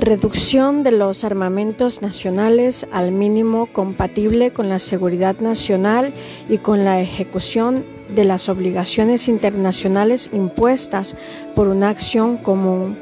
Reducción 0.00 0.84
de 0.84 0.92
los 0.92 1.24
armamentos 1.24 2.02
nacionales 2.02 2.86
al 2.92 3.10
mínimo 3.10 3.66
compatible 3.66 4.52
con 4.52 4.68
la 4.68 4.78
seguridad 4.78 5.40
nacional 5.40 6.14
y 6.48 6.58
con 6.58 6.84
la 6.84 7.00
ejecución 7.00 7.84
de 8.14 8.22
las 8.22 8.48
obligaciones 8.48 9.26
internacionales 9.26 10.30
impuestas 10.32 11.16
por 11.56 11.66
una 11.66 11.88
acción 11.88 12.36
común. 12.36 12.96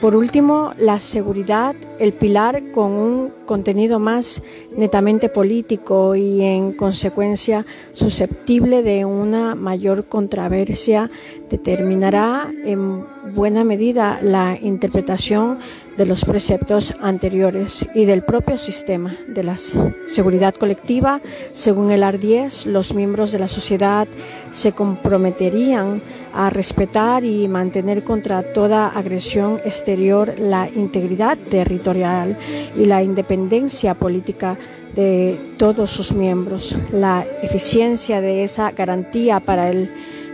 Por 0.00 0.14
último, 0.14 0.74
la 0.76 0.98
seguridad, 0.98 1.74
el 1.98 2.12
pilar 2.12 2.70
con 2.70 2.92
un 2.92 3.32
contenido 3.46 3.98
más 3.98 4.42
netamente 4.76 5.30
político 5.30 6.14
y 6.14 6.42
en 6.42 6.72
consecuencia 6.72 7.64
susceptible 7.92 8.82
de 8.82 9.06
una 9.06 9.54
mayor 9.54 10.04
controversia, 10.06 11.10
determinará 11.48 12.52
en 12.66 13.04
buena 13.34 13.64
medida 13.64 14.18
la 14.20 14.58
interpretación 14.60 15.60
de 15.96 16.06
los 16.06 16.24
preceptos 16.24 16.94
anteriores 17.00 17.86
y 17.94 18.04
del 18.04 18.22
propio 18.22 18.58
sistema 18.58 19.16
de 19.28 19.42
la 19.42 19.56
seguridad 19.56 20.54
colectiva. 20.54 21.20
Según 21.54 21.90
el 21.90 22.02
AR 22.02 22.18
10, 22.18 22.66
los 22.66 22.94
miembros 22.94 23.32
de 23.32 23.38
la 23.38 23.48
sociedad 23.48 24.06
se 24.52 24.72
comprometerían 24.72 26.02
a 26.34 26.50
respetar 26.50 27.24
y 27.24 27.48
mantener 27.48 28.04
contra 28.04 28.52
toda 28.52 28.88
agresión 28.88 29.58
exterior 29.64 30.34
la 30.38 30.68
integridad 30.68 31.38
territorial 31.38 32.36
y 32.76 32.84
la 32.84 33.02
independencia 33.02 33.94
política 33.94 34.58
de 34.94 35.40
todos 35.56 35.90
sus 35.90 36.12
miembros. 36.12 36.76
La 36.92 37.26
eficiencia 37.42 38.20
de 38.20 38.42
esa 38.42 38.72
garantía 38.72 39.40
para 39.40 39.70
el 39.70 39.90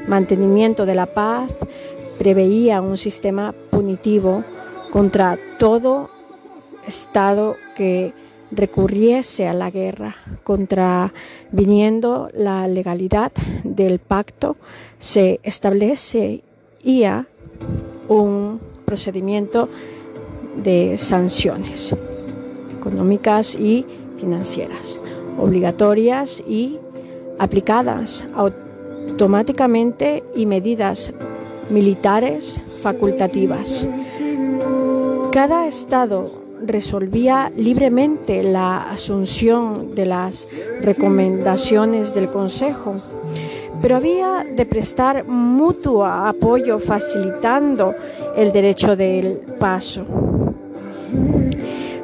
mantenimiento 0.08 0.86
de 0.86 0.96
la 0.96 1.06
paz 1.06 1.50
preveía 2.18 2.80
un 2.80 2.98
sistema 2.98 3.54
punitivo 3.70 4.44
contra 4.92 5.38
todo 5.58 6.10
Estado 6.86 7.56
que 7.76 8.12
recurriese 8.50 9.48
a 9.48 9.54
la 9.54 9.70
guerra, 9.70 10.14
contraviniendo 10.44 12.28
la 12.34 12.68
legalidad 12.68 13.32
del 13.64 13.98
pacto, 14.00 14.56
se 14.98 15.40
establecía 15.42 17.26
un 18.08 18.60
procedimiento 18.84 19.70
de 20.56 20.98
sanciones 20.98 21.94
económicas 22.76 23.54
y 23.54 23.86
financieras, 24.18 25.00
obligatorias 25.38 26.42
y 26.46 26.78
aplicadas 27.38 28.26
automáticamente 28.34 30.22
y 30.36 30.44
medidas 30.44 31.12
militares 31.70 32.60
facultativas. 32.82 33.86
Cada 35.32 35.66
Estado 35.66 36.30
resolvía 36.62 37.50
libremente 37.56 38.42
la 38.42 38.90
asunción 38.90 39.94
de 39.94 40.04
las 40.04 40.46
recomendaciones 40.82 42.14
del 42.14 42.28
Consejo, 42.28 42.96
pero 43.80 43.96
había 43.96 44.44
de 44.44 44.66
prestar 44.66 45.24
mutuo 45.24 46.04
apoyo 46.04 46.78
facilitando 46.78 47.94
el 48.36 48.52
derecho 48.52 48.94
del 48.94 49.38
paso. 49.58 50.04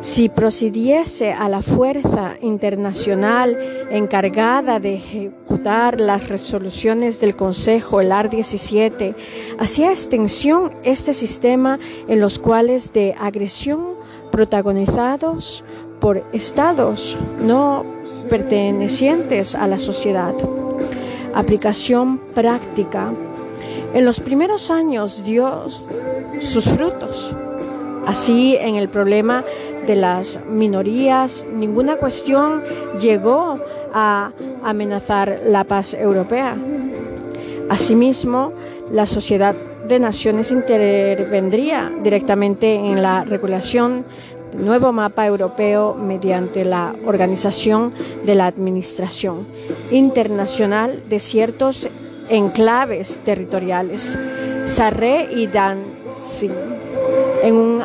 Si 0.00 0.28
procediese 0.28 1.32
a 1.32 1.48
la 1.48 1.60
fuerza 1.60 2.36
internacional 2.40 3.58
encargada 3.90 4.78
de 4.78 4.94
ejecutar 4.94 6.00
las 6.00 6.28
resoluciones 6.28 7.20
del 7.20 7.34
Consejo, 7.34 8.00
el 8.00 8.12
AR 8.12 8.30
17, 8.30 9.16
hacía 9.58 9.90
extensión 9.90 10.70
este 10.84 11.12
sistema 11.12 11.80
en 12.06 12.20
los 12.20 12.38
cuales 12.38 12.92
de 12.92 13.16
agresión 13.18 13.98
protagonizados 14.30 15.64
por 16.00 16.22
estados 16.32 17.18
no 17.40 17.84
pertenecientes 18.30 19.56
a 19.56 19.66
la 19.66 19.78
sociedad. 19.78 20.34
Aplicación 21.34 22.18
práctica. 22.34 23.12
En 23.94 24.04
los 24.04 24.20
primeros 24.20 24.70
años 24.70 25.24
dio 25.24 25.66
sus 26.38 26.64
frutos. 26.66 27.34
Así, 28.06 28.56
en 28.56 28.76
el 28.76 28.88
problema 28.88 29.44
de 29.88 29.96
las 29.96 30.38
minorías, 30.46 31.46
ninguna 31.50 31.96
cuestión 31.96 32.62
llegó 33.00 33.56
a 33.94 34.32
amenazar 34.62 35.40
la 35.46 35.64
paz 35.64 35.94
europea. 35.94 36.54
Asimismo, 37.70 38.52
la 38.92 39.06
sociedad 39.06 39.54
de 39.88 39.98
Naciones 39.98 40.52
intervendría 40.52 41.90
directamente 42.02 42.74
en 42.74 43.02
la 43.02 43.24
regulación 43.24 44.04
del 44.52 44.66
nuevo 44.66 44.92
mapa 44.92 45.26
europeo 45.26 45.94
mediante 45.94 46.66
la 46.66 46.94
organización 47.06 47.92
de 48.26 48.34
la 48.34 48.46
Administración 48.46 49.46
Internacional 49.90 51.02
de 51.08 51.18
ciertos 51.18 51.88
enclaves 52.28 53.20
territoriales, 53.24 54.18
Sarre 54.66 55.28
y 55.34 55.46
Danzig. 55.46 56.52
En 57.42 57.54
un 57.54 57.82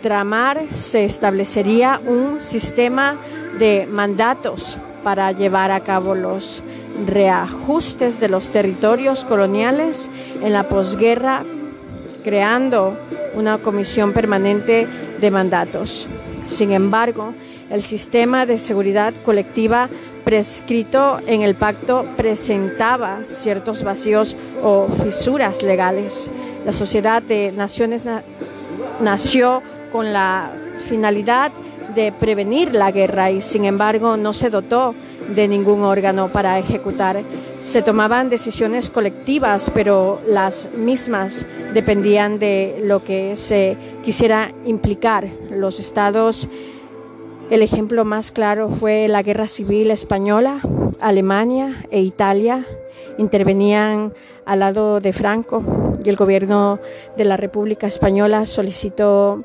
altramar 0.00 0.62
se 0.72 1.04
establecería 1.04 2.00
un 2.06 2.40
sistema 2.40 3.16
de 3.58 3.86
mandatos 3.86 4.78
para 5.04 5.30
llevar 5.32 5.70
a 5.72 5.80
cabo 5.80 6.14
los 6.14 6.62
reajustes 7.06 8.18
de 8.18 8.30
los 8.30 8.48
territorios 8.48 9.24
coloniales 9.24 10.10
en 10.42 10.54
la 10.54 10.62
posguerra, 10.62 11.44
creando 12.24 12.96
una 13.34 13.58
comisión 13.58 14.14
permanente 14.14 14.86
de 15.20 15.30
mandatos. 15.30 16.08
Sin 16.46 16.72
embargo, 16.72 17.34
el 17.70 17.82
sistema 17.82 18.46
de 18.46 18.56
seguridad 18.56 19.12
colectiva 19.22 19.90
prescrito 20.24 21.18
en 21.26 21.42
el 21.42 21.56
pacto 21.56 22.06
presentaba 22.16 23.18
ciertos 23.26 23.82
vacíos 23.82 24.34
o 24.62 24.88
fisuras 25.04 25.62
legales. 25.62 26.30
La 26.64 26.72
Sociedad 26.72 27.22
de 27.22 27.52
Naciones 27.52 28.06
nació 29.02 29.62
con 29.92 30.12
la 30.12 30.50
finalidad 30.88 31.52
de 31.94 32.12
prevenir 32.12 32.74
la 32.74 32.90
guerra 32.90 33.30
y 33.30 33.40
sin 33.40 33.64
embargo 33.64 34.16
no 34.16 34.32
se 34.32 34.50
dotó 34.50 34.94
de 35.34 35.48
ningún 35.48 35.82
órgano 35.82 36.28
para 36.28 36.58
ejecutar. 36.58 37.20
Se 37.60 37.82
tomaban 37.82 38.30
decisiones 38.30 38.90
colectivas, 38.90 39.70
pero 39.72 40.20
las 40.26 40.70
mismas 40.76 41.44
dependían 41.74 42.38
de 42.38 42.80
lo 42.82 43.04
que 43.04 43.36
se 43.36 43.76
quisiera 44.02 44.52
implicar. 44.64 45.28
Los 45.50 45.78
estados, 45.78 46.48
el 47.50 47.62
ejemplo 47.62 48.04
más 48.04 48.32
claro 48.32 48.68
fue 48.68 49.08
la 49.08 49.22
Guerra 49.22 49.46
Civil 49.46 49.90
Española, 49.90 50.60
Alemania 51.00 51.86
e 51.90 52.00
Italia 52.00 52.66
intervenían 53.18 54.14
al 54.46 54.60
lado 54.60 55.00
de 55.00 55.12
Franco 55.12 55.62
y 56.02 56.08
el 56.08 56.16
gobierno 56.16 56.80
de 57.16 57.24
la 57.24 57.36
República 57.36 57.86
Española 57.86 58.46
solicitó 58.46 59.44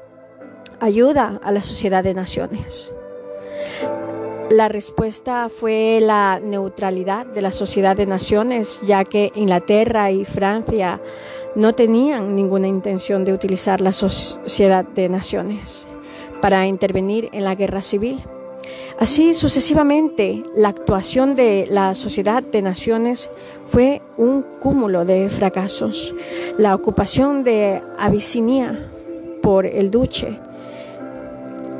ayuda 0.79 1.39
a 1.43 1.51
la 1.51 1.61
sociedad 1.61 2.03
de 2.03 2.13
naciones. 2.13 2.93
La 4.49 4.67
respuesta 4.67 5.49
fue 5.49 5.99
la 6.01 6.39
neutralidad 6.39 7.25
de 7.25 7.41
la 7.41 7.51
Sociedad 7.51 7.95
de 7.95 8.05
Naciones, 8.05 8.79
ya 8.85 9.03
que 9.03 9.31
Inglaterra 9.33 10.11
y 10.11 10.23
Francia 10.23 11.01
no 11.55 11.73
tenían 11.73 12.35
ninguna 12.35 12.67
intención 12.67 13.25
de 13.25 13.33
utilizar 13.33 13.81
la 13.81 13.91
Sociedad 13.91 14.85
de 14.85 15.09
Naciones 15.09 15.87
para 16.41 16.67
intervenir 16.67 17.29
en 17.31 17.43
la 17.43 17.55
guerra 17.55 17.81
civil. 17.81 18.23
Así 18.99 19.33
sucesivamente, 19.33 20.43
la 20.55 20.69
actuación 20.69 21.35
de 21.35 21.67
la 21.69 21.95
Sociedad 21.95 22.43
de 22.43 22.61
Naciones 22.61 23.31
fue 23.67 24.03
un 24.15 24.45
cúmulo 24.59 25.05
de 25.05 25.27
fracasos. 25.29 26.13
La 26.59 26.75
ocupación 26.75 27.43
de 27.43 27.81
Abisinia 27.97 28.89
por 29.41 29.65
el 29.65 29.89
duque 29.89 30.39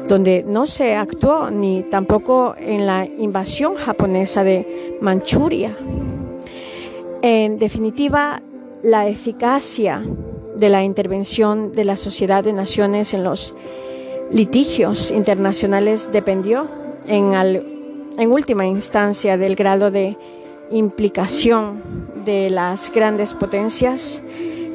donde 0.07 0.44
no 0.48 0.68
se 0.68 0.96
actuó 0.96 1.50
ni 1.50 1.84
tampoco 1.84 2.56
en 2.57 2.86
la 2.86 3.06
invasión 3.06 3.75
japonesa 3.75 4.44
de 4.44 4.98
Manchuria. 5.02 5.75
En 7.22 7.57
definitiva, 7.57 8.42
la 8.84 9.07
eficacia 9.07 10.04
de 10.57 10.69
la 10.69 10.84
intervención 10.84 11.72
de 11.72 11.86
la 11.86 11.96
Sociedad 11.96 12.44
de 12.44 12.54
Naciones 12.54 13.13
en 13.13 13.24
los 13.24 13.56
litigios 14.31 15.12
internacionales 15.12 16.10
dependió 16.12 16.68
en, 17.07 17.34
en 18.18 18.31
última 18.31 18.66
instancia 18.66 19.38
del 19.38 19.56
grado 19.56 19.92
de 19.92 20.18
implicación 20.72 21.81
de 22.25 22.50
las 22.50 22.92
grandes 22.92 23.34
potencias 23.34 24.22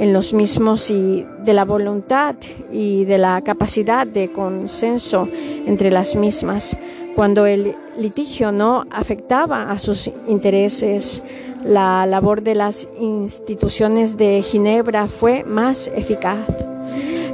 en 0.00 0.14
los 0.14 0.32
mismos 0.32 0.91
y 0.91 1.26
de 1.44 1.52
la 1.52 1.67
voluntad 1.67 2.35
y 2.73 3.05
de 3.05 3.19
la 3.19 3.43
capacidad 3.43 4.06
de 4.06 4.32
consenso 4.32 5.29
entre 5.67 5.91
las 5.91 6.17
mismas. 6.17 6.76
Cuando 7.14 7.44
el 7.44 7.76
litigio 7.99 8.50
no 8.50 8.87
afectaba 8.91 9.70
a 9.70 9.79
sus 9.79 10.11
intereses, 10.26 11.23
la 11.64 12.06
labor 12.06 12.43
de 12.43 12.55
las 12.55 12.88
instituciones 12.99 14.17
de 14.17 14.41
Ginebra 14.41 15.06
fue 15.06 15.44
más 15.44 15.88
eficaz. 15.94 16.69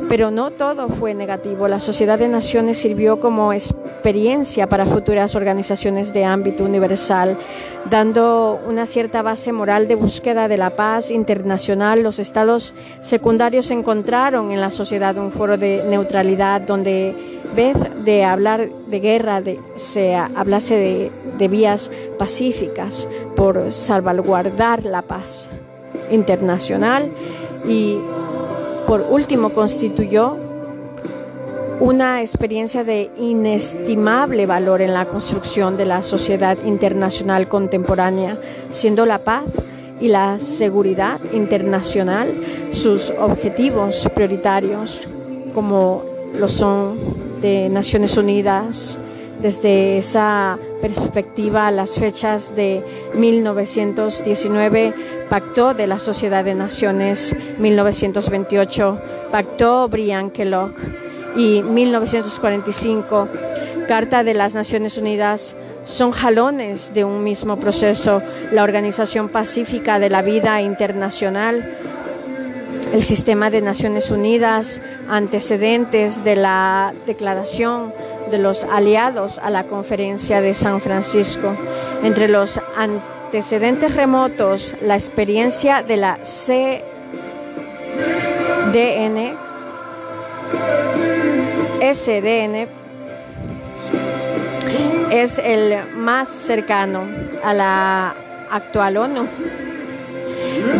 Pero 0.08 0.30
no 0.30 0.52
todo 0.52 0.88
fue 0.88 1.14
negativo. 1.14 1.66
La 1.66 1.80
Sociedad 1.80 2.18
de 2.18 2.28
Naciones 2.28 2.78
sirvió 2.78 3.18
como 3.18 3.52
experiencia 3.52 4.68
para 4.68 4.86
futuras 4.86 5.34
organizaciones 5.34 6.12
de 6.12 6.24
ámbito 6.24 6.64
universal, 6.64 7.36
dando 7.90 8.60
una 8.68 8.86
cierta 8.86 9.22
base 9.22 9.52
moral 9.52 9.88
de 9.88 9.96
búsqueda 9.96 10.46
de 10.46 10.58
la 10.58 10.70
paz 10.70 11.10
internacional. 11.10 12.04
Los 12.04 12.20
estados 12.20 12.72
secundarios 13.00 13.72
encontraron 13.72 14.52
en 14.52 14.60
la 14.60 14.70
sociedad 14.70 15.16
un 15.16 15.32
foro 15.32 15.58
de 15.58 15.82
neutralidad 15.88 16.60
donde, 16.60 17.40
vez 17.56 17.76
de 18.04 18.24
hablar 18.24 18.68
de 18.86 19.00
guerra, 19.00 19.40
de, 19.40 19.58
se 19.74 20.14
hablase 20.14 20.76
de, 20.76 21.10
de 21.36 21.48
vías 21.48 21.90
pacíficas 22.16 23.08
por 23.34 23.72
salvaguardar 23.72 24.84
la 24.84 25.02
paz 25.02 25.50
internacional 26.12 27.10
y 27.68 27.98
por 28.86 29.00
último 29.02 29.50
constituyó 29.50 30.36
una 31.80 32.22
experiencia 32.22 32.84
de 32.84 33.10
inestimable 33.18 34.46
valor 34.46 34.80
en 34.80 34.94
la 34.94 35.06
construcción 35.06 35.76
de 35.76 35.84
la 35.84 36.02
sociedad 36.02 36.56
internacional 36.64 37.48
contemporánea, 37.48 38.38
siendo 38.70 39.04
la 39.04 39.18
paz 39.18 39.44
y 40.00 40.08
la 40.08 40.38
seguridad 40.38 41.18
internacional 41.32 42.28
sus 42.72 43.10
objetivos 43.10 44.08
prioritarios, 44.14 45.06
como 45.54 46.02
lo 46.38 46.48
son 46.48 46.96
de 47.40 47.68
Naciones 47.68 48.16
Unidas, 48.16 48.98
desde 49.40 49.98
esa 49.98 50.58
perspectiva, 50.94 51.70
las 51.72 51.98
fechas 51.98 52.54
de 52.54 52.82
1919, 53.14 54.94
Pacto 55.28 55.74
de 55.74 55.88
la 55.88 55.98
Sociedad 55.98 56.44
de 56.44 56.54
Naciones, 56.54 57.34
1928, 57.58 58.98
Pacto 59.32 59.88
Brian 59.88 60.30
Kellogg 60.30 60.74
y 61.36 61.62
1945, 61.62 63.28
Carta 63.88 64.22
de 64.22 64.34
las 64.34 64.54
Naciones 64.54 64.96
Unidas, 64.96 65.56
son 65.82 66.12
jalones 66.12 66.94
de 66.94 67.04
un 67.04 67.24
mismo 67.24 67.56
proceso, 67.56 68.22
la 68.52 68.62
Organización 68.62 69.28
Pacífica 69.28 69.98
de 69.98 70.10
la 70.10 70.22
Vida 70.22 70.60
Internacional, 70.60 71.78
el 72.92 73.02
Sistema 73.02 73.50
de 73.50 73.60
Naciones 73.60 74.12
Unidas, 74.12 74.80
antecedentes 75.08 76.22
de 76.22 76.36
la 76.36 76.92
Declaración 77.06 77.92
de 78.30 78.38
los 78.38 78.64
aliados 78.64 79.38
a 79.38 79.50
la 79.50 79.64
conferencia 79.64 80.40
de 80.40 80.54
San 80.54 80.80
Francisco. 80.80 81.54
Entre 82.02 82.28
los 82.28 82.60
antecedentes 82.76 83.94
remotos, 83.94 84.74
la 84.82 84.94
experiencia 84.94 85.82
de 85.82 85.96
la 85.96 86.18
CDN 86.22 86.86
SDN 91.80 92.66
es 95.10 95.38
el 95.38 95.94
más 95.94 96.28
cercano 96.28 97.02
a 97.44 97.54
la 97.54 98.14
actual 98.50 98.96
ONU. 98.96 99.26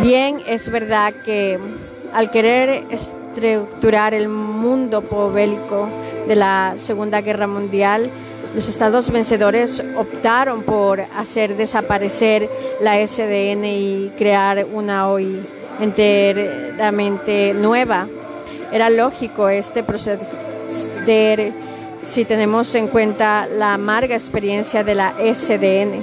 Bien, 0.03 0.43
es 0.47 0.71
verdad 0.71 1.15
que 1.25 1.59
al 2.13 2.31
querer 2.31 2.85
estructurar 2.91 4.15
el 4.15 4.29
mundo 4.29 5.03
pobélico 5.03 5.89
de 6.27 6.37
la 6.37 6.75
Segunda 6.77 7.21
Guerra 7.21 7.47
Mundial, 7.47 8.11
los 8.55 8.69
estados 8.69 9.11
vencedores 9.11 9.83
optaron 9.97 10.63
por 10.63 11.01
hacer 11.01 11.57
desaparecer 11.57 12.49
la 12.81 13.07
SDN 13.07 13.65
y 13.65 14.13
crear 14.17 14.67
una 14.73 15.09
OI 15.09 15.41
enteramente 15.81 17.55
nueva. 17.55 18.07
Era 18.73 18.89
lógico 18.89 19.49
este 19.49 19.83
proceder 19.83 21.53
si 22.01 22.25
tenemos 22.25 22.75
en 22.75 22.89
cuenta 22.89 23.47
la 23.47 23.75
amarga 23.75 24.15
experiencia 24.15 24.85
de 24.85 24.95
la 24.95 25.13
SDN 25.13 26.03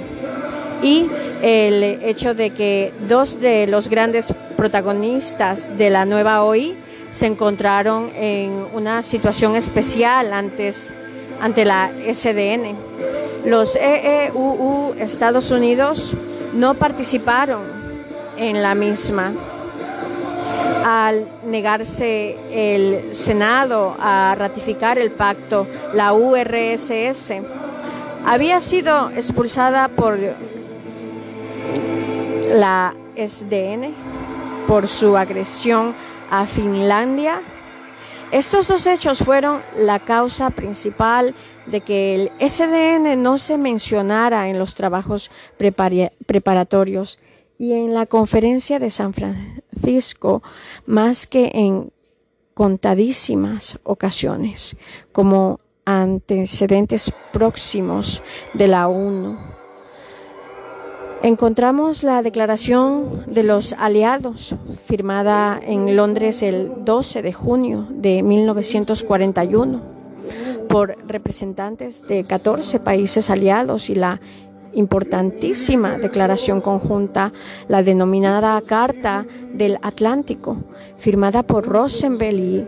y 0.82 1.08
el 1.42 1.82
hecho 1.82 2.34
de 2.34 2.50
que 2.50 2.92
dos 3.08 3.40
de 3.40 3.66
los 3.66 3.88
grandes 3.88 4.32
protagonistas 4.56 5.76
de 5.76 5.90
la 5.90 6.04
nueva 6.04 6.42
OI 6.44 6.76
se 7.14 7.26
encontraron 7.26 8.10
en 8.16 8.66
una 8.74 9.00
situación 9.02 9.54
especial 9.54 10.32
antes, 10.32 10.92
ante 11.40 11.64
la 11.64 11.90
SDN. 12.12 12.74
Los 13.44 13.76
EEUU 13.76 14.94
Estados 14.98 15.52
Unidos 15.52 16.14
no 16.54 16.74
participaron 16.74 17.62
en 18.36 18.62
la 18.62 18.74
misma. 18.74 19.32
Al 20.84 21.24
negarse 21.46 22.36
el 22.50 23.14
Senado 23.14 23.94
a 24.00 24.34
ratificar 24.36 24.98
el 24.98 25.12
pacto, 25.12 25.68
la 25.94 26.12
URSS 26.12 27.34
había 28.26 28.60
sido 28.60 29.10
expulsada 29.10 29.86
por 29.86 30.18
la 32.54 32.92
SDN 33.16 33.94
por 34.66 34.88
su 34.88 35.16
agresión 35.16 35.94
a 36.30 36.46
Finlandia. 36.46 37.40
Estos 38.30 38.66
dos 38.66 38.86
hechos 38.86 39.18
fueron 39.18 39.62
la 39.78 39.98
causa 40.00 40.50
principal 40.50 41.34
de 41.66 41.80
que 41.80 42.14
el 42.14 42.32
SDN 42.40 43.22
no 43.22 43.38
se 43.38 43.58
mencionara 43.58 44.48
en 44.48 44.58
los 44.58 44.74
trabajos 44.74 45.30
preparatorios 45.56 47.18
y 47.58 47.72
en 47.72 47.94
la 47.94 48.06
conferencia 48.06 48.78
de 48.78 48.90
San 48.90 49.14
Francisco 49.14 50.42
más 50.86 51.26
que 51.26 51.50
en 51.54 51.92
contadísimas 52.54 53.78
ocasiones 53.84 54.76
como 55.12 55.60
antecedentes 55.84 57.12
próximos 57.32 58.22
de 58.54 58.68
la 58.68 58.88
ONU 58.88 59.38
encontramos 61.24 62.02
la 62.02 62.20
Declaración 62.20 63.24
de 63.26 63.42
los 63.42 63.72
Aliados, 63.72 64.54
firmada 64.84 65.58
en 65.62 65.96
Londres 65.96 66.42
el 66.42 66.84
12 66.84 67.22
de 67.22 67.32
junio 67.32 67.88
de 67.90 68.22
1941 68.22 69.80
por 70.68 70.98
representantes 71.08 72.06
de 72.06 72.24
14 72.24 72.78
países 72.78 73.30
aliados 73.30 73.88
y 73.88 73.94
la 73.94 74.20
importantísima 74.74 75.96
declaración 75.96 76.60
conjunta, 76.60 77.32
la 77.68 77.82
denominada 77.82 78.60
Carta 78.60 79.24
del 79.54 79.78
Atlántico, 79.80 80.58
firmada 80.98 81.42
por 81.42 81.66
Rosenberg 81.66 82.34
y 82.34 82.64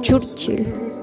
Churchill. 0.00 0.99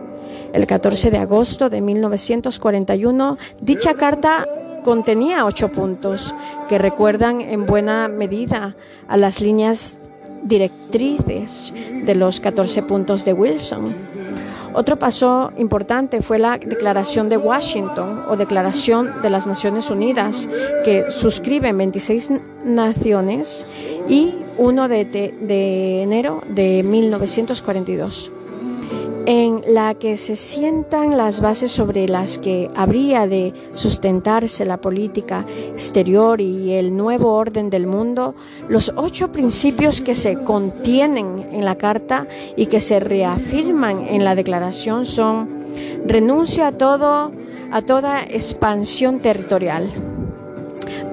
El 0.53 0.65
14 0.65 1.11
de 1.11 1.17
agosto 1.17 1.69
de 1.69 1.81
1941, 1.81 3.37
dicha 3.61 3.93
carta 3.93 4.47
contenía 4.83 5.45
ocho 5.45 5.69
puntos 5.69 6.33
que 6.69 6.77
recuerdan 6.77 7.41
en 7.41 7.65
buena 7.65 8.07
medida 8.07 8.75
a 9.07 9.17
las 9.17 9.41
líneas 9.41 9.99
directrices 10.43 11.73
de 12.05 12.15
los 12.15 12.39
14 12.39 12.83
puntos 12.83 13.25
de 13.25 13.33
Wilson. 13.33 13.93
Otro 14.73 14.97
paso 14.97 15.51
importante 15.57 16.21
fue 16.21 16.39
la 16.39 16.57
Declaración 16.57 17.29
de 17.29 17.37
Washington 17.37 18.23
o 18.29 18.37
Declaración 18.37 19.21
de 19.21 19.29
las 19.29 19.47
Naciones 19.47 19.89
Unidas, 19.89 20.47
que 20.85 21.09
suscriben 21.09 21.77
26 21.77 22.31
naciones 22.63 23.65
y 24.07 24.35
1 24.57 24.87
de, 24.87 25.05
de 25.05 26.01
enero 26.03 26.43
de 26.47 26.83
1942 26.83 28.31
en 29.27 29.61
la 29.67 29.93
que 29.93 30.15
se 30.15 30.37
sientan 30.37 31.17
las 31.17 31.41
bases 31.41 31.69
sobre 31.69 32.07
las 32.07 32.37
que 32.37 32.71
habría 32.77 33.27
de 33.27 33.53
sustentarse 33.73 34.65
la 34.65 34.77
política 34.77 35.45
exterior 35.73 36.39
y 36.39 36.71
el 36.71 36.95
nuevo 36.95 37.33
orden 37.33 37.69
del 37.69 37.87
mundo, 37.87 38.35
los 38.69 38.93
ocho 38.95 39.29
principios 39.33 39.99
que 39.99 40.15
se 40.15 40.35
contienen 40.45 41.45
en 41.51 41.65
la 41.65 41.75
Carta 41.75 42.25
y 42.55 42.67
que 42.67 42.79
se 42.79 43.01
reafirman 43.01 44.07
en 44.07 44.23
la 44.23 44.33
Declaración 44.33 45.05
son 45.05 45.49
renuncia 46.05 46.67
a 46.67 46.71
todo 46.71 47.33
a 47.69 47.81
toda 47.81 48.23
expansión 48.23 49.19
territorial 49.19 49.91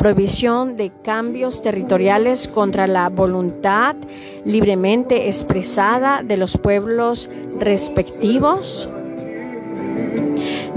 prohibición 0.04 0.76
de 0.76 0.92
cambios 1.02 1.62
territoriales 1.62 2.46
contra 2.46 2.86
la 2.86 3.08
voluntad 3.08 3.96
libremente 4.44 5.28
expresada 5.28 6.22
de 6.22 6.36
los 6.36 6.58
pueblos 6.58 7.30
respectivos, 7.58 8.86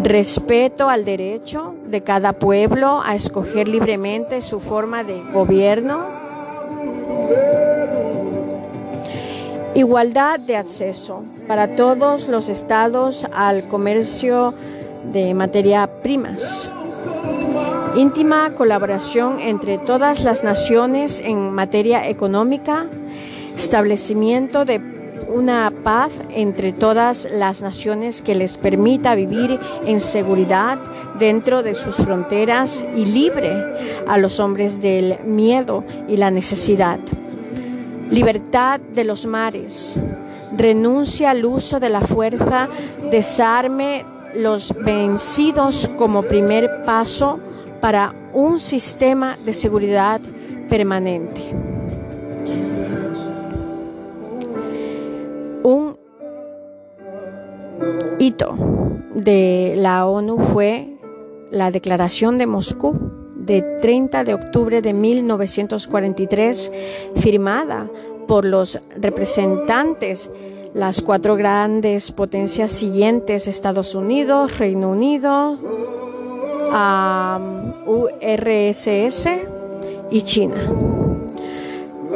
respeto 0.01 0.87
al 0.87 1.03
derecho 1.03 1.75
de 1.87 2.03
cada 2.03 2.31
pueblo 2.31 3.01
a 3.03 3.15
escoger 3.15 3.67
libremente 3.67 4.39
su 4.39 4.61
forma 4.61 5.03
de 5.03 5.19
gobierno, 5.33 6.05
igualdad 9.75 10.39
de 10.39 10.55
acceso 10.55 11.23
para 11.49 11.75
todos 11.75 12.29
los 12.29 12.47
estados 12.47 13.27
al 13.33 13.67
comercio 13.67 14.53
de 15.11 15.33
materia 15.33 15.85
primas 16.01 16.69
íntima 17.97 18.51
colaboración 18.51 19.39
entre 19.39 19.79
todas 19.79 20.23
las 20.23 20.43
naciones 20.43 21.19
en 21.19 21.51
materia 21.51 22.07
económica, 22.07 22.85
establecimiento 23.57 24.65
de 24.65 24.79
una 25.27 25.73
paz 25.83 26.11
entre 26.29 26.73
todas 26.73 27.27
las 27.31 27.63
naciones 27.63 28.21
que 28.21 28.35
les 28.35 28.57
permita 28.57 29.15
vivir 29.15 29.59
en 29.83 29.99
seguridad 29.99 30.77
dentro 31.17 31.63
de 31.63 31.73
sus 31.73 31.95
fronteras 31.95 32.85
y 32.95 33.05
libre 33.05 33.51
a 34.07 34.19
los 34.19 34.39
hombres 34.39 34.79
del 34.79 35.17
miedo 35.25 35.83
y 36.07 36.17
la 36.17 36.29
necesidad. 36.29 36.99
Libertad 38.11 38.79
de 38.79 39.05
los 39.05 39.25
mares. 39.25 39.99
Renuncia 40.55 41.31
al 41.31 41.43
uso 41.45 41.79
de 41.79 41.89
la 41.89 42.01
fuerza. 42.01 42.69
Desarme 43.09 44.05
los 44.35 44.71
vencidos 44.85 45.89
como 45.97 46.21
primer 46.21 46.83
paso 46.85 47.39
para 47.81 48.13
un 48.33 48.59
sistema 48.59 49.37
de 49.45 49.53
seguridad 49.53 50.21
permanente. 50.69 51.41
Un 55.63 55.97
hito 58.19 58.55
de 59.13 59.75
la 59.77 60.05
ONU 60.05 60.37
fue 60.53 60.97
la 61.51 61.71
Declaración 61.71 62.37
de 62.37 62.47
Moscú 62.47 62.95
de 63.35 63.61
30 63.81 64.23
de 64.23 64.33
octubre 64.33 64.81
de 64.81 64.93
1943, 64.93 66.71
firmada 67.15 67.89
por 68.27 68.45
los 68.45 68.79
representantes 68.99 70.29
las 70.73 71.01
cuatro 71.01 71.35
grandes 71.35 72.11
potencias 72.11 72.69
siguientes, 72.69 73.47
Estados 73.47 73.95
Unidos, 73.95 74.59
Reino 74.59 74.91
Unido, 74.91 75.57
URSS 77.85 79.29
y 80.11 80.21
China. 80.21 80.55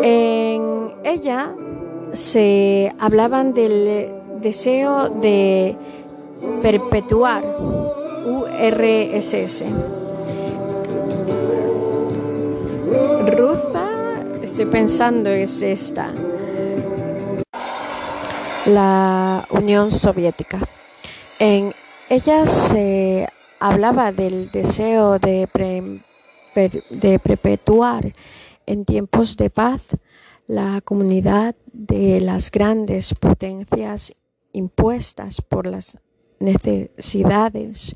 En 0.04 0.94
ella 1.04 1.54
se 2.14 2.94
hablaban 3.00 3.54
del 3.54 4.10
deseo 4.42 5.10
de 5.10 5.76
perpetuar 6.62 7.44
URSS. 8.26 9.66
Rusa, 13.38 13.90
estoy 14.42 14.66
pensando, 14.66 15.30
es 15.30 15.62
esta 15.62 16.14
la 18.66 19.46
Unión 19.50 19.92
Soviética. 19.92 20.60
En 21.40 21.74
ella 22.10 22.46
se 22.46 23.28
hablaba 23.62 24.12
del 24.12 24.52
deseo 24.52 25.20
de, 25.20 25.48
de 26.90 27.20
perpetuar 27.20 28.12
en 28.66 28.86
tiempos 28.86 29.38
de 29.38 29.50
paz 29.50 29.96
la 30.48 30.82
comunidad 30.84 31.56
de 31.72 32.20
las 32.22 32.52
grandes 32.52 33.14
potencias 33.14 34.14
impuestas 34.52 35.42
por 35.42 35.68
las 35.68 36.00
necesidades 36.40 37.96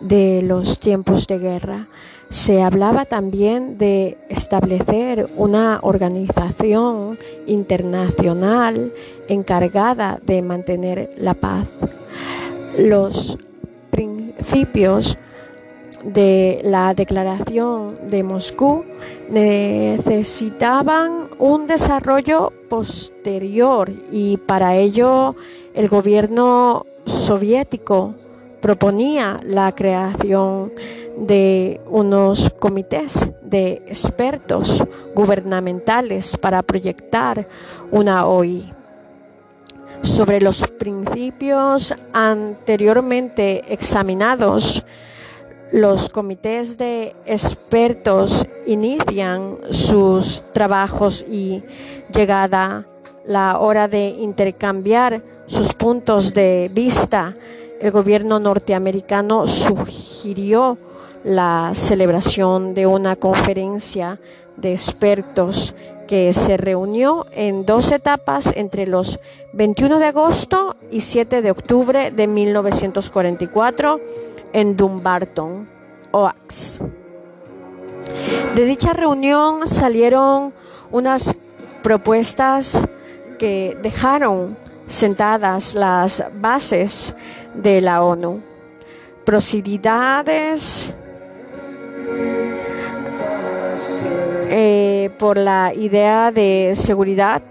de 0.00 0.42
los 0.42 0.80
tiempos 0.80 1.26
de 1.26 1.38
guerra. 1.38 1.88
Se 2.30 2.62
hablaba 2.62 3.04
también 3.04 3.76
de 3.76 4.18
establecer 4.30 5.30
una 5.36 5.80
organización 5.82 7.18
internacional 7.46 8.92
encargada 9.28 10.18
de 10.24 10.42
mantener 10.42 11.12
la 11.18 11.34
paz. 11.34 11.68
Los 12.78 13.38
principios 13.94 15.16
de 16.02 16.60
la 16.64 16.94
Declaración 16.94 18.10
de 18.10 18.24
Moscú 18.24 18.84
necesitaban 19.30 21.28
un 21.38 21.66
desarrollo 21.66 22.52
posterior 22.68 23.92
y 24.10 24.38
para 24.38 24.74
ello 24.74 25.36
el 25.74 25.88
gobierno 25.88 26.86
soviético 27.06 28.16
proponía 28.60 29.36
la 29.44 29.72
creación 29.72 30.72
de 31.16 31.80
unos 31.86 32.50
comités 32.58 33.30
de 33.42 33.84
expertos 33.86 34.82
gubernamentales 35.14 36.36
para 36.36 36.62
proyectar 36.62 37.46
una 37.92 38.26
OI. 38.26 38.73
Sobre 40.04 40.38
los 40.40 40.68
principios 40.68 41.94
anteriormente 42.12 43.72
examinados, 43.72 44.84
los 45.72 46.10
comités 46.10 46.76
de 46.76 47.16
expertos 47.24 48.46
inician 48.66 49.56
sus 49.70 50.44
trabajos 50.52 51.24
y 51.28 51.62
llegada 52.14 52.86
la 53.24 53.58
hora 53.58 53.88
de 53.88 54.08
intercambiar 54.08 55.22
sus 55.46 55.72
puntos 55.72 56.34
de 56.34 56.70
vista. 56.72 57.34
El 57.80 57.90
gobierno 57.90 58.38
norteamericano 58.38 59.48
sugirió 59.48 60.76
la 61.24 61.70
celebración 61.72 62.74
de 62.74 62.86
una 62.86 63.16
conferencia 63.16 64.20
de 64.56 64.72
expertos 64.72 65.74
que 66.06 66.32
se 66.32 66.56
reunió 66.56 67.26
en 67.32 67.64
dos 67.64 67.92
etapas 67.92 68.52
entre 68.56 68.86
los 68.86 69.18
21 69.52 69.98
de 69.98 70.06
agosto 70.06 70.76
y 70.90 71.00
7 71.00 71.42
de 71.42 71.50
octubre 71.50 72.10
de 72.10 72.26
1944 72.26 74.00
en 74.52 74.76
Dumbarton, 74.76 75.68
Oaks. 76.12 76.80
De 78.54 78.64
dicha 78.64 78.92
reunión 78.92 79.66
salieron 79.66 80.52
unas 80.90 81.34
propuestas 81.82 82.86
que 83.38 83.76
dejaron 83.82 84.56
sentadas 84.86 85.74
las 85.74 86.24
bases 86.40 87.16
de 87.54 87.80
la 87.80 88.02
ONU. 88.02 88.40
Prosididades 89.24 90.94
eh, 94.56 95.10
por 95.18 95.36
la 95.36 95.72
idea 95.74 96.30
de 96.30 96.74
seguridad 96.76 97.42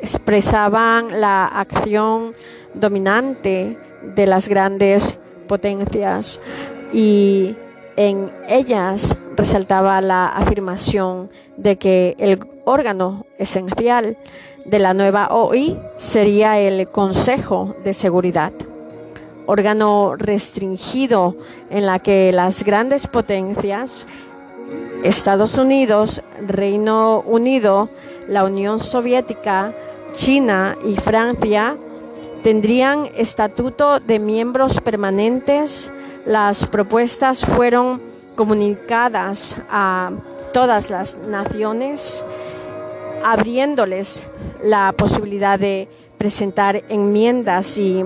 expresaban 0.00 1.20
la 1.20 1.46
acción 1.46 2.34
dominante 2.74 3.78
de 4.02 4.26
las 4.26 4.48
grandes 4.48 5.20
potencias 5.46 6.40
y 6.92 7.54
en 7.96 8.32
ellas 8.48 9.16
resaltaba 9.36 10.00
la 10.00 10.26
afirmación 10.26 11.30
de 11.56 11.76
que 11.76 12.16
el 12.18 12.40
órgano 12.64 13.24
esencial 13.38 14.16
de 14.64 14.78
la 14.80 14.94
nueva 14.94 15.28
OI 15.30 15.78
sería 15.94 16.58
el 16.58 16.88
Consejo 16.88 17.76
de 17.84 17.94
Seguridad, 17.94 18.52
órgano 19.46 20.16
restringido 20.16 21.36
en 21.70 21.86
la 21.86 22.00
que 22.00 22.32
las 22.32 22.64
grandes 22.64 23.06
potencias, 23.06 24.08
Estados 25.02 25.56
Unidos, 25.58 26.22
Reino 26.46 27.20
Unido, 27.20 27.88
la 28.28 28.44
Unión 28.44 28.78
Soviética, 28.78 29.74
China 30.14 30.76
y 30.84 30.96
Francia, 30.96 31.76
tendrían 32.42 33.08
estatuto 33.16 34.00
de 34.00 34.18
miembros 34.18 34.80
permanentes. 34.80 35.92
Las 36.24 36.66
propuestas 36.66 37.44
fueron 37.44 38.00
comunicadas 38.34 39.56
a 39.70 40.10
todas 40.52 40.90
las 40.90 41.16
naciones, 41.16 42.24
abriéndoles 43.24 44.24
la 44.62 44.92
posibilidad 44.92 45.58
de 45.58 45.88
presentar 46.18 46.82
enmiendas 46.88 47.78
y 47.78 48.04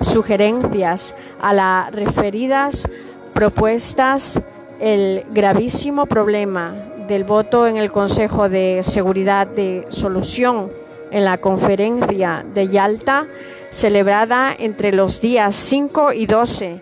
sugerencias 0.00 1.14
a 1.40 1.52
las 1.52 1.92
referidas 1.92 2.88
propuestas, 3.32 4.42
el 4.80 5.24
gravísimo 5.30 6.06
problema 6.06 6.74
del 7.06 7.24
voto 7.24 7.66
en 7.66 7.76
el 7.76 7.92
Consejo 7.92 8.48
de 8.48 8.82
Seguridad 8.82 9.46
de 9.46 9.86
Solución 9.88 10.70
en 11.10 11.24
la 11.24 11.38
conferencia 11.38 12.44
de 12.54 12.68
Yalta, 12.68 13.26
celebrada 13.68 14.54
entre 14.58 14.92
los 14.92 15.20
días 15.20 15.54
5 15.54 16.14
y 16.14 16.26
12 16.26 16.80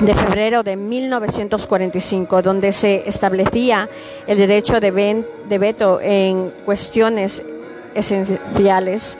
de 0.00 0.14
febrero 0.14 0.62
de 0.62 0.76
1945, 0.76 2.42
donde 2.42 2.72
se 2.72 3.08
establecía 3.08 3.88
el 4.26 4.38
derecho 4.38 4.80
de, 4.80 5.24
de 5.48 5.58
veto 5.58 6.00
en 6.00 6.52
cuestiones 6.64 7.42
esenciales, 7.94 9.18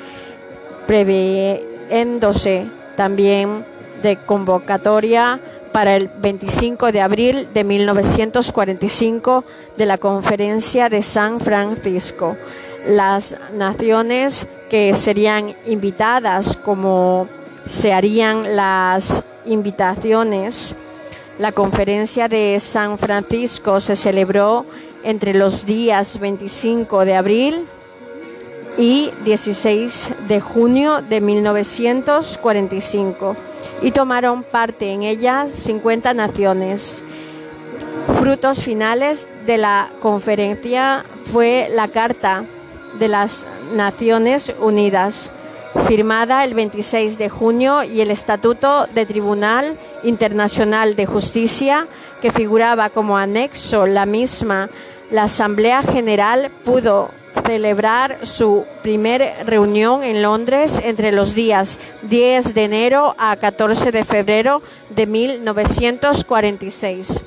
previéndose 0.87 2.67
también 2.97 3.65
de 4.03 4.17
convocatoria 4.19 5.41
para 5.75 5.97
el 5.97 6.09
25 6.21 6.93
de 6.93 7.01
abril 7.01 7.49
de 7.53 7.65
1945 7.65 9.45
de 9.77 9.87
la 9.87 9.99
Conferencia 9.99 10.89
de 10.89 11.03
San 11.03 11.41
Francisco. 11.41 12.37
Las 12.87 13.37
naciones 13.53 14.47
que 14.71 14.95
serían 14.95 15.57
invitadas 15.67 16.57
como 16.57 17.27
se 17.67 17.93
harían 17.93 18.55
las 18.55 19.25
invitaciones. 19.47 20.77
La 21.41 21.51
conferencia 21.51 22.29
de 22.29 22.57
San 22.61 22.97
Francisco 22.97 23.81
se 23.81 23.97
celebró 23.97 24.67
entre 25.03 25.35
los 25.35 25.67
días 25.67 26.21
25 26.21 27.05
de 27.05 27.17
abril 27.17 27.67
y 28.77 29.11
16 29.25 30.15
de 30.29 30.41
junio 30.41 31.01
de 31.03 31.21
1945 31.21 33.37
y 33.83 33.93
tomaron 33.93 34.43
parte 34.43 34.93
en 34.93 35.03
ella 35.03 35.47
50 35.49 36.15
naciones. 36.15 37.05
Frutos 38.19 38.63
finales 38.63 39.29
de 39.47 39.59
la 39.59 39.91
conferencia 40.01 41.05
fue 41.33 41.69
la 41.73 41.89
Carta 41.89 42.45
de 42.99 43.09
las 43.09 43.47
Naciones 43.75 44.53
Unidas, 44.61 45.31
firmada 45.87 46.45
el 46.45 46.55
26 46.55 47.19
de 47.19 47.29
junio, 47.29 47.83
y 47.83 48.01
el 48.01 48.11
Estatuto 48.11 48.87
de 48.95 49.07
Tribunal 49.07 49.77
Internacional 50.03 50.97
de 50.97 51.07
Justicia, 51.07 51.87
que 52.21 52.31
figuraba 52.31 52.91
como 52.91 53.17
anexo 53.17 53.87
la 53.87 54.07
misma. 54.07 54.71
La 55.11 55.25
Asamblea 55.25 55.83
General 55.83 56.51
pudo 56.65 57.11
celebrar 57.47 58.27
su 58.27 58.67
primer 58.83 59.47
reunión 59.47 60.03
en 60.03 60.23
Londres 60.23 60.81
entre 60.85 61.13
los 61.13 61.35
días 61.35 61.79
10 62.03 62.55
de 62.55 62.65
enero 62.65 63.15
a 63.19 63.37
14 63.37 63.93
de 63.93 64.05
febrero 64.05 64.63
de 64.91 65.07
1946. 65.07 67.25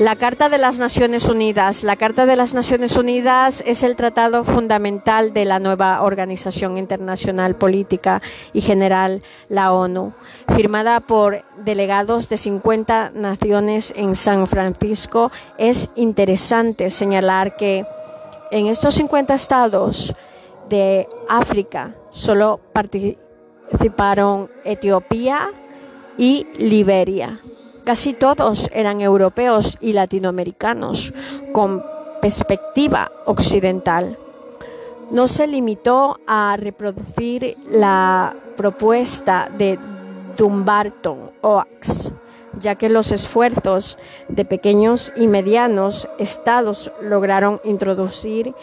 La 0.00 0.16
Carta 0.16 0.48
de 0.48 0.56
las 0.56 0.78
Naciones 0.78 1.26
Unidas. 1.26 1.84
La 1.84 1.94
Carta 1.94 2.24
de 2.24 2.34
las 2.34 2.54
Naciones 2.54 2.96
Unidas 2.96 3.62
es 3.66 3.82
el 3.82 3.96
tratado 3.96 4.44
fundamental 4.44 5.34
de 5.34 5.44
la 5.44 5.58
nueva 5.58 6.00
Organización 6.00 6.78
Internacional 6.78 7.54
Política 7.54 8.22
y 8.54 8.62
General, 8.62 9.22
la 9.50 9.74
ONU, 9.74 10.14
firmada 10.56 11.00
por 11.00 11.44
delegados 11.62 12.30
de 12.30 12.38
50 12.38 13.12
naciones 13.14 13.92
en 13.94 14.16
San 14.16 14.46
Francisco. 14.46 15.30
Es 15.58 15.90
interesante 15.96 16.88
señalar 16.88 17.56
que 17.56 17.84
en 18.50 18.66
estos 18.66 18.94
50 18.94 19.34
estados 19.34 20.14
de 20.68 21.08
África 21.28 21.94
solo 22.10 22.60
participaron 22.72 24.50
Etiopía 24.64 25.50
y 26.16 26.46
Liberia. 26.58 27.38
Casi 27.84 28.12
todos 28.12 28.68
eran 28.72 29.00
europeos 29.00 29.78
y 29.80 29.92
latinoamericanos 29.92 31.12
con 31.52 31.82
perspectiva 32.20 33.10
occidental. 33.26 34.18
No 35.10 35.26
se 35.26 35.46
limitó 35.46 36.20
a 36.26 36.56
reproducir 36.56 37.56
la 37.70 38.36
propuesta 38.56 39.50
de 39.56 39.78
Dumbarton 40.36 41.32
Oaks, 41.40 42.12
ya 42.60 42.76
que 42.76 42.88
los 42.88 43.10
esfuerzos 43.12 43.98
de 44.28 44.44
pequeños 44.44 45.12
y 45.16 45.26
medianos 45.26 46.08
estados 46.18 46.92
lograron 47.02 47.60
introducir 47.64 48.54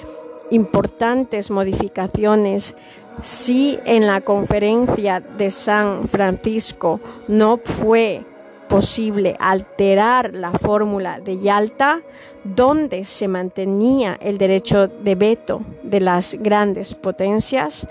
importantes 0.49 1.51
modificaciones. 1.51 2.75
Si 3.21 3.79
en 3.85 4.05
la 4.07 4.21
conferencia 4.21 5.19
de 5.19 5.51
San 5.51 6.07
Francisco 6.07 6.99
no 7.27 7.57
fue 7.57 8.23
posible 8.67 9.35
alterar 9.39 10.33
la 10.33 10.51
fórmula 10.51 11.19
de 11.19 11.37
Yalta, 11.37 12.01
donde 12.43 13.05
se 13.05 13.27
mantenía 13.27 14.17
el 14.21 14.37
derecho 14.37 14.87
de 14.87 15.15
veto 15.15 15.61
de 15.83 16.01
las 16.01 16.35
grandes 16.35 16.93
potencias, 16.93 17.87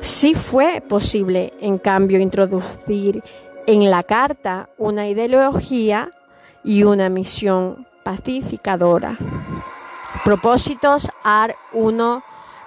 sí 0.00 0.34
fue 0.34 0.82
posible, 0.86 1.52
en 1.60 1.78
cambio, 1.78 2.18
introducir 2.18 3.22
en 3.66 3.90
la 3.90 4.04
Carta 4.04 4.70
una 4.78 5.08
ideología 5.08 6.10
y 6.64 6.84
una 6.84 7.08
misión 7.08 7.86
pacificadora. 8.04 9.18
Propósitos 10.24 11.10
AR 11.22 11.56
1 11.72 12.22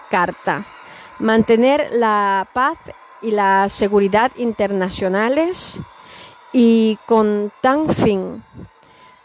Carta. 0.10 0.66
Mantener 1.20 1.90
la 1.94 2.50
paz 2.54 2.78
y 3.22 3.32
la 3.32 3.68
seguridad 3.70 4.32
internacionales 4.38 5.82
y 6.52 6.98
con 7.06 7.52
tan 7.62 7.90
fin 7.90 8.44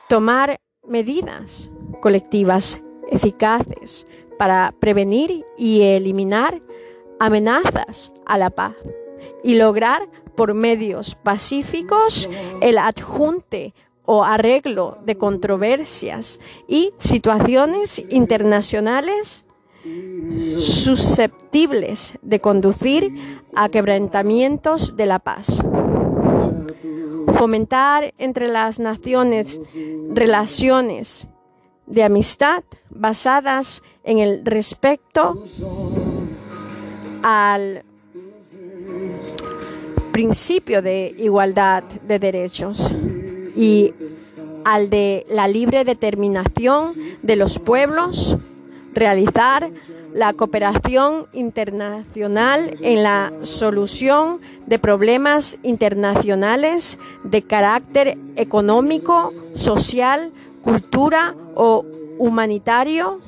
tomar 0.08 0.56
medidas 0.86 1.70
colectivas 2.00 2.82
eficaces 3.10 4.06
para 4.38 4.74
prevenir 4.80 5.44
y 5.56 5.82
eliminar 5.82 6.60
amenazas 7.20 8.12
a 8.26 8.36
la 8.36 8.50
paz 8.50 8.74
y 9.42 9.54
lograr 9.54 10.08
por 10.36 10.54
medios 10.54 11.14
pacíficos 11.14 12.28
el 12.60 12.78
adjunte 12.78 13.74
o 14.04 14.24
arreglo 14.24 14.98
de 15.04 15.16
controversias 15.16 16.40
y 16.68 16.92
situaciones 16.98 18.04
internacionales 18.10 19.44
susceptibles 20.58 22.18
de 22.22 22.40
conducir 22.40 23.12
a 23.54 23.68
quebrantamientos 23.68 24.96
de 24.96 25.06
la 25.06 25.18
paz. 25.18 25.64
Fomentar 27.34 28.14
entre 28.18 28.48
las 28.48 28.80
naciones 28.80 29.60
relaciones 30.10 31.28
de 31.86 32.02
amistad 32.02 32.64
basadas 32.90 33.82
en 34.04 34.18
el 34.18 34.44
respeto 34.44 35.44
al 37.22 37.84
principio 40.14 40.80
de 40.80 41.12
igualdad 41.18 41.82
de 41.82 42.20
derechos 42.20 42.94
y 43.56 43.92
al 44.64 44.88
de 44.88 45.26
la 45.28 45.48
libre 45.48 45.84
determinación 45.84 46.94
de 47.22 47.34
los 47.34 47.58
pueblos, 47.58 48.38
realizar 48.94 49.72
la 50.12 50.32
cooperación 50.32 51.26
internacional 51.32 52.78
en 52.80 53.02
la 53.02 53.32
solución 53.40 54.40
de 54.66 54.78
problemas 54.78 55.58
internacionales 55.64 57.00
de 57.24 57.42
carácter 57.42 58.16
económico, 58.36 59.32
social, 59.54 60.30
cultura 60.62 61.34
o 61.56 61.84
humanitario 62.18 63.18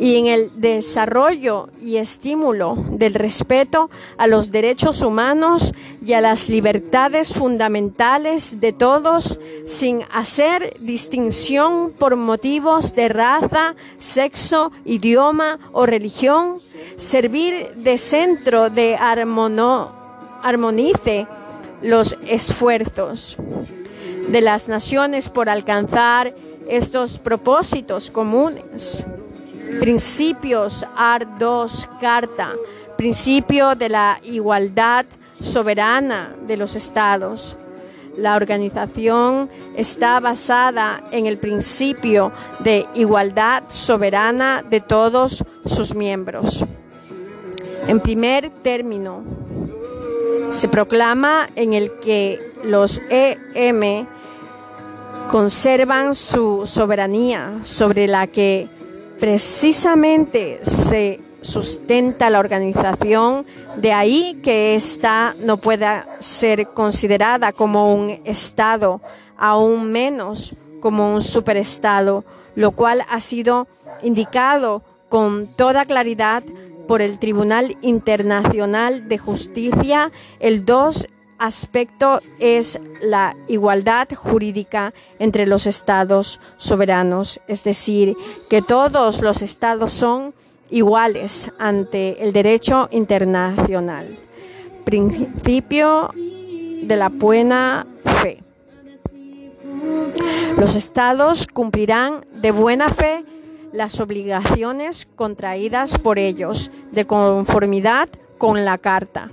y 0.00 0.16
en 0.16 0.26
el 0.26 0.50
desarrollo 0.60 1.68
y 1.80 1.96
estímulo 1.96 2.76
del 2.90 3.14
respeto 3.14 3.90
a 4.16 4.26
los 4.26 4.50
derechos 4.50 5.02
humanos 5.02 5.74
y 6.04 6.14
a 6.14 6.20
las 6.20 6.48
libertades 6.48 7.34
fundamentales 7.34 8.60
de 8.60 8.72
todos 8.72 9.38
sin 9.66 10.02
hacer 10.12 10.76
distinción 10.80 11.92
por 11.98 12.16
motivos 12.16 12.94
de 12.94 13.08
raza, 13.08 13.74
sexo, 13.98 14.72
idioma 14.84 15.58
o 15.72 15.86
religión, 15.86 16.58
servir 16.96 17.74
de 17.76 17.98
centro 17.98 18.70
de 18.70 18.96
armonice 20.42 21.26
los 21.82 22.16
esfuerzos 22.26 23.36
de 24.28 24.40
las 24.40 24.68
naciones 24.68 25.28
por 25.28 25.48
alcanzar 25.48 26.34
estos 26.68 27.18
propósitos 27.18 28.10
comunes. 28.10 29.04
Principios 29.80 30.86
AR 30.96 31.38
2 31.38 31.88
Carta, 32.00 32.54
principio 32.96 33.74
de 33.74 33.88
la 33.88 34.20
igualdad 34.22 35.06
soberana 35.40 36.34
de 36.46 36.56
los 36.56 36.76
estados. 36.76 37.56
La 38.16 38.36
organización 38.36 39.48
está 39.76 40.20
basada 40.20 41.02
en 41.10 41.26
el 41.26 41.38
principio 41.38 42.30
de 42.60 42.86
igualdad 42.94 43.64
soberana 43.68 44.62
de 44.68 44.80
todos 44.80 45.44
sus 45.64 45.94
miembros. 45.94 46.64
En 47.86 48.00
primer 48.00 48.50
término, 48.62 49.24
se 50.48 50.68
proclama 50.68 51.48
en 51.56 51.72
el 51.72 51.98
que 51.98 52.38
los 52.62 53.00
EM 53.08 54.06
conservan 55.30 56.14
su 56.14 56.62
soberanía 56.66 57.58
sobre 57.62 58.06
la 58.06 58.26
que 58.26 58.68
precisamente 59.22 60.58
se 60.62 61.20
sustenta 61.42 62.28
la 62.28 62.40
organización, 62.40 63.46
de 63.76 63.92
ahí 63.92 64.40
que 64.42 64.74
ésta 64.74 65.36
no 65.38 65.58
pueda 65.58 66.16
ser 66.18 66.70
considerada 66.70 67.52
como 67.52 67.94
un 67.94 68.20
Estado, 68.24 69.00
aún 69.36 69.92
menos 69.92 70.56
como 70.80 71.14
un 71.14 71.22
superestado, 71.22 72.24
lo 72.56 72.72
cual 72.72 73.04
ha 73.08 73.20
sido 73.20 73.68
indicado 74.02 74.82
con 75.08 75.46
toda 75.46 75.84
claridad 75.84 76.42
por 76.88 77.00
el 77.00 77.20
Tribunal 77.20 77.76
Internacional 77.80 79.06
de 79.06 79.18
Justicia 79.18 80.10
el 80.40 80.64
2 80.64 81.06
aspecto 81.42 82.20
es 82.38 82.80
la 83.00 83.36
igualdad 83.48 84.08
jurídica 84.14 84.94
entre 85.18 85.44
los 85.46 85.66
estados 85.66 86.40
soberanos, 86.56 87.40
es 87.48 87.64
decir, 87.64 88.16
que 88.48 88.62
todos 88.62 89.20
los 89.20 89.42
estados 89.42 89.92
son 89.92 90.34
iguales 90.70 91.50
ante 91.58 92.22
el 92.22 92.32
derecho 92.32 92.88
internacional. 92.92 94.16
Principio 94.84 96.12
de 96.14 96.96
la 96.96 97.08
buena 97.08 97.88
fe. 98.22 98.38
Los 100.56 100.76
estados 100.76 101.48
cumplirán 101.48 102.24
de 102.40 102.52
buena 102.52 102.88
fe 102.88 103.24
las 103.72 103.98
obligaciones 103.98 105.08
contraídas 105.16 105.98
por 105.98 106.20
ellos 106.20 106.70
de 106.92 107.04
conformidad 107.04 108.08
con 108.38 108.64
la 108.64 108.78
Carta. 108.78 109.30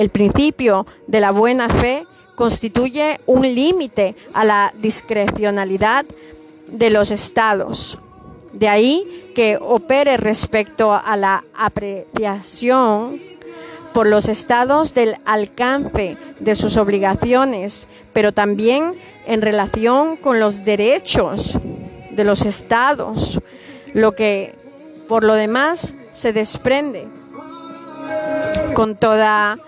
El 0.00 0.08
principio 0.08 0.86
de 1.08 1.20
la 1.20 1.30
buena 1.30 1.68
fe 1.68 2.06
constituye 2.34 3.20
un 3.26 3.42
límite 3.42 4.16
a 4.32 4.44
la 4.44 4.72
discrecionalidad 4.78 6.06
de 6.68 6.88
los 6.88 7.10
estados. 7.10 7.98
De 8.54 8.66
ahí 8.66 9.30
que 9.34 9.58
opere 9.60 10.16
respecto 10.16 10.94
a 10.94 11.18
la 11.18 11.44
apreciación 11.54 13.20
por 13.92 14.06
los 14.06 14.30
estados 14.30 14.94
del 14.94 15.18
alcance 15.26 16.16
de 16.38 16.54
sus 16.54 16.78
obligaciones, 16.78 17.86
pero 18.14 18.32
también 18.32 18.94
en 19.26 19.42
relación 19.42 20.16
con 20.16 20.40
los 20.40 20.64
derechos 20.64 21.58
de 22.10 22.24
los 22.24 22.46
estados, 22.46 23.38
lo 23.92 24.12
que 24.12 24.54
por 25.08 25.24
lo 25.24 25.34
demás 25.34 25.92
se 26.10 26.32
desprende 26.32 27.06
con 28.72 28.96
toda 28.96 29.58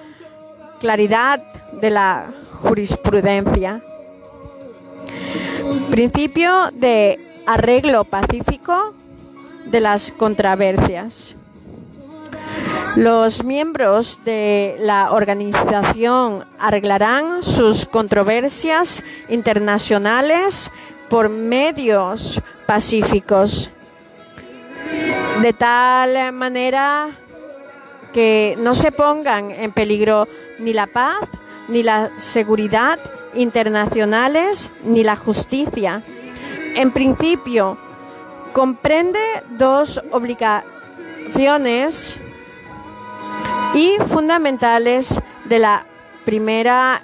claridad 0.82 1.40
de 1.80 1.90
la 1.90 2.32
jurisprudencia. 2.60 3.80
Principio 5.92 6.70
de 6.72 7.20
arreglo 7.46 8.02
pacífico 8.02 8.92
de 9.66 9.78
las 9.78 10.10
controversias. 10.10 11.36
Los 12.96 13.44
miembros 13.44 14.18
de 14.24 14.74
la 14.80 15.12
organización 15.12 16.44
arreglarán 16.58 17.44
sus 17.44 17.86
controversias 17.86 19.04
internacionales 19.28 20.68
por 21.08 21.28
medios 21.28 22.42
pacíficos, 22.66 23.70
de 25.42 25.52
tal 25.52 26.32
manera 26.32 27.21
que 28.12 28.56
no 28.58 28.74
se 28.74 28.90
pongan 28.92 29.50
en 29.50 29.72
peligro 29.72 30.28
ni 30.58 30.72
la 30.72 30.86
paz, 30.86 31.28
ni 31.68 31.82
la 31.82 32.10
seguridad 32.16 32.98
internacionales, 33.34 34.70
ni 34.84 35.04
la 35.04 35.16
justicia. 35.16 36.02
En 36.76 36.92
principio, 36.92 37.76
comprende 38.52 39.20
dos 39.50 40.00
obligaciones 40.10 42.20
y 43.74 43.96
fundamentales 44.08 45.20
de 45.44 45.58
la 45.58 45.86
primera. 46.24 47.02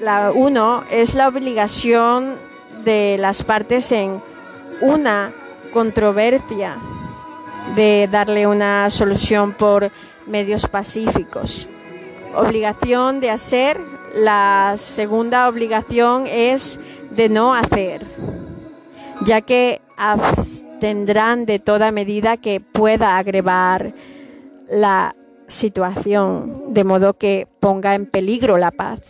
La 0.00 0.32
uno 0.34 0.84
es 0.90 1.14
la 1.14 1.28
obligación 1.28 2.36
de 2.84 3.18
las 3.18 3.44
partes 3.44 3.92
en 3.92 4.20
una 4.80 5.32
controversia 5.72 6.76
de 7.76 8.08
darle 8.10 8.46
una 8.46 8.90
solución 8.90 9.52
por 9.52 9.90
medios 10.26 10.66
pacíficos. 10.66 11.68
Obligación 12.34 13.20
de 13.20 13.30
hacer. 13.30 13.80
La 14.14 14.74
segunda 14.76 15.48
obligación 15.48 16.26
es 16.26 16.78
de 17.10 17.30
no 17.30 17.54
hacer, 17.54 18.04
ya 19.24 19.40
que 19.40 19.80
abstendrán 19.96 21.46
de 21.46 21.58
toda 21.58 21.92
medida 21.92 22.36
que 22.36 22.60
pueda 22.60 23.16
agrevar 23.16 23.94
la 24.68 25.16
situación, 25.46 26.74
de 26.74 26.84
modo 26.84 27.14
que 27.14 27.48
ponga 27.58 27.94
en 27.94 28.04
peligro 28.04 28.58
la 28.58 28.70
paz 28.70 29.00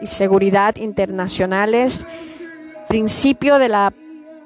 y 0.00 0.06
seguridad 0.06 0.76
internacionales, 0.76 2.06
principio 2.88 3.58
de 3.58 3.68
la 3.68 3.92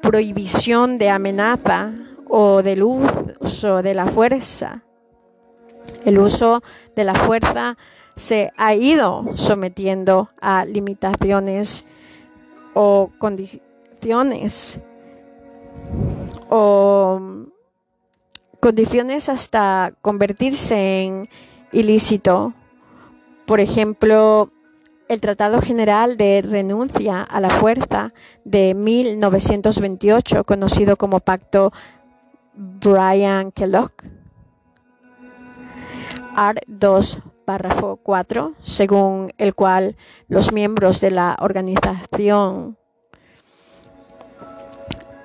prohibición 0.00 0.96
de 0.96 1.10
amenaza 1.10 1.92
o 2.28 2.62
del 2.62 2.82
uso 2.82 3.82
de 3.82 3.94
la 3.94 4.06
fuerza. 4.06 4.82
El 6.04 6.18
uso 6.18 6.62
de 6.94 7.04
la 7.04 7.14
fuerza 7.14 7.76
se 8.16 8.52
ha 8.56 8.74
ido 8.74 9.24
sometiendo 9.34 10.30
a 10.40 10.64
limitaciones 10.64 11.86
o 12.74 13.10
condiciones 13.18 14.80
o 16.48 17.20
condiciones 18.60 19.28
hasta 19.28 19.94
convertirse 20.02 21.02
en 21.02 21.28
ilícito. 21.72 22.54
Por 23.46 23.60
ejemplo, 23.60 24.50
el 25.08 25.20
Tratado 25.20 25.60
General 25.62 26.16
de 26.16 26.42
Renuncia 26.42 27.22
a 27.22 27.40
la 27.40 27.50
Fuerza 27.50 28.12
de 28.44 28.74
1928, 28.74 30.44
conocido 30.44 30.96
como 30.96 31.20
Pacto 31.20 31.72
Brian 32.58 33.52
Kellogg. 33.52 33.92
Art 36.34 36.58
2, 36.66 37.18
párrafo 37.44 38.00
4, 38.02 38.54
según 38.60 39.32
el 39.38 39.54
cual 39.54 39.96
los 40.26 40.52
miembros 40.52 41.00
de 41.00 41.12
la 41.12 41.36
organización 41.40 42.76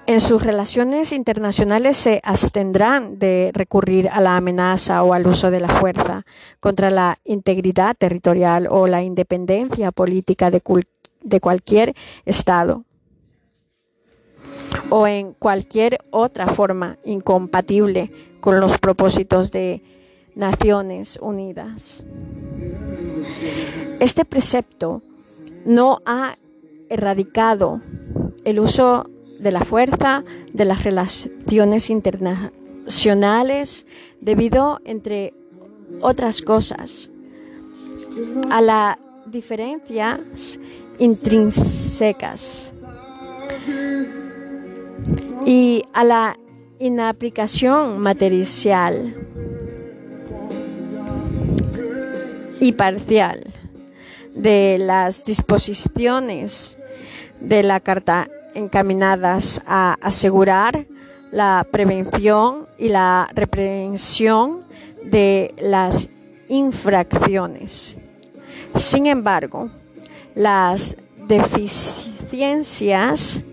en 0.05 0.21
sus 0.21 0.43
relaciones 0.43 1.11
internacionales 1.11 1.97
se 1.97 2.21
abstendrán 2.23 3.17
de 3.17 3.51
recurrir 3.53 4.09
a 4.09 4.21
la 4.21 4.37
amenaza 4.37 5.01
o 5.01 5.13
al 5.13 5.25
uso 5.25 5.49
de 5.49 5.59
la 5.59 5.69
fuerza 5.69 6.25
contra 6.59 6.91
la 6.91 7.19
integridad 7.23 7.95
territorial 7.97 8.67
o 8.69 8.85
la 8.85 9.01
independencia 9.01 9.91
política 9.91 10.51
de, 10.51 10.61
de 11.21 11.39
cualquier 11.39 11.95
Estado 12.25 12.85
o 14.89 15.07
en 15.07 15.33
cualquier 15.33 15.99
otra 16.11 16.47
forma 16.47 16.97
incompatible 17.03 18.11
con 18.39 18.59
los 18.59 18.77
propósitos 18.77 19.51
de 19.51 19.81
Naciones 20.35 21.17
Unidas. 21.21 22.03
Este 23.99 24.25
precepto 24.25 25.01
no 25.65 26.01
ha 26.05 26.35
erradicado 26.89 27.81
el 28.43 28.59
uso 28.59 29.09
de 29.39 29.51
la 29.51 29.61
fuerza 29.61 30.23
de 30.51 30.65
las 30.65 30.83
relaciones 30.83 31.89
internacionales 31.89 33.85
debido, 34.21 34.79
entre 34.85 35.33
otras 36.01 36.41
cosas, 36.41 37.09
a 38.51 38.61
las 38.61 38.97
diferencias 39.25 40.59
intrínsecas 40.99 42.73
y 45.45 45.83
a 45.93 46.03
la 46.03 46.35
inaplicación 46.79 47.99
material 47.99 49.15
y 52.59 52.71
parcial 52.73 53.43
de 54.35 54.77
las 54.79 55.25
disposiciones 55.25 56.77
de 57.39 57.63
la 57.63 57.79
Carta 57.79 58.29
encaminadas 58.53 59.61
a 59.65 59.97
asegurar 60.01 60.85
la 61.31 61.65
prevención 61.69 62.67
y 62.77 62.89
la 62.89 63.29
reprehensión 63.33 64.61
de 65.03 65.55
las 65.59 66.09
infracciones. 66.47 67.95
Sin 68.75 69.07
embargo, 69.07 69.71
las 70.35 70.95
deficiencias 71.27 73.43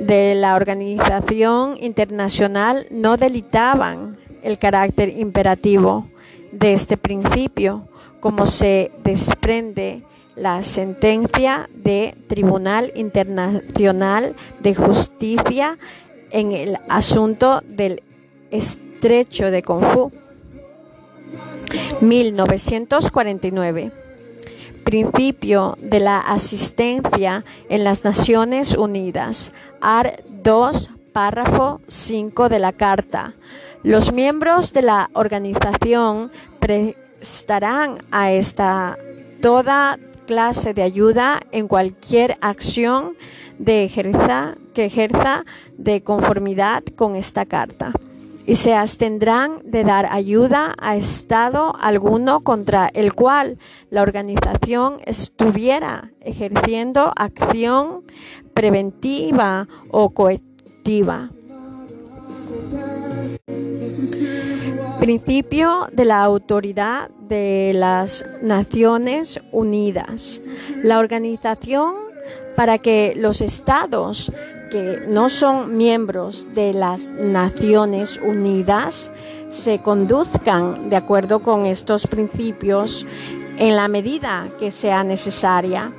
de 0.00 0.34
la 0.34 0.54
organización 0.54 1.76
internacional 1.80 2.86
no 2.90 3.16
delitaban 3.16 4.16
el 4.42 4.58
carácter 4.58 5.08
imperativo 5.08 6.06
de 6.52 6.72
este 6.72 6.96
principio, 6.96 7.88
como 8.20 8.46
se 8.46 8.92
desprende 9.04 10.02
la 10.36 10.62
sentencia 10.62 11.68
de 11.74 12.14
Tribunal 12.28 12.92
Internacional 12.94 14.34
de 14.60 14.74
Justicia 14.74 15.78
en 16.30 16.52
el 16.52 16.78
asunto 16.88 17.62
del 17.66 18.02
estrecho 18.50 19.50
de 19.50 19.62
Fu 19.62 20.12
1949. 22.00 23.92
Principio 24.84 25.76
de 25.80 25.98
la 25.98 26.20
asistencia 26.20 27.44
en 27.68 27.82
las 27.82 28.04
Naciones 28.04 28.76
Unidas. 28.76 29.52
AR 29.80 30.22
2, 30.42 30.90
párrafo 31.12 31.80
5 31.88 32.48
de 32.48 32.58
la 32.58 32.72
Carta. 32.72 33.34
Los 33.82 34.12
miembros 34.12 34.72
de 34.72 34.82
la 34.82 35.10
organización 35.12 36.30
prestarán 36.60 37.98
a 38.10 38.32
esta 38.32 38.98
toda 39.40 39.98
clase 40.26 40.74
de 40.74 40.82
ayuda 40.82 41.40
en 41.52 41.68
cualquier 41.68 42.36
acción 42.40 43.16
que 43.64 43.84
ejerza 43.84 45.44
de 45.78 46.02
conformidad 46.02 46.82
con 46.96 47.16
esta 47.16 47.46
carta 47.46 47.92
y 48.46 48.54
se 48.54 48.74
abstendrán 48.74 49.60
de 49.64 49.82
dar 49.82 50.06
ayuda 50.10 50.74
a 50.78 50.96
Estado 50.96 51.74
alguno 51.80 52.40
contra 52.40 52.88
el 52.94 53.12
cual 53.12 53.58
la 53.90 54.02
organización 54.02 54.98
estuviera 55.04 56.12
ejerciendo 56.20 57.12
acción 57.16 58.04
preventiva 58.54 59.68
o 59.90 60.10
coactiva. 60.10 61.30
Principio 65.00 65.88
de 65.92 66.04
la 66.04 66.22
autoridad 66.22 67.10
de 67.28 67.72
las 67.74 68.24
Naciones 68.42 69.40
Unidas. 69.52 70.40
La 70.82 71.00
organización 71.00 71.94
para 72.56 72.78
que 72.78 73.14
los 73.16 73.40
estados 73.40 74.32
que 74.70 75.04
no 75.08 75.28
son 75.28 75.76
miembros 75.76 76.46
de 76.54 76.72
las 76.72 77.12
Naciones 77.12 78.20
Unidas 78.24 79.10
se 79.50 79.80
conduzcan 79.80 80.90
de 80.90 80.96
acuerdo 80.96 81.40
con 81.40 81.66
estos 81.66 82.06
principios 82.06 83.06
en 83.58 83.76
la 83.76 83.88
medida 83.88 84.48
que 84.58 84.70
sea 84.70 85.04
necesaria 85.04 85.90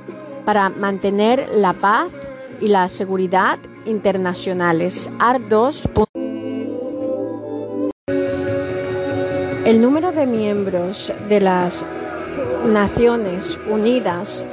para 0.44 0.68
mantener 0.68 1.48
la 1.54 1.72
paz 1.72 2.12
y 2.60 2.68
la 2.68 2.88
seguridad 2.88 3.58
internacionales. 3.86 5.10
AR 5.18 5.48
2. 5.48 5.82
El 9.64 9.82
número 9.82 10.12
de 10.12 10.26
miembros 10.26 11.12
de 11.28 11.40
las 11.40 11.84
Naciones 12.66 13.58
Unidas 13.70 14.46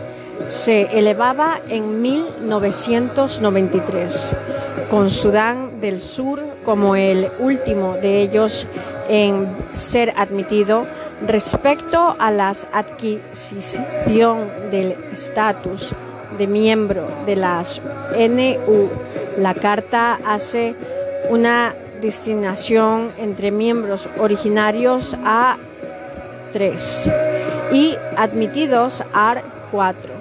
se 0.47 0.83
elevaba 0.97 1.59
en 1.69 2.01
1993, 2.01 4.35
con 4.89 5.09
Sudán 5.09 5.81
del 5.81 5.99
Sur 6.01 6.39
como 6.63 6.95
el 6.95 7.29
último 7.39 7.93
de 7.93 8.21
ellos 8.21 8.67
en 9.07 9.47
ser 9.73 10.13
admitido 10.17 10.85
respecto 11.27 12.15
a 12.19 12.31
la 12.31 12.53
adquisición 12.73 14.49
del 14.71 14.95
estatus 15.13 15.91
de 16.37 16.47
miembro 16.47 17.07
de 17.25 17.35
las 17.35 17.81
NU. 18.17 18.89
La 19.37 19.53
Carta 19.53 20.17
hace 20.25 20.73
una 21.29 21.75
distinción 22.01 23.11
entre 23.17 23.51
miembros 23.51 24.09
originarios 24.19 25.15
A3 25.23 27.13
y 27.71 27.95
admitidos 28.17 29.03
A4. 29.13 30.14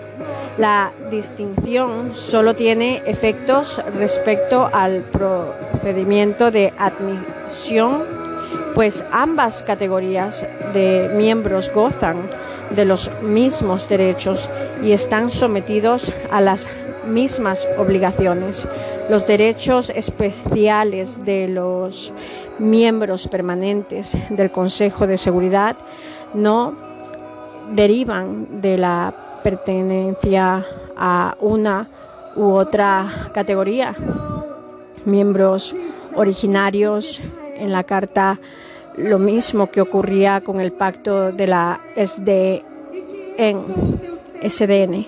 La 0.57 0.93
distinción 1.11 2.15
solo 2.15 2.55
tiene 2.55 3.03
efectos 3.07 3.83
respecto 3.99 4.71
al 4.73 5.01
procedimiento 5.03 6.53
de 6.53 6.73
admisión, 6.79 8.05
pues 8.73 9.05
ambas 9.11 9.65
categorías 9.65 10.47
de 10.73 11.11
miembros 11.17 11.73
gozan 11.75 12.19
de 12.71 12.85
los 12.85 13.11
mismos 13.23 13.89
derechos 13.89 14.49
y 14.81 14.93
están 14.93 15.33
sometidos 15.33 16.13
a 16.31 16.41
las 16.41 16.69
mismas 17.05 17.67
obligaciones. 17.77 18.69
Los 19.11 19.27
derechos 19.27 19.91
especiales 19.91 21.25
de 21.25 21.49
los 21.49 22.13
miembros 22.61 23.27
permanentes 23.27 24.17
del 24.31 24.53
Consejo 24.53 25.09
de 25.09 25.19
Seguridad 25.19 25.77
no 26.33 26.75
derivan 27.73 28.61
de 28.61 28.79
la 28.79 29.24
pertenencia 29.45 30.67
a 30.97 31.37
una 31.41 31.87
u 32.35 32.47
otra 32.53 33.07
categoría. 33.33 33.95
Miembros 35.05 35.75
originarios 36.17 37.21
en 37.57 37.71
la 37.71 37.85
Carta, 37.85 38.41
lo 38.97 39.19
mismo 39.19 39.71
que 39.71 39.83
ocurría 39.83 40.41
con 40.41 40.61
el 40.61 40.73
pacto 40.73 41.31
de 41.31 41.47
la 41.47 41.79
SDN. 41.95 42.65
SDN. 44.43 45.07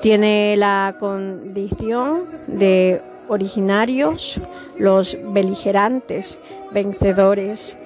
Tiene 0.00 0.56
la 0.56 0.94
condición 0.98 2.22
de 2.46 3.00
originarios, 3.28 4.40
los 4.78 5.16
beligerantes, 5.32 6.38
vencedores, 6.72 7.76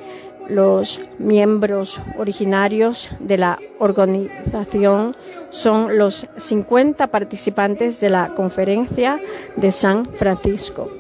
los 0.49 1.01
miembros 1.19 2.01
originarios 2.19 3.11
de 3.19 3.39
la 3.39 3.59
organización 3.79 5.17
son 5.51 5.99
los 5.99 6.27
50 6.37 7.07
participantes 7.09 8.01
de 8.01 8.11
la 8.11 8.35
conferencia 8.35 9.21
de 9.57 9.71
San 9.71 10.05
Francisco. 10.05 10.91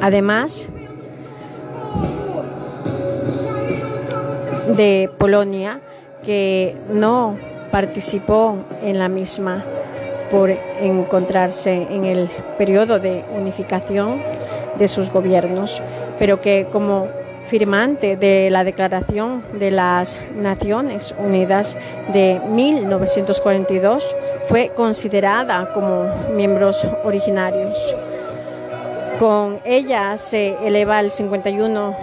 Además 0.00 0.68
de 4.76 5.10
Polonia, 5.18 5.80
que 6.24 6.76
no 6.90 7.36
participó 7.70 8.56
en 8.82 8.98
la 8.98 9.08
misma 9.08 9.64
por 10.30 10.50
encontrarse 10.80 11.86
en 11.90 12.04
el 12.04 12.28
periodo 12.58 12.98
de 12.98 13.24
unificación 13.36 14.20
de 14.78 14.88
sus 14.88 15.10
gobiernos, 15.10 15.80
pero 16.18 16.40
que 16.40 16.66
como 16.72 17.08
firmante 17.48 18.16
de 18.16 18.50
la 18.50 18.64
Declaración 18.64 19.42
de 19.54 19.70
las 19.70 20.18
Naciones 20.36 21.14
Unidas 21.18 21.76
de 22.12 22.40
1942 22.48 24.16
fue 24.48 24.72
considerada 24.74 25.72
como 25.72 26.06
miembros 26.34 26.86
originarios. 27.04 27.94
Con 29.18 29.60
ella 29.64 30.16
se 30.16 30.56
eleva 30.64 30.98
al 30.98 31.10
51 31.10 31.96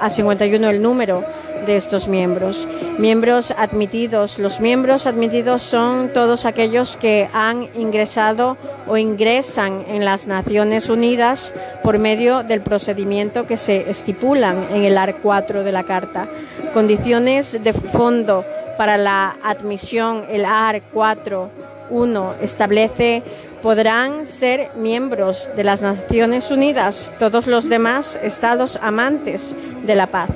a 0.00 0.10
51 0.10 0.70
el 0.70 0.82
número 0.82 1.24
de 1.66 1.76
estos 1.76 2.08
miembros. 2.08 2.66
Miembros 2.98 3.52
admitidos. 3.56 4.38
Los 4.38 4.60
miembros 4.60 5.06
admitidos 5.06 5.62
son 5.62 6.10
todos 6.12 6.46
aquellos 6.46 6.96
que 6.96 7.28
han 7.32 7.68
ingresado 7.74 8.56
o 8.86 8.96
ingresan 8.96 9.84
en 9.88 10.04
las 10.04 10.26
Naciones 10.26 10.88
Unidas 10.88 11.52
por 11.82 11.98
medio 11.98 12.42
del 12.42 12.60
procedimiento 12.60 13.46
que 13.46 13.56
se 13.56 13.90
estipulan 13.90 14.56
en 14.72 14.84
el 14.84 14.98
AR 14.98 15.14
4 15.16 15.64
de 15.64 15.72
la 15.72 15.84
Carta. 15.84 16.26
Condiciones 16.74 17.62
de 17.62 17.72
fondo 17.72 18.44
para 18.76 18.96
la 18.96 19.36
admisión, 19.42 20.24
el 20.30 20.44
AR 20.44 20.82
4.1 20.94 22.34
establece 22.40 23.22
podrán 23.62 24.26
ser 24.26 24.70
miembros 24.76 25.50
de 25.54 25.64
las 25.64 25.82
Naciones 25.82 26.50
Unidas 26.50 27.10
todos 27.18 27.46
los 27.46 27.68
demás 27.68 28.18
estados 28.22 28.78
amantes 28.82 29.54
de 29.84 29.94
la 29.94 30.06
paz 30.06 30.30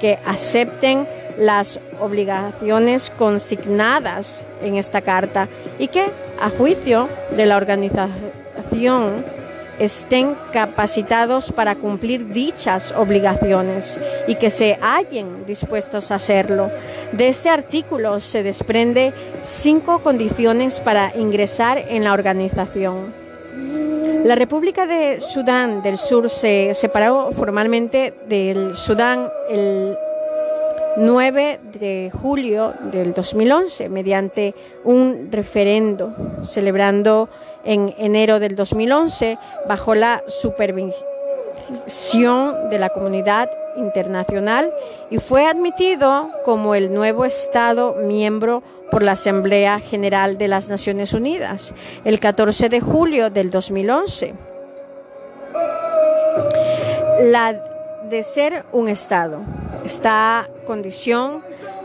que 0.00 0.18
acepten 0.26 1.06
las 1.38 1.78
obligaciones 2.00 3.10
consignadas 3.10 4.44
en 4.62 4.76
esta 4.76 5.00
carta 5.00 5.48
y 5.78 5.88
que, 5.88 6.06
a 6.40 6.50
juicio 6.50 7.08
de 7.36 7.46
la 7.46 7.56
organización, 7.56 9.24
estén 9.78 10.36
capacitados 10.52 11.52
para 11.52 11.74
cumplir 11.74 12.28
dichas 12.28 12.92
obligaciones 12.92 13.98
y 14.28 14.34
que 14.34 14.50
se 14.50 14.78
hallen 14.82 15.46
dispuestos 15.46 16.10
a 16.10 16.16
hacerlo. 16.16 16.70
De 17.12 17.28
este 17.28 17.48
artículo 17.48 18.20
se 18.20 18.42
desprende 18.42 19.12
cinco 19.42 20.00
condiciones 20.00 20.80
para 20.80 21.12
ingresar 21.16 21.82
en 21.88 22.04
la 22.04 22.12
organización. 22.12 23.19
La 24.24 24.34
República 24.34 24.86
de 24.86 25.20
Sudán 25.20 25.82
del 25.82 25.96
Sur 25.96 26.28
se 26.28 26.74
separó 26.74 27.30
formalmente 27.32 28.12
del 28.28 28.76
Sudán 28.76 29.30
el 29.48 29.96
9 30.98 31.58
de 31.78 32.12
julio 32.20 32.74
del 32.92 33.14
2011 33.14 33.88
mediante 33.88 34.54
un 34.84 35.28
referendo 35.32 36.14
celebrando 36.42 37.30
en 37.64 37.94
enero 37.96 38.40
del 38.40 38.56
2011 38.56 39.38
bajo 39.66 39.94
la 39.94 40.22
supervisión 40.26 42.68
de 42.68 42.78
la 42.78 42.90
comunidad 42.90 43.48
internacional 43.76 44.72
y 45.10 45.18
fue 45.18 45.46
admitido 45.46 46.30
como 46.44 46.74
el 46.74 46.92
nuevo 46.92 47.24
Estado 47.24 47.94
miembro 47.94 48.62
por 48.90 49.02
la 49.02 49.12
Asamblea 49.12 49.80
General 49.80 50.38
de 50.38 50.48
las 50.48 50.68
Naciones 50.68 51.14
Unidas 51.14 51.74
el 52.04 52.20
14 52.20 52.68
de 52.68 52.80
julio 52.80 53.30
del 53.30 53.50
2011. 53.50 54.34
La 57.22 57.62
de 58.08 58.22
ser 58.22 58.64
un 58.72 58.88
Estado. 58.88 59.40
Esta 59.84 60.48
condición 60.66 61.42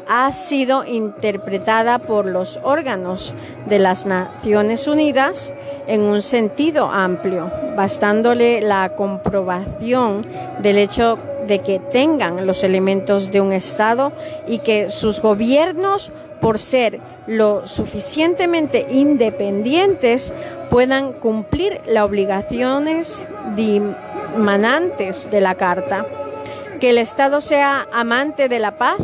ha 0.07 0.31
sido 0.31 0.85
interpretada 0.85 1.99
por 1.99 2.25
los 2.25 2.59
órganos 2.63 3.33
de 3.67 3.79
las 3.79 4.05
Naciones 4.05 4.87
Unidas 4.87 5.53
en 5.87 6.01
un 6.01 6.21
sentido 6.21 6.89
amplio, 6.91 7.51
bastándole 7.75 8.61
la 8.61 8.95
comprobación 8.95 10.25
del 10.59 10.77
hecho 10.77 11.17
de 11.47 11.59
que 11.59 11.79
tengan 11.79 12.45
los 12.45 12.63
elementos 12.63 13.31
de 13.31 13.41
un 13.41 13.53
Estado 13.53 14.11
y 14.47 14.59
que 14.59 14.89
sus 14.89 15.21
gobiernos, 15.21 16.11
por 16.41 16.59
ser 16.59 16.99
lo 17.27 17.67
suficientemente 17.67 18.87
independientes, 18.91 20.33
puedan 20.69 21.13
cumplir 21.13 21.81
las 21.87 22.03
obligaciones 22.03 23.21
dimanantes 23.55 25.29
de 25.31 25.41
la 25.41 25.55
Carta. 25.55 26.05
Que 26.79 26.89
el 26.89 26.97
Estado 26.97 27.41
sea 27.41 27.87
amante 27.93 28.49
de 28.49 28.59
la 28.59 28.71
paz, 28.71 28.97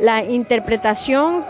la 0.00 0.22
interpretación 0.22 1.44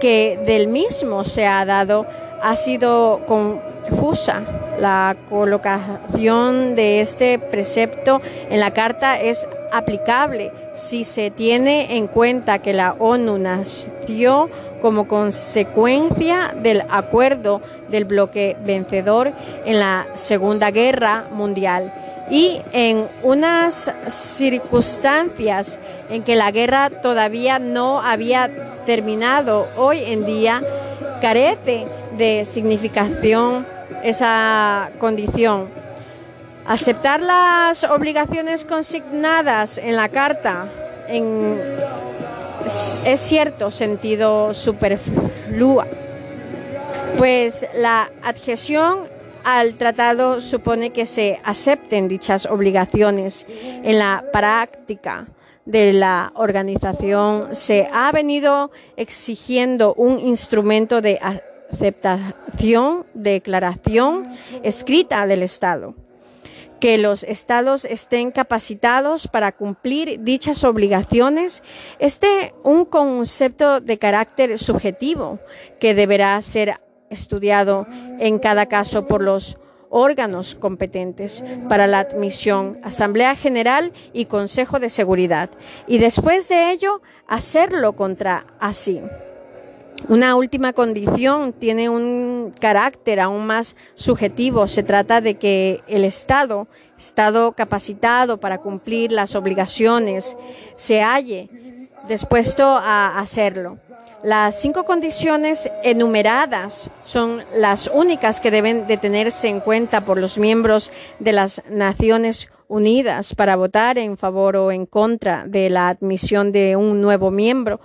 que 0.00 0.40
del 0.44 0.66
mismo 0.66 1.22
se 1.22 1.46
ha 1.46 1.64
dado 1.64 2.04
ha 2.42 2.56
sido 2.56 3.20
confusa. 3.26 4.42
La 4.78 5.16
colocación 5.28 6.74
de 6.74 7.00
este 7.00 7.38
precepto 7.38 8.20
en 8.50 8.60
la 8.60 8.72
carta 8.72 9.20
es 9.20 9.48
aplicable 9.72 10.50
si 10.74 11.04
se 11.04 11.30
tiene 11.30 11.96
en 11.96 12.06
cuenta 12.06 12.58
que 12.58 12.72
la 12.72 12.94
ONU 12.98 13.38
nació 13.38 14.50
como 14.80 15.06
consecuencia 15.06 16.54
del 16.60 16.82
acuerdo 16.90 17.62
del 17.88 18.04
bloque 18.04 18.56
vencedor 18.64 19.32
en 19.64 19.78
la 19.78 20.06
Segunda 20.14 20.70
Guerra 20.70 21.26
Mundial 21.30 21.92
y 22.30 22.60
en 22.72 23.06
unas 23.22 23.92
circunstancias 24.08 25.78
en 26.10 26.22
que 26.22 26.34
la 26.34 26.50
guerra 26.50 26.90
todavía 26.90 27.58
no 27.58 28.00
había 28.00 28.50
terminado, 28.84 29.68
hoy 29.76 30.02
en 30.04 30.24
día 30.24 30.62
carece 31.20 31.86
de 32.16 32.44
significación 32.44 33.66
esa 34.02 34.90
condición. 34.98 35.68
Aceptar 36.66 37.20
las 37.22 37.84
obligaciones 37.84 38.64
consignadas 38.64 39.78
en 39.78 39.96
la 39.96 40.08
Carta 40.08 40.68
en, 41.08 41.58
es 43.04 43.20
cierto 43.20 43.70
sentido 43.70 44.54
superflua, 44.54 45.86
pues 47.18 47.66
la 47.74 48.10
adhesión 48.22 49.00
al 49.44 49.74
tratado 49.74 50.40
supone 50.40 50.90
que 50.90 51.04
se 51.04 51.40
acepten 51.44 52.06
dichas 52.06 52.46
obligaciones 52.46 53.46
en 53.48 53.98
la 53.98 54.24
práctica 54.32 55.26
de 55.64 55.92
la 55.92 56.32
organización 56.34 57.54
se 57.54 57.88
ha 57.92 58.10
venido 58.12 58.70
exigiendo 58.96 59.94
un 59.94 60.18
instrumento 60.18 61.00
de 61.00 61.20
aceptación, 61.72 63.06
declaración 63.14 64.28
escrita 64.62 65.26
del 65.26 65.42
Estado 65.42 65.94
que 66.82 66.98
los 66.98 67.22
estados 67.22 67.84
estén 67.84 68.32
capacitados 68.32 69.28
para 69.28 69.52
cumplir 69.52 70.18
dichas 70.24 70.64
obligaciones, 70.64 71.62
este 72.00 72.54
un 72.64 72.86
concepto 72.86 73.80
de 73.80 73.98
carácter 73.98 74.58
subjetivo 74.58 75.38
que 75.78 75.94
deberá 75.94 76.40
ser 76.40 76.80
estudiado 77.08 77.86
en 78.18 78.40
cada 78.40 78.66
caso 78.66 79.06
por 79.06 79.22
los 79.22 79.58
órganos 79.90 80.56
competentes 80.56 81.44
para 81.68 81.86
la 81.86 82.00
admisión, 82.00 82.80
Asamblea 82.82 83.36
General 83.36 83.92
y 84.12 84.24
Consejo 84.24 84.80
de 84.80 84.88
Seguridad, 84.88 85.50
y 85.86 85.98
después 85.98 86.48
de 86.48 86.72
ello 86.72 87.00
hacerlo 87.28 87.94
contra 87.94 88.46
así. 88.58 89.00
Una 90.08 90.34
última 90.34 90.72
condición 90.72 91.52
tiene 91.52 91.88
un 91.88 92.52
carácter 92.60 93.20
aún 93.20 93.46
más 93.46 93.76
subjetivo. 93.94 94.66
Se 94.66 94.82
trata 94.82 95.20
de 95.20 95.36
que 95.36 95.80
el 95.86 96.04
Estado, 96.04 96.66
Estado 96.98 97.52
capacitado 97.52 98.38
para 98.38 98.58
cumplir 98.58 99.12
las 99.12 99.36
obligaciones, 99.36 100.36
se 100.74 101.02
halle 101.02 101.48
dispuesto 102.08 102.64
a 102.64 103.18
hacerlo. 103.18 103.78
Las 104.22 104.60
cinco 104.60 104.84
condiciones 104.84 105.70
enumeradas 105.82 106.90
son 107.04 107.42
las 107.56 107.90
únicas 107.92 108.38
que 108.38 108.50
deben 108.52 108.86
de 108.86 108.96
tenerse 108.96 109.48
en 109.48 109.60
cuenta 109.60 110.02
por 110.02 110.18
los 110.18 110.38
miembros 110.38 110.92
de 111.18 111.32
las 111.32 111.62
Naciones 111.70 112.48
Unidas 112.68 113.34
para 113.34 113.56
votar 113.56 113.98
en 113.98 114.16
favor 114.16 114.56
o 114.56 114.72
en 114.72 114.86
contra 114.86 115.44
de 115.46 115.68
la 115.70 115.88
admisión 115.88 116.52
de 116.52 116.76
un 116.76 117.02
nuevo 117.02 117.30
miembro 117.30 117.80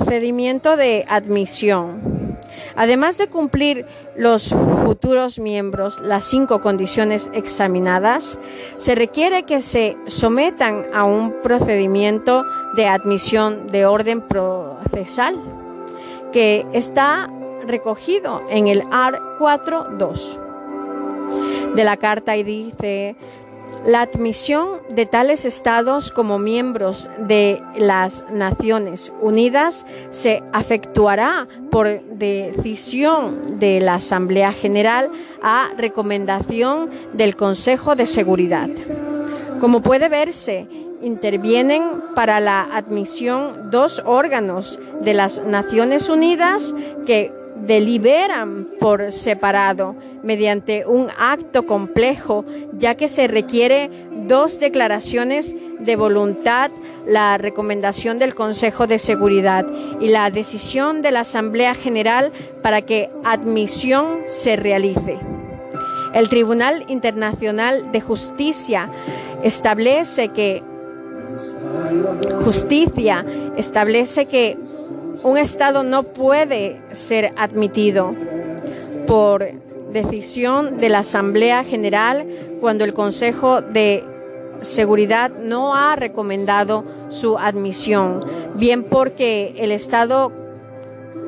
procedimiento 0.00 0.76
de 0.76 1.04
admisión. 1.08 2.36
Además 2.74 3.16
de 3.18 3.28
cumplir 3.28 3.84
los 4.16 4.54
futuros 4.84 5.38
miembros 5.38 6.00
las 6.00 6.24
cinco 6.24 6.62
condiciones 6.62 7.30
examinadas, 7.34 8.38
se 8.78 8.94
requiere 8.94 9.42
que 9.42 9.60
se 9.60 9.98
sometan 10.06 10.86
a 10.94 11.04
un 11.04 11.42
procedimiento 11.42 12.46
de 12.76 12.86
admisión 12.86 13.66
de 13.66 13.84
orden 13.84 14.22
procesal 14.22 15.34
que 16.32 16.64
está 16.72 17.28
recogido 17.66 18.40
en 18.48 18.68
el 18.68 18.82
AR 18.90 19.20
4.2 19.38 21.74
de 21.74 21.84
la 21.84 21.98
Carta 21.98 22.36
y 22.36 22.42
dice 22.42 23.16
la 23.84 24.02
admisión 24.02 24.80
de 24.90 25.06
tales 25.06 25.44
estados 25.44 26.12
como 26.12 26.38
miembros 26.38 27.08
de 27.18 27.62
las 27.76 28.24
Naciones 28.30 29.12
Unidas 29.20 29.86
se 30.10 30.42
efectuará 30.58 31.48
por 31.70 32.02
decisión 32.02 33.58
de 33.58 33.80
la 33.80 33.94
Asamblea 33.94 34.52
General 34.52 35.10
a 35.42 35.70
recomendación 35.76 36.90
del 37.12 37.36
Consejo 37.36 37.96
de 37.96 38.06
Seguridad. 38.06 38.68
Como 39.60 39.82
puede 39.82 40.08
verse, 40.08 40.66
intervienen 41.02 41.82
para 42.14 42.40
la 42.40 42.62
admisión 42.62 43.70
dos 43.70 44.02
órganos 44.04 44.78
de 45.00 45.14
las 45.14 45.42
Naciones 45.44 46.08
Unidas 46.08 46.74
que 47.06 47.32
deliberan 47.66 48.66
por 48.78 49.12
separado 49.12 49.94
mediante 50.22 50.86
un 50.86 51.08
acto 51.18 51.66
complejo, 51.66 52.44
ya 52.72 52.94
que 52.94 53.08
se 53.08 53.26
requiere 53.26 53.90
dos 54.26 54.60
declaraciones 54.60 55.54
de 55.78 55.96
voluntad, 55.96 56.70
la 57.06 57.38
recomendación 57.38 58.18
del 58.18 58.34
Consejo 58.34 58.86
de 58.86 58.98
Seguridad 58.98 59.66
y 60.00 60.08
la 60.08 60.30
decisión 60.30 61.02
de 61.02 61.10
la 61.10 61.20
Asamblea 61.20 61.74
General 61.74 62.30
para 62.62 62.82
que 62.82 63.10
admisión 63.24 64.20
se 64.26 64.56
realice. 64.56 65.18
El 66.14 66.28
Tribunal 66.28 66.84
Internacional 66.88 67.92
de 67.92 68.00
Justicia 68.00 68.88
establece 69.42 70.28
que 70.28 70.62
justicia 72.44 73.24
establece 73.56 74.26
que 74.26 74.56
un 75.22 75.38
Estado 75.38 75.82
no 75.82 76.02
puede 76.02 76.80
ser 76.92 77.32
admitido 77.36 78.14
por 79.06 79.50
decisión 79.92 80.78
de 80.78 80.88
la 80.88 81.00
Asamblea 81.00 81.64
General 81.64 82.24
cuando 82.60 82.84
el 82.84 82.94
Consejo 82.94 83.60
de 83.60 84.04
Seguridad 84.62 85.30
no 85.30 85.74
ha 85.74 85.96
recomendado 85.96 86.84
su 87.08 87.38
admisión, 87.38 88.20
bien 88.54 88.84
porque 88.84 89.54
el 89.56 89.72
Estado 89.72 90.32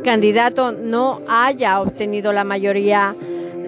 candidato 0.05 0.72
no 0.72 1.22
haya 1.28 1.81
obtenido 1.81 2.33
la 2.33 2.44
mayoría 2.44 3.14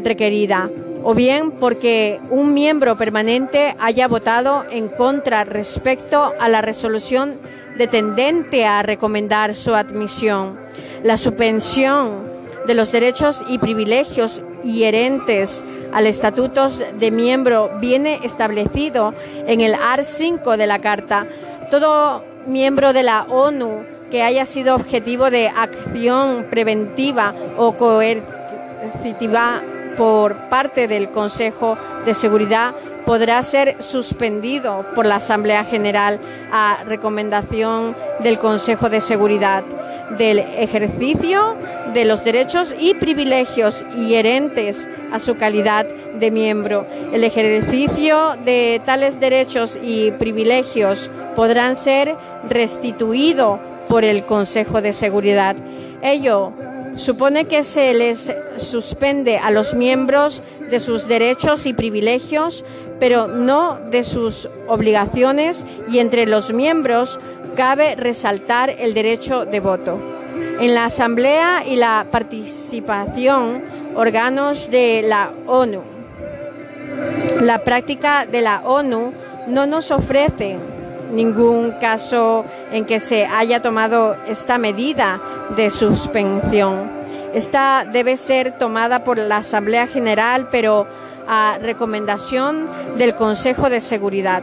requerida 0.03 0.69
o 1.03 1.15
bien 1.15 1.53
porque 1.53 2.21
un 2.31 2.55
miembro 2.55 2.97
permanente 2.97 3.75
haya 3.79 4.09
votado 4.09 4.65
en 4.71 4.89
contra 4.89 5.45
respecto 5.45 6.33
a 6.39 6.49
la 6.49 6.61
resolución 6.61 7.35
de 7.77 7.87
tendente 7.87 8.67
a 8.67 8.83
recomendar 8.83 9.55
su 9.55 9.75
admisión. 9.75 10.59
La 11.03 11.17
suspensión 11.17 12.25
de 12.67 12.75
los 12.75 12.93
derechos 12.93 13.45
y 13.49 13.59
privilegios 13.59 14.43
inherentes 14.63 15.63
al 15.93 16.07
estatuto 16.07 16.69
de 16.69 17.11
miembro 17.11 17.71
viene 17.81 18.21
establecido 18.25 19.15
en 19.47 19.61
el 19.61 19.75
AR 19.75 20.05
5 20.05 20.57
de 20.57 20.67
la 20.67 20.81
Carta. 20.81 21.27
Todo 21.71 22.25
miembro 22.47 22.93
de 22.93 23.03
la 23.03 23.23
ONU 23.25 23.85
que 24.11 24.23
haya 24.23 24.45
sido 24.45 24.75
objetivo 24.75 25.31
de 25.31 25.49
acción 25.49 26.47
preventiva 26.51 27.35
o 27.57 27.73
coercitiva 27.73 29.63
por 29.97 30.49
parte 30.49 30.89
del 30.89 31.11
Consejo 31.11 31.77
de 32.05 32.15
Seguridad 32.15 32.75
podrá 33.05 33.43
ser 33.43 33.83
suspendido 33.83 34.85
por 34.95 35.07
la 35.07 35.17
Asamblea 35.17 35.65
General 35.65 36.19
a 36.53 36.85
recomendación 36.87 37.95
del 38.21 38.39
Consejo 38.39 38.89
de 38.89 39.01
Seguridad 39.01 39.63
del 40.19 40.39
ejercicio 40.39 41.57
de 41.93 42.05
los 42.05 42.25
derechos 42.25 42.75
y 42.79 42.95
privilegios 42.95 43.85
inherentes 43.97 44.89
a 45.13 45.19
su 45.19 45.37
calidad 45.37 45.87
de 45.87 46.31
miembro. 46.31 46.87
El 47.13 47.25
ejercicio 47.25 48.37
de 48.45 48.81
tales 48.85 49.21
derechos 49.21 49.79
y 49.83 50.11
privilegios 50.13 51.11
podrán 51.35 51.77
ser 51.77 52.15
restituidos 52.49 53.59
por 53.89 54.05
el 54.05 54.25
Consejo 54.25 54.83
de 54.83 54.93
Seguridad. 54.93 55.57
Ello 56.03 56.53
supone 56.97 57.47
que 57.47 57.63
se 57.63 57.95
les 57.95 58.33
suspende 58.57 59.39
a 59.39 59.51
los 59.51 59.75
miembros 59.75 60.43
de 60.71 60.81
sus 60.81 61.09
derechos 61.09 61.67
y 61.67 61.73
privilegios, 61.73 62.65
pero 63.01 63.27
no 63.27 63.79
de 63.91 64.05
sus 64.05 64.49
obligaciones 64.69 65.65
y 65.89 65.99
entre 65.99 66.27
los 66.27 66.53
miembros 66.53 67.19
cabe 67.57 67.95
resaltar 67.95 68.71
el 68.71 68.95
derecho 68.95 69.45
de 69.45 69.61
voto. 69.61 69.99
En 70.61 70.75
la 70.75 70.87
Asamblea 70.87 71.65
y 71.67 71.77
la 71.77 72.07
participación, 72.11 73.63
órganos 73.95 74.71
de 74.71 75.05
la 75.07 75.31
ONU. 75.47 75.83
La 77.41 77.65
práctica 77.65 78.27
de 78.27 78.41
la 78.41 78.63
ONU 78.65 79.13
no 79.49 79.67
nos 79.67 79.91
ofrece 79.91 80.57
ningún 81.13 81.73
caso 81.81 82.45
en 82.75 82.85
que 82.85 82.99
se 82.99 83.25
haya 83.25 83.63
tomado 83.63 84.17
esta 84.27 84.59
medida 84.59 85.21
de 85.57 85.71
suspensión. 85.71 86.91
Esta 87.33 87.87
debe 87.91 88.17
ser 88.17 88.59
tomada 88.59 89.05
por 89.05 89.17
la 89.17 89.37
Asamblea 89.37 89.87
General, 89.87 90.49
pero 90.51 90.89
a 91.29 91.59
recomendación 91.63 92.67
del 92.99 93.15
Consejo 93.15 93.71
de 93.71 93.81
Seguridad, 93.81 94.43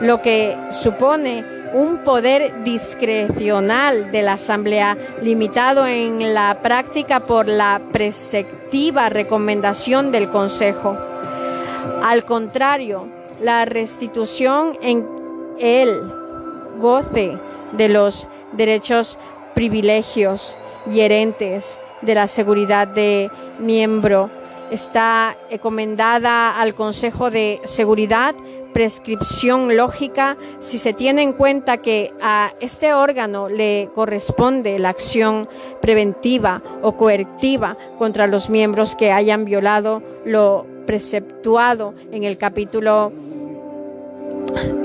lo 0.00 0.20
que 0.20 0.56
supone 0.72 1.44
un 1.72 1.98
poder 1.98 2.64
discrecional 2.64 4.10
de 4.10 4.22
la 4.22 4.32
Asamblea 4.32 4.98
limitado 5.22 5.86
en 5.86 6.34
la 6.34 6.58
práctica 6.60 7.20
por 7.20 7.46
la 7.46 7.80
preceptiva 7.92 9.08
recomendación 9.08 10.10
del 10.10 10.28
Consejo. 10.30 10.98
Al 12.02 12.24
contrario, 12.24 13.06
la 13.40 13.64
restitución 13.66 14.76
en 14.82 15.06
el 15.60 16.00
goce 16.80 17.38
de 17.72 17.88
los 17.88 18.28
derechos, 18.52 19.18
privilegios 19.54 20.56
y 20.86 21.00
herentes 21.00 21.78
de 22.02 22.14
la 22.14 22.26
seguridad 22.26 22.88
de 22.88 23.30
miembro. 23.58 24.30
Está 24.70 25.36
encomendada 25.50 26.60
al 26.60 26.74
Consejo 26.74 27.30
de 27.30 27.60
Seguridad 27.64 28.34
prescripción 28.72 29.76
lógica. 29.76 30.36
Si 30.58 30.78
se 30.78 30.92
tiene 30.92 31.22
en 31.22 31.32
cuenta 31.32 31.78
que 31.78 32.12
a 32.20 32.52
este 32.60 32.92
órgano 32.94 33.48
le 33.48 33.90
corresponde 33.94 34.78
la 34.78 34.90
acción 34.90 35.48
preventiva 35.80 36.62
o 36.82 36.96
coercitiva 36.96 37.76
contra 37.98 38.26
los 38.26 38.50
miembros 38.50 38.94
que 38.94 39.10
hayan 39.10 39.44
violado 39.44 40.02
lo 40.24 40.66
preceptuado 40.86 41.94
en 42.12 42.24
el 42.24 42.38
capítulo 42.38 43.12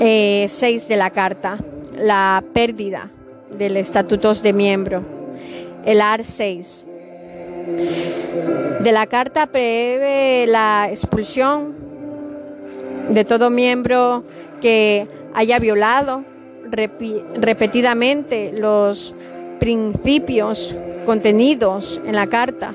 eh, 0.00 0.80
de 0.88 0.96
la 0.96 1.10
Carta, 1.10 1.58
la 1.96 2.42
pérdida 2.52 3.10
del 3.56 3.76
estatutos 3.76 4.42
de 4.42 4.52
miembro, 4.52 5.02
el 5.84 6.00
AR 6.00 6.24
6. 6.24 6.86
De 8.80 8.92
la 8.92 9.06
Carta 9.06 9.46
prevé 9.46 10.46
la 10.46 10.88
expulsión 10.90 11.74
de 13.08 13.24
todo 13.24 13.50
miembro 13.50 14.24
que 14.60 15.06
haya 15.34 15.58
violado 15.58 16.24
repetidamente 16.70 18.52
los 18.56 19.14
principios 19.60 20.74
contenidos 21.06 22.00
en 22.06 22.16
la 22.16 22.26
Carta. 22.26 22.74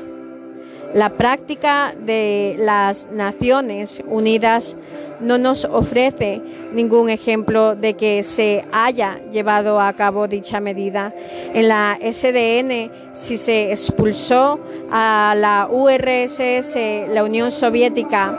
La 0.94 1.10
práctica 1.12 1.94
de 1.98 2.56
las 2.58 3.08
Naciones 3.12 4.02
Unidas 4.08 4.76
no 5.20 5.38
nos 5.38 5.66
ofrece 5.66 6.42
ningún 6.74 7.10
ejemplo 7.10 7.76
de 7.76 7.94
que 7.94 8.24
se 8.24 8.66
haya 8.72 9.20
llevado 9.32 9.80
a 9.80 9.94
cabo 9.94 10.28
dicha 10.28 10.60
medida. 10.60 11.14
En 11.54 11.68
la 11.68 11.96
SDN, 12.02 12.90
si 13.14 13.38
se 13.38 13.70
expulsó 13.70 14.60
a 14.92 15.36
la 15.38 15.68
URSS, 15.70 16.76
la 17.14 17.24
Unión 17.24 17.52
Soviética, 17.52 18.36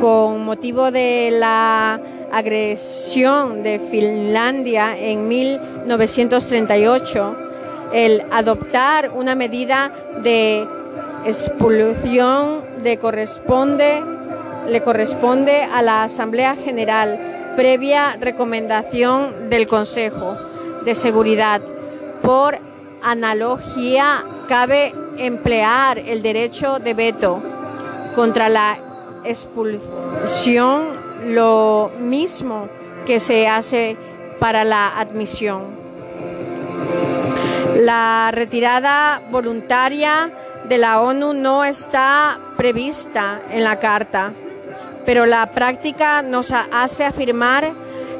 con 0.00 0.44
motivo 0.44 0.92
de 0.92 1.30
la 1.32 2.00
agresión 2.32 3.64
de 3.64 3.78
Finlandia 3.78 4.98
en 4.98 5.28
1938, 5.28 7.49
el 7.92 8.22
adoptar 8.30 9.10
una 9.14 9.34
medida 9.34 9.90
de 10.22 10.66
expulsión 11.24 12.62
le 12.82 12.98
corresponde 14.82 15.62
a 15.62 15.82
la 15.82 16.04
Asamblea 16.04 16.56
General 16.56 17.52
previa 17.56 18.16
recomendación 18.20 19.50
del 19.50 19.66
Consejo 19.66 20.36
de 20.84 20.94
Seguridad. 20.94 21.60
Por 22.22 22.58
analogía, 23.02 24.24
cabe 24.48 24.94
emplear 25.18 25.98
el 25.98 26.22
derecho 26.22 26.78
de 26.78 26.94
veto 26.94 27.42
contra 28.14 28.48
la 28.48 28.78
expulsión 29.24 31.00
lo 31.26 31.90
mismo 31.98 32.68
que 33.06 33.20
se 33.20 33.48
hace 33.48 33.96
para 34.38 34.64
la 34.64 34.98
admisión. 34.98 35.79
La 37.80 38.30
retirada 38.30 39.22
voluntaria 39.30 40.30
de 40.68 40.76
la 40.76 41.00
ONU 41.00 41.32
no 41.32 41.64
está 41.64 42.38
prevista 42.58 43.40
en 43.50 43.64
la 43.64 43.76
Carta, 43.76 44.32
pero 45.06 45.24
la 45.24 45.50
práctica 45.52 46.20
nos 46.20 46.52
hace 46.52 47.06
afirmar 47.06 47.72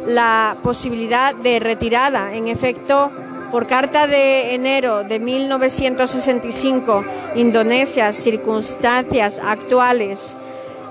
la 0.06 0.56
posibilidad 0.62 1.34
de 1.34 1.60
retirada. 1.60 2.32
En 2.32 2.48
efecto, 2.48 3.10
por 3.50 3.66
carta 3.66 4.06
de 4.06 4.54
enero 4.54 5.04
de 5.04 5.18
1965, 5.18 7.04
Indonesia, 7.34 8.14
circunstancias 8.14 9.38
actuales 9.44 10.38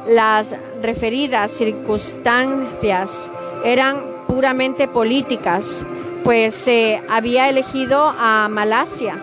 las 0.08 0.56
referidas 0.84 1.50
circunstancias 1.50 3.30
eran 3.66 4.00
puramente 4.28 4.88
políticas, 4.88 5.84
pues 6.30 6.54
se 6.54 7.02
había 7.10 7.50
elegido 7.50 8.14
a 8.16 8.48
Malasia 8.52 9.18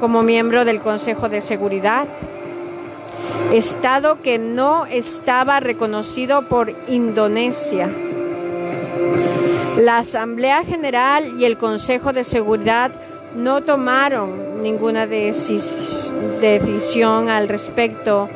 como 0.00 0.24
miembro 0.24 0.64
del 0.64 0.80
Consejo 0.80 1.28
de 1.28 1.42
Seguridad, 1.42 2.08
estado 3.52 4.20
que 4.20 4.40
no 4.40 4.84
estaba 4.86 5.60
reconocido 5.60 6.42
por 6.42 6.74
Indonesia. 6.88 7.88
La 9.78 9.98
Asamblea 9.98 10.64
General 10.64 11.34
y 11.38 11.44
el 11.44 11.56
Consejo 11.56 12.12
de 12.12 12.24
Seguridad 12.24 12.90
no 13.36 13.60
tomaron 13.60 14.60
ninguna 14.60 15.06
decisión 15.06 17.28
al 17.28 17.46
respecto 17.46 18.28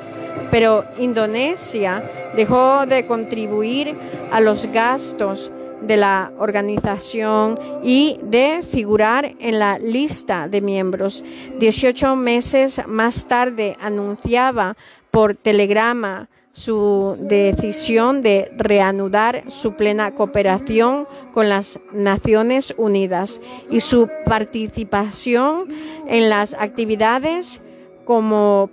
pero 0.51 0.85
Indonesia 0.99 2.03
dejó 2.37 2.87
de 2.87 3.07
contribuir 3.07 3.95
a 4.31 4.41
los 4.41 4.67
gastos 4.67 5.51
de 5.87 5.97
la 5.97 6.33
organización 6.39 7.59
y 7.83 8.19
de 8.23 8.65
figurar 8.69 9.35
en 9.39 9.59
la 9.59 9.79
lista 9.79 10.49
de 10.49 10.61
miembros. 10.61 11.25
Dieciocho 11.59 12.17
meses 12.17 12.81
más 12.87 13.27
tarde 13.27 13.77
anunciaba 13.81 14.77
por 15.11 15.37
telegrama 15.37 16.29
su 16.55 17.17
decisión 17.19 18.23
de 18.23 18.51
reanudar 18.57 19.43
su 19.49 19.75
plena 19.75 20.15
cooperación 20.15 21.07
con 21.33 21.49
las 21.49 21.81
Naciones 21.93 22.75
Unidas 22.79 23.41
y 23.71 23.81
su 23.81 24.09
participación 24.25 25.67
en 26.07 26.31
las 26.31 26.55
actividades 26.55 27.61
como 28.05 28.71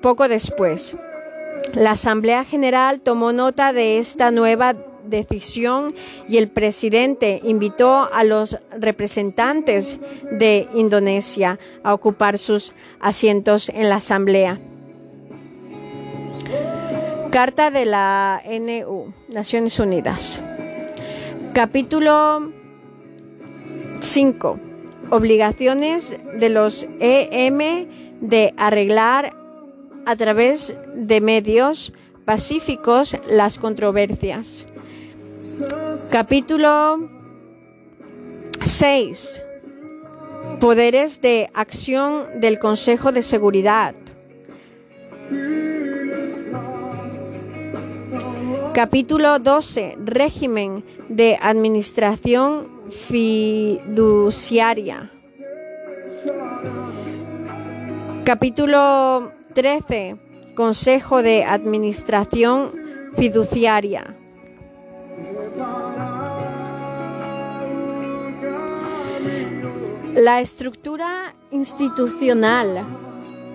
poco 0.00 0.26
después. 0.26 0.96
La 1.74 1.90
Asamblea 1.90 2.44
General 2.44 3.02
tomó 3.02 3.32
nota 3.32 3.74
de 3.74 3.98
esta 3.98 4.30
nueva 4.30 4.74
decisión 5.08 5.94
y 6.28 6.36
el 6.36 6.48
presidente 6.48 7.40
invitó 7.42 8.08
a 8.12 8.24
los 8.24 8.58
representantes 8.78 9.98
de 10.30 10.68
Indonesia 10.74 11.58
a 11.82 11.94
ocupar 11.94 12.38
sus 12.38 12.72
asientos 13.00 13.68
en 13.68 13.88
la 13.88 13.96
Asamblea. 13.96 14.60
Carta 17.30 17.70
de 17.70 17.84
la 17.84 18.42
NU, 18.46 19.12
Naciones 19.28 19.78
Unidas. 19.78 20.40
Capítulo 21.52 22.52
5. 24.00 24.60
Obligaciones 25.10 26.16
de 26.38 26.48
los 26.48 26.86
EM 27.00 27.88
de 28.20 28.54
arreglar 28.56 29.32
a 30.06 30.16
través 30.16 30.74
de 30.94 31.20
medios 31.20 31.92
pacíficos 32.24 33.16
las 33.28 33.58
controversias. 33.58 34.67
Capítulo 36.10 37.08
6. 38.64 39.42
Poderes 40.60 41.20
de 41.20 41.50
acción 41.54 42.40
del 42.40 42.58
Consejo 42.58 43.12
de 43.12 43.22
Seguridad. 43.22 43.94
Capítulo 48.74 49.38
12. 49.38 49.96
Régimen 50.04 50.84
de 51.08 51.38
administración 51.40 52.68
fiduciaria. 52.90 53.90
Capítulo 58.24 59.32
13. 59.54 60.16
Consejo 60.54 61.22
de 61.22 61.44
Administración 61.44 62.70
Fiduciaria. 63.16 64.16
La 70.14 70.40
estructura 70.40 71.34
institucional 71.50 72.84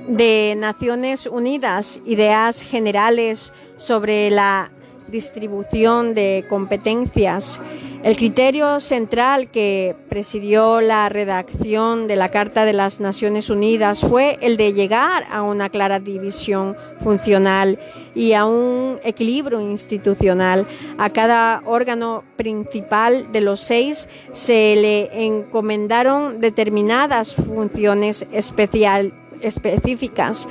de 0.08 0.56
Naciones 0.58 1.28
Unidas, 1.28 1.99
ideas 2.06 2.62
generales 2.62 3.54
sobre 3.78 4.30
la 4.30 4.72
distribución 5.08 6.14
de 6.14 6.45
competencias 6.49 7.62
El 8.04 8.18
criterio 8.18 8.82
central 8.82 9.49
que 9.49 9.95
presidió 10.10 10.82
la 10.82 11.08
redacción 11.08 12.06
de 12.06 12.18
la 12.18 12.32
Carta 12.32 12.66
de 12.66 12.74
las 12.74 12.99
Naciones 12.99 13.49
Unidas 13.49 14.01
fue 14.01 14.38
el 14.41 14.58
de 14.58 14.74
llegar 14.74 15.24
a 15.32 15.41
una 15.41 15.70
clara 15.70 16.01
división 16.01 16.76
funcional 17.01 17.80
y 18.14 18.34
a 18.34 18.43
un 18.43 18.99
equilibrio 19.06 19.62
institucional. 19.62 20.68
A 20.97 21.12
cada 21.12 21.62
órgano 21.66 22.26
principal 22.36 23.32
de 23.32 23.39
los 23.39 23.62
seis 23.62 24.10
se 24.34 24.76
le 24.76 25.26
encomendaron 25.26 26.41
determinadas 26.41 27.34
funciones 27.34 28.28
especial, 28.34 29.14
específicas 29.39 30.49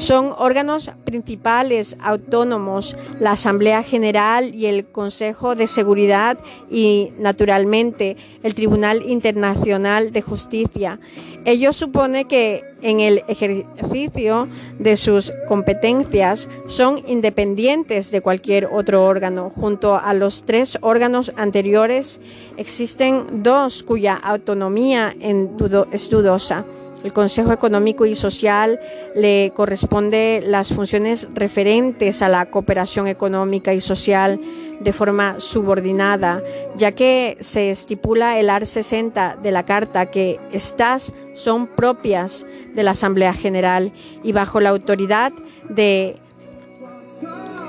son 0.00 0.34
órganos 0.38 0.90
principales 1.04 1.96
autónomos, 2.00 2.96
la 3.20 3.32
Asamblea 3.32 3.82
General 3.82 4.54
y 4.54 4.66
el 4.66 4.86
Consejo 4.86 5.54
de 5.54 5.66
Seguridad 5.66 6.38
y, 6.70 7.12
naturalmente, 7.18 8.16
el 8.42 8.54
Tribunal 8.54 9.02
Internacional 9.06 10.10
de 10.12 10.22
Justicia. 10.22 10.98
Ello 11.44 11.74
supone 11.74 12.24
que 12.24 12.64
en 12.82 13.00
el 13.00 13.22
ejercicio 13.28 14.48
de 14.78 14.96
sus 14.96 15.32
competencias 15.46 16.48
son 16.66 17.02
independientes 17.06 18.10
de 18.10 18.22
cualquier 18.22 18.66
otro 18.72 19.04
órgano. 19.04 19.50
Junto 19.50 19.96
a 19.96 20.14
los 20.14 20.42
tres 20.42 20.78
órganos 20.80 21.32
anteriores 21.36 22.20
existen 22.56 23.42
dos 23.42 23.82
cuya 23.82 24.14
autonomía 24.14 25.14
es 25.20 26.08
dudosa. 26.08 26.64
El 27.04 27.12
Consejo 27.12 27.52
Económico 27.52 28.04
y 28.04 28.14
Social 28.14 28.78
le 29.14 29.52
corresponde 29.54 30.42
las 30.44 30.72
funciones 30.72 31.28
referentes 31.34 32.20
a 32.20 32.28
la 32.28 32.50
cooperación 32.50 33.06
económica 33.06 33.72
y 33.72 33.80
social 33.80 34.38
de 34.80 34.92
forma 34.92 35.40
subordinada, 35.40 36.42
ya 36.76 36.92
que 36.92 37.36
se 37.40 37.70
estipula 37.70 38.38
el 38.38 38.50
AR 38.50 38.66
60 38.66 39.38
de 39.42 39.50
la 39.50 39.64
Carta 39.64 40.06
que 40.06 40.38
estas 40.52 41.12
son 41.34 41.66
propias 41.66 42.46
de 42.74 42.82
la 42.82 42.90
Asamblea 42.90 43.32
General 43.32 43.92
y 44.22 44.32
bajo 44.32 44.60
la 44.60 44.70
autoridad 44.70 45.32
de 45.68 46.16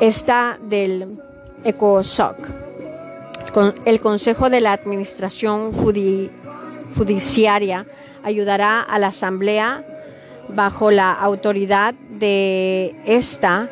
esta 0.02 0.58
del 0.62 1.20
ECOSOC. 1.64 2.36
El 3.86 4.00
Consejo 4.00 4.50
de 4.50 4.62
la 4.62 4.74
Administración 4.74 5.74
Judiciaria 6.96 7.86
ayudará 8.24 8.82
a 8.82 9.00
la 9.00 9.08
Asamblea 9.08 9.86
bajo 10.50 10.92
la 10.92 11.12
autoridad 11.12 11.94
de 11.94 12.96
esta 13.06 13.70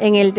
en 0.00 0.14
el, 0.14 0.34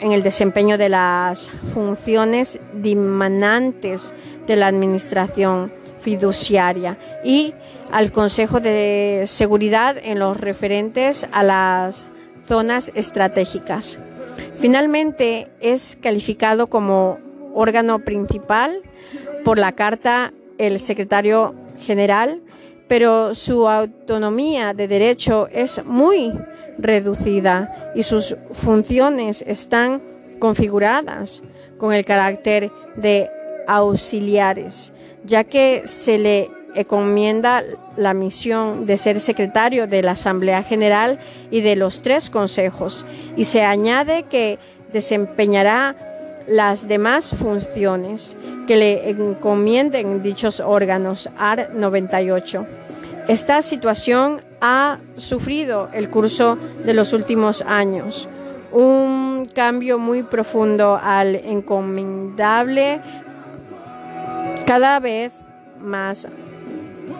en 0.00 0.12
el 0.12 0.22
desempeño 0.22 0.78
de 0.78 0.88
las 0.88 1.50
funciones 1.72 2.60
dimanantes 2.74 4.14
de 4.46 4.56
la 4.56 4.68
Administración 4.68 5.72
fiduciaria 6.00 6.98
y 7.24 7.54
al 7.90 8.12
Consejo 8.12 8.60
de 8.60 9.24
Seguridad 9.26 9.96
en 10.02 10.18
los 10.18 10.38
referentes 10.38 11.26
a 11.32 11.42
las 11.42 12.08
zonas 12.46 12.92
estratégicas. 12.94 13.98
Finalmente, 14.60 15.48
es 15.60 15.98
calificado 16.00 16.68
como 16.68 17.18
órgano 17.54 18.00
principal 18.00 18.82
por 19.44 19.58
la 19.58 19.72
Carta 19.72 20.32
el 20.58 20.78
secretario 20.78 21.54
general 21.78 22.42
pero 22.88 23.34
su 23.34 23.68
autonomía 23.68 24.74
de 24.74 24.88
derecho 24.88 25.48
es 25.50 25.84
muy 25.84 26.32
reducida 26.78 27.92
y 27.94 28.02
sus 28.02 28.36
funciones 28.52 29.42
están 29.46 30.02
configuradas 30.38 31.42
con 31.78 31.92
el 31.92 32.04
carácter 32.04 32.70
de 32.96 33.30
auxiliares, 33.66 34.92
ya 35.24 35.44
que 35.44 35.82
se 35.86 36.18
le 36.18 36.50
encomienda 36.74 37.62
la 37.96 38.14
misión 38.14 38.84
de 38.84 38.96
ser 38.96 39.20
secretario 39.20 39.86
de 39.86 40.02
la 40.02 40.12
Asamblea 40.12 40.62
General 40.62 41.18
y 41.50 41.60
de 41.60 41.76
los 41.76 42.02
tres 42.02 42.30
consejos, 42.30 43.06
y 43.36 43.44
se 43.44 43.62
añade 43.62 44.24
que 44.24 44.58
desempeñará 44.92 46.13
las 46.46 46.88
demás 46.88 47.34
funciones 47.36 48.36
que 48.66 48.76
le 48.76 49.10
encomienden 49.10 50.22
dichos 50.22 50.60
órganos, 50.60 51.28
AR 51.38 51.70
98. 51.74 52.66
Esta 53.28 53.62
situación 53.62 54.42
ha 54.60 54.98
sufrido 55.16 55.88
el 55.92 56.08
curso 56.10 56.58
de 56.84 56.94
los 56.94 57.12
últimos 57.12 57.62
años, 57.62 58.28
un 58.72 59.48
cambio 59.54 59.98
muy 59.98 60.22
profundo 60.22 60.98
al 61.02 61.36
encomendable 61.36 63.00
cada 64.66 65.00
vez 65.00 65.32
más 65.80 66.28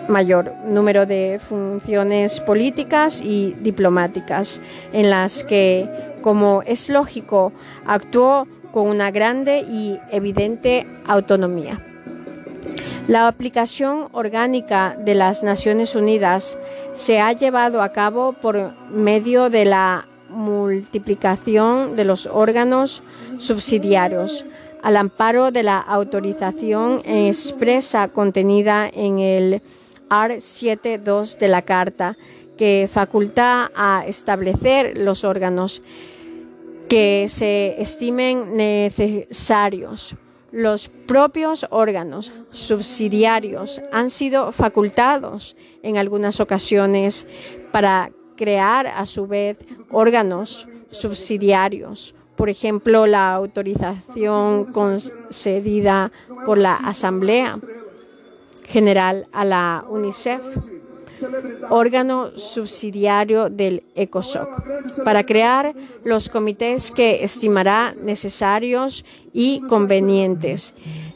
mayor 0.09 0.53
número 0.67 1.07
de 1.07 1.41
funciones 1.49 2.41
políticas 2.41 3.21
y 3.23 3.55
diplomáticas 3.61 4.61
en 4.93 5.11
las 5.11 5.45
que, 5.45 5.89
como 6.23 6.63
es 6.67 6.89
lógico, 6.89 7.53
actuó 7.87 8.47
con 8.75 8.89
una 8.89 9.13
grande 9.13 9.61
y 9.61 10.01
evidente 10.11 10.85
autonomía. 11.07 11.81
La 13.07 13.29
aplicación 13.29 14.09
orgánica 14.11 14.97
de 14.99 15.15
las 15.15 15.45
Naciones 15.45 15.95
Unidas 15.95 16.59
se 16.93 17.21
ha 17.21 17.33
llevado 17.33 17.83
a 17.83 17.91
cabo 17.91 18.33
por 18.33 18.73
medio 18.91 19.49
de 19.49 19.65
la 19.65 20.09
multiplicación 20.29 21.95
de 21.95 22.05
los 22.05 22.27
órganos 22.27 23.05
subsidiarios 23.39 24.45
al 24.83 24.97
amparo 24.97 25.53
de 25.53 25.63
la 25.63 25.79
autorización 25.79 27.01
expresa 27.05 28.09
contenida 28.09 28.91
en 28.93 29.21
el 29.21 29.63
AR 30.09 30.33
7.2 30.33 31.39
de 31.39 31.49
la 31.49 31.63
Carta, 31.63 32.17
que 32.59 32.89
faculta 32.93 33.71
a 33.77 34.05
establecer 34.05 34.99
los 34.99 35.23
órganos 35.23 35.81
que 36.89 37.27
se 37.29 37.81
estimen 37.81 38.57
necesarios. 38.57 40.17
Los 40.53 40.89
propios 40.89 41.67
órganos 41.71 42.33
subsidiarios 42.51 43.83
han 43.93 44.11
sido 44.11 44.53
facultados 44.53 45.57
en 45.83 45.99
algunas 45.99 46.39
ocasiones 46.41 47.27
para 47.73 48.13
crear 48.37 48.87
a 48.87 49.05
su 49.07 49.27
vez 49.27 49.59
órganos 49.91 50.69
subsidiarios. 50.91 52.15
Por 52.37 52.51
ejemplo, 52.51 53.07
la 53.07 53.35
autorización 53.35 54.67
concedida 54.67 56.13
por 56.47 56.59
la 56.59 56.75
Asamblea 56.75 57.59
General 58.67 59.27
a 59.33 59.45
la 59.45 59.85
UNICEF 59.89 60.43
órgano 61.71 62.37
subsidiario 62.37 63.49
del 63.51 63.85
ECOSOC, 63.95 65.05
para 65.05 65.25
crear 65.25 65.75
los 66.05 66.29
comités 66.29 66.91
que 66.91 67.25
estimará 67.25 67.95
necesarios 68.01 69.05
y 69.33 69.61
convenientes. 69.63 70.75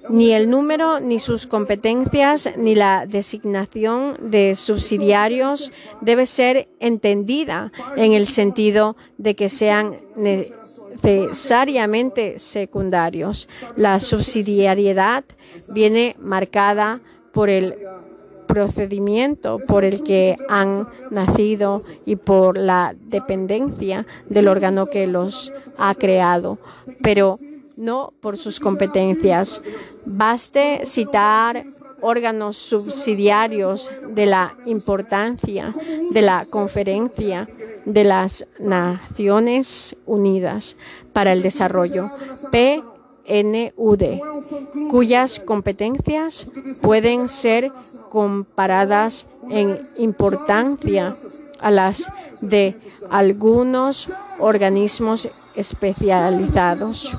Ni 0.09 0.33
el 0.33 0.49
número, 0.49 1.01
ni 1.01 1.19
sus 1.19 1.47
competencias, 1.47 2.49
ni 2.57 2.75
la 2.75 3.05
designación 3.07 4.17
de 4.31 4.57
subsidiarios 4.57 5.71
debe 6.01 6.25
ser 6.25 6.69
entendida 6.81 7.73
en 7.97 8.15
el 8.15 8.27
sentido 8.27 8.97
de 9.19 9.37
que 9.37 9.51
sean 9.51 9.99
necesariamente 11.03 12.39
secundarios. 12.39 13.49
La 13.77 14.01
subsidiariedad 14.01 15.25
viene 15.69 16.17
marcada 16.19 17.01
por 17.33 17.51
el 17.51 17.77
procedimiento 18.59 19.61
por 19.69 19.85
el 19.85 20.03
que 20.03 20.37
han 20.49 20.89
nacido 21.11 21.81
y 22.05 22.17
por 22.17 22.59
la 22.59 22.93
dependencia 23.07 24.05
del 24.29 24.49
órgano 24.49 24.87
que 24.87 25.07
los 25.07 25.53
ha 25.77 25.95
creado, 25.95 26.59
pero 27.01 27.39
no 27.77 28.13
por 28.21 28.37
sus 28.37 28.59
competencias. 28.59 29.63
Baste 30.05 30.81
citar 30.85 31.67
órganos 32.01 32.57
subsidiarios 32.57 33.93
de 34.09 34.27
la 34.27 34.57
importancia 34.67 35.73
de 36.11 36.23
la 36.23 36.45
Conferencia 36.51 37.49
de 37.85 38.03
las 38.03 38.49
Naciones 38.59 39.97
Unidas 40.05 40.77
para 41.13 41.31
el 41.31 41.43
Desarrollo, 41.43 42.11
PNUD, 43.29 44.21
cuyas 44.91 45.39
competencias 45.39 46.51
pueden 46.83 47.29
ser 47.29 47.71
comparadas 48.11 49.27
en 49.51 49.81
importancia 49.99 51.15
a 51.61 51.71
las 51.71 52.11
de 52.41 52.77
algunos 53.11 54.13
organismos 54.39 55.29
especializados. 55.55 57.17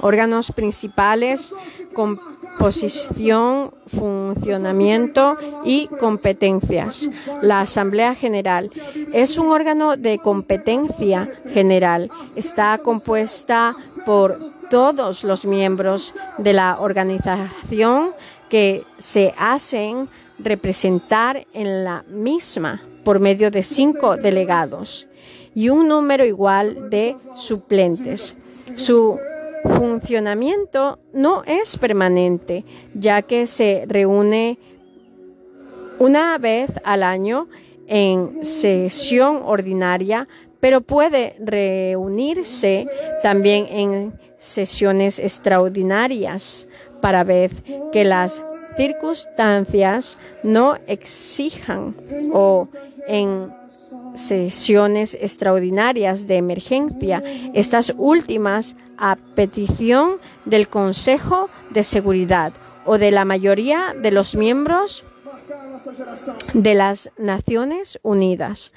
Órganos 0.00 0.52
principales, 0.52 1.54
composición, 1.94 3.72
funcionamiento 3.86 5.38
y 5.64 5.86
competencias. 5.86 7.08
La 7.40 7.60
Asamblea 7.60 8.14
General 8.14 8.70
es 9.12 9.38
un 9.38 9.50
órgano 9.50 9.96
de 9.96 10.18
competencia 10.18 11.28
general. 11.48 12.10
Está 12.34 12.76
compuesta 12.78 13.74
por 14.04 14.38
todos 14.70 15.24
los 15.24 15.44
miembros 15.44 16.14
de 16.38 16.52
la 16.52 16.78
organización 16.80 18.10
que 18.48 18.84
se 18.98 19.34
hacen 19.38 20.08
representar 20.38 21.46
en 21.52 21.84
la 21.84 22.04
misma 22.08 22.82
por 23.04 23.20
medio 23.20 23.50
de 23.50 23.62
cinco 23.62 24.16
delegados 24.16 25.06
y 25.54 25.68
un 25.68 25.88
número 25.88 26.24
igual 26.24 26.90
de 26.90 27.16
suplentes. 27.34 28.36
Su 28.74 29.18
funcionamiento 29.64 30.98
no 31.12 31.42
es 31.44 31.76
permanente, 31.76 32.64
ya 32.94 33.22
que 33.22 33.46
se 33.46 33.84
reúne 33.88 34.58
una 35.98 36.36
vez 36.38 36.70
al 36.84 37.02
año 37.02 37.48
en 37.86 38.44
sesión 38.44 39.40
ordinaria, 39.44 40.28
pero 40.66 40.80
puede 40.80 41.36
reunirse 41.38 42.88
también 43.22 43.68
en 43.70 44.18
sesiones 44.36 45.20
extraordinarias 45.20 46.66
para 47.00 47.22
ver 47.22 47.52
que 47.92 48.02
las 48.02 48.42
circunstancias 48.76 50.18
no 50.42 50.76
exijan 50.88 51.94
o 52.32 52.66
en 53.06 53.52
sesiones 54.16 55.16
extraordinarias 55.20 56.26
de 56.26 56.38
emergencia, 56.38 57.22
estas 57.54 57.94
últimas 57.96 58.74
a 58.98 59.14
petición 59.36 60.16
del 60.46 60.66
Consejo 60.66 61.48
de 61.70 61.84
Seguridad 61.84 62.52
o 62.84 62.98
de 62.98 63.12
la 63.12 63.24
mayoría 63.24 63.94
de 64.02 64.10
los 64.10 64.34
miembros 64.34 65.04
de 66.54 66.74
las 66.74 67.12
Naciones 67.18 68.00
Unidas. 68.02 68.72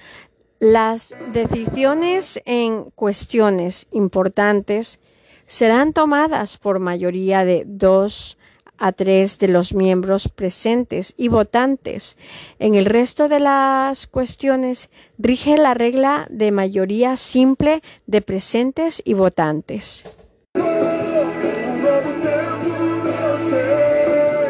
Las 0.60 1.16
decisiones 1.32 2.42
en 2.44 2.92
cuestiones 2.92 3.88
importantes 3.92 5.00
serán 5.46 5.94
tomadas 5.94 6.58
por 6.58 6.80
mayoría 6.80 7.46
de 7.46 7.64
dos 7.66 8.38
a 8.78 8.92
tres 8.92 9.40
de 9.40 9.48
los 9.48 9.74
miembros 9.74 10.28
presentes 10.28 11.14
y 11.16 11.30
votantes. 11.30 12.18
En 12.60 12.76
el 12.76 12.86
resto 12.86 13.30
de 13.30 13.40
las 13.40 14.06
cuestiones 14.08 14.90
rige 15.18 15.58
la 15.58 15.74
regla 15.76 16.28
de 16.30 16.52
mayoría 16.52 17.16
simple 17.16 17.82
de 18.06 18.22
presentes 18.22 19.02
y 19.06 19.14
votantes. 19.14 20.04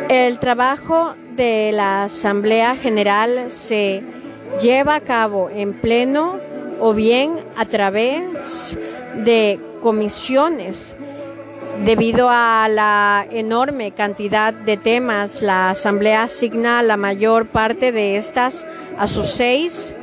El 0.10 0.40
trabajo 0.40 1.14
de 1.36 1.72
la 1.72 2.06
Asamblea 2.06 2.76
General 2.76 3.52
se 3.52 4.04
lleva 4.62 4.96
a 4.96 5.02
cabo 5.02 5.50
en 5.50 5.74
pleno 5.74 6.36
o 6.80 6.94
bien 6.94 7.34
a 7.58 7.66
través 7.66 8.78
de 9.16 9.60
comisiones. 9.82 10.96
Debido 11.86 12.28
a 12.30 12.68
la 12.70 13.26
enorme 13.32 13.92
cantidad 13.92 14.54
de 14.54 14.76
temas, 14.76 15.42
la 15.42 15.70
Asamblea 15.70 16.24
asigna 16.24 16.84
la 16.84 16.98
mayor 16.98 17.46
parte 17.46 17.92
de 17.92 18.18
estas 18.18 18.66
a 18.98 19.08
sus 19.08 19.28
seis 19.28 19.96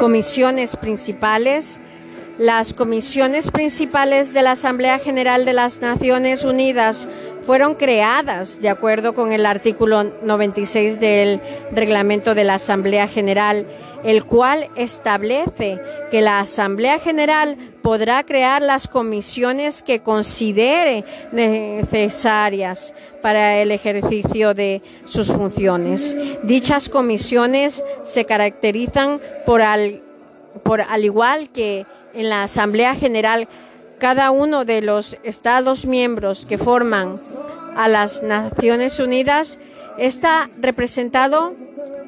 comisiones 0.00 0.76
principales. 0.76 1.78
Las 2.38 2.72
comisiones 2.72 3.50
principales 3.50 4.32
de 4.32 4.42
la 4.42 4.52
Asamblea 4.52 4.98
General 4.98 5.44
de 5.44 5.52
las 5.52 5.80
Naciones 5.80 6.44
Unidas 6.44 7.08
fueron 7.48 7.76
creadas 7.76 8.60
de 8.60 8.68
acuerdo 8.68 9.14
con 9.14 9.32
el 9.32 9.46
artículo 9.46 10.04
96 10.04 11.00
del 11.00 11.40
reglamento 11.72 12.34
de 12.34 12.44
la 12.44 12.56
Asamblea 12.56 13.08
General, 13.08 13.64
el 14.04 14.22
cual 14.24 14.68
establece 14.76 15.80
que 16.10 16.20
la 16.20 16.40
Asamblea 16.40 16.98
General 16.98 17.56
podrá 17.80 18.22
crear 18.24 18.60
las 18.60 18.86
comisiones 18.86 19.82
que 19.82 20.00
considere 20.00 21.06
necesarias 21.32 22.92
para 23.22 23.56
el 23.62 23.70
ejercicio 23.70 24.52
de 24.52 24.82
sus 25.06 25.28
funciones. 25.28 26.14
Dichas 26.42 26.90
comisiones 26.90 27.82
se 28.04 28.26
caracterizan 28.26 29.22
por 29.46 29.62
al, 29.62 30.02
por 30.64 30.82
al 30.82 31.02
igual 31.02 31.48
que 31.48 31.86
en 32.12 32.28
la 32.28 32.42
Asamblea 32.42 32.94
General 32.94 33.48
cada 33.98 34.30
uno 34.30 34.64
de 34.64 34.82
los 34.82 35.16
Estados 35.22 35.86
miembros 35.86 36.46
que 36.46 36.58
forman 36.58 37.16
a 37.76 37.88
las 37.88 38.22
Naciones 38.22 38.98
Unidas 38.98 39.58
está 39.98 40.48
representado 40.60 41.54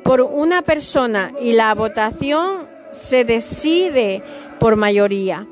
por 0.02 0.20
una 0.20 0.62
persona 0.62 1.32
y 1.40 1.52
la 1.52 1.74
votación 1.74 2.66
se 2.92 3.24
decide 3.24 4.22
por 4.58 4.76
mayoría 4.76 5.46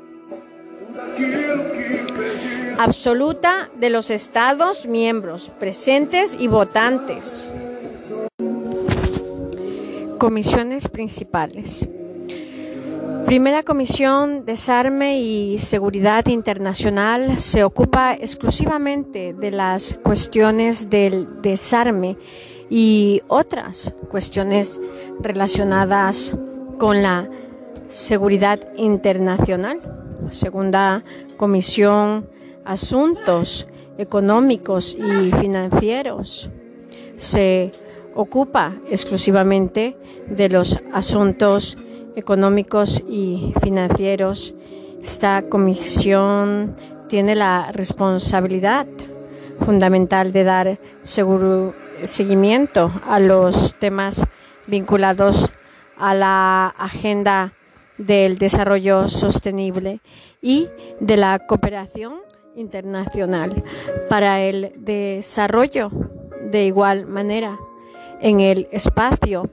absoluta 2.79 3.69
de 3.75 3.89
los 3.89 4.09
Estados 4.09 4.85
miembros 4.85 5.51
presentes 5.59 6.37
y 6.39 6.47
votantes. 6.47 7.49
Comisiones 10.17 10.87
principales. 10.87 11.89
Primera 13.29 13.61
Comisión 13.61 14.43
Desarme 14.43 15.19
y 15.21 15.59
Seguridad 15.59 16.25
Internacional 16.25 17.39
se 17.39 17.63
ocupa 17.63 18.15
exclusivamente 18.15 19.35
de 19.35 19.51
las 19.51 19.99
cuestiones 20.01 20.89
del 20.89 21.39
desarme 21.43 22.17
y 22.71 23.21
otras 23.27 23.93
cuestiones 24.09 24.81
relacionadas 25.19 26.35
con 26.79 27.03
la 27.03 27.29
seguridad 27.85 28.61
internacional. 28.77 29.79
Segunda 30.31 31.03
Comisión 31.37 32.27
Asuntos 32.65 33.67
Económicos 33.99 34.97
y 34.97 35.31
Financieros 35.33 36.49
se 37.19 37.73
ocupa 38.15 38.73
exclusivamente 38.89 39.95
de 40.27 40.49
los 40.49 40.79
asuntos 40.93 41.77
económicos 42.19 43.03
y 43.09 43.53
financieros. 43.61 44.53
Esta 45.01 45.43
comisión 45.49 46.75
tiene 47.07 47.33
la 47.33 47.71
responsabilidad 47.71 48.85
fundamental 49.65 50.31
de 50.31 50.43
dar 50.43 50.79
seguimiento 52.03 52.91
a 53.07 53.19
los 53.19 53.75
temas 53.75 54.25
vinculados 54.67 55.51
a 55.97 56.13
la 56.13 56.67
agenda 56.67 57.53
del 57.97 58.37
desarrollo 58.37 59.09
sostenible 59.09 59.99
y 60.41 60.67
de 60.99 61.17
la 61.17 61.39
cooperación 61.39 62.19
internacional 62.55 63.63
para 64.09 64.41
el 64.41 64.73
desarrollo 64.77 65.89
de 66.51 66.65
igual 66.65 67.05
manera 67.05 67.57
en 68.21 68.39
el 68.39 68.67
espacio 68.71 69.49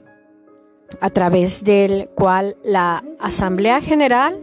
a 0.99 1.09
través 1.09 1.63
del 1.63 2.09
cual 2.15 2.55
la 2.63 3.03
Asamblea 3.19 3.81
General 3.81 4.39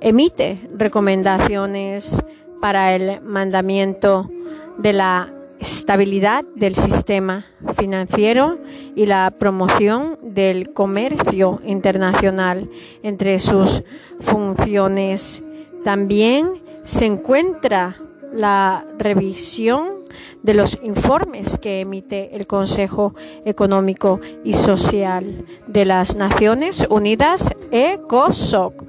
emite 0.00 0.60
recomendaciones 0.76 2.22
para 2.60 2.94
el 2.94 3.20
mandamiento 3.22 4.30
de 4.78 4.92
la 4.92 5.32
estabilidad 5.60 6.44
del 6.54 6.74
sistema 6.74 7.46
financiero 7.76 8.58
y 8.94 9.06
la 9.06 9.32
promoción 9.38 10.18
del 10.22 10.72
comercio 10.72 11.60
internacional 11.64 12.68
entre 13.02 13.38
sus 13.38 13.82
funciones. 14.20 15.42
También 15.84 16.62
se 16.82 17.06
encuentra 17.06 17.96
la 18.32 18.84
revisión 18.98 20.03
de 20.44 20.54
los 20.54 20.78
informes 20.82 21.58
que 21.58 21.80
emite 21.80 22.36
el 22.36 22.46
Consejo 22.46 23.14
Económico 23.46 24.20
y 24.44 24.52
Social 24.52 25.44
de 25.66 25.84
las 25.86 26.16
Naciones 26.16 26.86
Unidas, 26.90 27.50
ECOSOC. 27.72 28.84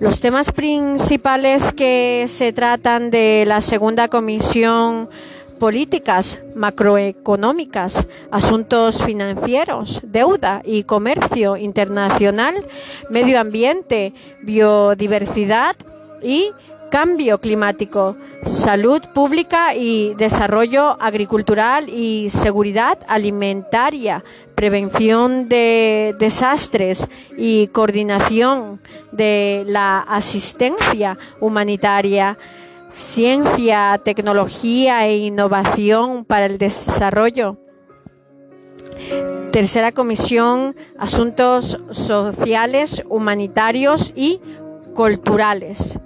Los 0.00 0.20
temas 0.20 0.50
principales 0.50 1.72
que 1.72 2.24
se 2.26 2.52
tratan 2.52 3.10
de 3.10 3.44
la 3.46 3.60
segunda 3.60 4.08
comisión 4.08 5.08
políticas 5.60 6.42
macroeconómicas, 6.54 8.08
asuntos 8.30 9.02
financieros, 9.02 10.02
deuda 10.04 10.60
y 10.64 10.82
comercio 10.82 11.56
internacional, 11.56 12.54
medio 13.10 13.40
ambiente, 13.40 14.12
biodiversidad 14.42 15.76
y 16.22 16.50
cambio 16.96 17.38
climático, 17.38 18.16
salud 18.40 19.02
pública 19.14 19.74
y 19.74 20.14
desarrollo 20.14 20.96
agricultural 20.98 21.90
y 21.90 22.30
seguridad 22.30 22.96
alimentaria, 23.06 24.24
prevención 24.54 25.46
de 25.46 26.16
desastres 26.18 27.06
y 27.36 27.66
coordinación 27.66 28.80
de 29.12 29.64
la 29.66 29.98
asistencia 29.98 31.18
humanitaria, 31.38 32.38
ciencia, 32.88 34.00
tecnología 34.02 35.06
e 35.06 35.18
innovación 35.18 36.24
para 36.24 36.46
el 36.46 36.56
desarrollo. 36.56 37.58
Tercera 39.52 39.92
comisión, 39.92 40.74
asuntos 40.98 41.78
sociales, 41.90 43.04
humanitarios 43.06 44.14
y 44.16 44.40
culturales. 44.94 45.98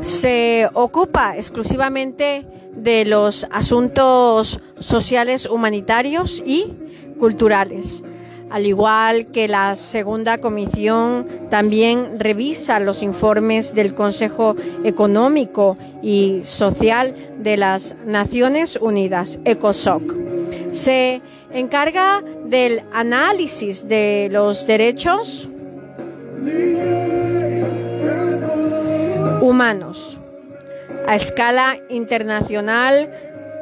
Se 0.00 0.68
ocupa 0.74 1.36
exclusivamente 1.36 2.46
de 2.72 3.04
los 3.04 3.46
asuntos 3.50 4.60
sociales, 4.78 5.46
humanitarios 5.46 6.42
y 6.44 6.72
culturales. 7.18 8.02
Al 8.48 8.64
igual 8.64 9.26
que 9.26 9.48
la 9.48 9.74
segunda 9.74 10.38
comisión 10.38 11.26
también 11.50 12.20
revisa 12.20 12.78
los 12.78 13.02
informes 13.02 13.74
del 13.74 13.92
Consejo 13.92 14.54
Económico 14.84 15.76
y 16.00 16.42
Social 16.44 17.14
de 17.38 17.56
las 17.56 17.96
Naciones 18.06 18.78
Unidas, 18.80 19.40
ECOSOC. 19.44 20.14
Se 20.70 21.22
encarga 21.52 22.22
del 22.44 22.82
análisis 22.92 23.88
de 23.88 24.28
los 24.30 24.66
derechos 24.66 25.48
humanos. 29.46 30.18
A 31.06 31.14
escala 31.14 31.78
internacional 31.88 33.08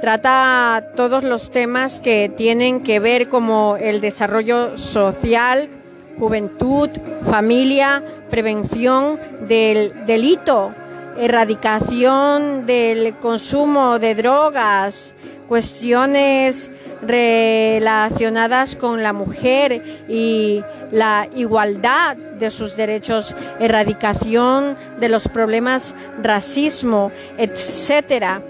Trata 0.04 0.90
todos 0.96 1.24
los 1.24 1.50
temas 1.50 1.98
que 1.98 2.28
tienen 2.28 2.82
que 2.82 3.00
ver 3.00 3.30
como 3.30 3.78
el 3.80 4.02
desarrollo 4.02 4.76
social, 4.76 5.70
juventud, 6.18 6.90
familia, 7.30 8.02
prevención 8.28 9.18
del 9.48 10.04
delito, 10.04 10.74
erradicación 11.18 12.66
del 12.66 13.14
consumo 13.14 13.98
de 13.98 14.14
drogas, 14.14 15.14
cuestiones 15.48 16.70
relacionadas 17.02 18.76
con 18.76 19.02
la 19.02 19.12
mujer 19.12 19.82
y 20.08 20.62
la 20.90 21.28
igualdad 21.36 22.16
de 22.16 22.50
sus 22.50 22.76
derechos, 22.76 23.34
erradicación 23.60 24.76
de 25.00 25.08
los 25.08 25.28
problemas 25.28 25.94
racismo, 26.22 27.10
etcétera 27.38 28.40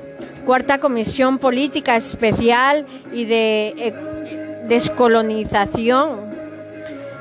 Cuarta 0.45 0.79
Comisión 0.79 1.39
Política 1.39 1.97
Especial 1.97 2.85
y 3.13 3.25
de 3.25 3.69
eh, 3.79 4.65
Descolonización. 4.69 6.35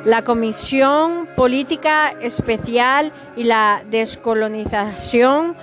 La 0.03 0.23
Comisión 0.23 1.27
Política 1.33 2.13
Especial 2.21 3.13
y 3.37 3.45
la 3.45 3.81
Descolonización. 3.89 5.55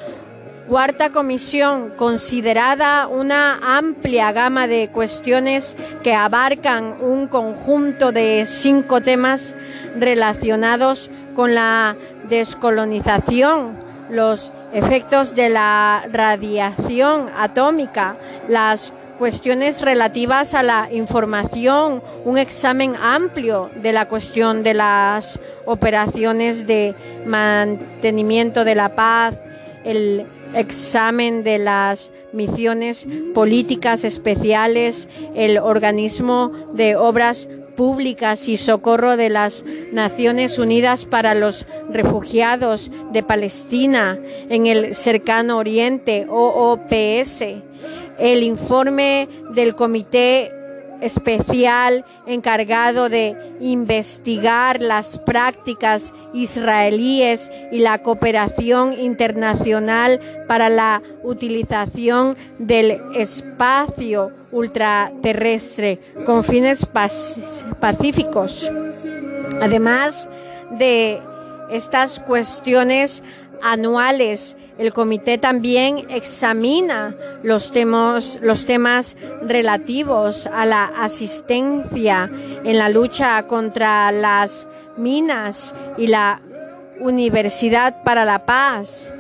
Cuarta 0.71 1.11
comisión, 1.11 1.91
considerada 1.97 3.09
una 3.09 3.59
amplia 3.77 4.31
gama 4.31 4.69
de 4.69 4.89
cuestiones 4.93 5.75
que 6.05 6.15
abarcan 6.15 6.95
un 7.01 7.27
conjunto 7.27 8.13
de 8.13 8.45
cinco 8.47 9.01
temas 9.01 9.57
relacionados 9.99 11.11
con 11.35 11.57
la 11.57 11.97
descolonización, 12.29 13.73
los 14.11 14.53
efectos 14.73 15.35
de 15.35 15.49
la 15.49 16.05
radiación 16.13 17.31
atómica, 17.37 18.15
las 18.47 18.93
cuestiones 19.19 19.81
relativas 19.81 20.55
a 20.55 20.63
la 20.63 20.89
información, 20.93 22.01
un 22.25 22.39
examen 22.39 22.95
amplio 22.95 23.71
de 23.75 23.93
la 23.93 24.07
cuestión 24.07 24.63
de 24.63 24.75
las 24.75 25.41
operaciones 25.67 26.69
de 26.69 26.95
mantenimiento 27.27 28.65
de 28.65 28.77
la 28.77 28.95
paz, 28.95 29.35
el 29.83 30.27
examen 30.55 31.43
de 31.43 31.59
las 31.59 32.13
misiones 32.33 33.07
políticas 33.35 34.05
especiales, 34.05 35.09
el 35.35 35.59
organismo 35.59 36.53
de 36.75 36.97
obras 36.97 37.49
públicas 37.77 38.49
y 38.49 38.57
socorro 38.57 39.17
de 39.17 39.31
las 39.31 39.65
Naciones 39.93 40.59
Unidas 40.59 41.07
para 41.07 41.35
los 41.35 41.67
refugiados 41.91 42.91
de 43.13 43.23
Palestina 43.23 44.19
en 44.51 44.67
el 44.67 44.95
cercano 44.95 45.57
Oriente, 45.57 46.27
OOPS, 46.29 47.43
el 48.19 48.43
informe 48.43 49.29
del 49.55 49.75
Comité 49.75 50.53
especial 51.01 52.05
encargado 52.27 53.09
de 53.09 53.37
investigar 53.61 54.81
las 54.81 55.19
prácticas 55.19 56.15
israelíes 56.35 57.51
y 57.73 57.81
la 57.81 57.99
cooperación 57.99 58.93
internacional 58.99 60.21
para 60.47 60.69
la 60.69 61.03
utilización 61.23 62.37
del 62.59 63.01
espacio 63.15 64.31
ultraterrestre 64.53 66.01
con 66.25 66.45
fines 66.45 66.87
pacíficos. 67.81 68.71
Además 69.61 70.29
de 70.79 71.21
estas 71.73 72.19
cuestiones 72.19 73.23
anuales 73.63 74.57
el 74.81 74.95
comité 74.95 75.37
también 75.37 76.07
examina 76.09 77.15
los 77.43 77.71
temas, 77.71 78.39
relativos 79.43 80.47
a 80.47 80.65
la 80.65 80.87
asistencia 80.87 82.31
en 82.65 82.79
la 82.79 82.89
lucha 82.89 83.43
contra 83.43 84.11
las 84.11 84.67
minas 84.97 85.75
y 85.99 86.07
la 86.07 86.41
Universidad 86.99 88.03
para 88.05 88.25
la 88.25 88.47
Paz. 88.47 89.13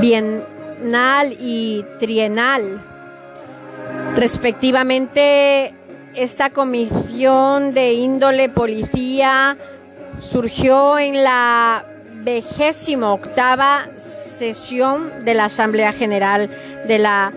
Bienal 0.00 1.36
y 1.38 1.84
trienal. 2.00 2.82
Respectivamente, 4.16 5.72
esta 6.16 6.50
comisión 6.50 7.74
de 7.74 7.92
índole 7.92 8.48
policía 8.48 9.56
surgió 10.20 10.98
en 10.98 11.22
la 11.22 11.84
vigésima 12.24 13.12
octava 13.12 13.86
sesión 13.96 15.24
de 15.24 15.34
la 15.34 15.46
Asamblea 15.46 15.92
General 15.92 16.50
de 16.86 16.98
la 16.98 17.32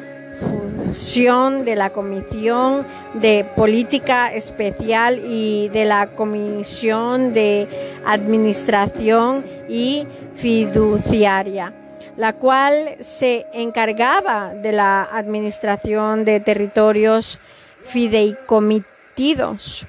Fusión 0.90 1.66
de 1.66 1.76
la 1.76 1.92
Comisión 1.92 2.84
de 3.14 3.46
Política 3.56 4.34
Especial 4.34 5.22
y 5.24 5.70
de 5.70 5.86
la 5.86 6.08
Comisión 6.08 7.34
de 7.34 7.68
Administración 8.06 9.46
y 9.68 10.08
Fiduciaria, 10.36 11.74
la 12.18 12.34
cual 12.34 12.96
se 13.02 13.46
encargaba 13.54 14.54
de 14.54 14.72
la 14.72 15.04
administración 15.04 16.26
de 16.26 16.40
territorios 16.40 17.38
fideikomitidos. 17.84 19.86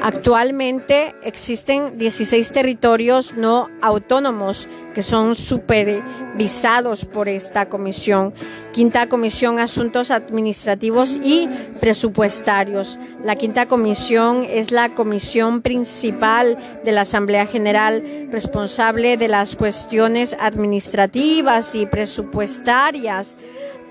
Actualmente 0.00 1.14
existen 1.24 1.98
16 1.98 2.52
territorios 2.52 3.34
no 3.34 3.68
autónomos 3.82 4.68
que 4.94 5.02
son 5.02 5.34
supervisados 5.34 7.04
por 7.04 7.28
esta 7.28 7.68
comisión. 7.68 8.32
Quinta 8.72 9.08
Comisión 9.08 9.58
Asuntos 9.58 10.12
Administrativos 10.12 11.18
y 11.22 11.48
Presupuestarios. 11.80 12.96
La 13.24 13.34
Quinta 13.34 13.66
Comisión 13.66 14.46
es 14.48 14.70
la 14.70 14.90
comisión 14.90 15.62
principal 15.62 16.56
de 16.84 16.92
la 16.92 17.00
Asamblea 17.00 17.46
General 17.46 18.28
responsable 18.30 19.16
de 19.16 19.26
las 19.26 19.56
cuestiones 19.56 20.36
administrativas 20.38 21.74
y 21.74 21.86
presupuestarias. 21.86 23.36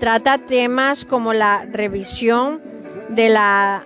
Trata 0.00 0.38
temas 0.38 1.04
como 1.04 1.34
la 1.34 1.66
revisión 1.70 2.62
de 3.10 3.28
la 3.28 3.84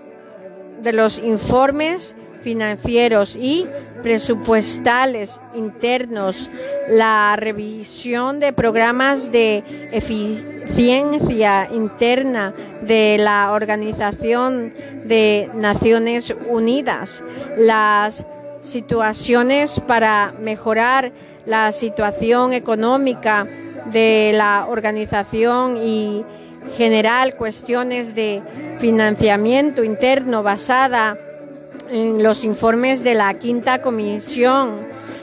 de 0.83 0.93
los 0.93 1.19
informes 1.19 2.15
financieros 2.43 3.37
y 3.37 3.67
presupuestales 4.03 5.41
internos, 5.55 6.51
la 6.89 7.37
revisión 7.37 8.41
de 8.41 8.53
programas 8.53 9.31
de 9.31 9.63
eficiencia 9.93 11.69
interna 11.73 12.53
de 12.83 13.17
la 13.19 13.53
Organización 13.53 14.75
de 15.05 15.49
Naciones 15.55 16.35
Unidas, 16.49 17.23
las 17.57 18.27
situaciones 18.61 19.81
para 19.81 20.33
mejorar 20.41 21.13
la 21.47 21.73
situación 21.73 22.53
económica 22.53 23.47
de 23.93 24.33
la 24.35 24.67
organización 24.69 25.77
y 25.77 26.25
general 26.77 27.35
cuestiones 27.35 28.15
de 28.15 28.43
financiamiento 28.81 29.85
interno 29.85 30.43
basada 30.43 31.17
en 31.91 32.23
los 32.23 32.45
informes 32.45 33.05
de 33.05 33.15
la 33.15 33.35
quinta 33.35 33.83
comisión. 33.83 34.81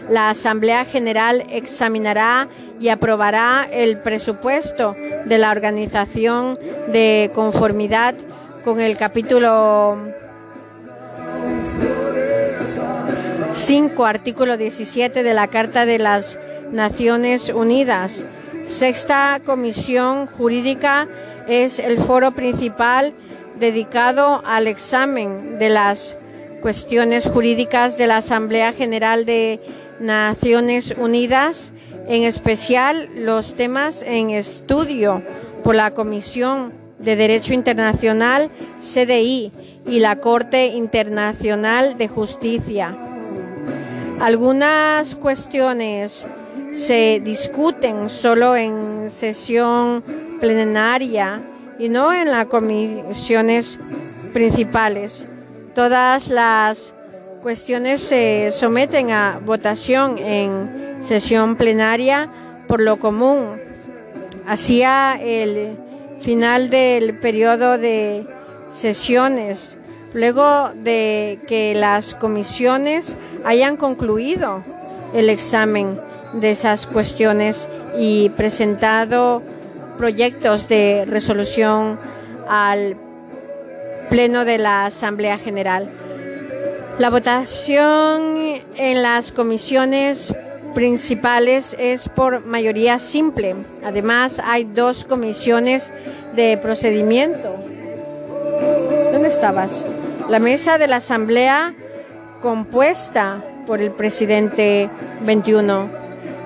La 0.10 0.30
Asamblea 0.30 0.86
General 0.86 1.46
examinará 1.50 2.48
y 2.80 2.90
aprobará 2.90 3.68
el 3.72 4.00
presupuesto 4.00 4.96
de 5.26 5.38
la 5.38 5.52
organización 5.52 6.58
de 6.92 7.32
conformidad 7.36 8.16
con 8.64 8.80
el 8.80 8.98
capítulo 8.98 9.98
5, 13.52 14.06
artículo 14.06 14.58
17 14.58 15.24
de 15.24 15.34
la 15.34 15.48
Carta 15.48 15.86
de 15.86 15.98
las 15.98 16.38
Naciones 16.72 17.50
Unidas. 17.50 18.26
Sexta 18.66 19.42
Comisión 19.44 20.28
Jurídica 20.28 21.08
es 21.50 21.80
el 21.80 21.98
foro 21.98 22.32
principal 22.32 23.14
dedicado 23.60 24.42
al 24.46 24.68
examen 24.68 25.60
de 25.60 25.70
las 25.70 26.16
cuestiones 26.62 27.26
jurídicas 27.26 27.98
de 27.98 28.08
la 28.08 28.18
Asamblea 28.18 28.72
General 28.72 29.26
de 29.26 29.60
Naciones 30.00 30.94
Unidas, 30.98 31.74
en 32.08 32.24
especial 32.24 33.10
los 33.16 33.56
temas 33.56 34.04
en 34.04 34.30
estudio 34.30 35.22
por 35.64 35.76
la 35.76 35.92
Comisión 35.94 36.72
de 37.00 37.16
Derecho 37.16 37.54
Internacional, 37.54 38.50
CDI, 38.82 39.52
y 39.88 40.00
la 40.00 40.18
Corte 40.18 40.68
Internacional 40.68 41.98
de 41.98 42.08
Justicia. 42.08 42.96
Algunas 44.20 45.16
cuestiones 45.16 46.28
se 46.72 47.22
discuten 47.24 48.10
solo 48.10 48.56
en 48.56 49.10
sesión 49.10 50.04
plenaria 50.40 51.42
y 51.78 51.90
no 51.90 52.14
en 52.14 52.32
las 52.32 52.46
comisiones 52.46 53.80
principales. 54.34 55.28
Todas 55.74 56.30
las 56.30 56.94
cuestiones 57.42 58.02
se 58.02 58.52
someten 58.52 59.12
a 59.12 59.40
votación 59.46 60.18
en 60.18 61.00
sesión 61.02 61.56
plenaria 61.56 62.30
por 62.68 62.82
lo 62.82 62.98
común. 62.98 63.60
Hacia 64.46 65.20
el 65.22 65.78
final 66.22 66.70
del 66.70 67.18
periodo 67.20 67.78
de 67.78 68.26
sesiones, 68.72 69.78
luego 70.14 70.72
de 70.76 71.40
que 71.48 71.74
las 71.76 72.16
comisiones 72.16 73.16
hayan 73.46 73.78
concluido 73.78 74.64
el 75.14 75.30
examen 75.30 76.00
de 76.34 76.52
esas 76.52 76.88
cuestiones 76.88 77.68
y 77.98 78.30
presentado 78.30 79.42
proyectos 79.98 80.68
de 80.68 81.06
resolución 81.08 82.00
al 82.48 82.96
Pleno 84.10 84.46
de 84.46 84.58
la 84.58 84.86
Asamblea 84.86 85.38
General. 85.38 85.90
La 86.98 87.10
votación 87.10 88.62
en 88.76 89.02
las 89.02 89.32
comisiones 89.32 90.34
principales 90.74 91.76
es 91.80 92.10
por 92.10 92.46
mayoría 92.46 93.00
simple. 93.00 93.56
Además, 93.86 94.42
hay 94.44 94.64
dos 94.64 95.04
comisiones 95.04 95.92
de 96.36 96.58
procedimiento. 96.58 97.56
¿Dónde 99.12 99.30
estabas? 99.30 99.86
La 100.30 100.40
mesa 100.40 100.78
de 100.78 100.88
la 100.88 100.98
Asamblea 100.98 101.74
compuesta 102.42 103.42
por 103.68 103.82
el 103.82 103.92
presidente 103.92 104.90
21, 105.22 105.90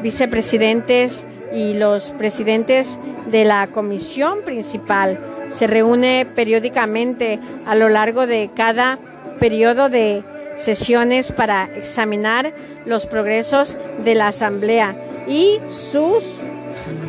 vicepresidentes 0.04 1.26
y 1.52 1.74
los 1.74 2.12
presidentes 2.12 3.00
de 3.32 3.46
la 3.46 3.68
comisión 3.68 4.40
principal. 4.44 5.18
Se 5.50 5.66
reúne 5.66 6.28
periódicamente 6.36 7.40
a 7.66 7.74
lo 7.76 7.90
largo 7.90 8.28
de 8.28 8.50
cada 8.56 9.00
periodo 9.40 9.90
de 9.90 10.24
sesiones 10.58 11.32
para 11.32 11.66
examinar 11.76 12.52
los 12.86 13.06
progresos 13.06 13.78
de 14.04 14.16
la 14.16 14.28
Asamblea 14.28 14.96
y 15.28 15.60
sus 15.70 16.26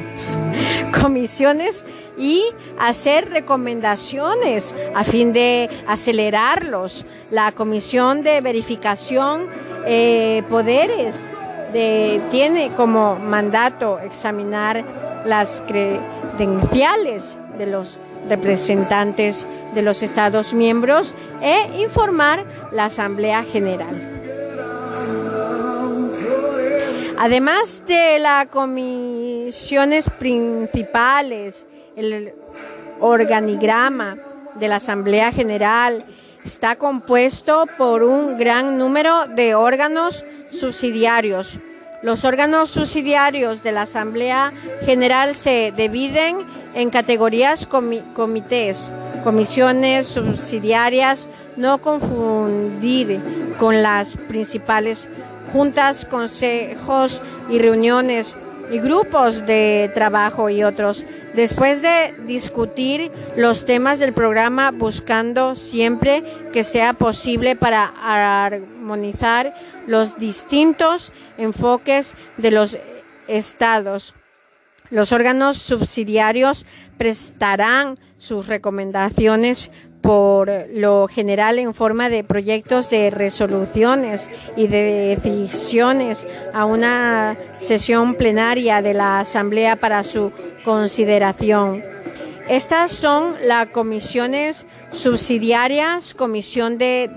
comisiones 1.01 1.85
y 2.17 2.45
hacer 2.79 3.31
recomendaciones 3.31 4.75
a 4.95 5.05
fin 5.05 5.33
de 5.33 5.69
acelerarlos. 5.87 7.05
La 7.31 7.53
Comisión 7.53 8.23
de 8.23 8.41
Verificación 8.41 9.47
eh, 9.87 10.43
Poderes 10.49 11.29
tiene 12.31 12.71
como 12.77 13.17
mandato 13.17 13.99
examinar 13.99 14.85
las 15.25 15.63
credenciales 15.67 17.37
de 17.59 17.67
los 17.67 17.99
representantes 18.29 19.47
de 19.75 19.83
los 19.83 20.03
Estados 20.03 20.55
miembros 20.55 21.15
e 21.43 21.83
informar 21.83 22.45
la 22.71 22.85
Asamblea 22.87 23.43
General. 23.43 24.15
Además 27.19 27.83
de 27.87 28.19
las 28.21 28.47
comisiones 28.47 30.09
principales, 30.11 31.67
el 31.97 32.35
organigrama 33.01 34.17
de 34.55 34.69
la 34.69 34.77
Asamblea 34.77 35.33
General 35.33 36.05
está 36.45 36.77
compuesto 36.77 37.65
por 37.79 38.03
un 38.03 38.39
gran 38.39 38.79
número 38.79 39.27
de 39.29 39.55
órganos 39.55 40.25
subsidiarios. 40.53 41.59
Los 42.03 42.25
órganos 42.25 42.71
subsidiarios 42.71 43.63
de 43.63 43.73
la 43.73 43.83
Asamblea 43.83 44.53
General 44.85 45.35
se 45.35 45.73
dividen 45.75 46.37
en 46.75 46.91
categorías 46.91 47.67
comités, 47.67 48.91
comisiones 49.23 50.07
subsidiarias, 50.07 51.29
no 51.57 51.79
confundir 51.79 53.21
con 53.59 53.83
las 53.83 54.17
principales 54.17 55.09
juntas, 55.53 56.05
consejos 56.05 57.23
y 57.49 57.59
reuniones 57.59 58.37
y 58.71 58.79
grupos 58.79 59.47
de 59.47 59.91
trabajo 59.95 60.51
y 60.51 60.63
otros. 60.63 61.05
Después 61.35 61.83
de 61.83 62.15
discutir 62.27 63.11
los 63.37 63.65
temas 63.65 63.99
del 63.99 64.13
programa 64.13 64.71
buscando 64.71 65.55
siempre 65.55 66.23
que 66.53 66.65
sea 66.65 66.93
posible 66.93 67.57
para 67.57 67.93
armonizar 68.03 69.55
los 69.87 70.19
distintos 70.19 71.13
enfoques 71.37 72.17
de 72.37 72.51
los 72.51 72.79
estados. 73.29 74.15
Los 74.91 75.13
órganos 75.13 75.59
subsidiarios 75.59 76.67
prestarán 76.99 77.99
sus 78.19 78.47
recomendaciones 78.47 79.71
por 80.05 80.53
lo 80.75 81.09
general 81.09 81.59
en 81.59 81.73
forma 81.73 82.11
de 82.11 82.25
proyectos 82.25 82.91
de 82.91 83.09
resoluciones 83.09 84.31
y 84.55 84.67
de 84.67 85.17
decisiones 85.17 86.27
a 86.53 86.67
una 86.67 87.39
sesión 87.57 88.15
plenaria 88.15 88.83
de 88.83 88.93
la 88.93 89.21
Asamblea 89.21 89.77
para 89.77 90.03
su 90.03 90.31
consideración. 90.63 91.83
Estas 92.51 92.93
son 92.93 93.33
las 93.47 93.69
comisiones 93.69 94.67
subsidiarias, 94.91 96.13
comisión 96.13 96.77
de 96.77 97.11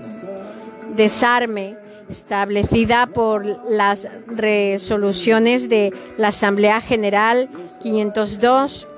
desarme, 0.96 1.76
establecida 2.08 3.06
por 3.08 3.44
las 3.70 4.08
resoluciones 4.28 5.68
de 5.68 5.92
la 6.16 6.28
Asamblea 6.28 6.80
General 6.80 7.50
502, 7.82 8.88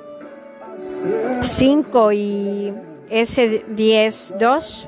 5 1.43 2.13
y 2.13 2.73
S10-2, 3.11 4.87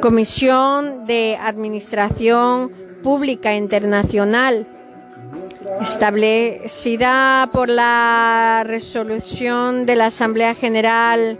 Comisión 0.00 1.06
de 1.06 1.36
Administración 1.40 2.72
Pública 3.02 3.54
Internacional, 3.54 4.66
establecida 5.82 7.48
por 7.52 7.68
la 7.68 8.62
resolución 8.66 9.86
de 9.86 9.96
la 9.96 10.06
Asamblea 10.06 10.54
General 10.54 11.38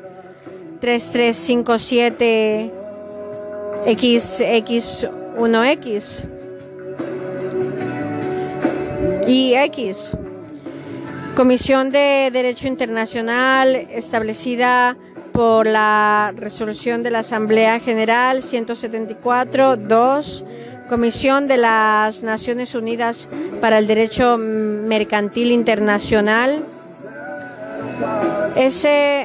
3357 0.80 2.70
XX1X 3.86 6.24
y 9.26 9.55
X. 9.55 10.16
Comisión 11.36 11.91
de 11.91 12.30
Derecho 12.32 12.66
Internacional 12.66 13.76
establecida 13.76 14.97
por 15.32 15.66
la 15.66 16.32
resolución 16.36 17.02
de 17.02 17.10
la 17.10 17.20
Asamblea 17.20 17.80
General 17.80 18.42
174-2, 18.42 20.44
Comisión 20.88 21.48
de 21.48 21.56
las 21.56 22.22
Naciones 22.22 22.74
Unidas 22.74 23.26
para 23.60 23.78
el 23.78 23.86
Derecho 23.86 24.36
Mercantil 24.38 25.52
Internacional, 25.52 26.62
SCNUDMI, 28.56 29.24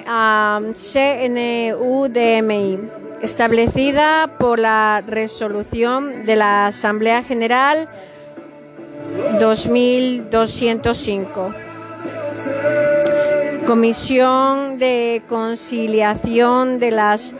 establecida 3.21 4.29
por 4.37 4.59
la 4.59 5.01
resolución 5.07 6.25
de 6.25 6.35
la 6.35 6.67
Asamblea 6.67 7.23
General 7.23 7.87
2205. 9.39 11.53
Comisión 13.67 14.77
de 14.77 15.23
Conciliación 15.27 16.77
de 16.77 16.91
las 16.91 17.33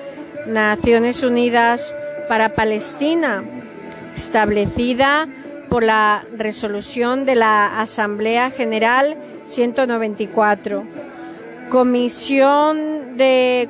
Naciones 0.48 1.22
Unidas 1.22 1.96
para 2.28 2.56
Palestina, 2.56 3.44
establecida 4.16 5.28
por 5.70 5.84
la 5.84 6.26
resolución 6.36 7.26
de 7.26 7.36
la 7.36 7.80
Asamblea 7.80 8.50
General 8.50 9.16
194. 9.46 10.84
Comisión 11.70 13.18
de 13.18 13.70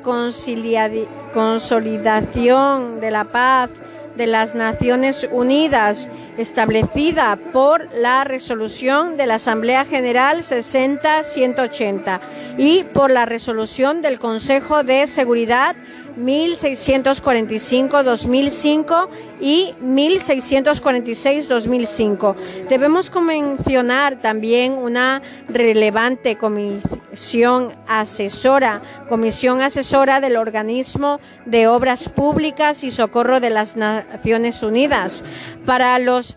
Consolidación 1.34 3.00
de 3.00 3.10
la 3.10 3.24
Paz 3.24 3.68
de 4.16 4.26
las 4.26 4.54
Naciones 4.54 5.28
Unidas 5.30 6.08
establecida 6.38 7.36
por 7.52 7.88
la 7.94 8.24
resolución 8.24 9.16
de 9.16 9.26
la 9.26 9.36
Asamblea 9.36 9.84
General 9.84 10.38
60-180 10.38 12.20
y 12.58 12.84
por 12.84 13.10
la 13.10 13.26
resolución 13.26 14.02
del 14.02 14.18
Consejo 14.18 14.82
de 14.82 15.06
Seguridad 15.06 15.76
1645-2005 16.16 19.08
y 19.40 19.74
1646-2005. 19.82 22.34
Debemos 22.68 23.10
mencionar 23.14 24.20
también 24.20 24.72
una 24.72 25.22
relevante 25.48 26.36
comisión 26.36 27.72
asesora, 27.86 28.82
comisión 29.08 29.62
asesora 29.62 30.20
del 30.20 30.36
organismo 30.36 31.20
de 31.44 31.66
obras 31.66 32.08
públicas 32.08 32.84
y 32.84 32.90
socorro 32.90 33.40
de 33.40 33.50
las 33.50 33.76
Naciones 33.76 34.62
Unidas 34.62 35.22
para 35.64 35.98
los 35.98 36.36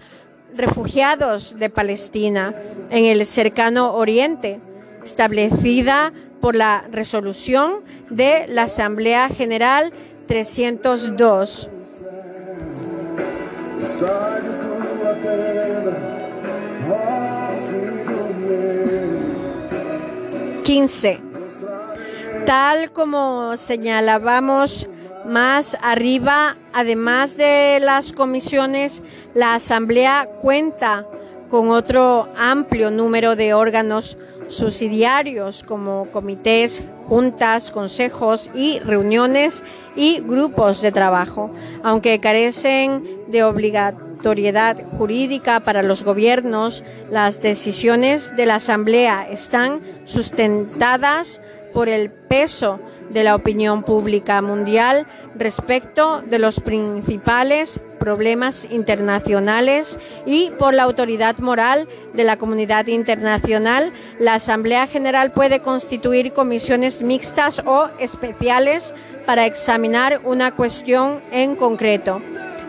refugiados 0.55 1.57
de 1.57 1.69
Palestina 1.69 2.53
en 2.89 3.05
el 3.05 3.25
cercano 3.25 3.93
Oriente, 3.93 4.59
establecida 5.03 6.11
por 6.41 6.55
la 6.55 6.85
resolución 6.91 7.81
de 8.09 8.45
la 8.47 8.63
Asamblea 8.63 9.29
General 9.29 9.91
302. 10.27 11.69
Quince. 20.63 21.19
Tal 22.45 22.91
como 22.91 23.57
señalábamos 23.57 24.87
más 25.25 25.77
arriba, 25.81 26.57
además 26.73 27.37
de 27.37 27.79
las 27.81 28.13
comisiones, 28.13 29.03
la 29.33 29.55
Asamblea 29.55 30.27
cuenta 30.41 31.05
con 31.49 31.69
otro 31.69 32.27
amplio 32.37 32.91
número 32.91 33.35
de 33.35 33.53
órganos 33.53 34.17
subsidiarios 34.49 35.63
como 35.63 36.07
comités, 36.11 36.83
juntas, 37.07 37.71
consejos 37.71 38.49
y 38.53 38.79
reuniones 38.79 39.63
y 39.95 40.19
grupos 40.19 40.81
de 40.81 40.91
trabajo, 40.91 41.51
aunque 41.83 42.19
carecen 42.19 43.03
de 43.27 43.43
obligatoriedad 43.43 44.77
jurídica 44.97 45.61
para 45.61 45.83
los 45.83 46.03
gobiernos, 46.03 46.83
las 47.09 47.41
decisiones 47.41 48.35
de 48.35 48.45
la 48.45 48.55
Asamblea 48.55 49.27
están 49.29 49.81
sustentadas 50.05 51.41
por 51.73 51.89
el 51.89 52.09
peso 52.09 52.79
de 53.09 53.23
la 53.23 53.35
opinión 53.35 53.83
pública 53.83 54.41
mundial 54.41 55.05
respecto 55.35 56.21
de 56.21 56.39
los 56.39 56.59
principales 56.59 57.79
problemas 57.99 58.67
internacionales 58.71 59.99
y 60.25 60.51
por 60.57 60.73
la 60.73 60.83
autoridad 60.83 61.37
moral 61.39 61.87
de 62.13 62.23
la 62.23 62.37
comunidad 62.37 62.87
internacional, 62.87 63.91
la 64.19 64.35
Asamblea 64.35 64.87
General 64.87 65.31
puede 65.31 65.59
constituir 65.59 66.31
comisiones 66.33 67.01
mixtas 67.01 67.61
o 67.65 67.89
especiales 67.99 68.93
para 69.25 69.45
examinar 69.45 70.21
una 70.23 70.51
cuestión 70.51 71.19
en 71.31 71.55
concreto. 71.55 72.21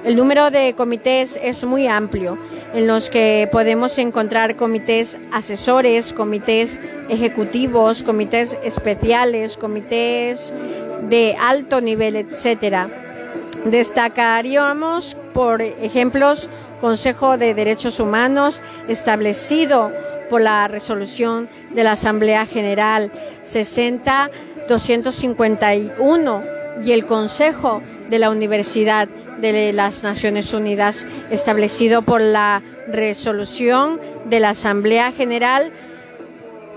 El 0.05 0.17
número 0.17 0.51
de 0.51 0.75
comités 0.75 1.39
es 1.43 1.65
muy 1.65 1.87
amplio, 1.87 2.39
en 2.75 2.87
los 2.87 3.11
que 3.11 3.49
podemos 3.51 3.99
encontrar 3.99 4.57
comités 4.57 5.19
asesores, 5.33 6.13
comités 6.13 6.79
ejecutivos, 7.09 8.03
comités 8.03 8.57
especiales, 8.63 9.57
comités 9.57 10.53
de 11.09 11.35
alto 11.41 11.81
nivel, 11.81 12.17
etcétera. 12.17 12.89
Destacaríamos, 13.65 15.17
por 15.35 15.63
ejemplos, 15.63 16.49
Consejo 16.81 17.37
de 17.37 17.55
Derechos 17.55 18.01
Humanos 18.01 18.63
establecido 18.89 19.93
por 20.31 20.41
la 20.41 20.67
resolución 20.67 21.47
de 21.71 21.85
la 21.85 21.93
Asamblea 21.93 22.47
General 22.47 23.13
60-251 23.45 26.43
y 26.85 26.93
el 26.93 27.05
Consejo 27.05 27.83
de 28.09 28.19
la 28.19 28.31
Universidad 28.31 29.11
de 29.41 29.73
las 29.73 30.03
Naciones 30.03 30.53
Unidas 30.55 31.07
establecido 31.31 32.03
por 32.03 32.21
la 32.21 32.63
resolución 32.89 34.01
de 34.27 34.41
la 34.41 34.51
Asamblea 34.51 35.13
General 35.13 35.73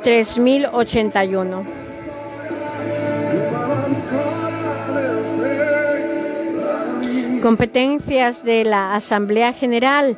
3081. 0.03 1.65
Competencias 7.41 8.43
de 8.43 8.63
la 8.63 8.95
Asamblea 8.95 9.53
General. 9.53 10.17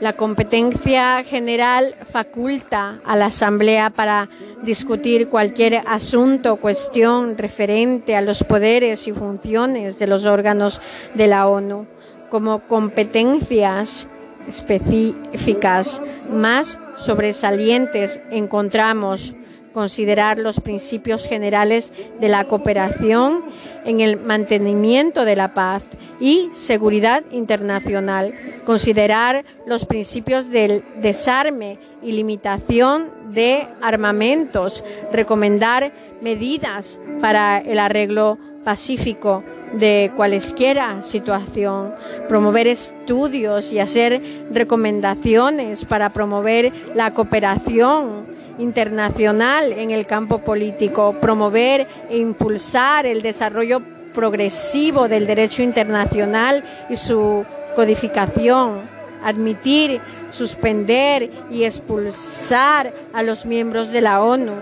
La 0.00 0.12
competencia 0.12 1.24
general 1.24 1.94
faculta 2.10 3.00
a 3.06 3.16
la 3.16 3.26
Asamblea 3.26 3.88
para 3.88 4.28
discutir 4.62 5.28
cualquier 5.28 5.82
asunto 5.86 6.52
o 6.52 6.56
cuestión 6.56 7.38
referente 7.38 8.14
a 8.14 8.20
los 8.20 8.44
poderes 8.44 9.08
y 9.08 9.12
funciones 9.12 9.98
de 9.98 10.06
los 10.06 10.26
órganos 10.26 10.82
de 11.14 11.28
la 11.28 11.48
ONU 11.48 11.86
como 12.28 12.60
competencias 12.60 14.06
específicas. 14.46 16.02
Más 16.30 16.76
sobresalientes 16.98 18.20
encontramos 18.30 19.32
considerar 19.72 20.38
los 20.38 20.60
principios 20.60 21.26
generales 21.26 21.92
de 22.20 22.28
la 22.28 22.44
cooperación 22.44 23.40
en 23.86 24.00
el 24.00 24.18
mantenimiento 24.18 25.24
de 25.24 25.36
la 25.36 25.54
paz 25.54 25.82
y 26.20 26.50
seguridad 26.52 27.22
internacional, 27.30 28.34
considerar 28.66 29.44
los 29.66 29.84
principios 29.84 30.50
del 30.50 30.82
desarme 31.00 31.78
y 32.02 32.12
limitación 32.12 33.10
de 33.30 33.66
armamentos, 33.80 34.84
recomendar 35.12 35.92
medidas 36.20 36.98
para 37.20 37.58
el 37.58 37.78
arreglo 37.78 38.38
pacífico 38.64 39.44
de 39.74 40.10
cualesquiera 40.16 41.00
situación, 41.00 41.94
promover 42.28 42.66
estudios 42.66 43.72
y 43.72 43.78
hacer 43.78 44.20
recomendaciones 44.50 45.84
para 45.84 46.10
promover 46.10 46.72
la 46.94 47.12
cooperación 47.12 48.35
internacional 48.58 49.72
en 49.72 49.90
el 49.90 50.06
campo 50.06 50.38
político, 50.38 51.16
promover 51.20 51.86
e 52.10 52.18
impulsar 52.18 53.06
el 53.06 53.22
desarrollo 53.22 53.80
progresivo 54.14 55.08
del 55.08 55.26
derecho 55.26 55.62
internacional 55.62 56.64
y 56.88 56.96
su 56.96 57.44
codificación, 57.74 58.80
admitir, 59.22 60.00
suspender 60.30 61.30
y 61.50 61.64
expulsar 61.64 62.92
a 63.12 63.22
los 63.22 63.46
miembros 63.46 63.92
de 63.92 64.00
la 64.00 64.22
ONU, 64.22 64.52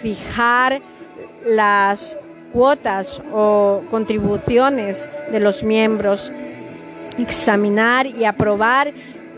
fijar 0.00 0.80
las 1.46 2.16
cuotas 2.52 3.22
o 3.32 3.82
contribuciones 3.90 5.08
de 5.30 5.40
los 5.40 5.62
miembros, 5.62 6.32
examinar 7.18 8.06
y 8.06 8.24
aprobar 8.24 8.92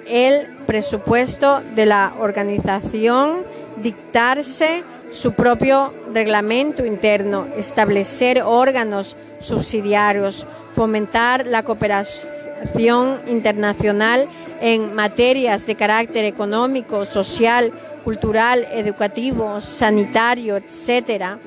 el 0.06 0.46
presupuesto 0.66 1.62
de 1.74 1.86
la 1.86 2.12
organización, 2.20 3.38
dictarse 3.84 4.82
su 5.12 5.34
propio 5.34 5.94
reglamento 6.12 6.84
interno, 6.84 7.46
establecer 7.56 8.42
órganos 8.42 9.16
subsidiarios, 9.40 10.46
fomentar 10.74 11.46
la 11.46 11.62
cooperación 11.62 13.20
internacional 13.28 14.26
en 14.60 14.94
materias 14.94 15.66
de 15.66 15.76
carácter 15.76 16.24
económico, 16.24 17.04
social, 17.04 17.70
cultural, 18.02 18.66
educativo, 18.72 19.60
sanitario, 19.60 20.56
etcétera. 20.56 21.38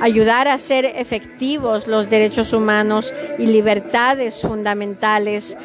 Ayudar 0.00 0.46
a 0.48 0.58
ser 0.58 0.84
efectivos 0.84 1.86
los 1.86 2.10
derechos 2.10 2.52
humanos 2.52 3.14
y 3.38 3.46
libertades 3.46 4.42
fundamentales, 4.42 5.56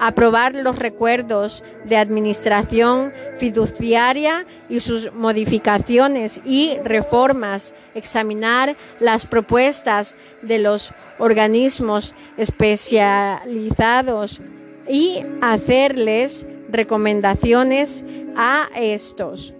aprobar 0.00 0.54
los 0.54 0.78
recuerdos 0.78 1.62
de 1.84 1.98
administración 1.98 3.12
fiduciaria 3.38 4.46
y 4.68 4.80
sus 4.80 5.12
modificaciones 5.12 6.40
y 6.44 6.76
reformas, 6.82 7.74
examinar 7.94 8.74
las 8.98 9.26
propuestas 9.26 10.16
de 10.42 10.58
los 10.58 10.92
organismos 11.18 12.16
especializados 12.38 14.40
y 14.88 15.20
hacerles 15.42 16.46
recomendaciones 16.70 18.04
a 18.36 18.68
estos. 18.74 19.52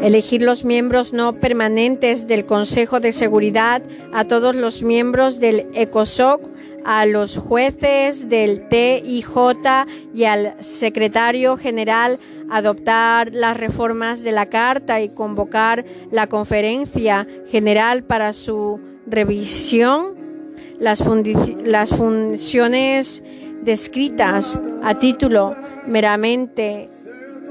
Elegir 0.00 0.42
los 0.42 0.64
miembros 0.64 1.12
no 1.12 1.32
permanentes 1.32 2.28
del 2.28 2.46
Consejo 2.46 3.00
de 3.00 3.10
Seguridad, 3.12 3.82
a 4.12 4.24
todos 4.24 4.54
los 4.54 4.82
miembros 4.82 5.40
del 5.40 5.66
ECOSOC, 5.74 6.51
a 6.84 7.06
los 7.06 7.36
jueces 7.36 8.28
del 8.28 8.68
TIJ 8.68 9.28
y 10.14 10.24
al 10.24 10.54
secretario 10.64 11.56
general 11.56 12.18
adoptar 12.50 13.30
las 13.32 13.56
reformas 13.56 14.22
de 14.22 14.32
la 14.32 14.46
Carta 14.46 15.00
y 15.00 15.08
convocar 15.08 15.84
la 16.10 16.26
conferencia 16.26 17.26
general 17.50 18.04
para 18.04 18.32
su 18.32 18.78
revisión, 19.06 20.14
las, 20.78 21.02
las 21.64 21.90
funciones 21.90 23.22
descritas 23.62 24.58
a 24.82 24.98
título 24.98 25.54
meramente 25.86 26.88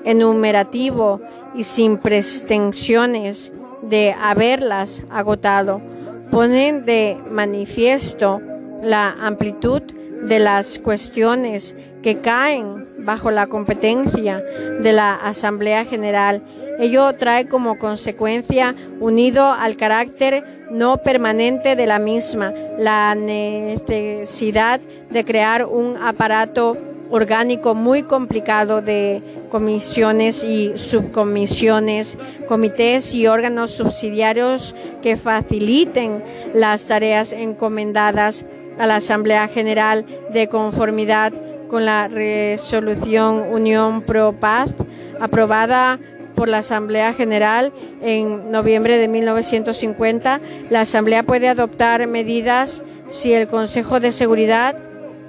enumerativo 0.05 1.21
y 1.55 1.63
sin 1.63 1.97
pretensiones 1.97 3.51
de 3.81 4.13
haberlas 4.19 5.03
agotado, 5.09 5.81
ponen 6.29 6.85
de 6.85 7.17
manifiesto 7.29 8.39
la 8.81 9.15
amplitud 9.21 9.81
de 10.23 10.39
las 10.39 10.79
cuestiones 10.79 11.75
que 12.01 12.17
caen 12.17 12.85
bajo 12.99 13.31
la 13.31 13.47
competencia 13.47 14.41
de 14.81 14.93
la 14.93 15.15
Asamblea 15.15 15.85
General. 15.85 16.41
Ello 16.79 17.13
trae 17.13 17.47
como 17.47 17.77
consecuencia, 17.77 18.75
unido 18.99 19.51
al 19.51 19.75
carácter 19.75 20.43
no 20.71 20.97
permanente 20.97 21.75
de 21.75 21.85
la 21.85 21.99
misma, 21.99 22.53
la 22.79 23.13
necesidad 23.13 24.79
de 25.09 25.25
crear 25.25 25.65
un 25.65 25.97
aparato 25.97 26.77
orgánico 27.11 27.75
muy 27.75 28.03
complicado 28.03 28.81
de 28.81 29.21
comisiones 29.51 30.45
y 30.45 30.77
subcomisiones, 30.77 32.17
comités 32.47 33.13
y 33.13 33.27
órganos 33.27 33.71
subsidiarios 33.71 34.73
que 35.03 35.17
faciliten 35.17 36.23
las 36.53 36.85
tareas 36.85 37.33
encomendadas 37.33 38.45
a 38.81 38.87
la 38.87 38.95
Asamblea 38.95 39.47
General 39.47 40.05
de 40.33 40.47
conformidad 40.47 41.31
con 41.69 41.85
la 41.85 42.07
resolución 42.07 43.45
Unión 43.51 44.01
Pro 44.01 44.33
Paz 44.33 44.71
aprobada 45.19 45.99
por 46.33 46.49
la 46.49 46.57
Asamblea 46.57 47.13
General 47.13 47.71
en 48.01 48.51
noviembre 48.51 48.97
de 48.97 49.07
1950. 49.07 50.41
La 50.71 50.81
Asamblea 50.81 51.21
puede 51.21 51.47
adoptar 51.47 52.07
medidas 52.07 52.81
si 53.07 53.33
el 53.33 53.47
Consejo 53.47 53.99
de 53.99 54.11
Seguridad 54.11 54.75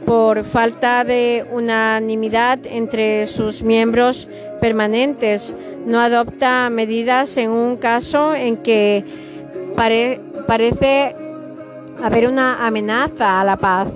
por 0.07 0.45
falta 0.45 1.05
de 1.05 1.45
unanimidad 1.53 2.59
entre 2.65 3.27
sus 3.27 3.63
miembros 3.63 4.29
permanentes. 4.63 5.55
No 5.85 6.01
adopta 6.01 6.71
medidas 6.71 7.37
en 7.37 7.51
un 7.51 7.77
caso 7.77 8.35
en 8.35 8.57
que 8.57 9.05
parece 10.47 11.15
haber 12.03 12.27
una 12.27 12.67
amenaza 12.67 13.41
a 13.41 13.45
la 13.45 13.57
paz, 13.57 13.89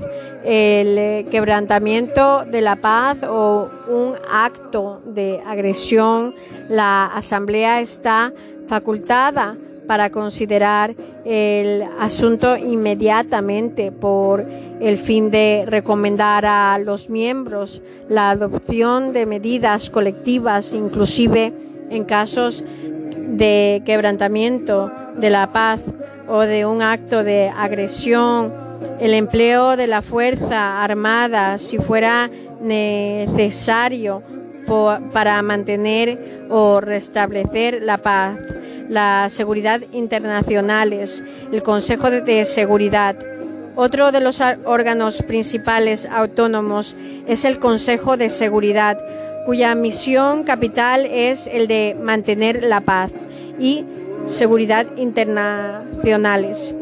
el 0.44 1.26
quebrantamiento 1.28 2.44
de 2.44 2.60
la 2.60 2.76
paz 2.76 3.18
o 3.28 3.68
un 3.88 4.14
acto 4.32 5.00
de 5.04 5.40
agresión. 5.44 6.34
La 6.68 7.06
Asamblea 7.06 7.80
está 7.80 8.32
facultada 8.68 9.56
para 9.88 10.10
considerar 10.10 10.94
el 11.24 11.84
asunto 11.98 12.56
inmediatamente 12.56 13.90
por 13.92 14.44
el 14.80 14.96
fin 14.98 15.30
de 15.30 15.64
recomendar 15.66 16.44
a 16.46 16.78
los 16.78 17.08
miembros 17.08 17.82
la 18.08 18.30
adopción 18.30 19.12
de 19.12 19.26
medidas 19.26 19.90
colectivas, 19.90 20.72
inclusive 20.74 21.52
en 21.90 22.04
casos 22.04 22.62
de 22.62 23.82
quebrantamiento 23.84 24.90
de 25.16 25.30
la 25.30 25.52
paz 25.52 25.80
o 26.28 26.40
de 26.40 26.66
un 26.66 26.82
acto 26.82 27.24
de 27.24 27.48
agresión, 27.48 28.52
el 29.00 29.14
empleo 29.14 29.76
de 29.76 29.86
la 29.86 30.02
fuerza 30.02 30.82
armada 30.82 31.58
si 31.58 31.78
fuera 31.78 32.30
necesario 32.60 34.22
para 35.12 35.40
mantener 35.42 36.46
o 36.50 36.80
restablecer 36.80 37.82
la 37.82 37.98
paz 37.98 38.36
la 38.88 39.28
seguridad 39.28 39.80
internacionales, 39.92 41.22
el 41.52 41.62
Consejo 41.62 42.10
de 42.10 42.44
Seguridad. 42.44 43.16
Otro 43.74 44.12
de 44.12 44.20
los 44.20 44.42
órganos 44.64 45.22
principales 45.22 46.06
autónomos 46.06 46.96
es 47.26 47.44
el 47.44 47.58
Consejo 47.58 48.16
de 48.16 48.30
Seguridad, 48.30 48.98
cuya 49.44 49.74
misión 49.74 50.44
capital 50.44 51.06
es 51.06 51.46
el 51.46 51.68
de 51.68 51.96
mantener 52.00 52.62
la 52.62 52.80
paz 52.80 53.12
y 53.58 53.84
seguridad 54.26 54.86
internacionales. 54.96 56.74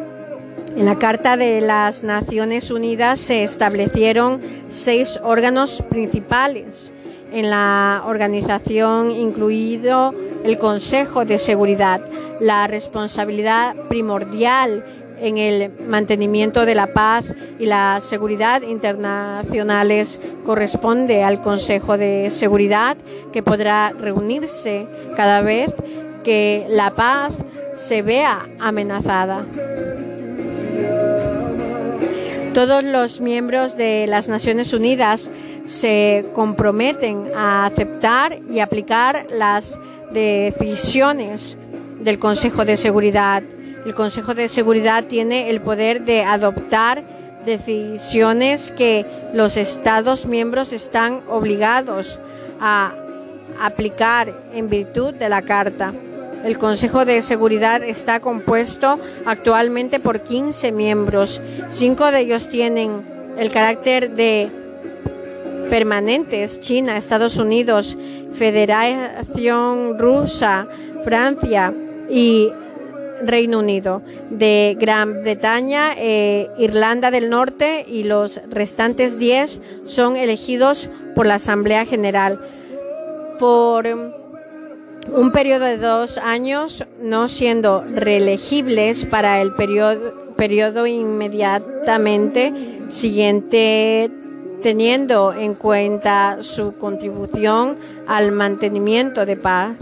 En 0.76 0.86
la 0.86 0.96
Carta 0.96 1.36
de 1.36 1.60
las 1.60 2.02
Naciones 2.02 2.70
Unidas 2.70 3.20
se 3.20 3.44
establecieron 3.44 4.40
seis 4.70 5.20
órganos 5.22 5.82
principales 5.88 6.92
en 7.32 7.50
la 7.50 8.02
organización, 8.06 9.10
incluido 9.12 10.12
el 10.44 10.58
Consejo 10.58 11.24
de 11.24 11.38
Seguridad. 11.38 12.00
La 12.40 12.66
responsabilidad 12.66 13.76
primordial 13.88 14.84
en 15.20 15.38
el 15.38 15.70
mantenimiento 15.88 16.66
de 16.66 16.74
la 16.74 16.88
paz 16.88 17.24
y 17.58 17.66
la 17.66 18.00
seguridad 18.00 18.62
internacionales 18.62 20.20
corresponde 20.44 21.22
al 21.22 21.40
Consejo 21.40 21.96
de 21.96 22.30
Seguridad, 22.30 22.96
que 23.32 23.42
podrá 23.42 23.90
reunirse 23.90 24.86
cada 25.16 25.40
vez 25.40 25.70
que 26.24 26.66
la 26.68 26.90
paz 26.90 27.32
se 27.74 28.02
vea 28.02 28.48
amenazada. 28.58 29.44
Todos 32.54 32.84
los 32.84 33.20
miembros 33.20 33.76
de 33.76 34.06
las 34.08 34.28
Naciones 34.28 34.72
Unidas 34.72 35.30
se 35.64 36.24
comprometen 36.34 37.30
a 37.36 37.66
aceptar 37.66 38.36
y 38.48 38.60
aplicar 38.60 39.26
las 39.30 39.78
decisiones 40.12 41.58
del 42.00 42.18
Consejo 42.18 42.64
de 42.64 42.76
Seguridad. 42.76 43.42
El 43.84 43.94
Consejo 43.94 44.34
de 44.34 44.48
Seguridad 44.48 45.04
tiene 45.04 45.50
el 45.50 45.60
poder 45.60 46.02
de 46.02 46.22
adoptar 46.22 47.02
decisiones 47.44 48.72
que 48.72 49.04
los 49.34 49.56
Estados 49.56 50.26
miembros 50.26 50.72
están 50.72 51.20
obligados 51.28 52.18
a 52.60 52.94
aplicar 53.60 54.32
en 54.54 54.68
virtud 54.68 55.14
de 55.14 55.28
la 55.28 55.42
Carta. 55.42 55.92
El 56.44 56.58
Consejo 56.58 57.06
de 57.06 57.22
Seguridad 57.22 57.82
está 57.82 58.20
compuesto 58.20 58.98
actualmente 59.24 59.98
por 59.98 60.20
15 60.20 60.72
miembros. 60.72 61.40
Cinco 61.70 62.10
de 62.10 62.20
ellos 62.20 62.48
tienen 62.48 63.02
el 63.38 63.50
carácter 63.50 64.10
de 64.10 64.50
permanentes, 65.70 66.60
China, 66.60 66.98
Estados 66.98 67.38
Unidos, 67.38 67.96
Federación 68.34 69.98
Rusa, 69.98 70.66
Francia 71.02 71.72
y 72.10 72.50
Reino 73.22 73.60
Unido, 73.60 74.02
de 74.28 74.76
Gran 74.78 75.22
Bretaña, 75.22 75.94
eh, 75.96 76.50
Irlanda 76.58 77.10
del 77.10 77.30
Norte 77.30 77.86
y 77.88 78.04
los 78.04 78.42
restantes 78.50 79.18
10 79.18 79.62
son 79.86 80.16
elegidos 80.16 80.90
por 81.14 81.24
la 81.24 81.36
Asamblea 81.36 81.86
General 81.86 82.38
por 83.38 84.23
un 85.12 85.32
periodo 85.32 85.64
de 85.64 85.78
dos 85.78 86.18
años, 86.18 86.84
no 87.00 87.28
siendo 87.28 87.84
reelegibles 87.84 89.04
para 89.04 89.40
el 89.40 89.52
periodo, 89.54 90.86
inmediatamente 90.86 92.52
siguiente 92.88 94.10
teniendo 94.62 95.32
en 95.34 95.54
cuenta 95.54 96.38
su 96.42 96.74
contribución 96.78 97.76
al 98.06 98.32
mantenimiento 98.32 99.26
de 99.26 99.36
paz 99.36 99.76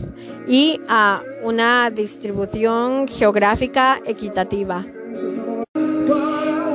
y 0.49 0.81
a 0.89 1.23
una 1.45 1.89
distribución 1.91 3.07
geográfica 3.07 4.01
equitativa. 4.05 4.85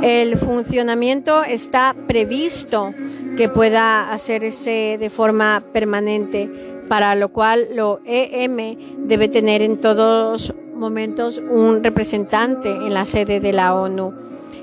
El 0.01 0.37
funcionamiento 0.37 1.43
está 1.43 1.93
previsto 2.07 2.93
que 3.35 3.49
pueda 3.49 4.11
hacerse 4.11 4.97
de 4.99 5.09
forma 5.09 5.63
permanente, 5.73 6.49
para 6.87 7.15
lo 7.15 7.29
cual 7.29 7.67
lo 7.73 7.99
EM 8.05 8.77
debe 9.07 9.27
tener 9.27 9.61
en 9.61 9.79
todos 9.79 10.53
momentos 10.75 11.39
un 11.49 11.83
representante 11.83 12.69
en 12.69 12.93
la 12.93 13.05
sede 13.05 13.39
de 13.39 13.53
la 13.53 13.73
ONU. 13.75 14.13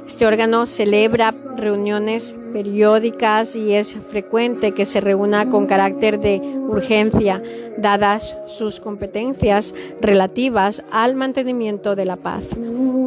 Este 0.06 0.26
órgano 0.26 0.66
celebra 0.66 1.32
reuniones 1.56 2.34
periódicas 2.52 3.56
y 3.56 3.72
es 3.72 3.96
frecuente 3.96 4.72
que 4.72 4.84
se 4.84 5.00
reúna 5.00 5.48
con 5.48 5.66
carácter 5.66 6.20
de 6.20 6.40
urgencia, 6.40 7.42
dadas 7.78 8.36
sus 8.46 8.80
competencias 8.80 9.74
relativas 10.02 10.84
al 10.92 11.14
mantenimiento 11.14 11.96
de 11.96 12.04
la 12.04 12.16
paz. 12.16 12.44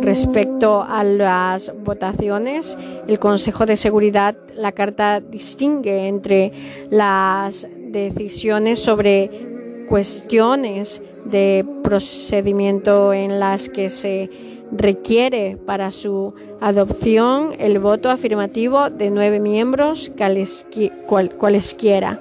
Respecto 0.02 0.84
a 0.84 1.04
las 1.04 1.72
votaciones, 1.84 2.76
el 3.08 3.20
Consejo 3.20 3.68
de 3.68 3.78
Seguridad, 3.78 4.36
la 4.56 4.72
Carta 4.72 5.22
distingue 5.22 6.08
entre 6.08 6.52
las 6.90 7.68
decisiones 7.88 8.80
sobre 8.80 9.30
cuestiones 9.88 11.02
de 11.26 11.66
procedimiento 11.84 13.14
en 13.14 13.40
las 13.40 13.70
que 13.70 13.90
se 13.90 14.30
requiere 14.72 15.58
para 15.66 15.92
su 15.92 16.34
adopción 16.60 17.52
el 17.58 17.80
voto 17.80 18.10
afirmativo 18.10 18.90
de 18.90 19.10
nueve 19.10 19.40
miembros 19.40 20.12
cualesquiera, 21.38 22.20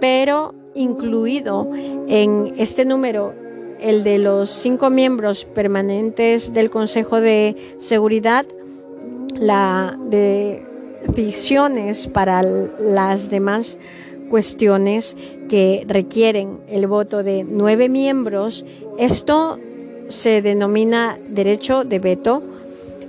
pero 0.00 0.54
incluido 0.74 1.68
en 1.74 2.54
este 2.58 2.84
número 2.84 3.34
el 3.80 4.04
de 4.04 4.18
los 4.18 4.50
cinco 4.50 4.90
miembros 4.90 5.44
permanentes 5.44 6.52
del 6.52 6.70
Consejo 6.70 7.20
de 7.20 7.56
Seguridad, 7.78 8.46
las 9.34 9.96
decisiones 11.08 12.06
para 12.08 12.42
las 12.42 13.28
demás 13.28 13.78
cuestiones 14.28 15.16
que 15.48 15.84
requieren 15.88 16.60
el 16.68 16.86
voto 16.86 17.22
de 17.22 17.44
nueve 17.44 17.88
miembros, 17.88 18.64
esto 18.98 19.58
se 20.08 20.42
denomina 20.42 21.18
derecho 21.28 21.84
de 21.84 21.98
veto. 21.98 22.42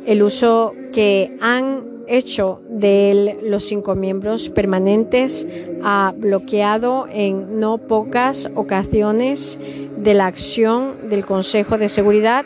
El 0.05 0.23
uso 0.23 0.73
que 0.93 1.37
han 1.41 1.83
hecho 2.07 2.61
de 2.69 3.37
los 3.43 3.65
cinco 3.65 3.95
miembros 3.95 4.49
permanentes 4.49 5.45
ha 5.83 6.13
bloqueado 6.15 7.07
en 7.11 7.59
no 7.59 7.77
pocas 7.77 8.49
ocasiones 8.55 9.59
de 9.97 10.13
la 10.13 10.27
acción 10.27 11.09
del 11.09 11.25
Consejo 11.25 11.77
de 11.77 11.89
Seguridad, 11.89 12.45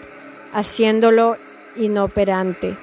haciéndolo 0.54 1.36
inoperante. 1.78 2.76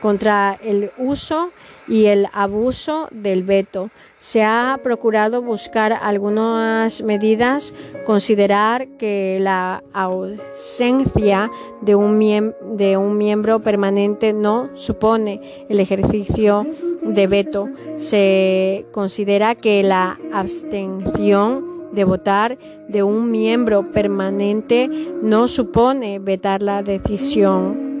Contra 0.00 0.58
el 0.62 0.90
uso 0.98 1.50
y 1.88 2.06
el 2.06 2.28
abuso 2.32 3.08
del 3.10 3.42
veto. 3.42 3.90
Se 4.18 4.42
ha 4.42 4.78
procurado 4.82 5.42
buscar 5.42 5.92
algunas 5.92 7.02
medidas, 7.02 7.74
considerar 8.06 8.86
que 8.98 9.38
la 9.40 9.82
ausencia 9.92 11.50
de 11.80 11.94
un, 11.94 12.54
de 12.76 12.96
un 12.96 13.18
miembro 13.18 13.60
permanente 13.60 14.32
no 14.32 14.70
supone 14.74 15.66
el 15.68 15.80
ejercicio 15.80 16.66
de 17.02 17.26
veto. 17.26 17.68
Se 17.98 18.86
considera 18.92 19.54
que 19.54 19.82
la 19.82 20.18
abstención 20.32 21.72
de 21.92 22.04
votar 22.04 22.58
de 22.88 23.02
un 23.02 23.30
miembro 23.30 23.90
permanente 23.90 24.88
no 25.22 25.48
supone 25.48 26.18
vetar 26.20 26.62
la 26.62 26.82
decisión 26.82 27.92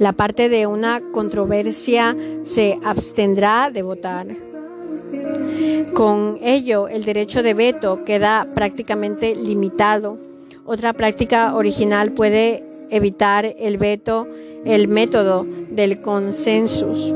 la 0.00 0.12
parte 0.14 0.48
de 0.48 0.66
una 0.66 1.02
controversia 1.12 2.16
se 2.42 2.78
abstendrá 2.82 3.70
de 3.70 3.82
votar. 3.82 4.26
Con 5.92 6.38
ello, 6.42 6.88
el 6.88 7.04
derecho 7.04 7.42
de 7.42 7.52
veto 7.52 8.02
queda 8.06 8.48
prácticamente 8.54 9.36
limitado. 9.36 10.16
Otra 10.64 10.94
práctica 10.94 11.54
original 11.54 12.12
puede 12.12 12.64
evitar 12.90 13.44
el 13.58 13.76
veto, 13.76 14.26
el 14.64 14.88
método 14.88 15.46
del 15.68 16.00
consensus. 16.00 17.12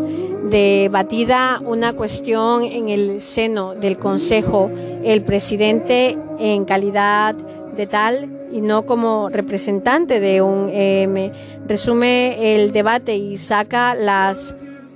Debatida 0.50 1.62
una 1.64 1.94
cuestión 1.94 2.64
en 2.64 2.90
el 2.90 3.22
seno 3.22 3.74
del 3.74 3.96
Consejo, 3.96 4.70
el 5.02 5.22
presidente, 5.22 6.18
en 6.38 6.66
calidad 6.66 7.34
de 7.34 7.86
tal 7.86 8.33
y 8.54 8.60
no 8.60 8.86
como 8.86 9.28
representante 9.30 10.20
de 10.20 10.40
un 10.40 10.70
EM. 10.72 11.32
Resume 11.66 12.54
el 12.54 12.72
debate 12.72 13.16
y 13.16 13.36
saca 13.36 13.96
las 13.96 14.54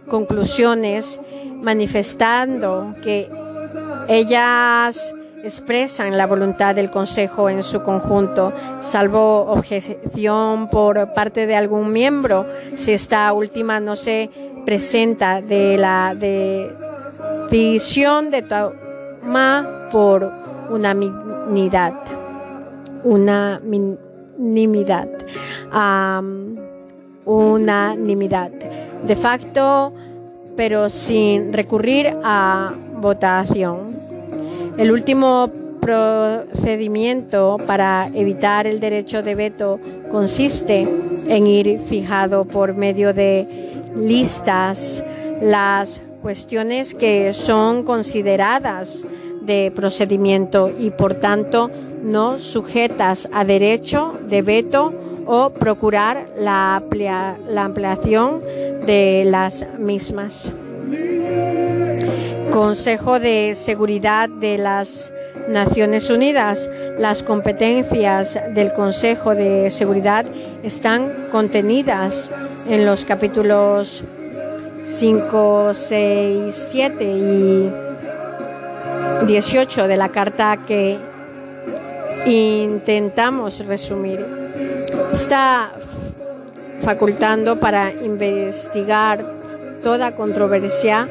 conclusiones 0.09 1.21
manifestando 1.61 2.95
que 3.03 3.29
ellas 4.09 5.13
expresan 5.43 6.17
la 6.17 6.27
voluntad 6.27 6.77
del 6.77 6.89
Consejo 6.91 7.51
en 7.51 7.65
su 7.65 7.83
conjunto, 7.83 8.53
salvo 8.81 9.47
objeción 9.51 10.71
por 10.71 11.13
parte 11.15 11.49
de 11.49 11.57
algún 11.57 11.93
miembro, 11.93 12.47
si 12.77 12.93
esta 12.93 13.33
última 13.33 13.81
no 13.81 13.97
se 13.97 14.31
presenta 14.65 15.41
de 15.41 15.77
la 15.79 16.15
decisión 17.51 18.31
de 18.31 18.43
toma 18.43 19.67
por 19.91 20.31
unanimidad 20.71 22.18
unanimidad. 23.05 23.99
unanimidad. 27.25 28.51
De 29.07 29.17
facto, 29.17 29.93
pero 30.57 30.89
sin 30.89 31.53
recurrir 31.53 32.17
a 32.25 32.73
votación. 32.97 33.97
El 34.77 34.91
último 34.93 35.51
procedimiento 35.81 37.57
para 37.67 38.11
evitar 38.15 38.67
el 38.67 38.81
derecho 38.81 39.23
de 39.23 39.35
veto 39.35 39.81
consiste 40.11 40.87
en 41.29 41.47
ir 41.47 41.81
fijado 41.81 42.45
por 42.45 42.75
medio 42.75 43.15
de 43.15 43.73
listas 43.97 45.05
las 45.41 46.01
cuestiones 46.23 46.95
que 46.95 47.33
son 47.33 47.85
consideradas 47.85 49.05
de 49.49 49.73
procedimiento 49.75 50.71
y 50.79 50.91
por 50.91 51.15
tanto 51.15 51.71
no 52.05 52.39
sujetas 52.39 53.29
a 53.33 53.45
derecho 53.45 54.13
de 54.29 54.43
veto 54.43 54.93
o 55.27 55.51
procurar 55.51 56.27
la, 56.39 56.81
la 57.49 57.65
ampliación 57.65 58.41
de 58.87 59.25
las 59.27 59.67
mismas. 59.79 60.53
Consejo 62.53 63.19
de 63.19 63.55
Seguridad 63.55 64.29
de 64.29 64.59
las 64.59 65.13
Naciones 65.49 66.11
Unidas. 66.11 66.71
Las 66.99 67.23
competencias 67.23 68.39
del 68.55 68.73
Consejo 68.73 69.35
de 69.35 69.71
Seguridad 69.71 70.27
están 70.63 71.13
contenidas 71.31 72.33
en 72.69 72.85
los 72.85 73.05
capítulos 73.05 74.03
5, 74.85 75.71
6, 75.75 76.69
7 76.71 77.05
y 77.05 77.88
18 79.27 79.89
de 79.89 79.97
la 79.97 80.09
carta 80.09 80.59
que 80.67 80.99
intentamos 82.27 83.65
resumir. 83.67 84.25
Está 85.13 85.71
facultando 86.83 87.59
para 87.59 87.93
investigar 87.93 89.25
toda 89.83 90.13
controversia 90.13 91.09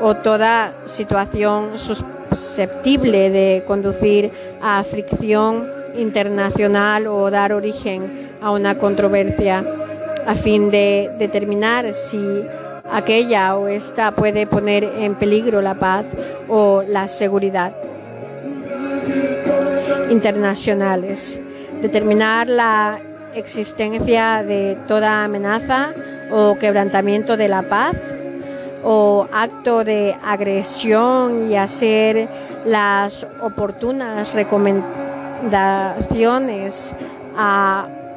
o 0.00 0.14
toda 0.14 0.72
situación 0.84 1.78
susceptible 1.78 3.30
de 3.30 3.64
conducir 3.66 4.30
a 4.60 4.82
fricción 4.84 5.66
internacional 5.96 7.06
o 7.06 7.30
dar 7.30 7.52
origen 7.52 8.30
a 8.40 8.50
una 8.50 8.76
controversia 8.76 9.64
a 10.26 10.34
fin 10.34 10.70
de 10.70 11.10
determinar 11.18 11.92
si 11.94 12.18
aquella 12.92 13.56
o 13.56 13.68
esta 13.68 14.10
puede 14.12 14.46
poner 14.46 14.84
en 14.84 15.14
peligro 15.14 15.62
la 15.62 15.74
paz 15.74 16.04
o 16.48 16.82
la 16.86 17.08
seguridad. 17.08 17.72
Internacionales, 20.10 21.40
determinar 21.80 22.48
la 22.48 22.98
existencia 23.34 24.42
de 24.42 24.76
toda 24.86 25.24
amenaza 25.24 25.92
o 26.30 26.56
quebrantamiento 26.58 27.36
de 27.36 27.48
la 27.48 27.62
paz 27.62 27.96
o 28.84 29.26
acto 29.32 29.84
de 29.84 30.14
agresión 30.24 31.50
y 31.50 31.56
hacer 31.56 32.28
las 32.66 33.26
oportunas 33.40 34.34
recomendaciones 34.34 36.94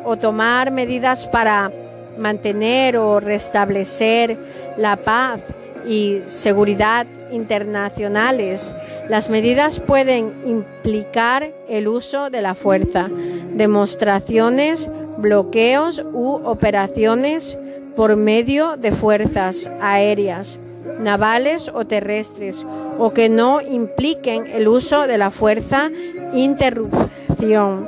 o 0.03 0.17
tomar 0.17 0.71
medidas 0.71 1.25
para 1.27 1.71
mantener 2.17 2.97
o 2.97 3.19
restablecer 3.19 4.35
la 4.77 4.95
paz 4.95 5.39
y 5.87 6.21
seguridad 6.25 7.05
internacionales. 7.31 8.73
Las 9.09 9.29
medidas 9.29 9.79
pueden 9.79 10.33
implicar 10.45 11.51
el 11.69 11.87
uso 11.87 12.29
de 12.29 12.41
la 12.41 12.55
fuerza, 12.55 13.07
demostraciones, 13.53 14.89
bloqueos 15.17 16.03
u 16.13 16.41
operaciones 16.43 17.57
por 17.95 18.15
medio 18.15 18.77
de 18.77 18.91
fuerzas 18.91 19.69
aéreas, 19.81 20.59
navales 20.99 21.69
o 21.73 21.85
terrestres, 21.85 22.65
o 22.97 23.13
que 23.13 23.29
no 23.29 23.61
impliquen 23.61 24.47
el 24.47 24.67
uso 24.67 25.07
de 25.07 25.17
la 25.17 25.31
fuerza, 25.31 25.89
interrupción 26.33 27.87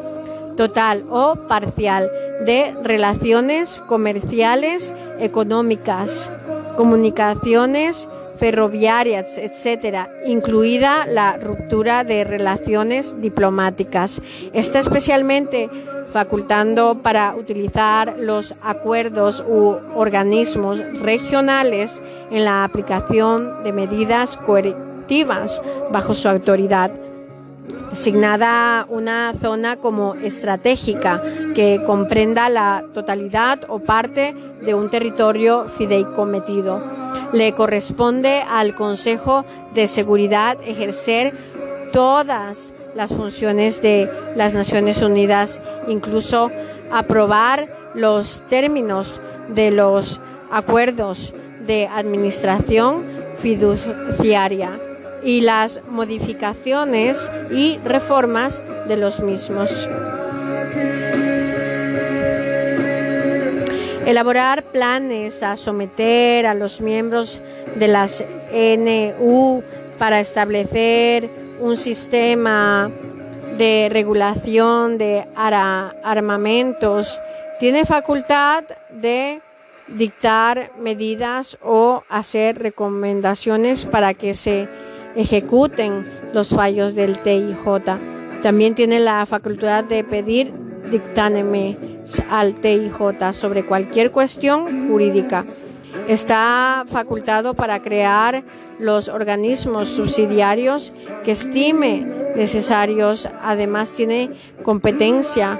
total 0.55 1.03
o 1.09 1.35
parcial 1.47 2.09
de 2.45 2.73
relaciones 2.83 3.79
comerciales, 3.87 4.93
económicas, 5.19 6.31
comunicaciones 6.77 8.07
ferroviarias, 8.39 9.37
etcétera, 9.37 10.07
incluida 10.25 11.05
la 11.07 11.37
ruptura 11.37 12.03
de 12.03 12.23
relaciones 12.23 13.19
diplomáticas. 13.19 14.21
Está 14.53 14.79
especialmente 14.79 15.69
facultando 16.13 16.99
para 17.01 17.35
utilizar 17.35 18.15
los 18.19 18.55
acuerdos 18.61 19.43
u 19.45 19.75
organismos 19.95 20.79
regionales 21.01 22.01
en 22.31 22.45
la 22.45 22.63
aplicación 22.63 23.63
de 23.63 23.73
medidas 23.73 24.37
coercitivas 24.37 25.61
bajo 25.91 26.13
su 26.13 26.29
autoridad 26.29 26.91
designada 27.89 28.85
una 28.89 29.33
zona 29.41 29.77
como 29.77 30.15
estratégica 30.15 31.21
que 31.55 31.81
comprenda 31.85 32.49
la 32.49 32.83
totalidad 32.93 33.59
o 33.67 33.79
parte 33.79 34.35
de 34.61 34.73
un 34.73 34.89
territorio 34.89 35.65
fideicometido. 35.77 36.81
Le 37.33 37.53
corresponde 37.53 38.41
al 38.49 38.75
Consejo 38.75 39.45
de 39.73 39.87
Seguridad 39.87 40.57
ejercer 40.65 41.33
todas 41.91 42.73
las 42.95 43.13
funciones 43.13 43.81
de 43.81 44.09
las 44.35 44.53
Naciones 44.53 45.01
Unidas, 45.01 45.61
incluso 45.87 46.51
aprobar 46.91 47.67
los 47.93 48.41
términos 48.49 49.19
de 49.49 49.71
los 49.71 50.21
acuerdos 50.51 51.33
de 51.65 51.87
administración 51.87 53.03
fiduciaria 53.39 54.79
y 55.23 55.41
las 55.41 55.81
modificaciones 55.89 57.29
y 57.51 57.79
reformas 57.83 58.61
de 58.87 58.97
los 58.97 59.19
mismos. 59.19 59.87
Elaborar 64.05 64.63
planes 64.63 65.43
a 65.43 65.57
someter 65.57 66.45
a 66.45 66.53
los 66.53 66.79
miembros 66.79 67.41
de 67.75 67.87
las 67.89 68.23
NU 68.53 69.61
para 69.99 70.19
establecer 70.21 71.29
un 71.59 71.75
sistema 71.75 72.89
de 73.57 73.89
regulación 73.91 74.97
de 74.97 75.25
armamentos. 75.35 77.19
Tiene 77.59 77.85
facultad 77.85 78.63
de 78.91 79.41
dictar 79.87 80.71
medidas 80.79 81.57
o 81.61 82.03
hacer 82.09 82.59
recomendaciones 82.59 83.85
para 83.85 84.13
que 84.13 84.33
se 84.33 84.69
ejecuten 85.17 86.05
los 86.33 86.49
fallos 86.49 86.95
del 86.95 87.17
TIJ. 87.17 87.57
También 88.43 88.75
tiene 88.75 88.99
la 88.99 89.25
facultad 89.25 89.83
de 89.83 90.03
pedir 90.03 90.53
dictámenes 90.91 91.77
al 92.29 92.53
TIJ 92.53 93.33
sobre 93.33 93.65
cualquier 93.65 94.11
cuestión 94.11 94.87
jurídica. 94.87 95.43
Está 96.07 96.85
facultado 96.87 97.55
para 97.55 97.81
crear 97.81 98.43
los 98.79 99.09
organismos 99.09 99.89
subsidiarios 99.89 100.93
que 101.25 101.31
estime 101.31 102.05
necesarios. 102.35 103.27
Además, 103.41 103.91
tiene 103.91 104.29
competencia 104.63 105.59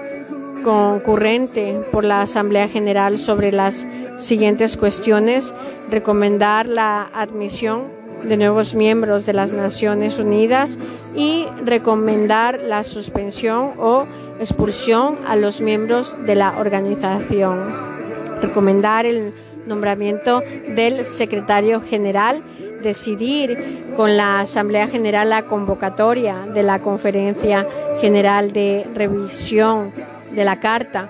concurrente 0.63 1.81
por 1.91 2.05
la 2.05 2.21
Asamblea 2.21 2.67
General 2.67 3.17
sobre 3.17 3.51
las 3.51 3.87
siguientes 4.19 4.77
cuestiones. 4.77 5.53
Recomendar 5.89 6.67
la 6.67 7.09
admisión 7.13 7.96
de 8.23 8.37
nuevos 8.37 8.73
miembros 8.73 9.25
de 9.25 9.33
las 9.33 9.51
Naciones 9.51 10.19
Unidas 10.19 10.77
y 11.15 11.45
recomendar 11.63 12.59
la 12.61 12.83
suspensión 12.83 13.73
o 13.79 14.05
expulsión 14.39 15.17
a 15.27 15.35
los 15.35 15.61
miembros 15.61 16.15
de 16.25 16.35
la 16.35 16.57
organización. 16.59 17.73
Recomendar 18.41 19.05
el 19.05 19.33
nombramiento 19.65 20.41
del 20.75 21.03
secretario 21.05 21.81
general, 21.81 22.41
decidir 22.81 23.85
con 23.95 24.15
la 24.15 24.41
Asamblea 24.41 24.87
General 24.87 25.29
la 25.29 25.43
convocatoria 25.43 26.45
de 26.53 26.63
la 26.63 26.79
Conferencia 26.79 27.65
General 27.99 28.53
de 28.53 28.85
Revisión 28.93 29.91
de 30.31 30.45
la 30.45 30.59
Carta, 30.59 31.09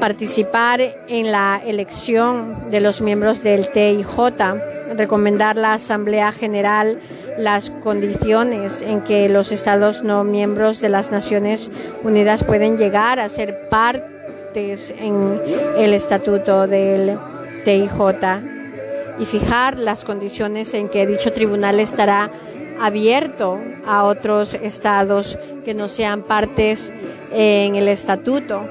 participar 0.00 0.80
en 1.08 1.30
la 1.30 1.60
elección 1.64 2.70
de 2.70 2.80
los 2.80 3.00
miembros 3.00 3.42
del 3.42 3.68
TIJ, 3.68 4.06
recomendar 4.96 5.56
la 5.56 5.74
Asamblea 5.74 6.32
General 6.32 6.98
las 7.38 7.70
condiciones 7.70 8.82
en 8.82 9.02
que 9.02 9.28
los 9.28 9.52
Estados 9.52 10.02
no 10.02 10.24
miembros 10.24 10.80
de 10.80 10.88
las 10.88 11.10
Naciones 11.10 11.70
Unidas 12.02 12.44
pueden 12.44 12.76
llegar 12.76 13.20
a 13.20 13.28
ser 13.28 13.68
partes 13.70 14.92
en 14.98 15.40
el 15.78 15.94
estatuto 15.94 16.66
del 16.66 17.16
TIJ 17.64 18.00
y 19.18 19.24
fijar 19.26 19.78
las 19.78 20.04
condiciones 20.04 20.74
en 20.74 20.88
que 20.88 21.06
dicho 21.06 21.32
tribunal 21.32 21.78
estará 21.78 22.30
abierto 22.80 23.58
a 23.86 24.04
otros 24.04 24.54
estados 24.54 25.38
que 25.64 25.74
no 25.74 25.88
sean 25.88 26.22
partes 26.22 26.92
en 27.32 27.74
el 27.74 27.88
estatuto. 27.88 28.62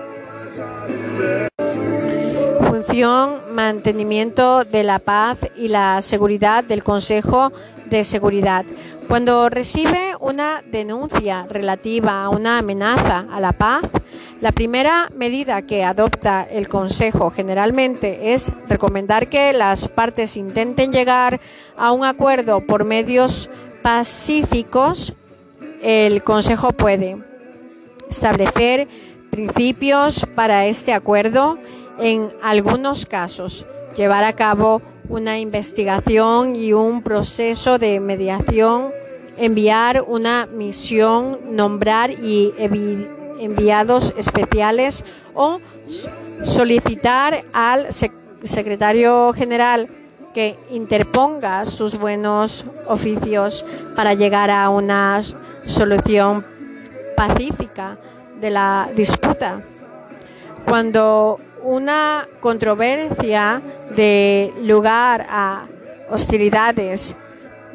Función, 2.67 3.53
mantenimiento 3.53 4.63
de 4.63 4.83
la 4.83 4.99
paz 4.99 5.39
y 5.55 5.67
la 5.67 6.01
seguridad 6.01 6.63
del 6.63 6.83
Consejo 6.83 7.51
de 7.89 8.03
Seguridad. 8.03 8.65
Cuando 9.07 9.49
recibe 9.49 10.13
una 10.19 10.63
denuncia 10.71 11.47
relativa 11.49 12.23
a 12.23 12.29
una 12.29 12.59
amenaza 12.59 13.25
a 13.31 13.39
la 13.39 13.53
paz, 13.53 13.81
la 14.39 14.51
primera 14.51 15.09
medida 15.15 15.63
que 15.63 15.83
adopta 15.83 16.43
el 16.43 16.67
Consejo 16.67 17.31
generalmente 17.31 18.33
es 18.33 18.51
recomendar 18.67 19.27
que 19.27 19.51
las 19.51 19.87
partes 19.87 20.37
intenten 20.37 20.91
llegar 20.91 21.41
a 21.75 21.91
un 21.91 22.05
acuerdo 22.05 22.61
por 22.65 22.85
medios 22.85 23.49
pacíficos. 23.81 25.13
El 25.81 26.23
Consejo 26.23 26.71
puede 26.71 27.17
establecer 28.09 28.87
principios 29.29 30.25
para 30.35 30.65
este 30.67 30.93
acuerdo 30.93 31.57
en 31.99 32.29
algunos 32.41 33.05
casos, 33.05 33.65
llevar 33.95 34.23
a 34.23 34.33
cabo 34.33 34.81
una 35.09 35.39
investigación 35.39 36.55
y 36.55 36.73
un 36.73 37.01
proceso 37.01 37.77
de 37.77 37.99
mediación, 37.99 38.91
enviar 39.37 40.03
una 40.07 40.45
misión, 40.45 41.39
nombrar 41.55 42.11
y 42.11 42.53
enviados 43.39 44.13
especiales 44.17 45.03
o 45.33 45.59
solicitar 46.43 47.43
al 47.53 47.87
secretario 47.91 49.33
general 49.33 49.87
que 50.33 50.57
interponga 50.69 51.65
sus 51.65 51.97
buenos 51.97 52.65
oficios 52.87 53.65
para 53.95 54.13
llegar 54.13 54.51
a 54.51 54.69
una 54.69 55.21
solución 55.65 56.45
pacífica 57.17 57.97
de 58.39 58.49
la 58.49 58.89
disputa. 58.95 59.61
Cuando 60.65 61.39
una 61.63 62.27
controversia 62.39 63.61
de 63.95 64.53
lugar 64.61 65.25
a 65.29 65.65
hostilidades. 66.09 67.15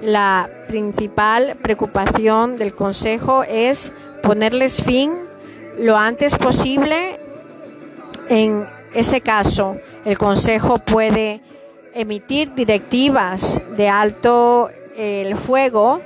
La 0.03 0.49
principal 0.69 1.57
preocupación 1.63 2.59
del 2.59 2.75
Consejo 2.75 3.45
es 3.45 3.93
ponerles 4.23 4.83
fin 4.83 5.13
lo 5.79 5.97
antes 5.97 6.37
posible. 6.37 7.19
En 8.29 8.67
ese 8.93 9.21
caso, 9.21 9.77
el 10.05 10.19
Consejo 10.19 10.79
puede 10.79 11.41
emitir 11.95 12.55
directivas 12.55 13.61
de 13.77 13.89
alto 13.89 14.71
el 14.97 15.37
fuego 15.37 16.01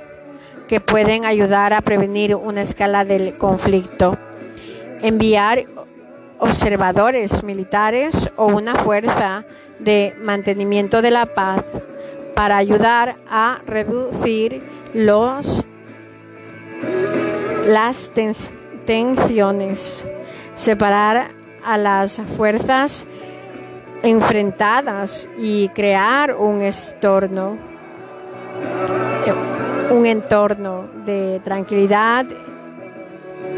que 0.67 0.79
pueden 0.79 1.25
ayudar 1.25 1.73
a 1.73 1.81
prevenir 1.81 2.35
una 2.35 2.61
escala 2.61 3.03
del 3.05 3.37
conflicto. 3.37 4.17
Enviar 5.01 5.65
observadores 6.39 7.43
militares 7.43 8.31
o 8.35 8.47
una 8.47 8.75
fuerza 8.75 9.45
de 9.79 10.15
mantenimiento 10.21 11.01
de 11.01 11.11
la 11.11 11.25
paz 11.25 11.63
para 12.35 12.57
ayudar 12.57 13.17
a 13.29 13.59
reducir 13.65 14.61
los, 14.93 15.65
las 17.67 18.11
tensiones, 18.85 20.05
separar 20.53 21.27
a 21.65 21.77
las 21.77 22.21
fuerzas 22.37 23.05
enfrentadas 24.01 25.27
y 25.37 25.67
crear 25.69 26.35
un 26.35 26.61
entorno, 26.61 27.57
un 29.91 30.05
entorno 30.05 30.85
de 31.05 31.41
tranquilidad 31.43 32.25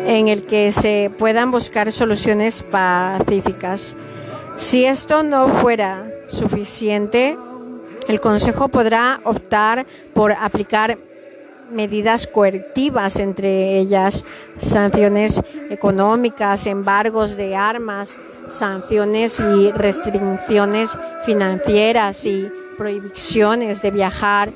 en 0.05 0.27
el 0.27 0.45
que 0.45 0.71
se 0.71 1.11
puedan 1.17 1.51
buscar 1.51 1.91
soluciones 1.91 2.63
pacíficas. 2.63 3.95
Si 4.55 4.85
esto 4.85 5.23
no 5.23 5.47
fuera 5.47 6.07
suficiente, 6.27 7.37
el 8.07 8.19
Consejo 8.19 8.67
podrá 8.67 9.21
optar 9.23 9.85
por 10.13 10.31
aplicar 10.31 10.97
medidas 11.71 12.27
coercitivas, 12.27 13.17
entre 13.17 13.77
ellas 13.77 14.25
sanciones 14.59 15.41
económicas, 15.69 16.67
embargos 16.67 17.37
de 17.37 17.55
armas, 17.55 18.17
sanciones 18.47 19.39
y 19.39 19.71
restricciones 19.71 20.97
financieras 21.25 22.25
y 22.25 22.51
prohibiciones 22.77 23.81
de 23.81 23.91
viajar, 23.91 24.51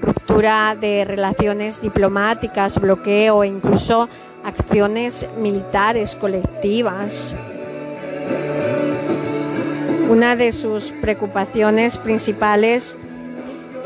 ruptura 0.00 0.76
de 0.80 1.04
relaciones 1.04 1.82
diplomáticas, 1.82 2.80
bloqueo 2.80 3.44
e 3.44 3.48
incluso 3.48 4.08
acciones 4.44 5.26
militares 5.38 6.14
colectivas. 6.14 7.34
Una 10.08 10.36
de 10.36 10.52
sus 10.52 10.92
preocupaciones 11.00 11.96
principales 11.98 12.96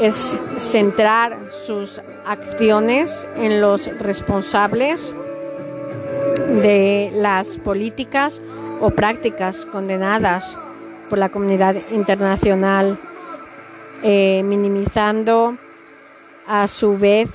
es 0.01 0.37
centrar 0.59 1.39
sus 1.67 2.01
acciones 2.27 3.27
en 3.37 3.61
los 3.61 3.87
responsables 3.99 5.13
de 6.63 7.11
las 7.15 7.57
políticas 7.59 8.41
o 8.81 8.91
prácticas 8.91 9.65
condenadas 9.65 10.57
por 11.09 11.19
la 11.19 11.31
comunidad 11.31 11.77
internacional, 11.91 12.99
eh, 14.03 14.43
minimizando 14.45 15.57
a 16.47 16.67
su 16.69 16.97
vez 16.99 17.29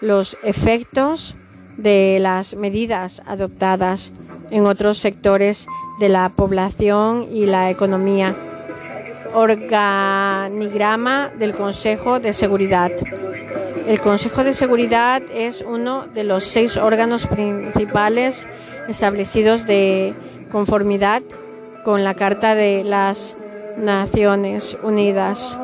los 0.00 0.36
efectos 0.42 1.34
de 1.78 2.18
las 2.20 2.54
medidas 2.54 3.22
adoptadas 3.24 4.12
en 4.50 4.66
otros 4.66 4.98
sectores 4.98 5.66
de 5.98 6.10
la 6.10 6.28
población 6.28 7.26
y 7.32 7.46
la 7.46 7.70
economía. 7.70 8.34
Organigrama 9.34 11.30
del 11.38 11.54
Consejo 11.54 12.20
de 12.20 12.34
Seguridad. 12.34 12.90
El 13.86 14.00
Consejo 14.00 14.44
de 14.44 14.52
Seguridad 14.52 15.22
es 15.32 15.62
uno 15.62 16.06
de 16.06 16.24
los 16.24 16.44
seis 16.44 16.76
órganos 16.76 17.26
principales 17.26 18.46
establecidos 18.86 19.66
de 19.66 20.12
conformidad 20.50 21.22
con 21.84 22.04
la 22.04 22.14
Carta 22.14 22.54
de 22.54 22.84
las 22.84 23.36
Naciones 23.76 24.76
Unidas. 24.82 25.58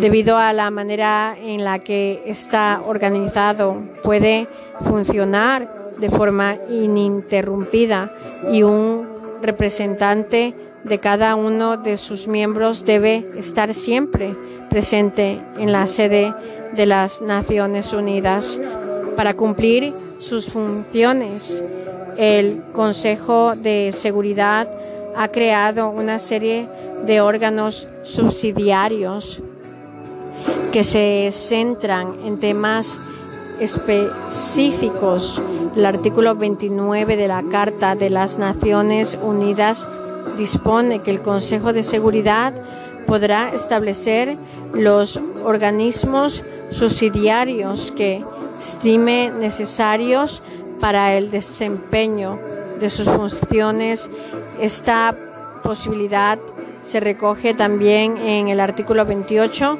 Debido 0.00 0.38
a 0.38 0.52
la 0.52 0.70
manera 0.70 1.36
en 1.40 1.64
la 1.64 1.78
que 1.78 2.22
está 2.26 2.80
organizado, 2.86 3.82
puede 4.02 4.46
funcionar 4.84 5.68
de 5.98 6.08
forma 6.08 6.56
ininterrumpida 6.70 8.10
y 8.50 8.62
un 8.62 9.06
representante 9.42 10.54
de 10.84 10.98
cada 10.98 11.34
uno 11.34 11.76
de 11.76 11.96
sus 11.96 12.26
miembros 12.26 12.84
debe 12.84 13.24
estar 13.36 13.74
siempre 13.74 14.34
presente 14.70 15.40
en 15.58 15.72
la 15.72 15.86
sede 15.86 16.32
de 16.74 16.86
las 16.86 17.20
Naciones 17.20 17.92
Unidas 17.92 18.58
para 19.16 19.34
cumplir 19.34 19.92
sus 20.20 20.46
funciones. 20.46 21.62
El 22.16 22.62
Consejo 22.72 23.54
de 23.56 23.92
Seguridad 23.92 24.68
ha 25.16 25.28
creado 25.28 25.90
una 25.90 26.18
serie 26.18 26.66
de 27.04 27.20
órganos 27.20 27.86
subsidiarios 28.02 29.40
que 30.70 30.84
se 30.84 31.28
centran 31.32 32.14
en 32.24 32.38
temas 32.38 33.00
específicos. 33.60 35.40
El 35.76 35.86
artículo 35.86 36.34
29 36.34 37.16
de 37.16 37.28
la 37.28 37.42
Carta 37.42 37.94
de 37.94 38.10
las 38.10 38.38
Naciones 38.38 39.18
Unidas 39.22 39.88
dispone 40.36 41.00
que 41.00 41.10
el 41.10 41.22
Consejo 41.22 41.72
de 41.72 41.82
Seguridad 41.82 42.52
podrá 43.06 43.50
establecer 43.50 44.36
los 44.72 45.20
organismos 45.44 46.42
subsidiarios 46.70 47.92
que 47.92 48.24
estime 48.60 49.30
necesarios 49.38 50.42
para 50.80 51.14
el 51.14 51.30
desempeño 51.30 52.38
de 52.80 52.90
sus 52.90 53.08
funciones. 53.08 54.10
Esta 54.60 55.14
posibilidad 55.62 56.38
se 56.82 57.00
recoge 57.00 57.54
también 57.54 58.16
en 58.16 58.48
el 58.48 58.60
artículo 58.60 59.04
28 59.04 59.78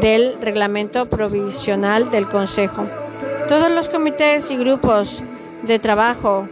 del 0.00 0.36
reglamento 0.40 1.06
provisional 1.06 2.10
del 2.10 2.26
Consejo. 2.26 2.86
Todos 3.48 3.70
los 3.70 3.88
comités 3.88 4.50
y 4.50 4.56
grupos 4.56 5.22
de 5.62 5.78
trabajo 5.78 6.46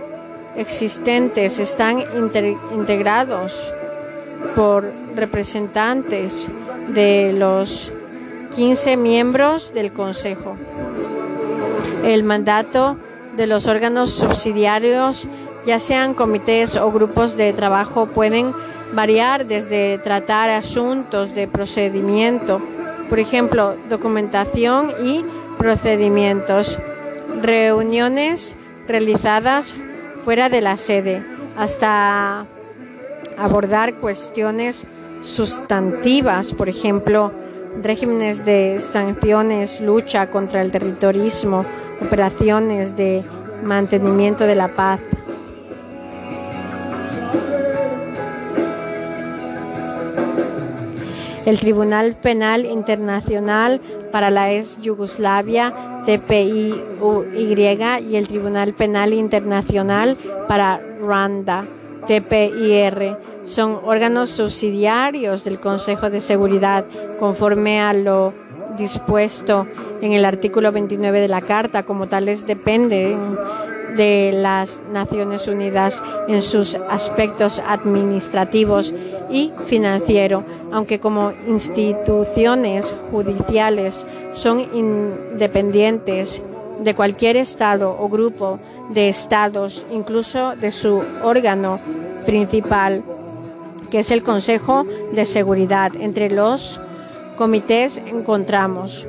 existentes 0.56 1.58
están 1.58 2.02
integrados 2.72 3.72
por 4.54 4.90
representantes 5.14 6.48
de 6.88 7.34
los 7.36 7.92
15 8.54 8.96
miembros 8.96 9.74
del 9.74 9.92
Consejo. 9.92 10.56
El 12.02 12.24
mandato 12.24 12.96
de 13.36 13.46
los 13.46 13.66
órganos 13.66 14.12
subsidiarios, 14.12 15.28
ya 15.66 15.78
sean 15.78 16.14
comités 16.14 16.78
o 16.78 16.90
grupos 16.90 17.36
de 17.36 17.52
trabajo, 17.52 18.06
pueden 18.06 18.54
variar 18.94 19.44
desde 19.44 19.98
tratar 19.98 20.48
asuntos 20.48 21.34
de 21.34 21.46
procedimiento 21.46 22.62
por 23.08 23.18
ejemplo, 23.20 23.74
documentación 23.88 24.92
y 25.02 25.24
procedimientos, 25.58 26.78
reuniones 27.42 28.56
realizadas 28.86 29.74
fuera 30.24 30.48
de 30.48 30.60
la 30.60 30.76
sede, 30.76 31.22
hasta 31.56 32.46
abordar 33.38 33.94
cuestiones 33.94 34.86
sustantivas, 35.22 36.52
por 36.52 36.68
ejemplo, 36.68 37.32
regímenes 37.82 38.44
de 38.44 38.78
sanciones, 38.80 39.80
lucha 39.80 40.30
contra 40.30 40.62
el 40.62 40.70
terrorismo, 40.70 41.64
operaciones 42.00 42.96
de 42.96 43.22
mantenimiento 43.62 44.44
de 44.44 44.54
la 44.54 44.68
paz. 44.68 45.00
el 51.46 51.60
Tribunal 51.60 52.14
Penal 52.14 52.66
Internacional 52.66 53.80
para 54.10 54.30
la 54.30 54.52
ex 54.52 54.80
Yugoslavia, 54.80 55.72
TPIY, 56.06 56.74
y 58.08 58.16
el 58.16 58.28
Tribunal 58.28 58.72
Penal 58.74 59.12
Internacional 59.12 60.16
para 60.48 60.80
Ruanda, 61.00 61.64
TPIR. 62.06 63.16
Son 63.44 63.80
órganos 63.84 64.30
subsidiarios 64.30 65.44
del 65.44 65.58
Consejo 65.58 66.10
de 66.10 66.20
Seguridad 66.20 66.84
conforme 67.18 67.80
a 67.80 67.92
lo 67.92 68.32
dispuesto 68.76 69.66
en 70.00 70.12
el 70.12 70.24
artículo 70.24 70.72
29 70.72 71.20
de 71.20 71.28
la 71.28 71.40
Carta. 71.40 71.84
Como 71.84 72.06
tales 72.06 72.46
dependen 72.46 73.18
de 73.96 74.32
las 74.34 74.80
Naciones 74.92 75.48
Unidas 75.48 76.02
en 76.28 76.42
sus 76.42 76.74
aspectos 76.74 77.60
administrativos 77.66 78.92
y 79.30 79.52
financieros 79.66 80.44
aunque 80.72 80.98
como 80.98 81.32
instituciones 81.48 82.92
judiciales 83.10 84.04
son 84.34 84.60
independientes 84.60 86.42
de 86.80 86.94
cualquier 86.94 87.36
Estado 87.36 87.96
o 87.98 88.08
grupo 88.08 88.58
de 88.90 89.08
Estados, 89.08 89.84
incluso 89.92 90.54
de 90.56 90.70
su 90.70 91.02
órgano 91.22 91.78
principal, 92.26 93.02
que 93.90 94.00
es 94.00 94.10
el 94.10 94.22
Consejo 94.22 94.84
de 95.12 95.24
Seguridad. 95.24 95.92
Entre 95.98 96.30
los 96.30 96.80
comités 97.36 98.02
encontramos 98.06 99.06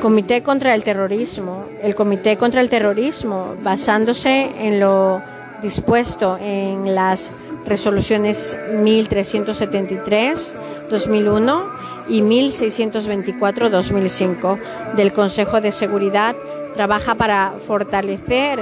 Comité 0.00 0.42
contra 0.42 0.74
el 0.74 0.82
Terrorismo. 0.82 1.64
El 1.82 1.94
Comité 1.94 2.38
contra 2.38 2.62
el 2.62 2.70
Terrorismo, 2.70 3.54
basándose 3.62 4.50
en 4.58 4.80
lo 4.80 5.20
dispuesto 5.62 6.38
en 6.40 6.94
las 6.94 7.30
resoluciones 7.66 8.56
1373-2001 8.82 11.62
y 12.08 12.22
1624-2005 12.22 14.58
del 14.96 15.12
Consejo 15.12 15.60
de 15.60 15.72
Seguridad 15.72 16.34
trabaja 16.74 17.14
para 17.14 17.52
fortalecer 17.66 18.58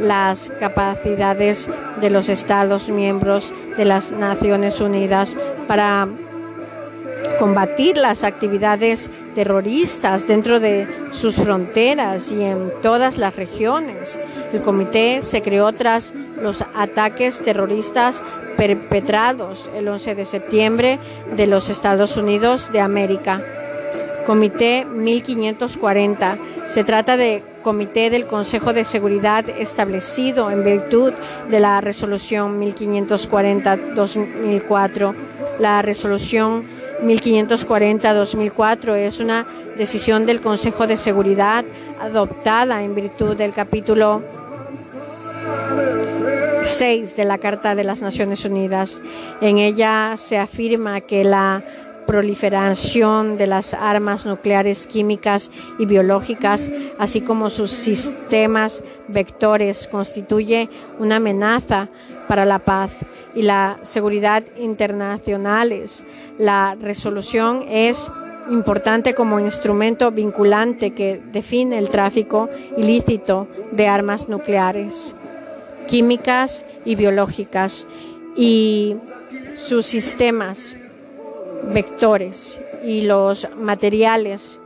las 0.00 0.50
capacidades 0.60 1.68
de 2.00 2.10
los 2.10 2.28
Estados 2.28 2.88
miembros 2.88 3.52
de 3.76 3.84
las 3.84 4.12
Naciones 4.12 4.80
Unidas 4.80 5.36
para 5.68 6.08
combatir 7.38 7.96
las 7.96 8.24
actividades 8.24 9.10
terroristas 9.34 10.28
dentro 10.28 10.60
de 10.60 10.86
sus 11.12 11.36
fronteras 11.36 12.30
y 12.30 12.42
en 12.42 12.70
todas 12.82 13.18
las 13.18 13.36
regiones. 13.36 14.18
El 14.52 14.62
comité 14.62 15.22
se 15.22 15.42
creó 15.42 15.72
tras 15.72 16.12
los 16.42 16.64
ataques 16.74 17.40
terroristas 17.40 18.22
perpetrados 18.56 19.68
el 19.76 19.88
11 19.88 20.14
de 20.14 20.24
septiembre 20.24 20.98
de 21.36 21.46
los 21.46 21.68
Estados 21.68 22.16
Unidos 22.16 22.72
de 22.72 22.80
América. 22.80 23.42
Comité 24.26 24.84
1540. 24.84 26.38
Se 26.66 26.82
trata 26.84 27.16
de 27.16 27.42
comité 27.62 28.10
del 28.10 28.26
Consejo 28.26 28.72
de 28.72 28.84
Seguridad 28.84 29.48
establecido 29.48 30.50
en 30.50 30.64
virtud 30.64 31.12
de 31.50 31.60
la 31.60 31.80
resolución 31.80 32.60
1540-2004. 32.60 35.14
La 35.58 35.82
resolución 35.82 36.64
1540-2004 37.02 38.96
es 38.96 39.20
una 39.20 39.46
decisión 39.76 40.24
del 40.26 40.40
Consejo 40.40 40.86
de 40.86 40.96
Seguridad 40.96 41.64
adoptada 42.00 42.82
en 42.82 42.94
virtud 42.94 43.36
del 43.36 43.52
capítulo 43.52 44.22
6 46.64 47.16
de 47.16 47.24
la 47.24 47.38
Carta 47.38 47.74
de 47.74 47.84
las 47.84 48.02
Naciones 48.02 48.44
Unidas. 48.44 49.02
En 49.40 49.58
ella 49.58 50.14
se 50.16 50.38
afirma 50.38 51.00
que 51.00 51.24
la 51.24 51.62
proliferación 52.06 53.36
de 53.36 53.46
las 53.46 53.74
armas 53.74 54.26
nucleares, 54.26 54.86
químicas 54.86 55.50
y 55.78 55.86
biológicas, 55.86 56.70
así 56.98 57.20
como 57.20 57.50
sus 57.50 57.70
sistemas 57.70 58.82
vectores, 59.08 59.88
constituye 59.88 60.68
una 60.98 61.16
amenaza 61.16 61.88
para 62.28 62.44
la 62.44 62.58
paz 62.58 62.92
y 63.34 63.42
la 63.42 63.78
seguridad 63.82 64.44
internacionales. 64.58 66.02
La 66.38 66.76
resolución 66.80 67.64
es 67.68 68.10
importante 68.50 69.14
como 69.14 69.40
instrumento 69.40 70.10
vinculante 70.10 70.92
que 70.92 71.20
define 71.32 71.78
el 71.78 71.90
tráfico 71.90 72.48
ilícito 72.76 73.46
de 73.70 73.88
armas 73.88 74.28
nucleares 74.28 75.14
químicas 75.92 76.64
y 76.86 76.96
biológicas 76.96 77.86
y 78.34 78.96
sus 79.56 79.84
sistemas 79.84 80.74
vectores 81.74 82.58
y 82.82 83.02
los 83.02 83.46
materiales 83.58 84.58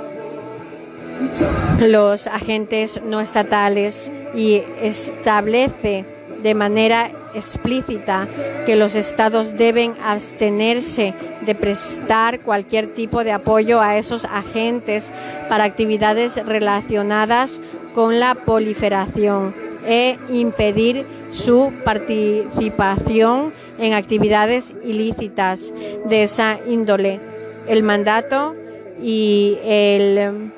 los 1.79 2.27
agentes 2.27 3.01
no 3.03 3.21
estatales 3.21 4.11
y 4.33 4.61
establece 4.81 6.05
de 6.41 6.53
manera 6.53 7.09
explícita 7.33 8.27
que 8.65 8.75
los 8.75 8.95
estados 8.95 9.57
deben 9.57 9.93
abstenerse 10.03 11.13
de 11.41 11.55
prestar 11.55 12.39
cualquier 12.39 12.87
tipo 12.93 13.23
de 13.23 13.31
apoyo 13.31 13.81
a 13.81 13.97
esos 13.97 14.25
agentes 14.25 15.11
para 15.49 15.63
actividades 15.63 16.43
relacionadas 16.45 17.59
con 17.93 18.19
la 18.19 18.35
proliferación 18.35 19.53
e 19.87 20.17
impedir 20.29 21.05
su 21.31 21.71
participación 21.83 23.53
en 23.79 23.93
actividades 23.93 24.73
ilícitas 24.83 25.71
de 26.05 26.23
esa 26.23 26.59
índole. 26.67 27.19
El 27.67 27.83
mandato 27.83 28.55
y 29.01 29.57
el 29.63 30.51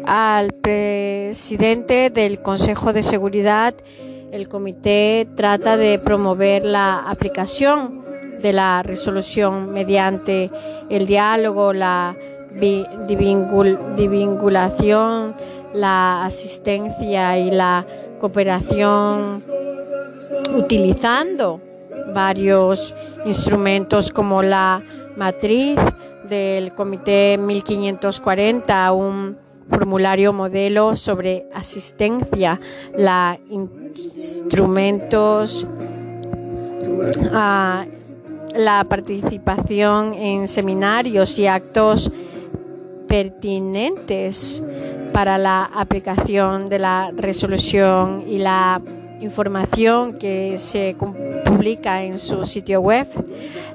al 0.06 0.52
presidente 0.54 2.10
del 2.10 2.41
Consejo 2.41 2.91
de 2.94 3.04
Seguridad 3.04 3.76
el 4.32 4.48
comité 4.48 5.28
trata 5.36 5.78
de 5.78 5.98
promover 5.98 6.64
la 6.64 7.00
aplicación 7.00 8.04
de 8.41 8.54
la 8.54 8.84
resolución 8.84 9.72
mediante 9.72 10.52
el 10.90 11.08
diálogo, 11.08 11.74
la 11.74 12.16
divinculación, 13.98 15.34
la 15.74 16.26
asistencia 16.26 17.40
y 17.40 17.52
la 17.52 17.86
cooperación 18.20 19.41
utilizando 20.56 21.62
varios 22.14 22.94
instrumentos 23.26 24.12
como 24.12 24.44
la 24.44 24.84
matriz 25.16 25.78
del 26.30 26.74
Comité 26.74 27.38
1540, 27.38 28.91
un 28.91 29.38
formulario 29.70 30.34
modelo 30.34 30.96
sobre 30.96 31.48
asistencia, 31.54 32.60
la 32.96 33.40
instrumentos, 33.50 35.68
a 37.34 37.86
la 38.56 38.84
participación 38.84 40.14
en 40.14 40.48
seminarios 40.48 41.40
y 41.40 41.48
actos 41.48 42.12
pertinentes 43.10 44.64
para 45.11 45.38
la 45.38 45.65
aplicación 45.65 46.68
de 46.68 46.80
la 46.80 47.11
resolución 47.14 48.23
y 48.26 48.38
la 48.38 48.81
información 49.19 50.14
que 50.14 50.57
se 50.57 50.95
publica 51.44 52.03
en 52.03 52.19
su 52.19 52.45
sitio 52.45 52.80
web. 52.80 53.07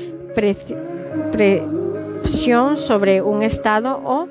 presión 1.30 2.76
sobre 2.76 3.22
un 3.22 3.44
Estado 3.44 4.00
o 4.04 4.26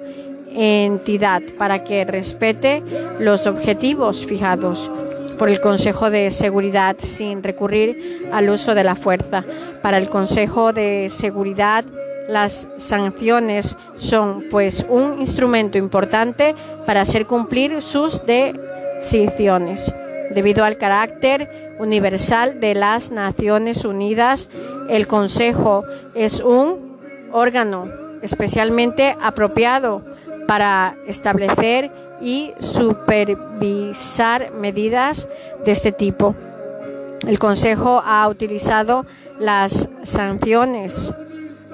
entidad 0.56 1.42
para 1.58 1.84
que 1.84 2.06
respete 2.06 2.82
los 3.20 3.48
objetivos 3.48 4.26
fijados 4.26 4.90
por 5.38 5.50
el 5.50 5.60
Consejo 5.62 6.10
de 6.10 6.32
Seguridad 6.32 6.96
sin 7.00 7.44
recurrir 7.44 8.30
al 8.32 8.50
uso 8.50 8.74
de 8.74 8.84
la 8.84 8.96
fuerza. 8.96 9.44
Para 9.82 9.98
el 9.98 10.10
Consejo 10.10 10.74
de 10.74 11.10
Seguridad, 11.10 11.86
las 12.28 12.68
sanciones 12.78 13.78
son 13.98 14.46
pues 14.50 14.86
un 14.90 15.20
instrumento 15.20 15.78
importante 15.78 16.56
para 16.86 17.02
hacer 17.02 17.26
cumplir 17.26 17.82
sus 17.82 18.24
decisiones. 18.26 19.94
Debido 20.34 20.66
al 20.66 20.78
carácter 20.78 21.76
universal 21.80 22.60
de 22.60 22.74
las 22.74 23.12
Naciones 23.12 23.86
Unidas, 23.86 24.50
el 24.90 25.08
Consejo 25.08 25.84
es 26.16 26.40
un 26.40 26.98
órgano 27.32 27.90
especialmente 28.22 29.16
apropiado 29.22 30.02
para 30.48 30.96
establecer 31.06 31.92
y 32.22 32.54
supervisar 32.60 34.52
medidas 34.52 35.28
de 35.64 35.72
este 35.72 35.92
tipo. 35.92 36.36
El 37.28 37.40
Consejo 37.40 38.02
ha 38.06 38.28
utilizado 38.28 39.06
las 39.40 39.90
sanciones 40.04 41.14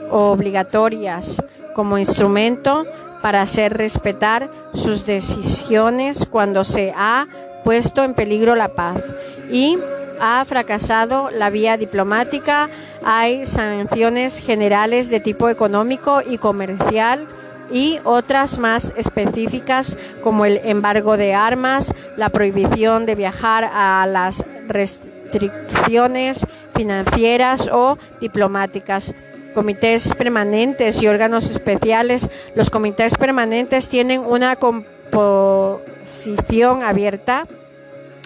obligatorias 0.09 1.41
como 1.75 1.97
instrumento 1.97 2.85
para 3.21 3.41
hacer 3.41 3.77
respetar 3.77 4.49
sus 4.73 5.05
decisiones 5.05 6.25
cuando 6.25 6.63
se 6.63 6.93
ha 6.95 7.27
puesto 7.63 8.03
en 8.03 8.13
peligro 8.13 8.55
la 8.55 8.69
paz 8.69 9.01
y 9.49 9.77
ha 10.19 10.43
fracasado 10.45 11.29
la 11.31 11.49
vía 11.49 11.77
diplomática. 11.77 12.69
Hay 13.03 13.45
sanciones 13.45 14.39
generales 14.39 15.09
de 15.09 15.19
tipo 15.19 15.49
económico 15.49 16.21
y 16.27 16.37
comercial 16.37 17.27
y 17.71 17.99
otras 18.03 18.57
más 18.57 18.93
específicas 18.97 19.95
como 20.23 20.45
el 20.45 20.59
embargo 20.63 21.17
de 21.17 21.33
armas, 21.33 21.93
la 22.15 22.29
prohibición 22.29 23.05
de 23.05 23.15
viajar 23.15 23.69
a 23.73 24.05
las 24.07 24.45
restricciones 24.67 26.45
financieras 26.75 27.69
o 27.71 27.97
diplomáticas. 28.19 29.13
Comités 29.53 30.13
permanentes 30.13 31.01
y 31.01 31.07
órganos 31.07 31.49
especiales. 31.49 32.29
Los 32.55 32.69
comités 32.69 33.15
permanentes 33.15 33.89
tienen 33.89 34.21
una 34.21 34.55
composición 34.55 36.83
abierta 36.83 37.47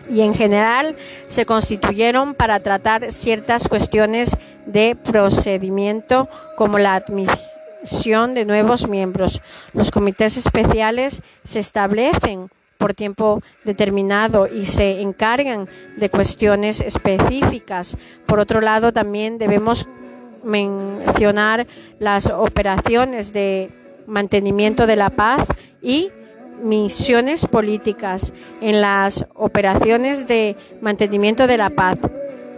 y 0.08 0.22
en 0.22 0.36
general 0.36 0.96
se 1.28 1.48
constituyeron 1.48 2.36
para 2.36 2.60
tratar 2.60 3.12
ciertas 3.12 3.68
cuestiones 3.68 4.38
de 4.68 4.96
procedimiento 5.04 6.30
como 6.56 6.78
la 6.78 6.94
admisión 6.94 7.55
de 7.86 8.46
nuevos 8.46 8.88
miembros. 8.88 9.42
Los 9.74 9.92
comités 9.92 10.38
especiales 10.38 11.22
se 11.44 11.60
establecen 11.60 12.50
por 12.78 12.94
tiempo 12.94 13.42
determinado 13.64 14.48
y 14.48 14.66
se 14.66 15.02
encargan 15.02 15.68
de 15.98 16.10
cuestiones 16.10 16.82
específicas. 16.82 17.98
Por 18.26 18.40
otro 18.40 18.62
lado, 18.62 18.92
también 18.92 19.38
debemos 19.38 19.88
mencionar 20.44 21.68
las 22.00 22.28
operaciones 22.28 23.34
de 23.34 23.72
mantenimiento 24.08 24.88
de 24.88 24.96
la 24.96 25.10
paz 25.10 25.46
y 25.82 26.12
misiones 26.62 27.48
políticas 27.48 28.34
en 28.62 28.82
las 28.82 29.26
operaciones 29.36 30.28
de 30.28 30.56
mantenimiento 30.82 31.48
de 31.48 31.58
la 31.58 31.70
paz. 31.70 31.98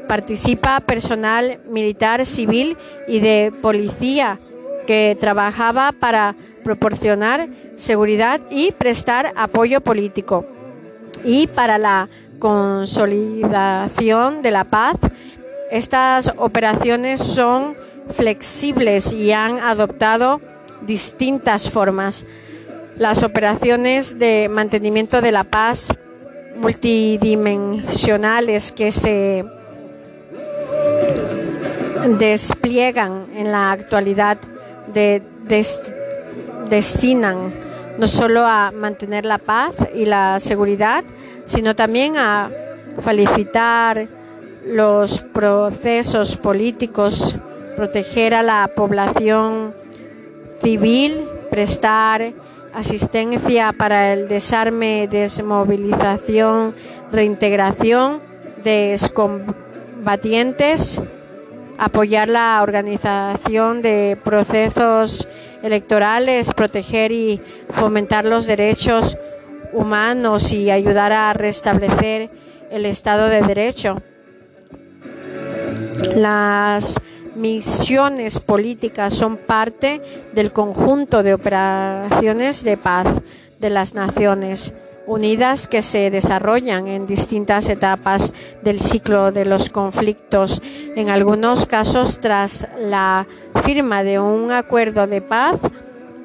Participa 0.07 0.79
personal 0.81 1.59
militar, 1.69 2.25
civil 2.25 2.77
y 3.07 3.19
de 3.19 3.53
policía 3.61 4.39
que 4.87 5.15
trabajaba 5.19 5.91
para 5.91 6.33
proporcionar 6.63 7.47
seguridad 7.75 8.41
y 8.49 8.71
prestar 8.71 9.31
apoyo 9.35 9.81
político. 9.81 10.45
Y 11.23 11.45
para 11.45 11.77
la 11.77 12.09
consolidación 12.39 14.41
de 14.41 14.51
la 14.51 14.63
paz, 14.63 14.95
estas 15.69 16.33
operaciones 16.37 17.21
son 17.21 17.75
flexibles 18.09 19.13
y 19.13 19.33
han 19.33 19.59
adoptado 19.59 20.41
distintas 20.81 21.69
formas. 21.69 22.25
Las 22.97 23.21
operaciones 23.23 24.17
de 24.17 24.49
mantenimiento 24.49 25.21
de 25.21 25.31
la 25.31 25.43
paz 25.43 25.93
multidimensionales 26.59 28.71
que 28.71 28.91
se 28.91 29.45
despliegan 32.17 33.27
en 33.35 33.51
la 33.51 33.71
actualidad 33.71 34.39
de, 34.93 35.21
destinan 36.69 37.51
no 37.97 38.07
solo 38.07 38.45
a 38.45 38.71
mantener 38.71 39.25
la 39.25 39.39
paz 39.39 39.75
y 39.93 40.05
la 40.05 40.39
seguridad, 40.39 41.03
sino 41.45 41.75
también 41.75 42.17
a 42.17 42.49
felicitar 43.01 44.07
los 44.65 45.19
procesos 45.19 46.35
políticos, 46.35 47.35
proteger 47.75 48.33
a 48.33 48.43
la 48.43 48.69
población 48.75 49.73
civil, 50.61 51.27
prestar 51.49 52.33
asistencia 52.73 53.73
para 53.73 54.13
el 54.13 54.27
desarme, 54.27 55.07
desmovilización, 55.09 56.75
reintegración 57.11 58.19
de 58.63 58.93
excombatientes, 58.93 61.01
apoyar 61.77 62.27
la 62.27 62.59
organización 62.61 63.81
de 63.81 64.17
procesos 64.23 65.27
electorales, 65.61 66.53
proteger 66.53 67.11
y 67.11 67.41
fomentar 67.69 68.25
los 68.25 68.47
derechos 68.47 69.17
humanos 69.73 70.53
y 70.53 70.71
ayudar 70.71 71.11
a 71.11 71.33
restablecer 71.33 72.29
el 72.71 72.85
Estado 72.85 73.29
de 73.29 73.41
Derecho. 73.41 74.01
Las 76.15 76.99
misiones 77.35 78.39
políticas 78.39 79.13
son 79.13 79.37
parte 79.37 80.01
del 80.33 80.51
conjunto 80.51 81.21
de 81.23 81.33
operaciones 81.33 82.63
de 82.63 82.77
paz 82.77 83.07
de 83.59 83.69
las 83.69 83.93
Naciones 83.93 84.73
Unidas 85.07 85.67
que 85.69 85.81
se 85.81 86.11
desarrollan 86.11 86.87
en 86.87 87.07
distintas 87.07 87.69
etapas 87.69 88.33
del 88.61 88.81
ciclo 88.81 89.31
de 89.31 89.45
los 89.45 89.69
conflictos, 89.69 90.61
en 90.97 91.09
algunos 91.09 91.65
casos 91.65 92.19
tras 92.19 92.67
la 92.77 93.25
firma 93.63 94.03
de 94.03 94.19
un 94.19 94.51
acuerdo 94.51 95.07
de 95.07 95.21
paz, 95.21 95.61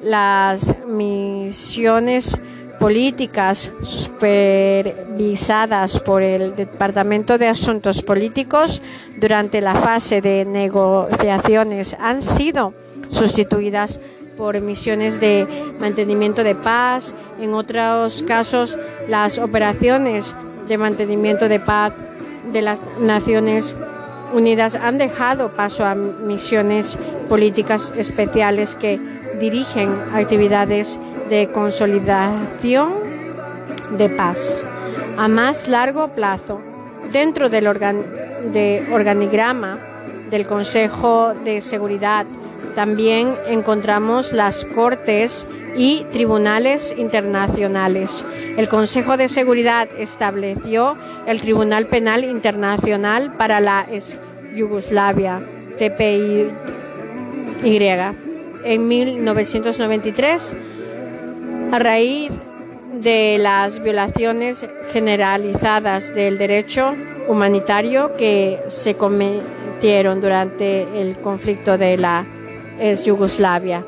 las 0.03 0.75
misiones 0.85 2.37
políticas 2.77 3.71
supervisadas 3.81 6.01
por 6.01 6.21
el 6.21 6.53
Departamento 6.53 7.37
de 7.37 7.47
Asuntos 7.47 8.01
Políticos 8.01 8.81
durante 9.17 9.61
la 9.61 9.75
fase 9.75 10.19
de 10.19 10.43
negociaciones 10.43 11.95
han 12.01 12.21
sido 12.21 12.73
sustituidas 13.07 14.01
por 14.37 14.59
misiones 14.61 15.19
de 15.19 15.47
mantenimiento 15.79 16.43
de 16.43 16.55
paz. 16.55 17.13
En 17.39 17.53
otros 17.53 18.23
casos, 18.23 18.77
las 19.07 19.39
operaciones 19.39 20.35
de 20.67 20.77
mantenimiento 20.77 21.49
de 21.49 21.59
paz 21.59 21.93
de 22.51 22.61
las 22.61 22.81
Naciones 22.99 23.75
Unidas 24.33 24.75
han 24.75 24.97
dejado 24.97 25.49
paso 25.49 25.85
a 25.85 25.95
misiones 25.95 26.97
políticas 27.29 27.93
especiales 27.95 28.75
que 28.75 28.99
dirigen 29.39 29.91
actividades 30.13 30.99
de 31.29 31.49
consolidación 31.51 32.93
de 33.97 34.09
paz 34.09 34.63
a 35.17 35.27
más 35.27 35.67
largo 35.67 36.07
plazo. 36.09 36.59
Dentro 37.11 37.49
del 37.49 37.65
de 38.51 38.87
organigrama 38.91 39.77
del 40.31 40.47
Consejo 40.47 41.33
de 41.45 41.61
Seguridad 41.61 42.25
también 42.75 43.33
encontramos 43.47 44.33
las 44.33 44.65
Cortes 44.65 45.47
y 45.75 46.03
tribunales 46.11 46.93
internacionales. 46.97 48.23
El 48.57 48.69
Consejo 48.69 49.17
de 49.17 49.27
Seguridad 49.27 49.87
estableció 49.97 50.95
el 51.25 51.41
Tribunal 51.41 51.87
Penal 51.87 52.23
Internacional 52.23 53.33
para 53.37 53.59
la 53.59 53.85
Yugoslavia, 54.55 55.41
TPI. 55.79 56.47
En 58.65 58.87
1993, 58.87 60.53
a 61.71 61.79
raíz 61.79 62.31
de 62.93 63.37
las 63.39 63.81
violaciones 63.81 64.65
generalizadas 64.91 66.13
del 66.13 66.37
derecho 66.37 66.93
humanitario 67.27 68.15
que 68.17 68.59
se 68.67 68.95
cometieron 68.95 70.21
durante 70.21 71.01
el 71.01 71.17
conflicto 71.17 71.77
de 71.77 71.97
la 71.97 72.25
es 72.83 73.05
Yugoslavia. 73.05 73.85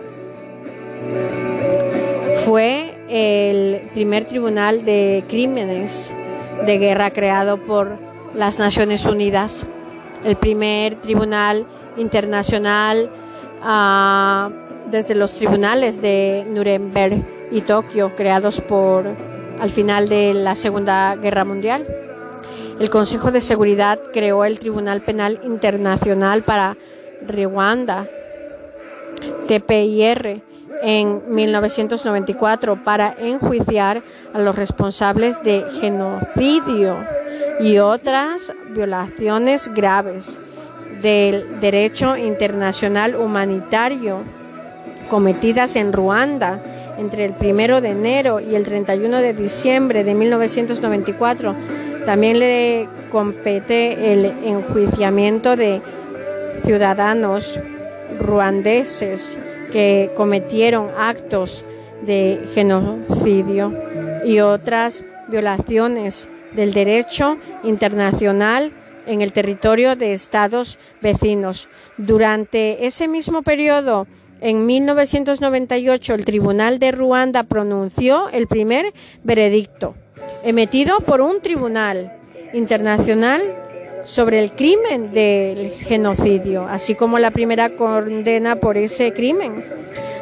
Fue 2.45 2.93
el 3.09 3.89
primer 3.93 4.23
tribunal 4.23 4.85
de 4.85 5.21
crímenes 5.27 6.13
de 6.65 6.77
guerra 6.77 7.11
creado 7.11 7.57
por 7.57 7.97
las 8.35 8.57
Naciones 8.57 9.05
Unidas, 9.05 9.67
el 10.23 10.37
primer 10.37 10.95
tribunal 11.01 11.65
internacional 11.97 13.09
ah, 13.61 14.49
desde 14.89 15.13
los 15.13 15.33
tribunales 15.33 16.01
de 16.01 16.45
Nuremberg 16.49 17.21
y 17.51 17.61
Tokio, 17.61 18.15
creados 18.15 18.61
por 18.61 19.07
al 19.59 19.69
final 19.71 20.07
de 20.07 20.33
la 20.33 20.55
Segunda 20.55 21.17
Guerra 21.17 21.43
Mundial. 21.43 21.85
El 22.79 22.89
Consejo 22.89 23.31
de 23.31 23.41
Seguridad 23.41 23.99
creó 24.13 24.45
el 24.45 24.57
Tribunal 24.57 25.01
Penal 25.01 25.41
Internacional 25.43 26.43
para 26.43 26.77
Ruanda 27.27 28.07
TPIR 29.47 30.41
en 30.81 31.21
1994 31.29 32.83
para 32.83 33.15
enjuiciar 33.19 34.01
a 34.33 34.39
los 34.39 34.55
responsables 34.55 35.43
de 35.43 35.63
genocidio 35.79 36.97
y 37.59 37.77
otras 37.77 38.51
violaciones 38.69 39.73
graves 39.73 40.37
del 41.01 41.59
derecho 41.59 42.17
internacional 42.17 43.15
humanitario 43.15 44.19
cometidas 45.09 45.75
en 45.75 45.93
Ruanda 45.93 46.59
entre 46.97 47.25
el 47.25 47.33
1 47.39 47.81
de 47.81 47.89
enero 47.89 48.39
y 48.39 48.55
el 48.55 48.63
31 48.63 49.17
de 49.17 49.33
diciembre 49.33 50.03
de 50.03 50.13
1994. 50.13 51.55
También 52.05 52.39
le 52.39 52.87
compete 53.11 54.13
el 54.13 54.25
enjuiciamiento 54.25 55.55
de 55.55 55.81
ciudadanos 56.63 57.59
ruandeses 58.19 59.37
que 59.71 60.11
cometieron 60.15 60.89
actos 60.97 61.65
de 62.05 62.39
genocidio 62.53 63.73
y 64.25 64.39
otras 64.39 65.05
violaciones 65.27 66.27
del 66.53 66.73
derecho 66.73 67.37
internacional 67.63 68.71
en 69.07 69.21
el 69.21 69.33
territorio 69.33 69.95
de 69.95 70.13
estados 70.13 70.77
vecinos. 71.01 71.67
Durante 71.97 72.85
ese 72.85 73.07
mismo 73.07 73.41
periodo, 73.41 74.07
en 74.41 74.65
1998, 74.65 76.13
el 76.13 76.25
Tribunal 76.25 76.79
de 76.79 76.91
Ruanda 76.91 77.43
pronunció 77.43 78.29
el 78.29 78.47
primer 78.47 78.93
veredicto, 79.23 79.95
emitido 80.43 80.99
por 81.01 81.21
un 81.21 81.41
tribunal 81.41 82.17
internacional 82.53 83.41
sobre 84.05 84.39
el 84.39 84.53
crimen 84.53 85.11
del 85.11 85.71
genocidio, 85.71 86.65
así 86.67 86.95
como 86.95 87.19
la 87.19 87.31
primera 87.31 87.71
condena 87.71 88.55
por 88.55 88.77
ese 88.77 89.11
crimen. 89.11 89.61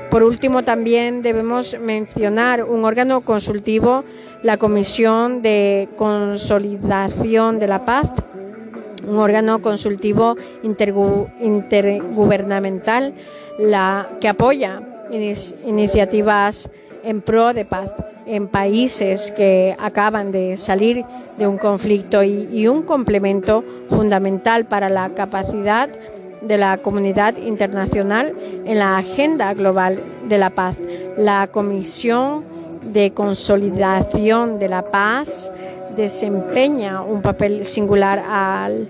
Por 0.10 0.24
último, 0.24 0.64
también 0.64 1.22
debemos 1.22 1.80
mencionar 1.80 2.64
un 2.64 2.86
órgano 2.86 3.22
consultivo 3.22 4.04
la 4.42 4.58
Comisión 4.58 5.42
de 5.42 5.90
Consolidación 5.98 7.60
de 7.60 7.68
la 7.68 7.84
Paz, 7.86 8.10
un 9.08 9.18
órgano 9.18 9.62
consultivo 9.62 10.36
intergubernamental 10.64 13.14
la, 13.58 14.10
que 14.20 14.28
apoya 14.28 14.82
iniciativas 15.66 16.70
en 17.04 17.22
pro 17.22 17.54
de 17.54 17.66
paz 17.66 17.92
en 18.26 18.48
países 18.48 19.32
que 19.32 19.76
acaban 19.80 20.32
de 20.32 20.58
salir 20.58 21.06
de 21.38 21.48
un 21.48 21.58
conflicto 21.58 22.24
y, 22.24 22.68
un 22.68 22.84
complemento 22.84 23.64
fundamental 23.90 24.66
para 24.66 24.90
la 24.90 25.10
capacidad 25.10 25.90
de 26.42 26.58
la 26.58 26.78
comunidad 26.78 27.38
internacional 27.38 28.34
en 28.66 28.80
la 28.80 28.98
agenda 28.98 29.54
global 29.54 30.00
de 30.28 30.38
la 30.38 30.50
paz. 30.50 30.76
La 31.18 31.48
Comisión 31.48 32.44
de 32.94 33.12
Consolidación 33.12 34.60
de 34.60 34.68
la 34.68 34.84
Paz 34.84 35.52
desempeña 35.96 37.02
un 37.02 37.22
papel 37.22 37.66
singular 37.66 38.24
al 38.28 38.88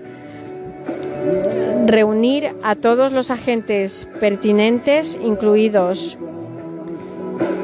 reunir 1.86 2.50
a 2.62 2.74
todos 2.74 3.12
los 3.12 3.30
agentes 3.30 4.08
pertinentes, 4.20 5.18
incluidos 5.22 6.18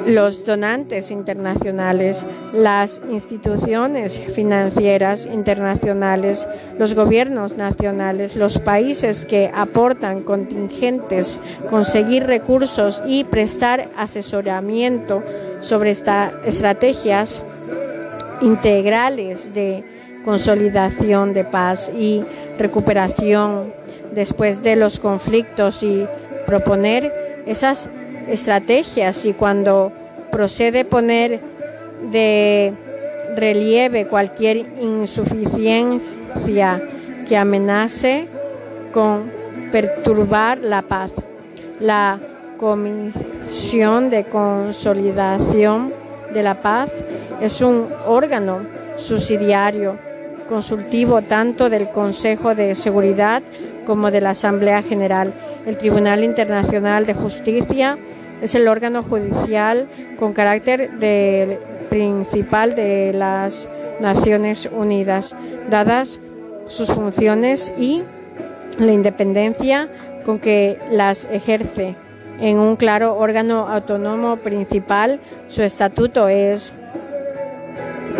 los 0.06 0.44
donantes 0.44 1.10
internacionales, 1.10 2.24
las 2.52 3.00
instituciones 3.10 4.18
financieras 4.34 5.26
internacionales, 5.26 6.46
los 6.78 6.94
gobiernos 6.94 7.56
nacionales, 7.56 8.36
los 8.36 8.58
países 8.58 9.24
que 9.24 9.50
aportan 9.54 10.22
contingentes, 10.22 11.40
conseguir 11.68 12.26
recursos 12.26 13.02
y 13.06 13.24
prestar 13.24 13.88
asesoramiento 13.96 15.22
sobre 15.60 15.90
estas 15.90 16.32
estrategias 16.44 17.42
integrales 18.40 19.54
de 19.54 19.84
consolidación 20.24 21.32
de 21.32 21.44
paz 21.44 21.90
y 21.96 22.22
recuperación 22.58 23.72
después 24.14 24.62
de 24.62 24.76
los 24.76 24.98
conflictos 24.98 25.82
y 25.82 26.06
proponer 26.46 27.42
esas 27.46 27.88
estrategias 28.30 29.24
y 29.24 29.32
cuando 29.32 29.92
procede 30.30 30.84
poner 30.84 31.40
de 32.10 32.72
relieve 33.36 34.06
cualquier 34.06 34.58
insuficiencia 34.80 36.80
que 37.28 37.36
amenace 37.36 38.26
con 38.92 39.30
perturbar 39.70 40.58
la 40.58 40.82
paz. 40.82 41.10
La 41.78 42.18
Comisión 42.58 44.10
de 44.10 44.24
Consolidación 44.24 45.92
de 46.34 46.42
la 46.42 46.60
Paz 46.60 46.90
es 47.40 47.60
un 47.60 47.86
órgano 48.06 48.58
subsidiario 48.98 49.96
consultivo 50.48 51.22
tanto 51.22 51.70
del 51.70 51.88
Consejo 51.88 52.54
de 52.54 52.74
Seguridad 52.74 53.42
como 53.86 54.10
de 54.10 54.20
la 54.20 54.30
Asamblea 54.30 54.82
General. 54.82 55.32
El 55.64 55.78
Tribunal 55.78 56.24
Internacional 56.24 57.06
de 57.06 57.14
Justicia 57.14 57.96
es 58.40 58.54
el 58.54 58.68
órgano 58.68 59.02
judicial 59.02 59.88
con 60.18 60.32
carácter 60.32 60.90
de 60.98 61.58
principal 61.88 62.74
de 62.74 63.12
las 63.12 63.68
Naciones 64.00 64.68
Unidas, 64.72 65.34
dadas 65.68 66.18
sus 66.66 66.88
funciones 66.90 67.72
y 67.78 68.02
la 68.78 68.92
independencia 68.92 69.88
con 70.24 70.38
que 70.38 70.78
las 70.90 71.26
ejerce. 71.26 71.96
En 72.40 72.58
un 72.58 72.76
claro 72.76 73.16
órgano 73.18 73.68
autónomo 73.68 74.36
principal, 74.36 75.20
su 75.48 75.62
estatuto 75.62 76.28
es 76.28 76.72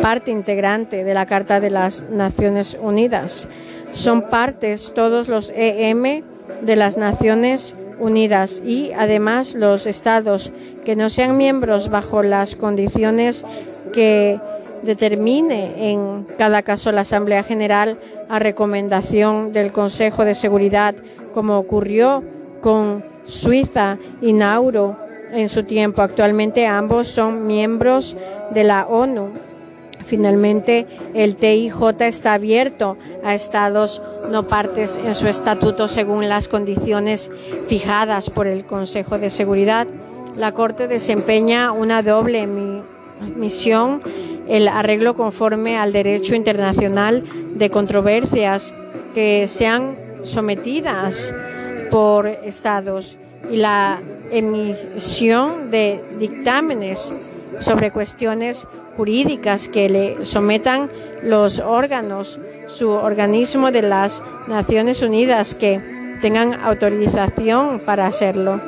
parte 0.03 0.31
integrante 0.31 1.05
de 1.05 1.15
la 1.15 1.25
Carta 1.27 1.61
de 1.61 1.71
las 1.71 2.03
Naciones 2.11 2.77
Unidas. 2.81 3.49
Son 3.95 4.23
partes 4.29 4.93
todos 4.95 5.29
los 5.29 5.51
EM 5.55 6.23
de 6.61 6.77
las 6.77 6.97
Naciones 6.97 7.75
Unidas 8.01 8.63
y 8.65 8.93
además 8.93 9.55
los 9.55 9.87
estados 9.87 10.53
que 10.85 10.97
no 10.97 11.09
sean 11.09 11.37
miembros 11.37 11.91
bajo 11.91 12.23
las 12.23 12.57
condiciones 12.57 13.45
que 13.93 14.41
determine 14.83 15.93
en 15.93 16.27
cada 16.39 16.63
caso 16.63 16.91
la 16.91 17.03
Asamblea 17.03 17.43
General 17.43 17.99
a 18.29 18.39
recomendación 18.39 19.53
del 19.53 19.73
Consejo 19.73 20.25
de 20.25 20.35
Seguridad, 20.35 20.95
como 21.35 21.59
ocurrió 21.59 22.25
con 22.61 23.05
Suiza 23.25 23.99
y 24.23 24.33
Nauru 24.33 24.97
en 25.33 25.49
su 25.49 25.65
tiempo. 25.65 26.03
Actualmente 26.03 26.67
ambos 26.67 27.09
son 27.09 27.47
miembros 27.47 28.17
de 28.51 28.65
la 28.65 28.87
ONU 28.87 29.50
Finalmente, 30.07 30.87
el 31.15 31.37
TIJ 31.37 32.01
está 32.01 32.35
abierto 32.35 32.97
a 33.25 33.35
estados 33.35 34.03
no 34.31 34.45
partes 34.45 34.99
en 35.05 35.15
su 35.15 35.29
estatuto 35.29 35.89
según 35.89 36.29
las 36.29 36.49
condiciones 36.49 37.31
fijadas 37.67 38.31
por 38.31 38.47
el 38.47 38.65
Consejo 38.65 39.19
de 39.19 39.31
Seguridad. 39.31 39.87
La 40.37 40.53
Corte 40.53 40.89
desempeña 40.89 41.73
una 41.73 42.03
doble 42.03 42.47
misión, 43.37 44.03
el 44.49 44.69
arreglo 44.69 45.15
conforme 45.15 45.77
al 45.77 45.93
derecho 45.93 46.35
internacional 46.35 47.25
de 47.55 47.71
controversias 47.71 48.75
que 49.15 49.47
sean 49.47 49.97
sometidas 50.23 51.35
por 51.91 52.27
estados 52.27 53.17
y 53.51 53.57
la 53.57 53.99
emisión 54.31 55.71
de 55.71 56.03
dictámenes 56.19 57.13
sobre 57.59 57.91
cuestiones 57.91 58.67
jurídicas 59.01 59.67
que 59.67 59.89
le 59.89 60.27
sometan 60.27 60.91
los 61.23 61.59
órganos, 61.59 62.39
su 62.67 62.91
organismo 62.91 63.73
de 63.73 63.81
las 63.81 64.23
Naciones 64.47 65.01
Unidas 65.01 65.55
que 65.55 65.81
tengan 66.21 66.53
autorización 66.53 67.81
para 67.81 68.07
hacerlo. 68.07 68.61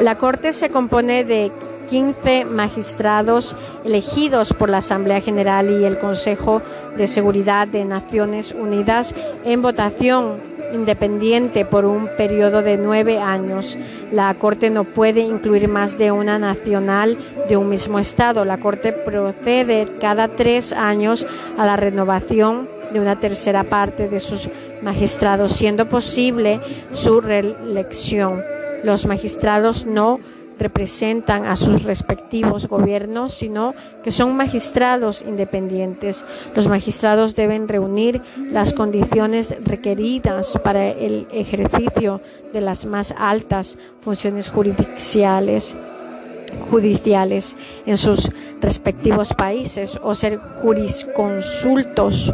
La 0.00 0.16
Corte 0.16 0.54
se 0.54 0.70
compone 0.70 1.24
de 1.24 1.52
15 1.88 2.44
magistrados 2.44 3.56
elegidos 3.84 4.52
por 4.52 4.68
la 4.68 4.78
Asamblea 4.78 5.20
General 5.20 5.70
y 5.70 5.84
el 5.84 5.98
Consejo 5.98 6.62
de 6.96 7.06
Seguridad 7.08 7.68
de 7.68 7.84
Naciones 7.84 8.52
Unidas 8.52 9.14
en 9.44 9.62
votación 9.62 10.48
independiente 10.72 11.64
por 11.64 11.84
un 11.84 12.08
periodo 12.16 12.62
de 12.62 12.76
nueve 12.76 13.18
años. 13.18 13.78
La 14.12 14.32
Corte 14.34 14.70
no 14.70 14.84
puede 14.84 15.20
incluir 15.20 15.68
más 15.68 15.98
de 15.98 16.12
una 16.12 16.38
nacional 16.38 17.16
de 17.48 17.56
un 17.56 17.68
mismo 17.68 17.98
Estado. 17.98 18.44
La 18.44 18.58
Corte 18.58 18.92
procede 18.92 19.86
cada 20.00 20.28
tres 20.28 20.72
años 20.72 21.26
a 21.56 21.66
la 21.66 21.76
renovación 21.76 22.68
de 22.92 23.00
una 23.00 23.18
tercera 23.18 23.64
parte 23.64 24.08
de 24.08 24.20
sus 24.20 24.48
magistrados, 24.82 25.52
siendo 25.52 25.86
posible 25.86 26.60
su 26.92 27.20
reelección. 27.20 28.42
Los 28.84 29.06
magistrados 29.06 29.86
no 29.86 30.20
representan 30.58 31.44
a 31.44 31.56
sus 31.56 31.82
respectivos 31.82 32.66
gobiernos, 32.66 33.34
sino 33.34 33.74
que 34.02 34.10
son 34.10 34.36
magistrados 34.36 35.22
independientes. 35.22 36.24
Los 36.54 36.68
magistrados 36.68 37.34
deben 37.34 37.68
reunir 37.68 38.22
las 38.50 38.72
condiciones 38.72 39.56
requeridas 39.64 40.58
para 40.62 40.88
el 40.88 41.26
ejercicio 41.32 42.20
de 42.52 42.60
las 42.60 42.84
más 42.86 43.14
altas 43.16 43.78
funciones 44.00 44.50
jurisdiccionales 44.50 45.76
judiciales 46.70 47.56
en 47.86 47.96
sus 47.96 48.30
respectivos 48.60 49.34
países 49.34 49.98
o 50.02 50.14
ser 50.14 50.38
jurisconsultos 50.38 52.32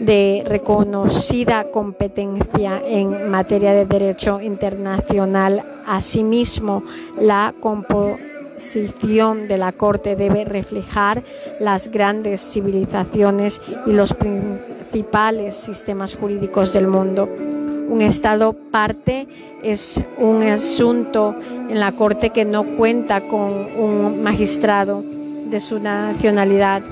de 0.00 0.42
reconocida 0.46 1.64
competencia 1.64 2.80
en 2.84 3.30
materia 3.30 3.72
de 3.72 3.86
derecho 3.86 4.40
internacional. 4.40 5.62
Asimismo, 5.86 6.82
la 7.18 7.54
composición 7.60 9.48
de 9.48 9.58
la 9.58 9.72
Corte 9.72 10.16
debe 10.16 10.44
reflejar 10.44 11.22
las 11.60 11.88
grandes 11.88 12.40
civilizaciones 12.40 13.60
y 13.86 13.92
los 13.92 14.14
principales 14.14 15.54
sistemas 15.54 16.16
jurídicos 16.16 16.72
del 16.72 16.86
mundo. 16.86 17.28
Un 17.88 18.00
Estado 18.00 18.54
parte 18.54 19.28
es 19.62 20.02
un 20.18 20.42
asunto 20.42 21.34
en 21.68 21.78
la 21.78 21.92
Corte 21.92 22.30
que 22.30 22.44
no 22.44 22.64
cuenta 22.64 23.20
con 23.28 23.52
un 23.76 24.22
magistrado 24.22 25.04
de 25.46 25.60
su 25.60 25.78
nacionalidad 25.78 26.82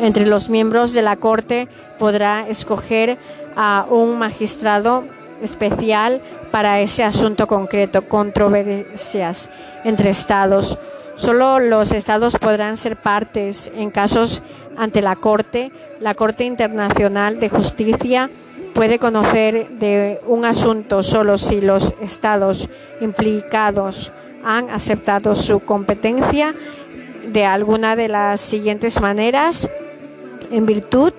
entre 0.00 0.26
los 0.26 0.48
miembros 0.48 0.94
de 0.94 1.02
la 1.02 1.16
Corte 1.16 1.68
podrá 1.98 2.46
escoger 2.48 3.18
a 3.56 3.86
un 3.90 4.18
magistrado 4.18 5.04
especial 5.42 6.20
para 6.50 6.80
ese 6.80 7.04
asunto 7.04 7.46
concreto, 7.46 8.02
controversias 8.02 9.50
entre 9.84 10.10
estados. 10.10 10.78
Solo 11.16 11.58
los 11.58 11.92
estados 11.92 12.36
podrán 12.38 12.76
ser 12.76 12.96
partes 12.96 13.70
en 13.74 13.90
casos 13.90 14.42
ante 14.76 15.02
la 15.02 15.16
Corte. 15.16 15.72
La 16.00 16.14
Corte 16.14 16.44
Internacional 16.44 17.40
de 17.40 17.48
Justicia 17.48 18.30
puede 18.74 18.98
conocer 18.98 19.68
de 19.70 20.20
un 20.26 20.44
asunto 20.44 21.02
solo 21.02 21.36
si 21.36 21.60
los 21.60 21.94
estados 22.00 22.68
implicados 23.00 24.12
han 24.44 24.70
aceptado 24.70 25.34
su 25.34 25.60
competencia 25.60 26.54
de 27.26 27.44
alguna 27.44 27.96
de 27.96 28.08
las 28.08 28.40
siguientes 28.40 29.00
maneras 29.00 29.68
en 30.50 30.64
virtud 30.64 31.12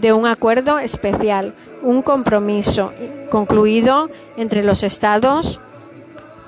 de 0.00 0.12
un 0.12 0.26
acuerdo 0.26 0.78
especial, 0.78 1.54
un 1.82 2.02
compromiso 2.02 2.92
concluido 3.30 4.10
entre 4.36 4.62
los 4.62 4.82
estados 4.82 5.60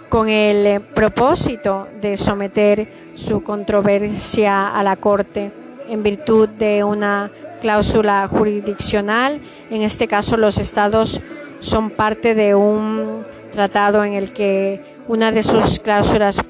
con 0.08 0.28
el 0.28 0.80
propósito 0.80 1.86
de 2.00 2.16
someter 2.16 2.88
su 3.14 3.42
controversia 3.42 4.68
a 4.68 4.82
la 4.82 4.96
Corte 4.96 5.50
en 5.88 6.02
virtud 6.02 6.48
de 6.48 6.84
una 6.84 7.30
cláusula 7.60 8.26
jurisdiccional. 8.28 9.40
En 9.70 9.82
este 9.82 10.06
caso, 10.06 10.36
los 10.36 10.58
estados 10.58 11.20
son 11.60 11.90
parte 11.90 12.34
de 12.34 12.54
un 12.54 13.24
tratado 13.52 14.04
en 14.04 14.12
el 14.12 14.32
que 14.32 14.80
una 15.08 15.32
de 15.32 15.42
sus 15.42 15.78
cláusulas 15.78 16.40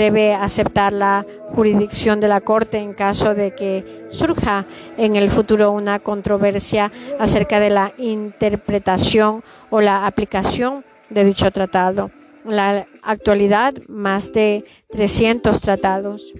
prevé 0.00 0.32
aceptar 0.32 0.94
la 0.94 1.26
jurisdicción 1.54 2.20
de 2.20 2.28
la 2.28 2.40
Corte 2.40 2.78
en 2.78 2.94
caso 2.94 3.34
de 3.34 3.54
que 3.54 4.06
surja 4.08 4.64
en 4.96 5.14
el 5.14 5.30
futuro 5.30 5.72
una 5.72 5.98
controversia 5.98 6.90
acerca 7.18 7.60
de 7.60 7.68
la 7.68 7.92
interpretación 7.98 9.44
o 9.68 9.82
la 9.82 10.06
aplicación 10.06 10.86
de 11.10 11.22
dicho 11.22 11.50
tratado. 11.50 12.10
En 12.46 12.56
la 12.56 12.86
actualidad, 13.02 13.74
más 13.88 14.32
de 14.32 14.64
300 14.90 15.60
tratados. 15.60 16.32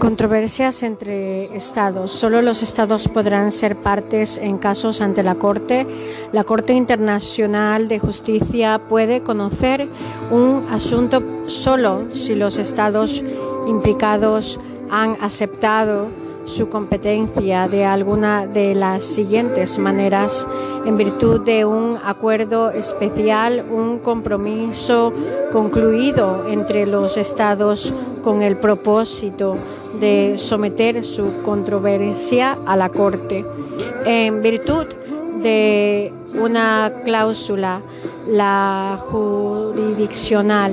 Controversias 0.00 0.82
entre 0.82 1.54
estados. 1.54 2.10
Solo 2.10 2.40
los 2.40 2.62
estados 2.62 3.06
podrán 3.06 3.52
ser 3.52 3.76
partes 3.76 4.38
en 4.38 4.56
casos 4.56 5.02
ante 5.02 5.22
la 5.22 5.34
Corte. 5.34 5.86
La 6.32 6.42
Corte 6.42 6.72
Internacional 6.72 7.86
de 7.86 7.98
Justicia 7.98 8.80
puede 8.88 9.20
conocer 9.20 9.86
un 10.30 10.66
asunto 10.70 11.22
solo 11.48 12.06
si 12.14 12.34
los 12.34 12.56
estados 12.56 13.22
implicados 13.66 14.58
han 14.90 15.18
aceptado 15.20 16.06
su 16.46 16.70
competencia 16.70 17.68
de 17.68 17.84
alguna 17.84 18.46
de 18.46 18.74
las 18.74 19.04
siguientes 19.04 19.78
maneras 19.78 20.48
en 20.86 20.96
virtud 20.96 21.42
de 21.42 21.66
un 21.66 21.98
acuerdo 22.02 22.70
especial, 22.70 23.62
un 23.70 23.98
compromiso 23.98 25.12
concluido 25.52 26.48
entre 26.48 26.86
los 26.86 27.18
estados 27.18 27.92
con 28.24 28.40
el 28.40 28.56
propósito 28.56 29.56
de 30.00 30.36
someter 30.38 31.04
su 31.04 31.42
controversia 31.42 32.56
a 32.66 32.76
la 32.76 32.88
Corte. 32.88 33.44
En 34.04 34.42
virtud 34.42 34.86
de 35.42 36.12
una 36.34 36.92
cláusula, 37.04 37.82
la 38.28 38.98
jurisdiccional, 39.10 40.72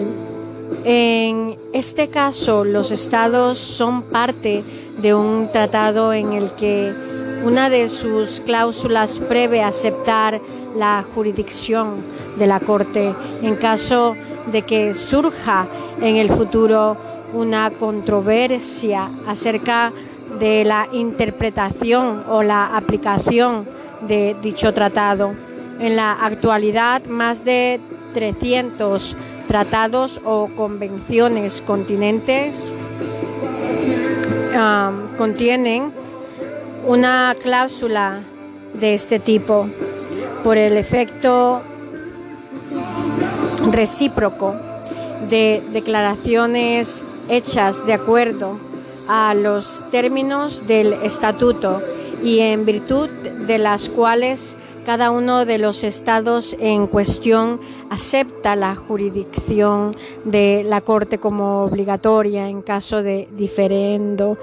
en 0.84 1.56
este 1.74 2.08
caso 2.08 2.64
los 2.64 2.92
estados 2.92 3.58
son 3.58 4.02
parte 4.04 4.64
de 5.02 5.14
un 5.14 5.50
tratado 5.52 6.14
en 6.14 6.34
el 6.34 6.52
que 6.52 6.94
una 7.46 7.70
de 7.70 7.88
sus 7.88 8.42
cláusulas 8.42 9.20
prevé 9.20 9.62
aceptar 9.62 10.42
la 10.76 11.06
jurisdicción 11.14 11.96
de 12.38 12.48
la 12.48 12.60
Corte 12.60 13.14
en 13.42 13.56
caso 13.56 14.16
de 14.52 14.64
que 14.64 14.96
surja 14.96 15.68
en 16.02 16.16
el 16.16 16.30
futuro 16.30 16.98
una 17.34 17.72
controversia 17.72 19.10
acerca 19.28 19.92
de 20.40 20.66
la 20.66 20.88
interpretación 20.92 22.24
o 22.30 22.44
la 22.44 22.76
aplicación 22.76 23.68
de 24.08 24.36
dicho 24.42 24.74
tratado. 24.74 25.34
En 25.80 25.96
la 25.96 26.14
actualidad, 26.14 27.06
más 27.06 27.44
de 27.44 27.80
300 28.14 29.16
tratados 29.48 30.20
o 30.26 30.50
convenciones 30.56 31.62
continentes 31.62 32.74
um, 34.54 35.16
contienen 35.18 35.92
una 36.86 37.36
cláusula 37.42 38.22
de 38.74 38.94
este 38.94 39.20
tipo 39.20 39.68
por 40.44 40.58
el 40.58 40.78
efecto 40.78 41.62
recíproco 43.72 44.56
de 45.30 45.62
declaraciones 45.72 47.04
hechas 47.30 47.86
de 47.86 47.94
acuerdo 47.94 48.58
a 49.08 49.34
los 49.34 49.84
términos 49.92 50.68
del 50.68 50.94
estatuto 50.94 51.82
y 52.24 52.40
en 52.40 52.66
virtud 52.66 53.10
de 53.10 53.58
las 53.58 53.90
cuales 53.90 54.58
cada 54.86 55.12
uno 55.12 55.46
de 55.46 55.58
los 55.58 55.84
estados 55.84 56.56
en 56.60 56.88
cuestión 56.88 57.60
acepta 57.90 58.56
la 58.56 58.76
jurisdicción 58.76 59.94
de 60.24 60.64
la 60.66 60.82
Corte 60.82 61.18
como 61.18 61.64
obligatoria 61.64 62.48
en 62.48 62.62
caso 62.62 63.04
de 63.04 63.28
diferendo 63.34 64.38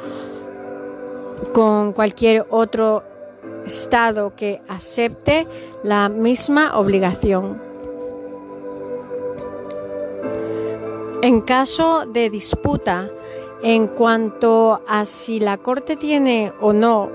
con 1.53 1.93
cualquier 1.93 2.47
otro 2.51 3.03
estado 3.65 4.35
que 4.37 4.61
acepte 4.69 5.47
la 5.83 6.09
misma 6.09 6.79
obligación. 6.79 7.74
En 11.25 11.41
caso 11.41 12.05
de 12.05 12.29
disputa 12.29 13.11
en 13.63 13.87
cuanto 13.87 14.83
a 14.87 15.07
si 15.07 15.41
la 15.41 15.57
Corte 15.57 15.97
tiene 15.97 16.53
o 16.61 16.75
no 16.75 17.11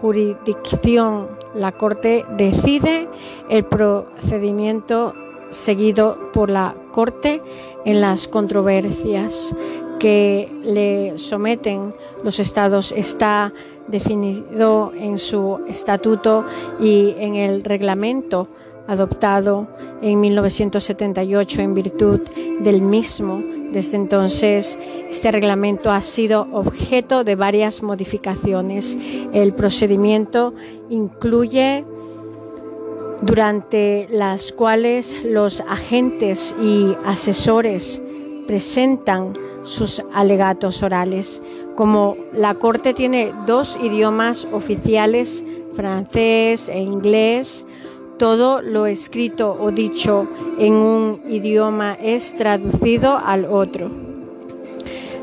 jurisdicción, 0.00 1.28
la 1.54 1.70
Corte 1.70 2.24
decide 2.36 3.08
el 3.48 3.64
procedimiento 3.64 5.14
seguido 5.46 6.32
por 6.32 6.50
la 6.50 6.74
Corte 6.90 7.40
en 7.84 8.00
las 8.00 8.26
controversias 8.26 9.54
que 10.00 10.50
le 10.64 11.16
someten. 11.16 11.94
Los 12.24 12.40
estados 12.40 12.90
está 12.90 13.52
definido 13.86 14.92
en 14.96 15.18
su 15.18 15.60
estatuto 15.68 16.44
y 16.80 17.14
en 17.16 17.36
el 17.36 17.62
reglamento 17.62 18.48
adoptado 18.86 19.68
en 20.00 20.20
1978 20.20 21.60
en 21.60 21.74
virtud 21.74 22.20
del 22.60 22.82
mismo. 22.82 23.42
Desde 23.72 23.96
entonces, 23.96 24.78
este 25.08 25.32
reglamento 25.32 25.90
ha 25.90 26.00
sido 26.00 26.46
objeto 26.52 27.24
de 27.24 27.36
varias 27.36 27.82
modificaciones. 27.82 28.96
El 29.32 29.54
procedimiento 29.54 30.54
incluye 30.90 31.84
durante 33.22 34.08
las 34.10 34.52
cuales 34.52 35.16
los 35.24 35.60
agentes 35.60 36.54
y 36.60 36.94
asesores 37.06 38.02
presentan 38.46 39.32
sus 39.62 40.02
alegatos 40.12 40.82
orales. 40.82 41.40
Como 41.76 42.16
la 42.34 42.54
Corte 42.54 42.92
tiene 42.92 43.32
dos 43.46 43.78
idiomas 43.80 44.46
oficiales, 44.52 45.44
francés 45.74 46.68
e 46.68 46.80
inglés, 46.80 47.64
todo 48.22 48.62
lo 48.62 48.86
escrito 48.86 49.50
o 49.60 49.72
dicho 49.72 50.28
en 50.56 50.74
un 50.74 51.22
idioma 51.28 51.94
es 52.00 52.36
traducido 52.36 53.18
al 53.18 53.44
otro. 53.44 53.90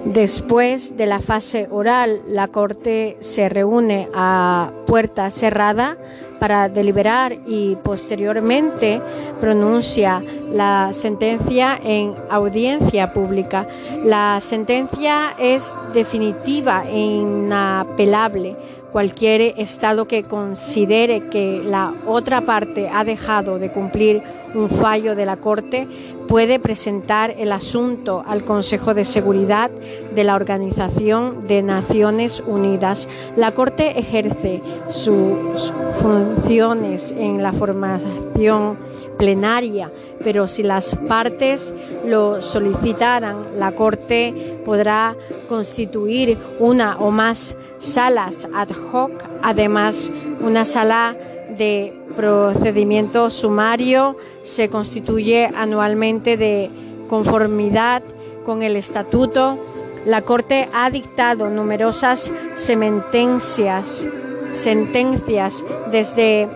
Después 0.04 0.98
de 0.98 1.06
la 1.06 1.22
fase 1.22 1.70
oral, 1.72 2.22
la 2.28 2.50
Corte 2.50 3.16
se 3.22 3.48
reúne 3.48 4.10
a 4.14 4.74
puerta 4.86 5.32
cerrada 5.32 5.98
para 6.40 6.68
deliberar 6.68 7.38
y 7.48 7.78
posteriormente 7.78 9.02
pronuncia 9.40 10.22
la 10.52 10.90
sentencia 10.92 11.80
en 11.82 12.16
audiencia 12.30 13.14
pública. 13.14 13.66
La 14.04 14.40
sentencia 14.42 15.36
es 15.40 15.74
definitiva 15.94 16.84
e 16.86 17.00
inapelable 17.00 18.58
Cualquier 18.92 19.54
Estado 19.58 20.08
que 20.08 20.24
considere 20.24 21.30
que 21.30 21.62
la 21.64 21.94
otra 22.08 22.42
parte 22.42 22.90
ha 22.92 23.04
dejado 23.04 23.60
de 23.60 23.72
cumplir 23.72 24.24
un 24.56 24.68
fallo 24.68 25.16
de 25.16 25.26
la 25.26 25.38
Corte 25.38 25.88
puede 26.28 26.60
presentar 26.60 27.34
el 27.38 27.52
asunto 27.52 28.24
al 28.26 28.44
Consejo 28.44 28.94
de 28.94 29.06
Seguridad 29.06 29.70
de 30.16 30.24
la 30.24 30.36
Organización 30.36 31.48
de 31.48 31.62
Naciones 31.62 32.42
Unidas. 32.46 33.08
La 33.36 33.52
Corte 33.52 34.00
ejerce 34.00 34.62
sus 34.90 35.72
funciones 36.02 37.12
en 37.18 37.44
la 37.44 37.54
formación 37.54 38.78
plenaria, 39.18 39.92
pero 40.24 40.48
si 40.48 40.64
las 40.64 40.96
partes 41.08 41.74
lo 42.06 42.42
solicitaran, 42.42 43.60
la 43.60 43.72
Corte 43.74 44.62
podrá 44.66 45.16
constituir 45.48 46.38
una 46.60 46.98
o 47.00 47.12
más 47.12 47.56
salas 47.80 48.48
ad 48.54 48.70
hoc, 48.92 49.12
además 49.42 50.12
una 50.42 50.66
sala 50.66 51.16
de 51.58 51.94
procedimiento 52.16 53.30
sumario 53.30 54.18
se 54.44 54.70
constituye 54.70 55.50
anualmente 55.56 56.38
de 56.38 56.70
conformidad 57.10 58.04
con 58.46 58.64
el 58.64 58.76
estatuto, 58.76 59.58
la 60.06 60.22
Corte 60.22 60.70
ha 60.74 60.90
dictado 60.90 61.50
numerosas 61.50 62.32
sentencias, 62.56 64.08
sentencias 64.54 65.64
desde 65.92 66.48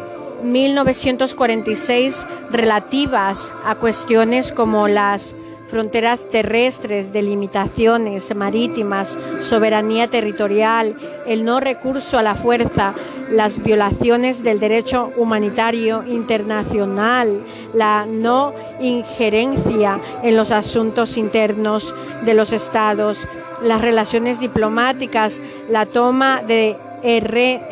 1946 0.44 2.26
relativas 2.52 3.52
a 3.66 3.76
cuestiones 3.76 4.52
como 4.52 4.88
las 4.88 5.36
fronteras 5.74 6.28
terrestres, 6.30 7.12
delimitaciones 7.14 8.36
marítimas, 8.36 9.18
soberanía 9.42 10.08
territorial, 10.08 10.96
el 11.26 11.44
no 11.46 11.60
recurso 11.60 12.20
a 12.20 12.22
la 12.22 12.36
fuerza, 12.36 12.94
las 13.32 13.64
violaciones 13.64 14.44
del 14.44 14.60
derecho 14.60 15.10
humanitario 15.18 16.04
internacional, 16.04 17.40
la 17.74 18.06
no 18.06 18.54
injerencia 18.82 20.00
en 20.22 20.36
los 20.36 20.52
asuntos 20.52 21.18
internos 21.18 21.96
de 22.24 22.36
los 22.36 22.54
estados, 22.54 23.28
las 23.64 23.82
relaciones 23.82 24.40
diplomáticas, 24.40 25.42
la 25.72 25.88
toma 25.88 26.44
de 26.44 26.78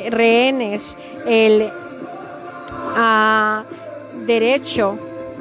rehenes, 0.09 0.97
el 1.27 1.69
derecho 4.25 4.97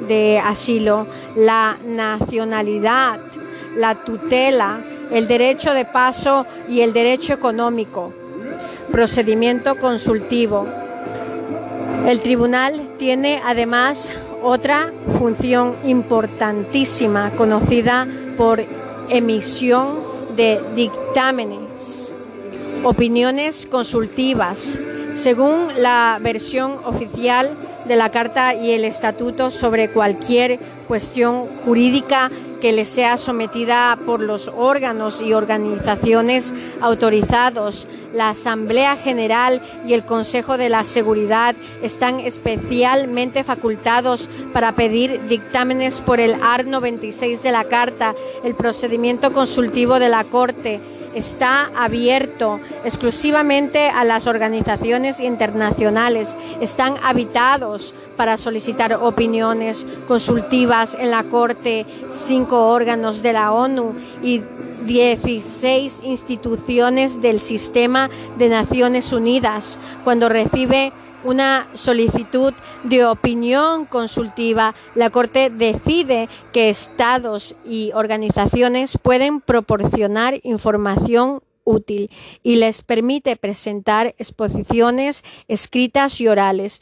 de 0.07 0.39
asilo, 0.39 1.05
la 1.35 1.77
nacionalidad, 1.85 3.19
la 3.75 3.95
tutela, 3.95 4.81
el 5.11 5.27
derecho 5.27 5.73
de 5.73 5.85
paso 5.85 6.45
y 6.67 6.81
el 6.81 6.93
derecho 6.93 7.33
económico. 7.33 8.13
Procedimiento 8.91 9.77
consultivo. 9.77 10.67
El 12.07 12.19
tribunal 12.19 12.81
tiene 12.97 13.41
además 13.45 14.11
otra 14.41 14.91
función 15.19 15.75
importantísima 15.85 17.31
conocida 17.37 18.07
por 18.37 18.63
emisión 19.09 19.99
de 20.35 20.59
dictámenes, 20.75 22.13
opiniones 22.83 23.67
consultivas. 23.69 24.79
Según 25.13 25.67
la 25.77 26.17
versión 26.21 26.77
oficial, 26.85 27.49
de 27.85 27.95
la 27.95 28.09
Carta 28.09 28.53
y 28.53 28.71
el 28.71 28.85
Estatuto 28.85 29.49
sobre 29.49 29.89
cualquier 29.89 30.59
cuestión 30.91 31.47
jurídica 31.63 32.29
que 32.59 32.73
le 32.73 32.83
sea 32.83 33.15
sometida 33.15 33.97
por 34.05 34.19
los 34.19 34.51
órganos 34.53 35.21
y 35.21 35.31
organizaciones 35.31 36.53
autorizados. 36.81 37.87
La 38.13 38.31
Asamblea 38.31 38.97
General 38.97 39.61
y 39.87 39.93
el 39.93 40.03
Consejo 40.03 40.57
de 40.57 40.67
la 40.67 40.83
Seguridad 40.83 41.55
están 41.81 42.19
especialmente 42.19 43.45
facultados 43.45 44.27
para 44.51 44.73
pedir 44.73 45.29
dictámenes 45.29 46.01
por 46.01 46.19
el 46.19 46.35
AR 46.43 46.67
96 46.67 47.41
de 47.41 47.53
la 47.53 47.63
Carta, 47.63 48.13
el 48.43 48.53
procedimiento 48.53 49.31
consultivo 49.31 49.97
de 49.97 50.09
la 50.09 50.25
Corte 50.25 50.81
está 51.13 51.69
abierto 51.75 52.59
exclusivamente 52.83 53.89
a 53.89 54.03
las 54.03 54.27
organizaciones 54.27 55.19
internacionales. 55.19 56.35
Están 56.61 56.95
habitados 57.03 57.93
para 58.17 58.37
solicitar 58.37 58.93
opiniones 58.93 59.85
consultivas 60.07 60.95
en 60.99 61.11
la 61.11 61.23
Corte, 61.23 61.85
cinco 62.09 62.67
órganos 62.69 63.21
de 63.21 63.33
la 63.33 63.51
ONU 63.51 63.93
y 64.21 64.41
16 64.85 66.01
instituciones 66.03 67.21
del 67.21 67.39
sistema 67.39 68.09
de 68.37 68.49
Naciones 68.49 69.13
Unidas. 69.13 69.79
Cuando 70.03 70.29
recibe 70.29 70.91
una 71.23 71.67
solicitud 71.73 72.53
de 72.83 73.05
opinión 73.05 73.85
consultiva, 73.85 74.75
la 74.95 75.09
Corte 75.09 75.49
decide 75.49 76.29
que 76.51 76.69
estados 76.69 77.55
y 77.65 77.91
organizaciones 77.93 78.97
pueden 78.97 79.41
proporcionar 79.41 80.39
información 80.43 81.41
útil 81.63 82.09
y 82.43 82.55
les 82.55 82.81
permite 82.81 83.35
presentar 83.35 84.15
exposiciones 84.17 85.23
escritas 85.47 86.19
y 86.21 86.27
orales. 86.27 86.81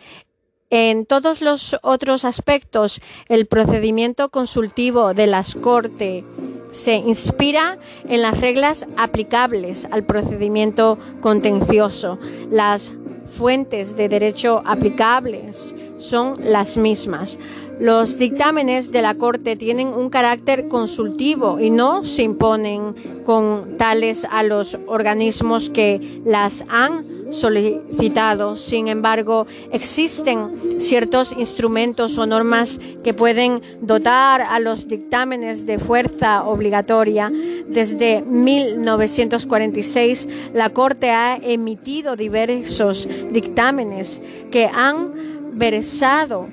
En 0.69 1.05
todos 1.05 1.41
los 1.41 1.77
otros 1.81 2.25
aspectos, 2.25 3.01
el 3.27 3.47
procedimiento 3.47 4.29
consultivo 4.29 5.13
de 5.13 5.25
las 5.25 5.55
Cortes 5.55 6.23
se 6.71 6.97
inspira 6.97 7.79
en 8.07 8.21
las 8.21 8.39
reglas 8.39 8.85
aplicables 8.97 9.87
al 9.91 10.03
procedimiento 10.03 10.99
contencioso. 11.21 12.19
Las 12.51 12.91
fuentes 13.39 13.95
de 13.95 14.09
derecho 14.09 14.61
aplicables 14.65 15.73
son 15.97 16.35
las 16.43 16.75
mismas. 16.75 17.39
Los 17.79 18.17
dictámenes 18.17 18.91
de 18.91 19.01
la 19.01 19.15
Corte 19.15 19.55
tienen 19.55 19.87
un 19.87 20.09
carácter 20.09 20.67
consultivo 20.67 21.57
y 21.57 21.69
no 21.69 22.03
se 22.03 22.23
imponen 22.23 22.93
con 23.25 23.77
tales 23.77 24.27
a 24.29 24.43
los 24.43 24.77
organismos 24.87 25.69
que 25.69 26.21
las 26.25 26.65
han 26.67 27.18
solicitado. 27.31 28.55
Sin 28.55 28.87
embargo, 28.87 29.47
existen 29.71 30.79
ciertos 30.79 31.33
instrumentos 31.33 32.17
o 32.17 32.25
normas 32.25 32.79
que 33.03 33.13
pueden 33.13 33.61
dotar 33.81 34.41
a 34.41 34.59
los 34.59 34.87
dictámenes 34.87 35.65
de 35.65 35.79
fuerza 35.79 36.43
obligatoria. 36.43 37.31
Desde 37.67 38.21
1946, 38.21 40.29
la 40.53 40.69
Corte 40.69 41.11
ha 41.11 41.37
emitido 41.37 42.15
diversos 42.15 43.07
dictámenes 43.31 44.21
que 44.51 44.65
han 44.65 45.11
versado 45.53 46.47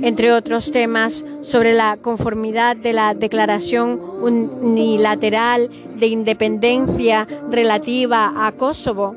entre 0.00 0.32
otros 0.32 0.70
temas, 0.70 1.24
sobre 1.42 1.72
la 1.72 1.96
conformidad 1.96 2.76
de 2.76 2.92
la 2.92 3.14
Declaración 3.14 4.00
Unilateral 4.20 5.68
de 5.98 6.06
Independencia 6.06 7.26
relativa 7.50 8.46
a 8.46 8.52
Kosovo 8.52 9.16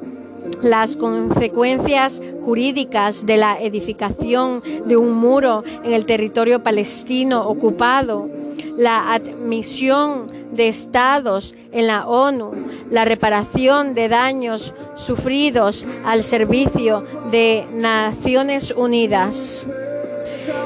las 0.61 0.95
consecuencias 0.95 2.21
jurídicas 2.43 3.25
de 3.25 3.37
la 3.37 3.59
edificación 3.59 4.61
de 4.85 4.97
un 4.97 5.13
muro 5.13 5.63
en 5.83 5.93
el 5.93 6.05
territorio 6.05 6.61
palestino 6.63 7.47
ocupado, 7.47 8.29
la 8.77 9.13
admisión 9.13 10.27
de 10.51 10.67
estados 10.67 11.55
en 11.71 11.87
la 11.87 12.07
ONU, 12.07 12.51
la 12.89 13.05
reparación 13.05 13.93
de 13.93 14.09
daños 14.09 14.73
sufridos 14.95 15.85
al 16.05 16.23
servicio 16.23 17.03
de 17.31 17.65
Naciones 17.73 18.71
Unidas. 18.75 19.65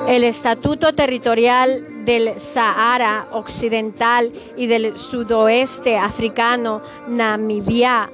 El 0.08 0.24
Estatuto 0.24 0.94
Territorial 0.94 2.06
del 2.06 2.40
Sahara 2.40 3.28
Occidental 3.32 4.32
y 4.56 4.68
del 4.68 4.98
Sudoeste 4.98 5.98
Africano, 5.98 6.82
Namibia, 7.08 8.10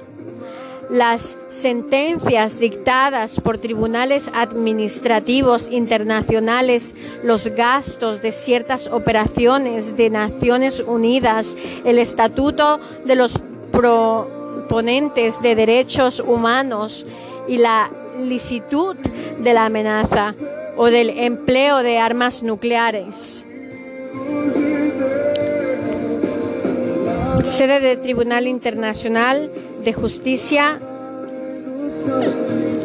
las 0.92 1.38
sentencias 1.48 2.60
dictadas 2.60 3.40
por 3.40 3.56
tribunales 3.56 4.30
administrativos 4.34 5.70
internacionales, 5.70 6.94
los 7.24 7.48
gastos 7.48 8.20
de 8.20 8.30
ciertas 8.30 8.88
operaciones 8.88 9.96
de 9.96 10.10
Naciones 10.10 10.80
Unidas, 10.86 11.56
el 11.86 11.98
estatuto 11.98 12.78
de 13.06 13.16
los 13.16 13.38
proponentes 13.72 15.40
de 15.40 15.54
derechos 15.54 16.20
humanos 16.20 17.06
y 17.48 17.56
la 17.56 17.90
licitud 18.18 18.94
de 18.94 19.54
la 19.54 19.64
amenaza 19.64 20.34
o 20.76 20.86
del 20.86 21.08
empleo 21.08 21.78
de 21.78 22.00
armas 22.00 22.42
nucleares. 22.42 23.46
Sede 27.44 27.80
del 27.80 28.02
Tribunal 28.02 28.46
Internacional 28.46 29.50
de 29.84 29.92
Justicia 29.92 30.78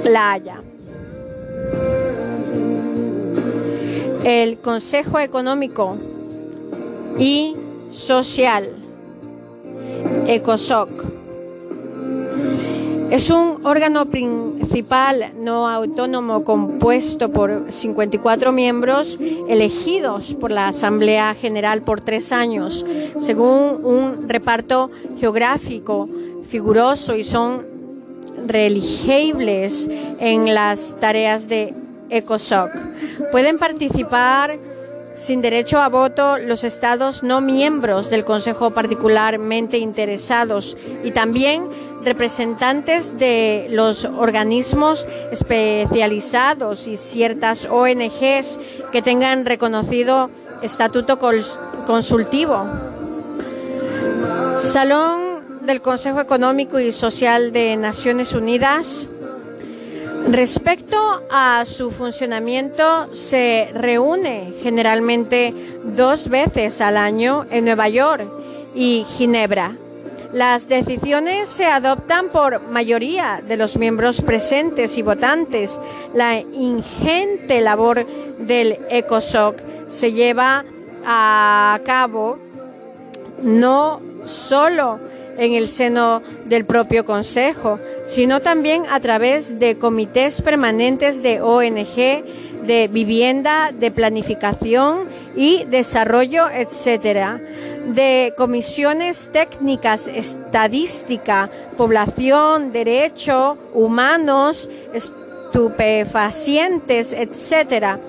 La 0.04 0.32
Haya. 0.32 0.62
El 4.24 4.58
Consejo 4.58 5.20
Económico 5.20 5.96
y 7.20 7.56
Social, 7.92 8.70
ECOSOC, 10.28 10.90
es 13.12 13.30
un 13.30 13.66
órgano 13.66 14.08
principal 14.08 15.32
no 15.40 15.70
autónomo 15.70 16.44
compuesto 16.44 17.32
por 17.32 17.72
54 17.72 18.52
miembros 18.52 19.18
elegidos 19.48 20.34
por 20.34 20.52
la 20.52 20.68
Asamblea 20.68 21.34
General 21.36 21.84
por 21.84 22.02
tres 22.02 22.34
años, 22.34 22.86
según 23.18 23.86
un 23.86 24.28
reparto 24.28 24.92
geográfico 25.20 26.10
figuroso 26.48 27.16
y 27.16 27.24
son 27.24 27.66
reelegibles 28.48 29.90
en 30.20 30.54
las 30.54 30.98
tareas 31.00 31.48
de 31.48 31.74
ECOSOC. 32.10 32.72
Pueden 33.32 33.58
participar 33.58 34.58
sin 35.16 35.42
derecho 35.42 35.80
a 35.82 35.90
voto 35.90 36.38
los 36.38 36.64
estados 36.64 37.24
no 37.24 37.42
miembros 37.42 38.10
del 38.10 38.24
Consejo 38.24 38.70
particularmente 38.72 39.80
interesados 39.80 40.78
y 41.04 41.12
también 41.12 41.66
representantes 42.04 43.18
de 43.18 43.68
los 43.72 44.06
organismos 44.06 45.08
especializados 45.32 46.88
y 46.88 46.96
ciertas 46.96 47.66
ONGs 47.66 48.60
que 48.92 49.02
tengan 49.02 49.46
reconocido 49.46 50.30
estatuto 50.62 51.20
consultivo. 51.86 52.64
Salón 54.56 55.27
del 55.68 55.82
Consejo 55.82 56.22
Económico 56.22 56.80
y 56.80 56.94
Social 56.94 57.52
de 57.52 57.76
Naciones 57.76 58.34
Unidas. 58.34 59.06
Respecto 60.30 60.98
a 61.30 61.66
su 61.66 61.92
funcionamiento, 61.92 63.14
se 63.14 63.70
reúne 63.74 64.54
generalmente 64.64 65.54
dos 65.84 66.30
veces 66.30 66.80
al 66.80 66.96
año 66.96 67.46
en 67.52 67.66
Nueva 67.66 67.90
York 67.90 68.26
y 68.76 69.06
Ginebra. 69.18 69.76
Las 70.32 70.70
decisiones 70.70 71.50
se 71.50 71.66
adoptan 71.66 72.30
por 72.30 72.62
mayoría 72.62 73.42
de 73.46 73.58
los 73.58 73.76
miembros 73.78 74.22
presentes 74.22 74.98
y 74.98 75.02
votantes. 75.02 75.82
La 76.14 76.40
ingente 76.40 77.60
labor 77.60 78.06
del 78.40 78.80
ECOSOC 78.90 79.58
se 79.90 80.14
lleva 80.14 80.64
a 81.06 81.80
cabo 81.84 82.38
no 83.42 84.02
solo 84.24 85.00
en 85.38 85.54
el 85.54 85.68
seno 85.68 86.22
del 86.46 86.66
propio 86.66 87.06
Consejo, 87.06 87.80
sino 88.06 88.42
también 88.42 88.84
a 88.90 89.00
través 89.00 89.60
de 89.60 89.78
comités 89.78 90.42
permanentes 90.42 91.22
de 91.22 91.42
ONG, 91.42 92.24
de 92.66 92.90
vivienda, 92.92 93.72
de 93.72 93.92
planificación 93.92 95.02
y 95.36 95.64
desarrollo, 95.66 96.50
etcétera, 96.50 97.40
de 97.88 98.34
comisiones 98.36 99.30
técnicas, 99.32 100.10
estadística, 100.10 101.52
población, 101.78 102.72
derecho, 102.72 103.60
humanos, 103.74 104.68
estupefacientes, 104.94 107.14
etcétera, 107.14 108.00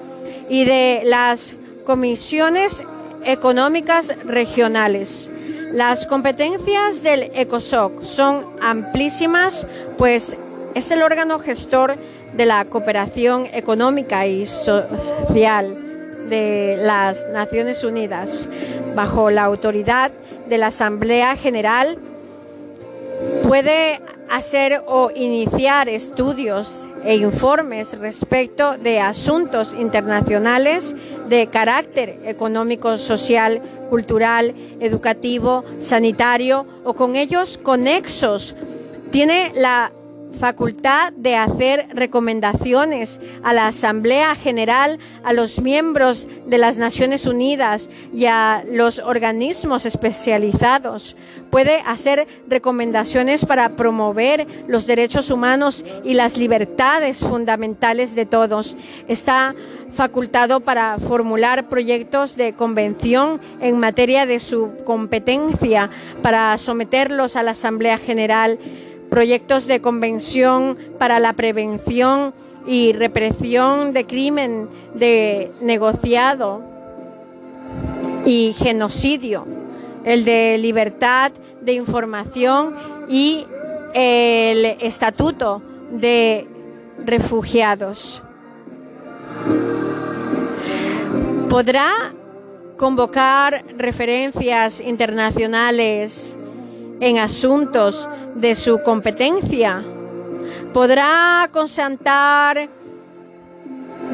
y 0.48 0.64
de 0.64 1.02
las 1.04 1.54
comisiones 1.84 2.82
económicas 3.24 4.14
regionales. 4.24 5.30
Las 5.72 6.06
competencias 6.06 7.02
del 7.02 7.30
ECOSOC 7.34 8.02
son 8.02 8.46
amplísimas, 8.62 9.66
pues 9.98 10.36
es 10.74 10.90
el 10.90 11.02
órgano 11.02 11.38
gestor 11.38 11.96
de 12.32 12.46
la 12.46 12.64
cooperación 12.64 13.46
económica 13.52 14.26
y 14.26 14.46
social 14.46 15.76
de 16.30 16.78
las 16.80 17.28
Naciones 17.28 17.84
Unidas, 17.84 18.48
bajo 18.94 19.30
la 19.30 19.44
autoridad 19.44 20.10
de 20.48 20.56
la 20.56 20.68
Asamblea 20.68 21.36
General, 21.36 21.98
puede 23.46 24.00
hacer 24.30 24.82
o 24.86 25.10
iniciar 25.14 25.88
estudios 25.88 26.88
e 27.04 27.16
informes 27.16 27.98
respecto 27.98 28.76
de 28.78 29.00
asuntos 29.00 29.74
internacionales 29.74 30.94
de 31.28 31.46
carácter 31.48 32.18
económico, 32.24 32.96
social, 32.96 33.60
cultural, 33.90 34.54
educativo, 34.80 35.64
sanitario 35.78 36.66
o 36.84 36.94
con 36.94 37.16
ellos 37.16 37.58
conexos. 37.58 38.56
Tiene 39.10 39.52
la 39.54 39.92
facultad 40.32 41.12
de 41.14 41.36
hacer 41.36 41.88
recomendaciones 41.92 43.20
a 43.42 43.52
la 43.52 43.68
Asamblea 43.68 44.34
General, 44.34 44.98
a 45.24 45.32
los 45.32 45.60
miembros 45.60 46.28
de 46.46 46.58
las 46.58 46.78
Naciones 46.78 47.26
Unidas 47.26 47.90
y 48.12 48.26
a 48.26 48.62
los 48.70 48.98
organismos 48.98 49.86
especializados. 49.86 51.16
Puede 51.50 51.80
hacer 51.86 52.26
recomendaciones 52.48 53.44
para 53.44 53.70
promover 53.70 54.46
los 54.66 54.86
derechos 54.86 55.30
humanos 55.30 55.84
y 56.04 56.14
las 56.14 56.36
libertades 56.36 57.20
fundamentales 57.20 58.14
de 58.14 58.26
todos. 58.26 58.76
Está 59.08 59.54
facultado 59.90 60.60
para 60.60 60.98
formular 60.98 61.68
proyectos 61.68 62.36
de 62.36 62.52
convención 62.52 63.40
en 63.60 63.78
materia 63.78 64.26
de 64.26 64.38
su 64.38 64.70
competencia, 64.84 65.90
para 66.22 66.56
someterlos 66.58 67.36
a 67.36 67.42
la 67.42 67.52
Asamblea 67.52 67.98
General 67.98 68.58
proyectos 69.10 69.66
de 69.66 69.80
convención 69.80 70.76
para 70.98 71.18
la 71.18 71.32
prevención 71.32 72.34
y 72.66 72.92
represión 72.92 73.92
de 73.92 74.06
crimen 74.06 74.68
de 74.94 75.50
negociado 75.62 76.60
y 78.24 78.54
genocidio, 78.58 79.46
el 80.04 80.24
de 80.24 80.58
libertad 80.58 81.32
de 81.62 81.72
información 81.72 82.74
y 83.08 83.46
el 83.94 84.64
estatuto 84.80 85.62
de 85.90 86.46
refugiados. 87.04 88.22
Podrá 91.48 92.12
convocar 92.76 93.64
referencias 93.76 94.80
internacionales 94.80 96.37
en 97.00 97.18
asuntos 97.18 98.08
de 98.34 98.54
su 98.54 98.82
competencia. 98.82 99.84
Podrá 100.72 101.48
concertar, 101.52 102.68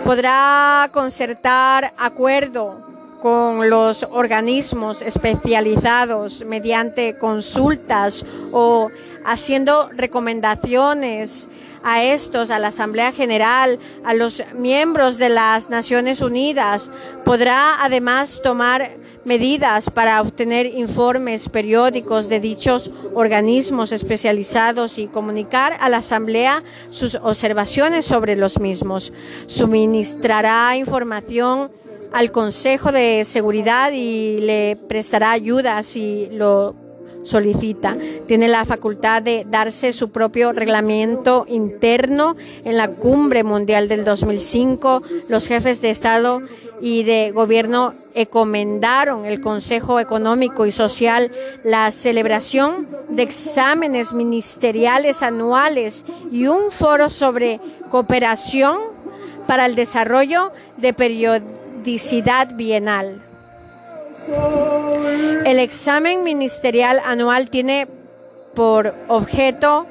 podrá 0.05 0.89
concertar 0.93 1.93
acuerdo 1.97 2.85
con 3.25 3.71
los 3.71 4.07
organismos 4.11 5.01
especializados 5.01 6.45
mediante 6.45 7.17
consultas 7.17 8.25
o 8.53 8.91
haciendo 9.25 9.89
recomendaciones 9.89 11.49
a 11.83 12.03
estos, 12.03 12.51
a 12.51 12.59
la 12.59 12.69
Asamblea 12.69 13.13
General, 13.13 13.79
a 14.05 14.13
los 14.13 14.45
miembros 14.55 15.17
de 15.17 15.31
las 15.31 15.71
Naciones 15.71 16.21
Unidas. 16.21 16.91
Podrá 17.25 17.83
además 17.83 18.41
tomar 18.43 18.91
medidas 19.25 19.91
para 19.91 20.21
obtener 20.21 20.67
informes 20.67 21.49
periódicos 21.49 22.29
de 22.29 22.41
dichos 22.41 22.91
organismos 23.15 23.93
especializados 23.93 24.99
y 24.99 25.07
comunicar 25.07 25.77
a 25.81 25.89
la 25.89 25.99
Asamblea 25.99 26.63
sus 26.91 27.15
observaciones 27.17 28.05
sobre 28.05 28.37
los 28.37 28.61
mismos. 28.61 29.13
Suministrará 29.47 30.77
información 30.77 31.71
al 32.13 32.31
Consejo 32.31 32.93
de 32.93 33.25
Seguridad 33.25 33.93
y 33.93 34.39
le 34.39 34.77
prestará 34.89 35.33
ayuda 35.33 35.83
si 35.83 36.29
lo 36.31 36.84
solicita. 37.25 37.97
Tiene 38.27 38.49
la 38.49 38.65
facultad 38.65 39.23
de 39.23 39.45
darse 39.49 39.93
su 39.93 40.11
propio 40.11 40.53
reglamento 40.53 41.47
interno 41.49 42.37
en 42.65 42.77
la 42.77 42.89
cumbre 42.89 43.43
mundial 43.43 43.89
del 43.89 44.05
2005. 44.05 45.03
Los 45.29 45.49
jefes 45.49 45.81
de 45.81 45.91
Estado 45.91 46.43
y 46.81 47.03
de 47.03 47.33
Gobierno 47.33 47.95
encomendaron 48.15 49.25
el 49.25 49.41
Consejo 49.41 49.99
Económico 50.01 50.67
y 50.67 50.73
Social 50.73 51.33
la 51.65 51.91
celebración 51.91 52.87
de 53.09 53.23
exámenes 53.23 54.13
ministeriales 54.13 55.23
anuales 55.23 56.05
y 56.31 56.47
un 56.47 56.71
foro 56.71 57.09
sobre 57.09 57.61
cooperación 57.91 58.79
para 59.47 59.67
el 59.67 59.75
desarrollo 59.75 60.53
de 60.77 60.93
periodicidad 60.93 62.55
bienal. 62.55 63.24
El 65.45 65.59
examen 65.59 66.23
ministerial 66.23 67.01
anual 67.05 67.51
tiene 67.51 67.87
por 68.55 68.95
objeto 69.09 69.87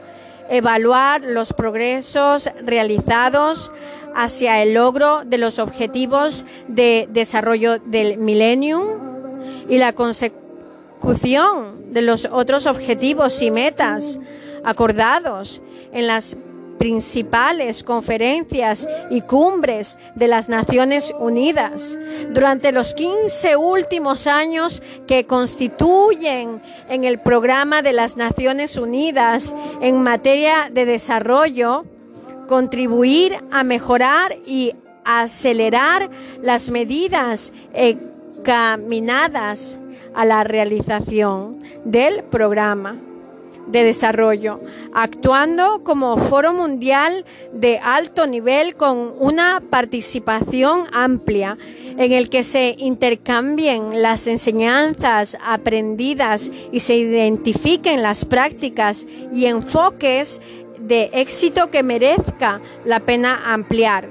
evaluar 0.49 1.21
los 1.21 1.53
progresos 1.53 2.49
realizados 2.63 3.71
hacia 4.15 4.61
el 4.61 4.73
logro 4.73 5.23
de 5.25 5.37
los 5.37 5.59
objetivos 5.59 6.45
de 6.67 7.07
desarrollo 7.11 7.79
del 7.79 8.17
millennium 8.17 8.83
y 9.69 9.77
la 9.77 9.93
consecución 9.93 11.93
de 11.93 12.01
los 12.01 12.27
otros 12.31 12.67
objetivos 12.67 13.41
y 13.41 13.51
metas 13.51 14.19
acordados 14.63 15.61
en 15.91 16.07
las 16.07 16.37
principales 16.77 17.83
conferencias 17.83 18.87
y 19.09 19.21
cumbres 19.21 19.97
de 20.15 20.27
las 20.27 20.49
Naciones 20.49 21.13
Unidas. 21.17 21.97
Durante 22.31 22.71
los 22.71 22.93
15 22.93 23.55
últimos 23.55 24.27
años 24.27 24.81
que 25.07 25.25
constituyen 25.25 26.61
en 26.89 27.03
el 27.03 27.19
programa 27.19 27.81
de 27.81 27.93
las 27.93 28.17
Naciones 28.17 28.77
Unidas 28.77 29.55
en 29.81 30.01
materia 30.01 30.69
de 30.71 30.85
desarrollo, 30.85 31.85
contribuir 32.47 33.37
a 33.51 33.63
mejorar 33.63 34.35
y 34.45 34.73
acelerar 35.05 36.09
las 36.41 36.69
medidas 36.69 37.53
encaminadas 37.73 39.77
a 40.13 40.25
la 40.25 40.43
realización 40.43 41.59
del 41.85 42.23
programa 42.23 42.97
de 43.67 43.83
desarrollo, 43.83 44.59
actuando 44.93 45.83
como 45.83 46.17
foro 46.17 46.53
mundial 46.53 47.25
de 47.53 47.79
alto 47.79 48.27
nivel 48.27 48.75
con 48.75 49.13
una 49.19 49.61
participación 49.69 50.83
amplia 50.91 51.57
en 51.97 52.11
el 52.11 52.29
que 52.29 52.43
se 52.43 52.75
intercambien 52.77 54.01
las 54.01 54.27
enseñanzas 54.27 55.37
aprendidas 55.43 56.51
y 56.71 56.79
se 56.79 56.95
identifiquen 56.95 58.01
las 58.01 58.25
prácticas 58.25 59.07
y 59.31 59.45
enfoques 59.45 60.41
de 60.79 61.09
éxito 61.13 61.69
que 61.69 61.83
merezca 61.83 62.59
la 62.85 62.99
pena 62.99 63.53
ampliar. 63.53 64.07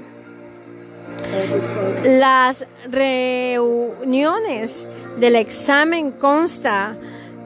Las 2.03 2.65
reuniones 2.89 4.87
del 5.19 5.35
examen 5.35 6.11
consta 6.11 6.95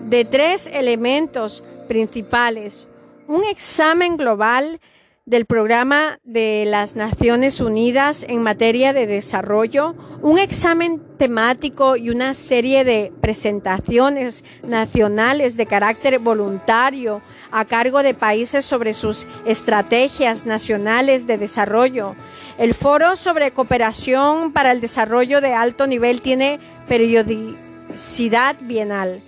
de 0.07 0.23
tres 0.23 0.69
elementos 0.73 1.63
principales. 1.88 2.88
Un 3.27 3.43
examen 3.43 4.18
global 4.18 4.80
del 5.27 5.45
programa 5.45 6.19
de 6.23 6.64
las 6.65 6.95
Naciones 6.95 7.59
Unidas 7.59 8.26
en 8.30 8.41
materia 8.41 8.93
de 8.93 9.07
desarrollo, 9.07 9.93
un 10.22 10.39
examen 10.39 11.01
temático 11.18 11.97
y 11.97 12.09
una 12.09 12.34
serie 12.34 12.85
de 12.85 13.11
presentaciones 13.19 14.45
nacionales 14.64 15.57
de 15.57 15.65
carácter 15.65 16.19
voluntario 16.19 17.22
a 17.51 17.65
cargo 17.65 18.03
de 18.03 18.14
países 18.14 18.64
sobre 18.64 18.93
sus 18.93 19.27
estrategias 19.45 20.45
nacionales 20.45 21.27
de 21.27 21.38
desarrollo. 21.38 22.15
El 22.57 22.73
Foro 22.73 23.18
sobre 23.18 23.51
Cooperación 23.51 24.53
para 24.53 24.72
el 24.72 24.80
Desarrollo 24.80 25.41
de 25.41 25.53
Alto 25.53 25.88
Nivel 25.88 26.22
tiene 26.22 26.57
periodicidad 26.88 28.55
bienal 28.61 29.22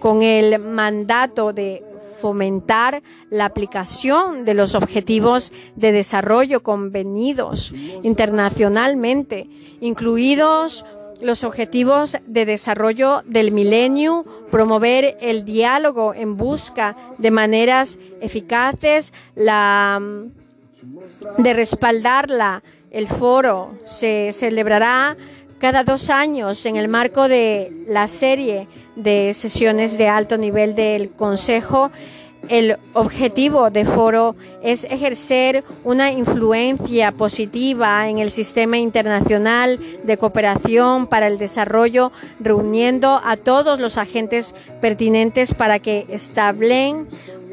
con 0.00 0.22
el 0.22 0.58
mandato 0.58 1.52
de 1.52 1.91
fomentar 2.22 3.02
la 3.30 3.46
aplicación 3.46 4.44
de 4.44 4.54
los 4.54 4.76
objetivos 4.76 5.52
de 5.74 5.90
desarrollo 5.90 6.62
convenidos 6.62 7.74
internacionalmente, 8.04 9.48
incluidos 9.80 10.86
los 11.20 11.42
objetivos 11.42 12.16
de 12.26 12.46
desarrollo 12.46 13.22
del 13.26 13.50
milenio, 13.50 14.24
promover 14.52 15.18
el 15.20 15.44
diálogo 15.44 16.14
en 16.14 16.36
busca 16.36 16.96
de 17.18 17.32
maneras 17.32 17.98
eficaces, 18.20 19.12
la 19.34 20.00
de 21.38 21.52
respaldarla. 21.54 22.62
El 22.92 23.08
foro 23.08 23.78
se 23.84 24.32
celebrará 24.32 25.16
cada 25.58 25.82
dos 25.82 26.10
años 26.10 26.66
en 26.66 26.76
el 26.76 26.88
marco 26.88 27.28
de 27.28 27.72
la 27.86 28.06
serie 28.06 28.68
de 28.96 29.34
sesiones 29.34 29.98
de 29.98 30.08
alto 30.08 30.38
nivel 30.38 30.74
del 30.74 31.10
Consejo. 31.10 31.90
El 32.48 32.76
objetivo 32.92 33.70
de 33.70 33.84
foro 33.84 34.34
es 34.62 34.84
ejercer 34.84 35.62
una 35.84 36.10
influencia 36.10 37.12
positiva 37.12 38.08
en 38.08 38.18
el 38.18 38.30
sistema 38.30 38.78
internacional 38.78 39.78
de 40.02 40.16
cooperación 40.16 41.06
para 41.06 41.28
el 41.28 41.38
desarrollo, 41.38 42.10
reuniendo 42.40 43.20
a 43.24 43.36
todos 43.36 43.78
los 43.78 43.96
agentes 43.96 44.56
pertinentes 44.80 45.54
para 45.54 45.78
que 45.78 46.06
establen 46.08 47.06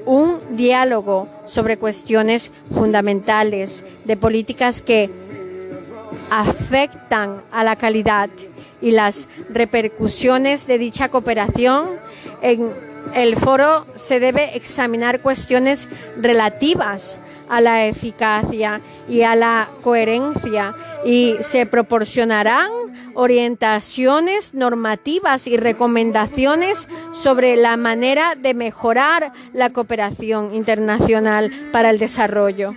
un 0.05 0.39
diálogo 0.57 1.27
sobre 1.45 1.77
cuestiones 1.77 2.51
fundamentales 2.73 3.83
de 4.05 4.17
políticas 4.17 4.81
que 4.81 5.11
afectan 6.31 7.43
a 7.51 7.63
la 7.63 7.75
calidad 7.75 8.29
y 8.81 8.91
las 8.91 9.27
repercusiones 9.49 10.67
de 10.67 10.77
dicha 10.77 11.09
cooperación. 11.09 11.89
En 12.41 12.71
el 13.13 13.35
foro 13.35 13.85
se 13.95 14.19
debe 14.19 14.55
examinar 14.55 15.21
cuestiones 15.21 15.89
relativas 16.17 17.19
a 17.49 17.61
la 17.61 17.85
eficacia 17.85 18.79
y 19.07 19.23
a 19.23 19.35
la 19.35 19.69
coherencia 19.81 20.73
y 21.03 21.35
se 21.39 21.65
proporcionarán 21.65 22.69
orientaciones 23.15 24.53
normativas 24.53 25.47
y 25.47 25.57
recomendaciones 25.57 26.87
sobre 27.11 27.57
la 27.57 27.75
manera 27.75 28.35
de 28.35 28.53
mejorar 28.53 29.33
la 29.53 29.71
cooperación 29.71 30.53
internacional 30.53 31.51
para 31.71 31.89
el 31.89 31.97
desarrollo. 31.97 32.75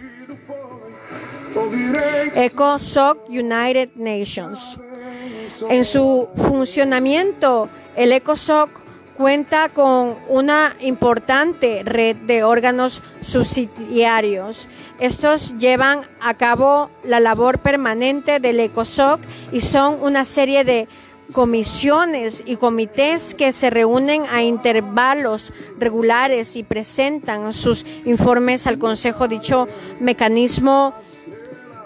ECOSOC 2.35 3.29
United 3.29 3.91
Nations. 3.95 4.79
En 5.69 5.85
su 5.85 6.29
funcionamiento, 6.49 7.69
el 7.97 8.13
ECOSOC 8.13 8.71
cuenta 9.17 9.69
con 9.69 10.17
una 10.29 10.75
importante 10.81 11.83
red 11.85 12.17
de 12.17 12.43
órganos 12.45 13.03
subsidiarios. 13.21 14.69
Estos 14.99 15.57
llevan 15.59 16.03
a 16.21 16.35
cabo 16.35 16.91
la 17.05 17.21
labor 17.21 17.59
permanente 17.59 18.41
del 18.41 18.61
ECOSOC 18.61 19.21
y 19.53 19.61
son 19.61 20.03
una 20.03 20.25
serie 20.25 20.65
de 20.65 20.89
comisiones 21.33 22.43
y 22.47 22.57
comités 22.57 23.35
que 23.35 23.53
se 23.53 23.71
reúnen 23.71 24.25
a 24.31 24.43
intervalos 24.43 25.53
regulares 25.79 26.57
y 26.57 26.63
presentan 26.63 27.53
sus 27.53 27.87
informes 28.05 28.67
al 28.67 28.79
Consejo. 28.79 29.29
Dicho 29.29 29.67
mecanismo 29.99 30.95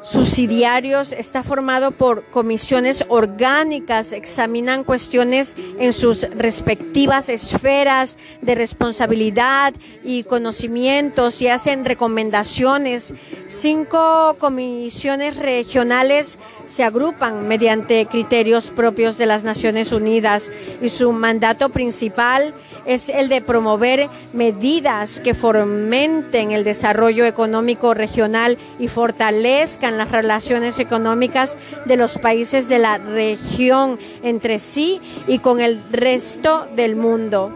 subsidiarios 0.06 1.12
está 1.12 1.42
formado 1.42 1.90
por 1.90 2.26
comisiones 2.26 3.04
orgánicas, 3.08 4.12
examinan 4.12 4.84
cuestiones 4.84 5.56
en 5.80 5.92
sus 5.92 6.22
respectivas 6.30 7.28
esferas 7.28 8.16
de 8.40 8.54
responsabilidad 8.54 9.74
y 10.04 10.22
conocimientos 10.22 11.42
y 11.42 11.48
hacen 11.48 11.84
recomendaciones. 11.84 13.14
Cinco 13.48 14.36
comisiones 14.38 15.36
regionales 15.38 16.38
se 16.66 16.84
agrupan 16.84 17.48
mediante 17.48 18.06
criterios 18.06 18.70
propios 18.70 19.18
de 19.18 19.26
las 19.26 19.42
Naciones 19.42 19.90
Unidas 19.90 20.52
y 20.80 20.88
su 20.88 21.10
mandato 21.10 21.70
principal 21.70 22.54
el 22.86 23.28
de 23.28 23.40
promover 23.40 24.08
medidas 24.32 25.20
que 25.20 25.34
fomenten 25.34 26.52
el 26.52 26.64
desarrollo 26.64 27.26
económico 27.26 27.94
regional 27.94 28.58
y 28.78 28.88
fortalezcan 28.88 29.98
las 29.98 30.12
relaciones 30.12 30.78
económicas 30.78 31.58
de 31.84 31.96
los 31.96 32.18
países 32.18 32.68
de 32.68 32.78
la 32.78 32.98
región 32.98 33.98
entre 34.22 34.58
sí 34.58 35.00
y 35.26 35.40
con 35.40 35.60
el 35.60 35.82
resto 35.90 36.66
del 36.76 36.96
mundo. 36.96 37.50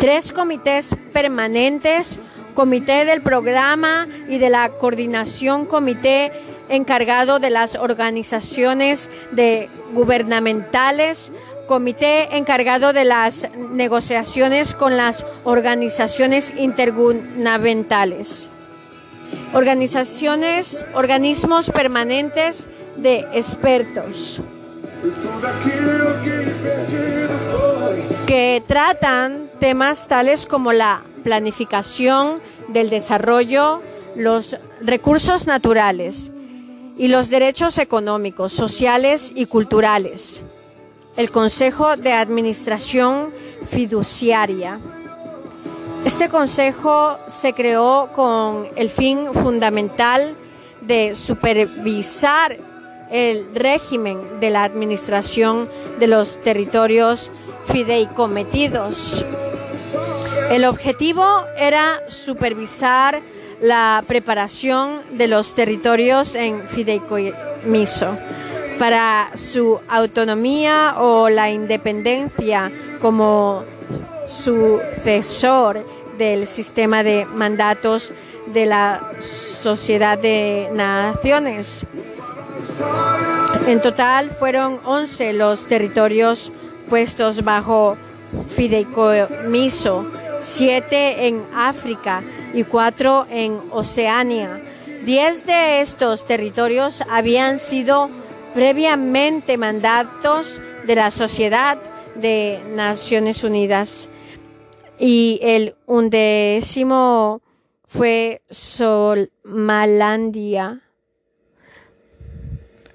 Tres 0.00 0.32
comités 0.32 0.94
permanentes, 1.12 2.18
comité 2.54 3.04
del 3.04 3.22
programa 3.22 4.06
y 4.28 4.38
de 4.38 4.50
la 4.50 4.70
coordinación, 4.70 5.66
comité 5.66 6.32
encargado 6.68 7.38
de 7.38 7.50
las 7.50 7.76
organizaciones 7.76 9.10
de 9.32 9.68
gubernamentales, 9.92 11.32
comité 11.66 12.36
encargado 12.36 12.92
de 12.92 13.04
las 13.04 13.48
negociaciones 13.72 14.74
con 14.74 14.96
las 14.96 15.24
organizaciones 15.44 16.54
intergubernamentales. 16.56 18.50
Organizaciones, 19.52 20.86
organismos 20.94 21.70
permanentes 21.70 22.68
de 22.96 23.20
expertos 23.32 24.40
que 28.26 28.62
tratan 28.66 29.48
temas 29.60 30.08
tales 30.08 30.46
como 30.46 30.72
la 30.72 31.02
planificación 31.22 32.40
del 32.68 32.90
desarrollo, 32.90 33.82
los 34.16 34.56
recursos 34.80 35.46
naturales 35.46 36.32
y 36.98 37.08
los 37.08 37.30
derechos 37.30 37.78
económicos, 37.78 38.52
sociales 38.52 39.32
y 39.34 39.46
culturales 39.46 40.44
el 41.16 41.30
Consejo 41.30 41.96
de 41.96 42.12
Administración 42.12 43.32
Fiduciaria. 43.70 44.78
Este 46.04 46.28
consejo 46.28 47.18
se 47.26 47.52
creó 47.52 48.10
con 48.14 48.68
el 48.76 48.90
fin 48.90 49.32
fundamental 49.32 50.34
de 50.82 51.14
supervisar 51.14 52.56
el 53.10 53.46
régimen 53.54 54.40
de 54.40 54.50
la 54.50 54.64
administración 54.64 55.68
de 55.98 56.06
los 56.06 56.40
territorios 56.42 57.30
fideicometidos. 57.72 59.24
El 60.50 60.64
objetivo 60.64 61.24
era 61.56 62.02
supervisar 62.08 63.20
la 63.60 64.04
preparación 64.06 65.00
de 65.12 65.28
los 65.28 65.54
territorios 65.54 66.34
en 66.34 66.62
fideicomiso 66.68 68.16
para 68.78 69.30
su 69.34 69.80
autonomía 69.88 70.96
o 70.98 71.28
la 71.28 71.50
independencia 71.50 72.70
como 73.00 73.64
sucesor 74.28 75.84
del 76.18 76.46
sistema 76.46 77.02
de 77.02 77.24
mandatos 77.26 78.10
de 78.52 78.66
la 78.66 79.00
Sociedad 79.20 80.18
de 80.18 80.68
Naciones. 80.72 81.86
En 83.66 83.80
total 83.82 84.30
fueron 84.30 84.80
11 84.84 85.32
los 85.32 85.66
territorios 85.66 86.52
puestos 86.88 87.42
bajo 87.42 87.96
fideicomiso, 88.54 90.06
siete 90.40 91.26
en 91.26 91.44
África 91.54 92.22
y 92.54 92.64
cuatro 92.64 93.26
en 93.30 93.60
Oceania. 93.70 94.62
Diez 95.04 95.46
de 95.46 95.80
estos 95.80 96.26
territorios 96.26 97.02
habían 97.08 97.58
sido 97.58 98.10
previamente 98.56 99.56
mandatos 99.58 100.62
de 100.86 100.94
la 100.94 101.10
Sociedad 101.10 101.76
de 102.14 102.58
Naciones 102.74 103.44
Unidas. 103.44 104.08
Y 104.98 105.38
el 105.42 105.74
undécimo 105.84 107.42
fue 107.86 108.40
Somalilandia, 108.48 110.80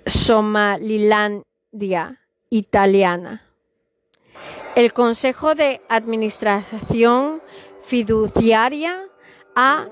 Somalilandia 0.08 2.20
italiana. 2.50 3.44
El 4.76 4.94
Consejo 4.94 5.54
de 5.54 5.80
Administración 5.90 7.40
Fiduciaria 7.84 9.04
ha 9.56 9.86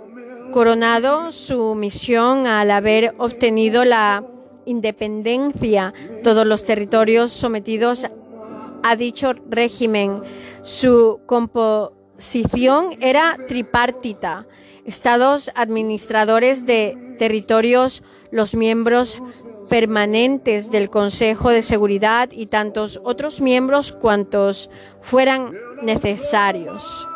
coronado 0.52 1.32
su 1.32 1.76
misión 1.76 2.48
al 2.48 2.72
haber 2.72 3.14
obtenido 3.20 3.86
la 3.86 4.24
independencia 4.70 5.94
todos 6.24 6.46
los 6.46 6.66
territorios 6.66 7.32
sometidos 7.32 8.06
a 8.84 8.96
dicho 8.96 9.34
régimen. 9.50 10.22
Su 10.62 11.20
composición 11.26 12.90
era 13.02 13.38
tripartita. 13.48 14.48
Estados 14.86 15.52
administradores 15.56 16.66
de 16.66 17.16
territorios, 17.20 18.04
los 18.32 18.56
miembros 18.56 19.20
permanentes 19.70 20.72
del 20.72 20.90
Consejo 20.90 21.52
de 21.52 21.62
Seguridad 21.62 22.30
y 22.32 22.48
tantos 22.48 23.00
otros 23.04 23.40
miembros 23.40 23.92
cuantos 23.92 24.70
fueran 25.02 25.54
necesarios 25.84 27.08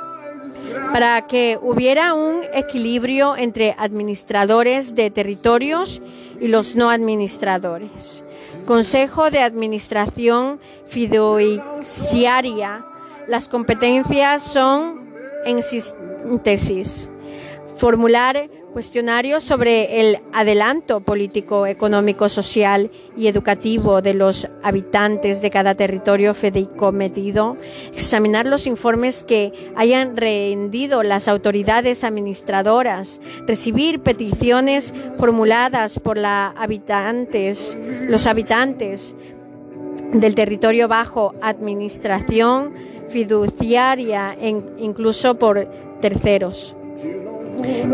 para 0.92 1.26
que 1.28 1.58
hubiera 1.62 2.14
un 2.14 2.42
equilibrio 2.54 3.36
entre 3.36 3.76
administradores 3.78 4.96
de 4.96 5.12
territorios 5.12 6.02
y 6.44 6.50
los 6.50 6.76
no 6.76 6.90
administradores. 6.90 8.22
Consejo 8.66 9.32
de 9.32 9.40
Administración 9.40 10.60
Fiduciaria. 10.88 12.84
Las 13.28 13.48
competencias 13.48 14.42
son, 14.42 15.08
en 15.46 15.64
síntesis, 15.64 17.10
formular 17.78 18.50
cuestionarios 18.74 19.44
sobre 19.44 20.02
el 20.02 20.20
adelanto 20.34 21.00
político, 21.00 21.68
económico, 21.68 22.28
social 22.28 22.90
y 23.16 23.28
educativo 23.28 24.02
de 24.02 24.16
los 24.16 24.50
habitantes 24.64 25.42
de 25.42 25.52
cada 25.52 25.76
territorio 25.76 26.34
fedicoometido, 26.34 27.56
examinar 27.94 28.48
los 28.48 28.66
informes 28.66 29.24
que 29.24 29.72
hayan 29.76 30.18
rendido 30.18 31.04
las 31.04 31.28
autoridades 31.28 32.04
administradoras, 32.04 33.22
recibir 33.46 34.02
peticiones 34.02 34.94
formuladas 35.18 36.00
por 36.00 36.18
la 36.18 36.48
habitantes, 36.58 37.78
los 38.10 38.26
habitantes 38.26 39.16
del 40.12 40.34
territorio 40.34 40.88
bajo 40.88 41.36
administración 41.42 42.74
fiduciaria, 43.10 44.36
incluso 44.80 45.36
por 45.36 45.68
terceros 46.02 46.76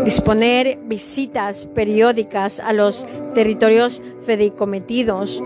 disponer 0.04 0.78
visitas 0.84 1.66
periódicas 1.66 2.60
a 2.60 2.72
los 2.72 3.06
territorios 3.34 4.00
fedicometidos, 4.24 5.42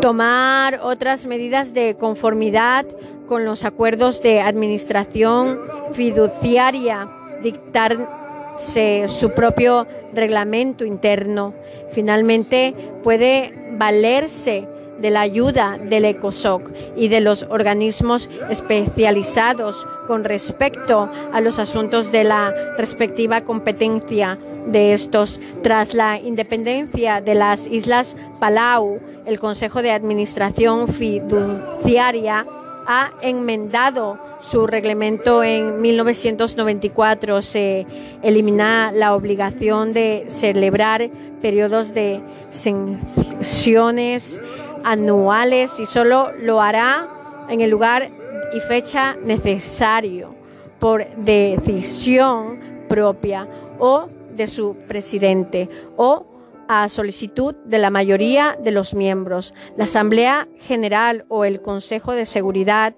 tomar 0.00 0.80
otras 0.82 1.26
medidas 1.26 1.74
de 1.74 1.96
conformidad 1.96 2.86
con 3.26 3.44
los 3.44 3.64
acuerdos 3.64 4.22
de 4.22 4.40
administración 4.40 5.58
fiduciaria, 5.92 7.06
dictarse 7.42 9.06
su 9.08 9.30
propio 9.30 9.86
reglamento 10.14 10.84
interno. 10.84 11.54
Finalmente, 11.90 12.74
puede 13.02 13.54
valerse 13.76 14.66
de 14.98 15.10
la 15.10 15.20
ayuda 15.20 15.78
del 15.78 16.04
ECOSOC 16.04 16.70
y 16.96 17.08
de 17.08 17.20
los 17.20 17.44
organismos 17.44 18.28
especializados 18.50 19.86
con 20.06 20.24
respecto 20.24 21.08
a 21.32 21.40
los 21.40 21.58
asuntos 21.58 22.12
de 22.12 22.24
la 22.24 22.52
respectiva 22.76 23.42
competencia 23.42 24.38
de 24.66 24.92
estos. 24.92 25.40
Tras 25.62 25.94
la 25.94 26.18
independencia 26.18 27.20
de 27.20 27.34
las 27.34 27.66
Islas 27.66 28.16
Palau, 28.40 29.00
el 29.26 29.38
Consejo 29.38 29.82
de 29.82 29.92
Administración 29.92 30.88
Fiduciaria 30.88 32.46
ha 32.86 33.10
enmendado 33.22 34.18
su 34.40 34.66
reglamento 34.66 35.42
en 35.42 35.80
1994 35.80 37.42
se 37.42 37.86
elimina 38.22 38.92
la 38.92 39.14
obligación 39.14 39.92
de 39.92 40.26
celebrar 40.28 41.10
periodos 41.42 41.92
de 41.92 42.20
sesiones 42.50 44.40
anuales 44.88 45.78
y 45.80 45.84
solo 45.84 46.32
lo 46.40 46.62
hará 46.62 47.06
en 47.50 47.60
el 47.60 47.68
lugar 47.68 48.10
y 48.54 48.60
fecha 48.60 49.16
necesario 49.22 50.34
por 50.78 51.06
decisión 51.16 52.58
propia 52.88 53.46
o 53.78 54.08
de 54.34 54.46
su 54.46 54.76
presidente 54.88 55.68
o 55.98 56.26
a 56.68 56.88
solicitud 56.88 57.54
de 57.66 57.78
la 57.78 57.90
mayoría 57.90 58.56
de 58.62 58.70
los 58.70 58.94
miembros. 58.94 59.52
La 59.76 59.84
Asamblea 59.84 60.48
General 60.56 61.26
o 61.28 61.44
el 61.44 61.60
Consejo 61.60 62.12
de 62.12 62.24
Seguridad 62.24 62.94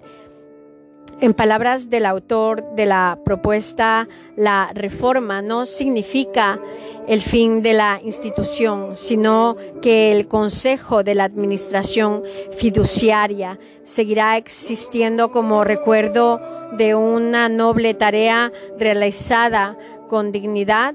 en 1.21 1.35
palabras 1.35 1.91
del 1.91 2.07
autor 2.07 2.75
de 2.75 2.87
la 2.87 3.19
propuesta, 3.25 4.09
la 4.37 4.71
reforma 4.75 5.43
no 5.43 5.67
significa 5.67 6.59
el 7.07 7.21
fin 7.21 7.63
de 7.63 7.75
la 7.75 8.01
institución, 8.03 8.97
sino 8.97 9.57
que 9.83 10.13
el 10.13 10.29
Consejo 10.29 11.03
de 11.03 11.15
la 11.15 11.25
Administración 11.25 12.23
Fiduciaria 12.57 13.59
seguirá 13.83 14.37
existiendo 14.37 15.31
como 15.31 15.65
recuerdo 15.65 16.41
de 16.79 16.95
una 16.95 17.49
noble 17.49 17.95
tarea 17.95 18.53
realizada 18.79 19.77
con 20.09 20.33
dignidad. 20.33 20.95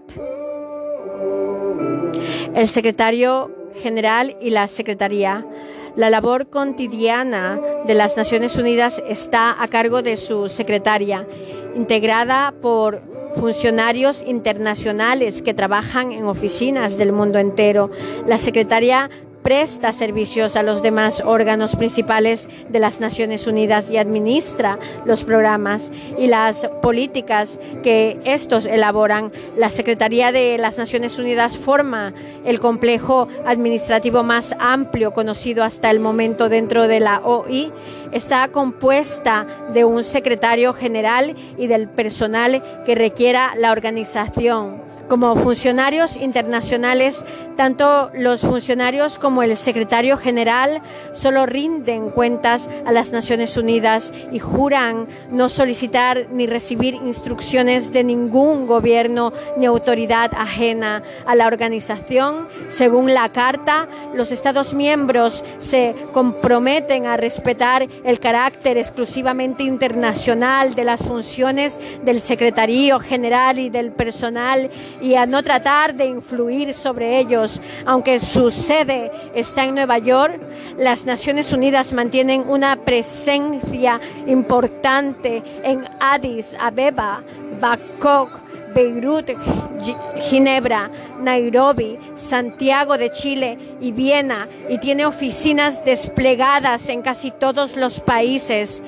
El 2.56 2.68
secretario 2.68 3.52
general 3.84 4.38
y 4.42 4.50
la 4.50 4.68
secretaría 4.68 5.46
la 5.96 6.10
labor 6.10 6.50
cotidiana 6.50 7.60
de 7.86 7.94
las 7.94 8.18
Naciones 8.18 8.56
Unidas 8.56 9.02
está 9.08 9.62
a 9.62 9.68
cargo 9.68 10.02
de 10.02 10.18
su 10.18 10.48
secretaria, 10.48 11.28
integrada 11.76 12.54
por 12.62 13.02
funcionarios 13.36 14.24
internacionales 14.26 15.42
que 15.42 15.54
trabajan 15.54 16.12
en 16.12 16.26
oficinas 16.26 16.98
del 16.98 17.12
mundo 17.12 17.40
entero. 17.40 17.92
La 18.26 18.38
secretaria 18.38 19.10
presta 19.46 19.94
servicios 19.94 20.56
a 20.56 20.64
los 20.64 20.82
demás 20.82 21.22
órganos 21.24 21.76
principales 21.76 22.50
de 22.68 22.80
las 22.80 23.00
Naciones 23.00 23.46
Unidas 23.46 23.92
y 23.92 23.98
administra 23.98 24.80
los 25.06 25.24
programas 25.24 25.92
y 26.18 26.26
las 26.26 26.68
políticas 26.82 27.60
que 27.84 28.20
estos 28.26 28.66
elaboran. 28.66 29.32
La 29.56 29.70
Secretaría 29.70 30.32
de 30.32 30.58
las 30.58 30.80
Naciones 30.80 31.20
Unidas 31.20 31.60
forma 31.60 32.16
el 32.44 32.60
complejo 32.60 33.28
administrativo 33.46 34.24
más 34.24 34.56
amplio 34.60 35.14
conocido 35.14 35.64
hasta 35.64 35.92
el 35.92 36.00
momento 36.00 36.50
dentro 36.50 36.88
de 36.88 37.00
la 37.00 37.20
OI. 37.20 37.72
Está 38.12 38.48
compuesta 38.48 39.46
de 39.76 39.86
un 39.86 40.04
secretario 40.04 40.74
general 40.74 41.36
y 41.56 41.68
del 41.68 41.88
personal 41.88 42.64
que 42.84 42.96
requiera 42.96 43.54
la 43.56 43.72
organización 43.72 44.95
como 45.08 45.36
funcionarios 45.36 46.18
internacionales, 46.18 47.24
tanto 47.56 48.10
los 48.14 48.42
funcionarios 48.42 49.18
como 49.18 49.44
el 49.44 49.56
secretario 49.56 50.18
general 50.18 50.82
solo 51.14 51.46
rinden 51.46 52.10
cuentas 52.10 52.70
a 52.86 52.92
las 52.92 53.12
Naciones 53.12 53.56
Unidas 53.58 54.12
y 54.32 54.40
juran 54.40 55.08
no 55.32 55.50
solicitar 55.50 56.28
ni 56.32 56.48
recibir 56.48 56.96
instrucciones 56.96 57.94
de 57.94 58.04
ningún 58.04 58.68
gobierno 58.68 59.32
ni 59.58 59.66
autoridad 59.66 60.32
ajena 60.38 61.04
a 61.26 61.36
la 61.36 61.48
organización. 61.48 62.48
Según 62.68 63.14
la 63.14 63.30
Carta, 63.30 63.88
los 64.14 64.32
Estados 64.32 64.74
miembros 64.74 65.44
se 65.58 65.96
comprometen 66.14 67.06
a 67.06 67.18
respetar 67.18 67.88
el 68.04 68.20
carácter 68.20 68.78
exclusivamente 68.78 69.64
internacional 69.64 70.74
de 70.74 70.84
las 70.84 71.04
funciones 71.04 71.80
del 72.04 72.20
secretario 72.20 73.00
general 73.00 73.60
y 73.60 73.70
del 73.70 73.92
personal 73.92 74.70
y 75.02 75.16
a 75.16 75.26
no 75.26 75.44
tratar 75.44 75.96
de 75.96 76.06
influir 76.06 76.74
sobre 76.74 77.20
ellos. 77.20 77.62
Aunque 77.86 78.20
su 78.20 78.52
sede 78.52 79.12
está 79.34 79.66
en 79.66 79.76
Nueva 79.76 79.98
York, 79.98 80.40
las 80.78 81.06
Naciones 81.06 81.54
Unidas 81.54 81.94
mantienen 81.94 82.46
una 82.48 82.76
presencia 82.78 84.00
importante 84.28 85.44
en 85.64 85.86
Addis 86.00 86.56
Abeba, 86.60 87.22
Bangkok, 87.60 88.30
Beirut, 88.76 89.32
Ginebra, 90.30 90.90
Nairobi, 91.22 91.98
Santiago 92.16 92.98
de 92.98 93.10
Chile 93.10 93.58
y 93.80 93.94
Viena 93.94 94.50
y 94.68 94.80
tiene 94.80 95.06
oficinas 95.06 95.86
desplegadas 95.86 96.90
en 96.90 97.02
casi 97.02 97.32
todos 97.32 97.78
los 97.78 98.02
países. 98.02 98.84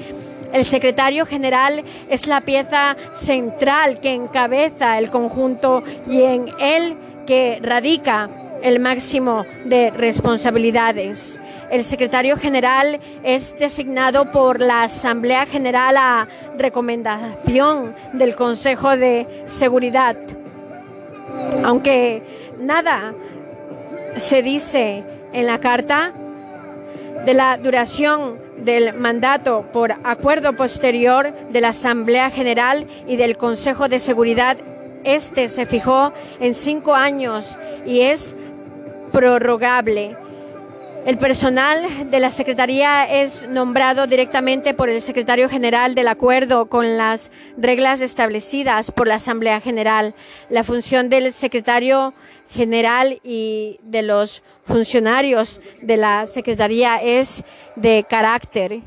El 0.57 0.65
secretario 0.65 1.27
general 1.27 1.83
es 2.09 2.25
la 2.25 2.41
pieza 2.41 2.97
central 3.13 3.99
que 3.99 4.15
encabeza 4.15 4.97
el 4.97 5.11
conjunto 5.11 5.83
y 6.07 6.23
en 6.23 6.47
él 6.59 6.97
que 7.27 7.59
radica 7.61 8.27
el 8.63 8.79
máximo 8.79 9.45
de 9.65 9.91
responsabilidades. 9.91 11.39
El 11.69 11.83
secretario 11.83 12.37
general 12.37 12.99
es 13.21 13.55
designado 13.59 14.31
por 14.31 14.59
la 14.59 14.81
Asamblea 14.81 15.45
General 15.45 15.95
a 15.95 16.27
recomendación 16.57 17.93
del 18.13 18.35
Consejo 18.35 18.97
de 18.97 19.43
Seguridad. 19.45 20.17
Aunque 21.63 22.23
nada 22.57 23.13
se 24.15 24.41
dice 24.41 25.03
en 25.33 25.45
la 25.45 25.59
carta 25.59 26.13
de 27.25 27.33
la 27.35 27.57
duración 27.57 28.46
del 28.57 28.93
mandato 28.93 29.65
por 29.71 29.93
acuerdo 30.03 30.53
posterior 30.53 31.33
de 31.49 31.61
la 31.61 31.69
Asamblea 31.69 32.29
General 32.29 32.85
y 33.07 33.15
del 33.15 33.37
Consejo 33.37 33.87
de 33.87 33.99
Seguridad. 33.99 34.57
Este 35.03 35.49
se 35.49 35.65
fijó 35.65 36.13
en 36.39 36.55
cinco 36.55 36.95
años 36.95 37.57
y 37.85 38.01
es 38.01 38.35
prorrogable. 39.11 40.17
El 41.05 41.17
personal 41.17 42.11
de 42.11 42.19
la 42.19 42.31
Secretaría 42.31 43.05
es 43.05 43.47
nombrado 43.47 44.07
directamente 44.07 44.73
por 44.73 44.89
el 44.89 45.01
secretario 45.01 45.47
general 45.47 45.95
del 45.95 46.09
acuerdo 46.09 46.65
con 46.65 46.97
las 46.97 47.31
reglas 47.55 48.01
establecidas 48.01 48.91
por 48.91 49.07
la 49.07 49.15
Asamblea 49.15 49.61
General. 49.61 50.13
La 50.49 50.65
función 50.65 51.07
del 51.07 51.31
secretario 51.31 52.13
general 52.49 53.21
y 53.23 53.79
de 53.83 54.01
los 54.01 54.43
funcionarios 54.67 55.61
de 55.81 55.97
la 55.97 56.25
Secretaría 56.25 56.97
es 56.97 57.43
de 57.75 58.05
carácter. 58.07 58.81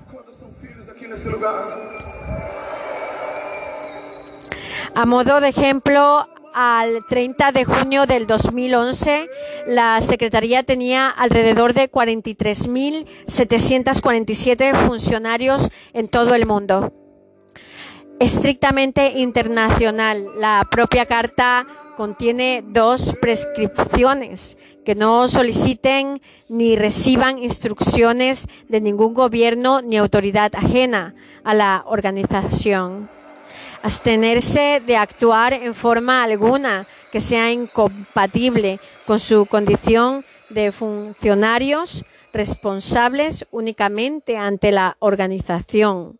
A 4.94 5.07
modo 5.07 5.40
de 5.40 5.48
ejemplo, 5.48 6.27
al 6.52 7.07
30 7.09 7.52
de 7.52 7.65
junio 7.65 8.05
del 8.07 8.27
2011, 8.27 9.31
la 9.66 10.01
Secretaría 10.01 10.62
tenía 10.62 11.09
alrededor 11.09 11.74
de 11.74 11.90
43.747 11.90 14.74
funcionarios 14.86 15.70
en 15.93 16.09
todo 16.09 16.35
el 16.35 16.47
mundo. 16.47 16.94
Estrictamente 18.19 19.20
internacional, 19.20 20.27
la 20.36 20.66
propia 20.70 21.05
carta 21.07 21.66
contiene 21.97 22.62
dos 22.66 23.16
prescripciones, 23.20 24.59
que 24.91 24.97
no 24.97 25.29
soliciten 25.29 26.21
ni 26.49 26.75
reciban 26.75 27.39
instrucciones 27.39 28.49
de 28.69 28.81
ningún 28.81 29.15
gobierno 29.15 29.83
ni 29.83 29.97
autoridad 29.97 30.53
ajena 30.57 31.15
a 31.45 31.55
la 31.55 31.85
organización 31.87 33.09
abstenerse 33.85 34.83
de 34.85 34.97
actuar 34.97 35.53
en 35.53 35.77
forma 35.77 36.25
alguna 36.25 36.89
que 37.12 37.21
sea 37.21 37.53
incompatible 37.53 38.81
con 39.07 39.21
su 39.21 39.47
condición 39.47 40.25
de 40.49 40.73
funcionarios 40.73 42.05
responsables 42.33 43.47
únicamente 43.53 44.37
ante 44.37 44.73
la 44.73 44.97
organización. 44.99 46.19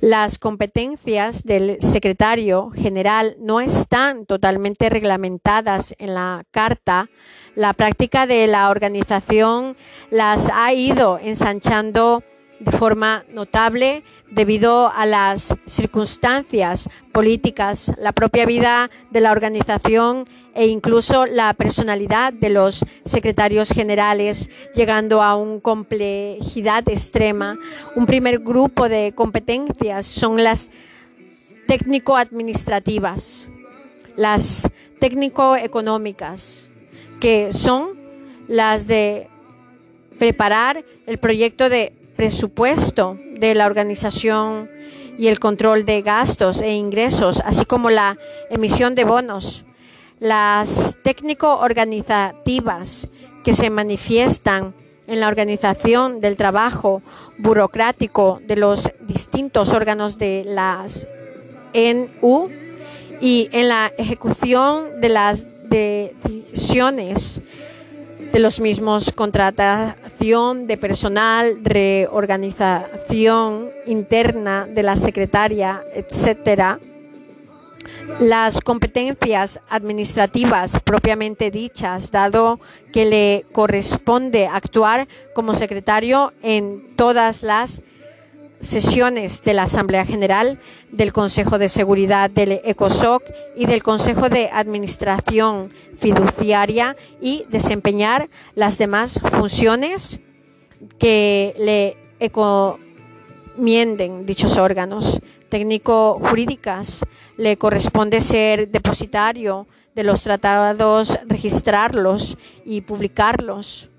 Las 0.00 0.38
competencias 0.38 1.44
del 1.44 1.76
secretario 1.80 2.70
general 2.70 3.36
no 3.38 3.60
están 3.60 4.26
totalmente 4.26 4.88
reglamentadas 4.88 5.94
en 5.98 6.14
la 6.14 6.44
Carta. 6.50 7.08
La 7.54 7.72
práctica 7.72 8.26
de 8.26 8.46
la 8.46 8.70
organización 8.70 9.76
las 10.10 10.50
ha 10.54 10.72
ido 10.72 11.18
ensanchando 11.22 12.22
de 12.62 12.72
forma 12.72 13.24
notable 13.32 14.04
debido 14.30 14.90
a 14.94 15.04
las 15.04 15.54
circunstancias 15.66 16.88
políticas, 17.12 17.92
la 17.98 18.12
propia 18.12 18.46
vida 18.46 18.90
de 19.10 19.20
la 19.20 19.32
organización 19.32 20.26
e 20.54 20.66
incluso 20.66 21.26
la 21.26 21.52
personalidad 21.54 22.32
de 22.32 22.50
los 22.50 22.84
secretarios 23.04 23.70
generales, 23.70 24.50
llegando 24.74 25.22
a 25.22 25.34
una 25.36 25.60
complejidad 25.60 26.88
extrema. 26.88 27.58
Un 27.96 28.06
primer 28.06 28.38
grupo 28.38 28.88
de 28.88 29.12
competencias 29.14 30.06
son 30.06 30.42
las 30.42 30.70
técnico-administrativas, 31.66 33.48
las 34.16 34.70
técnico-económicas, 35.00 36.70
que 37.20 37.52
son 37.52 37.98
las 38.46 38.86
de 38.86 39.28
preparar 40.18 40.84
el 41.06 41.18
proyecto 41.18 41.68
de 41.68 41.92
presupuesto 42.16 43.18
de 43.38 43.54
la 43.54 43.66
organización 43.66 44.70
y 45.18 45.28
el 45.28 45.38
control 45.38 45.84
de 45.84 46.02
gastos 46.02 46.62
e 46.62 46.74
ingresos, 46.74 47.42
así 47.44 47.64
como 47.64 47.90
la 47.90 48.18
emisión 48.50 48.94
de 48.94 49.04
bonos. 49.04 49.64
Las 50.18 50.96
técnico-organizativas 51.02 53.08
que 53.44 53.54
se 53.54 53.70
manifiestan 53.70 54.74
en 55.06 55.20
la 55.20 55.28
organización 55.28 56.20
del 56.20 56.36
trabajo 56.36 57.02
burocrático 57.38 58.40
de 58.46 58.56
los 58.56 58.90
distintos 59.00 59.72
órganos 59.72 60.18
de 60.18 60.44
las 60.46 61.06
NU 61.74 62.50
y 63.20 63.48
en 63.52 63.68
la 63.68 63.92
ejecución 63.98 65.00
de 65.00 65.08
las 65.08 65.46
decisiones 65.68 67.42
de 68.32 68.38
los 68.38 68.60
mismos, 68.60 69.12
contratación 69.12 70.66
de 70.66 70.78
personal, 70.78 71.58
reorganización 71.62 73.70
interna 73.86 74.66
de 74.66 74.82
la 74.82 74.96
secretaria, 74.96 75.84
etcétera. 75.94 76.80
Las 78.20 78.60
competencias 78.60 79.60
administrativas 79.68 80.80
propiamente 80.80 81.50
dichas, 81.50 82.10
dado 82.10 82.58
que 82.92 83.04
le 83.04 83.44
corresponde 83.52 84.46
actuar 84.46 85.08
como 85.34 85.52
secretario 85.52 86.32
en 86.42 86.96
todas 86.96 87.42
las 87.42 87.82
sesiones 88.62 89.42
de 89.42 89.54
la 89.54 89.64
Asamblea 89.64 90.06
General, 90.06 90.58
del 90.90 91.12
Consejo 91.12 91.58
de 91.58 91.68
Seguridad 91.68 92.30
del 92.30 92.60
ECOSOC 92.64 93.24
y 93.56 93.66
del 93.66 93.82
Consejo 93.82 94.28
de 94.28 94.48
Administración 94.52 95.72
Fiduciaria 95.98 96.96
y 97.20 97.44
desempeñar 97.50 98.30
las 98.54 98.78
demás 98.78 99.20
funciones 99.32 100.20
que 100.98 101.54
le 101.58 101.96
encomienden 102.20 104.24
dichos 104.24 104.56
órganos. 104.58 105.20
Técnico 105.48 106.18
jurídicas 106.20 107.04
le 107.36 107.58
corresponde 107.58 108.20
ser 108.20 108.70
depositario 108.70 109.66
de 109.94 110.04
los 110.04 110.22
tratados, 110.22 111.18
registrarlos 111.26 112.38
y 112.64 112.82
publicarlos. 112.82 113.90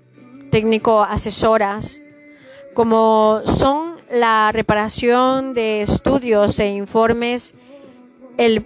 Técnico 0.50 1.02
asesoras, 1.02 2.00
como 2.74 3.42
son 3.44 3.93
la 4.10 4.50
reparación 4.52 5.54
de 5.54 5.80
estudios 5.82 6.58
e 6.58 6.68
informes, 6.68 7.54
el 8.36 8.64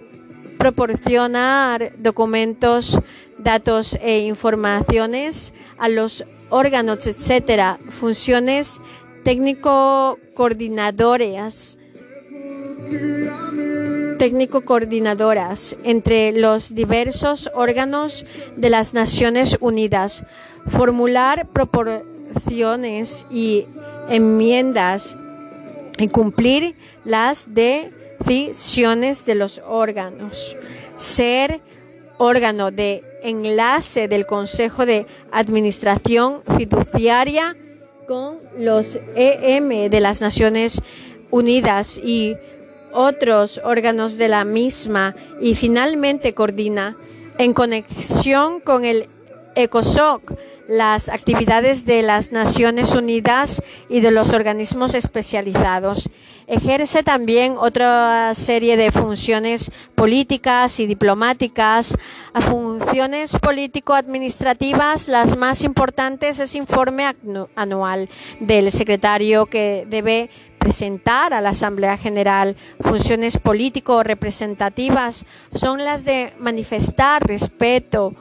proporcionar 0.57 1.93
documentos, 1.97 2.97
datos 3.37 3.97
e 4.01 4.19
informaciones 4.19 5.53
a 5.77 5.89
los 5.89 6.25
órganos, 6.49 7.05
etcétera, 7.07 7.79
funciones 7.89 8.81
técnico-coordinadoras 9.23 11.77
técnico-coordinadoras 14.17 15.77
entre 15.83 16.31
los 16.33 16.73
diversos 16.75 17.49
órganos 17.55 18.25
de 18.57 18.69
las 18.69 18.93
Naciones 18.93 19.57
Unidas, 19.61 20.25
formular 20.67 21.47
proporciones 21.47 23.25
y 23.31 23.65
enmiendas 24.09 25.15
y 25.99 26.07
cumplir 26.07 26.75
las 27.03 27.49
decisiones 27.53 29.25
de 29.25 29.35
los 29.35 29.61
órganos, 29.67 30.57
ser 30.95 31.61
órgano 32.17 32.71
de 32.71 33.03
enlace 33.23 34.07
del 34.07 34.25
Consejo 34.25 34.85
de 34.85 35.05
Administración 35.31 36.41
Fiduciaria 36.57 37.55
con 38.07 38.37
los 38.57 38.99
EM 39.15 39.89
de 39.89 39.99
las 39.99 40.21
Naciones 40.21 40.81
Unidas 41.31 41.99
y 42.03 42.35
otros 42.91 43.61
órganos 43.63 44.17
de 44.17 44.29
la 44.29 44.45
misma. 44.45 45.15
Y 45.41 45.55
finalmente 45.55 46.33
coordina 46.33 46.95
en 47.37 47.53
conexión 47.53 48.59
con 48.61 48.83
el 48.83 49.07
ECOSOC 49.55 50.33
las 50.69 51.09
actividades 51.09 51.85
de 51.87 52.03
las 52.03 52.31
Naciones 52.31 52.93
Unidas 52.93 53.63
y 53.89 54.01
de 54.01 54.11
los 54.11 54.33
organismos 54.33 54.93
especializados. 54.93 56.11
Ejerce 56.45 57.01
también 57.01 57.55
otra 57.57 58.35
serie 58.35 58.77
de 58.77 58.91
funciones 58.91 59.71
políticas 59.95 60.79
y 60.79 60.85
diplomáticas. 60.85 61.97
A 62.33 62.41
funciones 62.41 63.31
político-administrativas, 63.31 65.07
las 65.07 65.39
más 65.39 65.63
importantes 65.63 66.39
es 66.39 66.53
informe 66.53 67.15
anual 67.55 68.07
del 68.39 68.69
secretario 68.71 69.47
que 69.47 69.87
debe 69.89 70.29
presentar 70.59 71.33
a 71.33 71.41
la 71.41 71.49
Asamblea 71.49 71.97
General. 71.97 72.55
Funciones 72.81 73.39
político-representativas 73.39 75.25
son 75.51 75.83
las 75.83 76.05
de 76.05 76.31
manifestar 76.37 77.23
respeto 77.25 78.13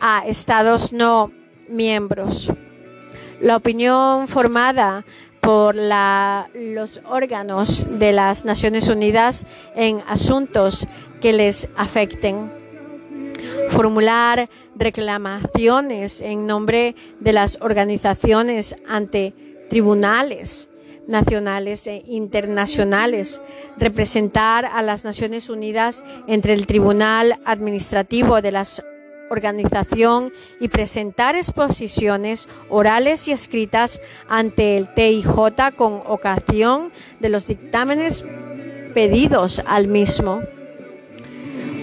a 0.00 0.24
estados 0.26 0.92
no 0.92 1.32
miembros. 1.68 2.52
La 3.40 3.56
opinión 3.56 4.28
formada 4.28 5.04
por 5.40 5.76
los 5.76 7.00
órganos 7.08 7.86
de 7.98 8.12
las 8.12 8.44
Naciones 8.44 8.88
Unidas 8.88 9.46
en 9.76 10.02
asuntos 10.08 10.86
que 11.20 11.32
les 11.32 11.68
afecten. 11.76 12.52
formular 13.70 14.48
reclamaciones 14.74 16.20
en 16.20 16.46
nombre 16.46 16.94
de 17.20 17.32
las 17.32 17.58
organizaciones 17.60 18.76
ante 18.88 19.34
tribunales 19.68 20.68
nacionales 21.06 21.86
e 21.86 22.02
internacionales, 22.06 23.40
representar 23.78 24.64
a 24.64 24.82
las 24.82 25.04
Naciones 25.04 25.48
Unidas 25.48 26.04
entre 26.26 26.52
el 26.52 26.66
Tribunal 26.66 27.38
Administrativo 27.44 28.42
de 28.42 28.52
la 28.52 28.64
organización 29.30 30.32
y 30.60 30.68
presentar 30.68 31.36
exposiciones 31.36 32.48
orales 32.68 33.28
y 33.28 33.32
escritas 33.32 34.00
ante 34.28 34.76
el 34.76 34.92
TIJ 34.94 35.74
con 35.76 36.02
ocasión 36.06 36.92
de 37.20 37.28
los 37.28 37.46
dictámenes 37.46 38.24
pedidos 38.94 39.62
al 39.66 39.88
mismo. 39.88 40.42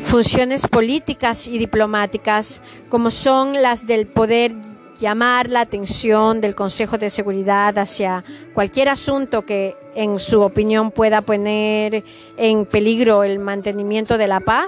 Funciones 0.03 0.67
políticas 0.67 1.47
y 1.47 1.57
diplomáticas, 1.57 2.61
como 2.89 3.09
son 3.09 3.61
las 3.61 3.87
del 3.87 4.07
poder 4.07 4.53
llamar 4.99 5.49
la 5.49 5.61
atención 5.61 6.39
del 6.39 6.55
Consejo 6.55 6.97
de 6.97 7.09
Seguridad 7.09 7.77
hacia 7.77 8.23
cualquier 8.53 8.89
asunto 8.89 9.43
que 9.43 9.75
en 9.95 10.19
su 10.19 10.41
opinión 10.41 10.91
pueda 10.91 11.21
poner 11.21 12.03
en 12.37 12.65
peligro 12.65 13.23
el 13.23 13.39
mantenimiento 13.39 14.17
de 14.17 14.27
la 14.27 14.39
paz 14.39 14.67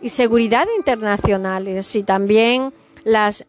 y 0.00 0.08
seguridad 0.10 0.66
internacionales 0.76 1.94
y 1.96 2.02
también 2.02 2.72
las, 3.04 3.46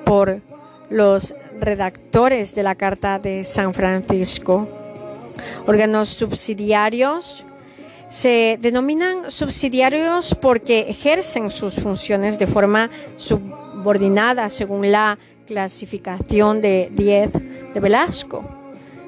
por 0.05 0.41
los 0.89 1.35
redactores 1.59 2.55
de 2.55 2.62
la 2.62 2.74
Carta 2.74 3.18
de 3.18 3.44
San 3.44 3.74
Francisco. 3.74 4.68
Órganos 5.66 6.09
subsidiarios 6.10 7.44
se 8.10 8.59
denominan 8.60 9.31
subsidiarios 9.31 10.35
porque 10.35 10.81
ejercen 10.89 11.51
sus 11.51 11.74
funciones 11.74 12.39
de 12.39 12.47
forma 12.47 12.90
subordinada 13.16 14.51
según 14.51 14.90
la 14.90 15.18
clasificación 15.47 16.60
de 16.60 16.90
10 16.93 17.32
de 17.74 17.81
Velasco. 17.81 18.44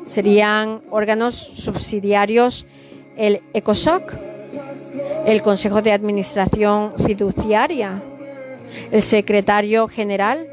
Serían 0.04 0.82
órganos 0.90 1.34
subsidiarios 1.34 2.66
el 3.16 3.42
ECOSOC, 3.52 4.12
el 5.26 5.42
Consejo 5.42 5.82
de 5.82 5.92
Administración 5.92 6.94
Fiduciaria, 7.04 8.02
el 8.90 9.02
Secretario 9.02 9.88
General 9.88 10.51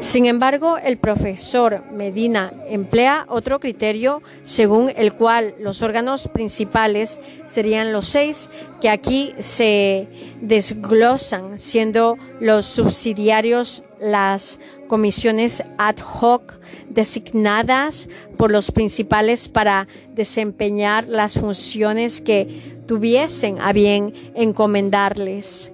sin 0.00 0.26
embargo, 0.26 0.78
el 0.78 0.96
profesor 0.96 1.82
Medina 1.92 2.52
emplea 2.68 3.26
otro 3.28 3.58
criterio 3.58 4.22
según 4.44 4.92
el 4.96 5.12
cual 5.12 5.54
los 5.60 5.82
órganos 5.82 6.28
principales 6.28 7.20
serían 7.44 7.92
los 7.92 8.06
seis 8.06 8.48
que 8.80 8.88
aquí 8.90 9.34
se 9.38 10.08
desglosan, 10.40 11.58
siendo 11.58 12.16
los 12.40 12.66
subsidiarios 12.66 13.82
las 14.00 14.58
comisiones 14.86 15.64
ad 15.76 15.96
hoc 15.96 16.58
designadas 16.88 18.08
por 18.36 18.50
los 18.50 18.70
principales 18.70 19.48
para 19.48 19.88
desempeñar 20.14 21.08
las 21.08 21.34
funciones 21.34 22.20
que 22.20 22.78
tuviesen 22.86 23.60
a 23.60 23.72
bien 23.72 24.14
encomendarles. 24.34 25.72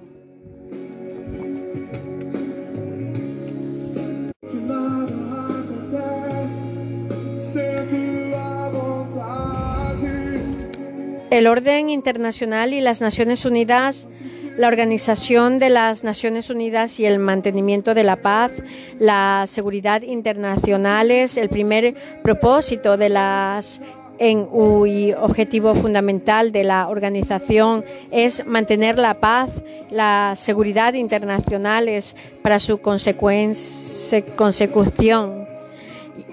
El 11.35 11.47
orden 11.47 11.89
internacional 11.89 12.73
y 12.73 12.79
las 12.79 13.01
Naciones 13.01 13.43
Unidas, 13.43 14.07
la 14.55 14.69
Organización 14.69 15.59
de 15.59 15.69
las 15.69 16.05
Naciones 16.05 16.49
Unidas 16.49 16.97
y 17.01 17.05
el 17.05 17.19
mantenimiento 17.19 17.93
de 17.93 18.05
la 18.05 18.15
paz, 18.15 18.53
la 18.99 19.43
seguridad 19.45 20.01
internacionales, 20.01 21.35
el 21.35 21.49
primer 21.49 21.93
propósito 22.23 22.95
de 22.95 23.09
las 23.09 23.81
en 24.17 24.47
y 24.87 25.11
objetivo 25.11 25.75
fundamental 25.75 26.53
de 26.53 26.63
la 26.63 26.87
organización 26.87 27.83
es 28.11 28.45
mantener 28.45 28.97
la 28.97 29.15
paz, 29.15 29.49
la 29.89 30.35
seguridad 30.37 30.93
internacionales 30.93 32.15
para 32.41 32.59
su 32.59 32.77
consecución. 32.77 35.49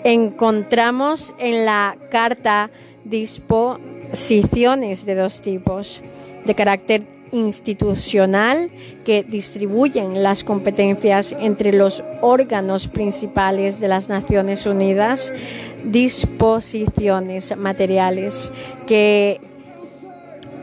Encontramos 0.05 1.35
en 1.39 1.65
la 1.65 1.97
Carta 2.09 2.71
Dispo 3.05 3.81
de 4.13 5.15
dos 5.15 5.41
tipos, 5.41 6.03
de 6.45 6.55
carácter 6.55 7.03
institucional 7.33 8.71
que 9.07 9.23
distribuyen 9.23 10.23
las 10.23 10.45
competencias 10.45 11.35
entre 11.41 11.73
los 11.73 12.05
órganos 12.21 12.89
principales 12.89 13.81
de 13.81 13.89
las 13.89 14.11
Naciones 14.11 14.67
Unidas, 14.67 15.33
disposiciones 15.85 17.57
materiales 17.57 18.53
que 18.87 19.41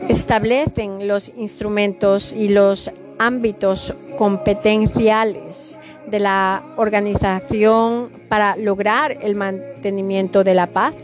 establecen 0.08 1.08
los 1.08 1.32
instrumentos 1.36 2.32
y 2.32 2.48
los 2.48 2.92
ámbitos 3.18 3.92
competenciales 4.16 5.78
de 6.06 6.20
la 6.20 6.62
organización 6.76 8.10
para 8.28 8.56
lograr 8.56 9.18
el 9.22 9.34
mantenimiento 9.34 10.44
de 10.44 10.54
la 10.54 10.68
paz 10.68 10.94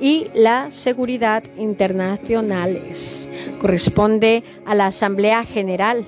y 0.00 0.28
la 0.34 0.70
seguridad 0.70 1.42
internacionales. 1.56 3.28
Corresponde 3.60 4.42
a 4.66 4.74
la 4.74 4.86
Asamblea 4.86 5.44
General, 5.44 6.04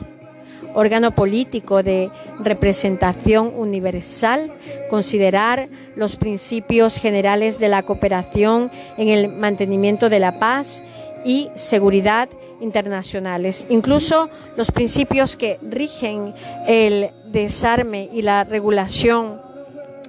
órgano 0.75 1.15
político 1.15 1.83
de 1.83 2.11
representación 2.39 3.53
universal, 3.57 4.53
considerar 4.91 5.69
los 5.95 6.17
principios 6.17 6.97
generales 6.97 7.59
de 7.59 7.69
la 7.69 7.83
cooperación 7.83 8.71
en 8.99 9.09
el 9.09 9.29
mantenimiento 9.29 10.09
de 10.11 10.21
la 10.21 10.39
paz 10.39 10.83
y 11.25 11.49
seguridad 11.55 12.29
internacionales, 12.61 13.67
incluso 13.69 14.29
los 14.57 14.71
principios 14.71 15.37
que 15.37 15.59
rigen 15.63 16.35
el 16.67 17.11
desarme 17.27 18.09
y 18.13 18.23
la 18.23 18.45
regulación 18.45 19.41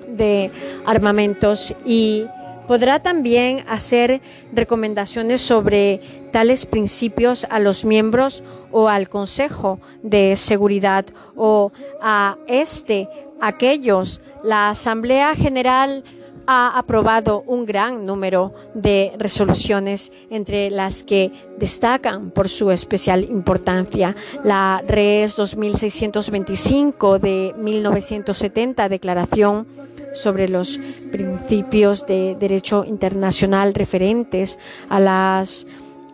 de 0.08 0.52
armamentos 0.86 1.74
y 1.86 2.26
Podrá 2.68 3.02
también 3.02 3.64
hacer 3.68 4.22
recomendaciones 4.52 5.41
sobre 5.41 6.02
tales 6.31 6.65
principios 6.65 7.48
a 7.49 7.60
los 7.60 7.85
miembros 7.85 8.44
o 8.72 8.89
al 8.89 9.07
Consejo 9.07 9.80
de 10.03 10.35
Seguridad 10.35 11.06
o 11.35 11.72
a 12.02 12.35
este, 12.48 13.07
aquellos. 13.39 14.19
La 14.44 14.69
Asamblea 14.69 15.34
General 15.35 16.03
ha 16.48 16.77
aprobado 16.77 17.44
un 17.45 17.65
gran 17.65 18.06
número 18.06 18.53
de 18.73 19.11
resoluciones, 19.18 20.11
entre 20.30 20.69
las 20.69 21.03
que 21.03 21.31
destacan 21.57 22.31
por 22.31 22.48
su 22.48 22.72
especial 22.72 23.23
importancia 23.26 24.15
la 24.44 24.81
RES 24.88 25.35
2625 25.35 27.19
de 27.19 27.53
1970, 27.57 28.89
Declaración 28.89 29.68
sobre 30.13 30.49
los 30.49 30.79
principios 31.11 32.05
de 32.05 32.35
derecho 32.39 32.84
internacional 32.85 33.73
referentes 33.73 34.57
a 34.89 34.99
las 34.99 35.67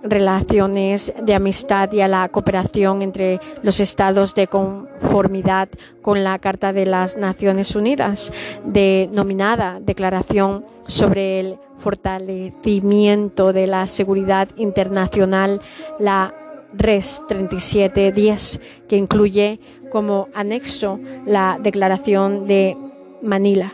relaciones 0.03 1.13
de 1.23 1.33
amistad 1.33 1.91
y 1.93 2.01
a 2.01 2.07
la 2.07 2.27
cooperación 2.27 3.01
entre 3.01 3.39
los 3.63 3.79
estados 3.79 4.35
de 4.35 4.47
conformidad 4.47 5.69
con 6.01 6.23
la 6.23 6.37
Carta 6.39 6.73
de 6.73 6.85
las 6.85 7.15
Naciones 7.17 7.75
Unidas, 7.75 8.31
denominada 8.65 9.79
Declaración 9.79 10.65
sobre 10.85 11.39
el 11.39 11.57
fortalecimiento 11.77 13.53
de 13.53 13.67
la 13.67 13.87
seguridad 13.87 14.49
internacional, 14.57 15.61
la 15.99 16.33
RES 16.73 17.21
3710, 17.27 18.61
que 18.89 18.97
incluye 18.97 19.59
como 19.89 20.27
anexo 20.33 20.99
la 21.25 21.59
Declaración 21.61 22.45
de 22.45 22.75
Manila 23.21 23.73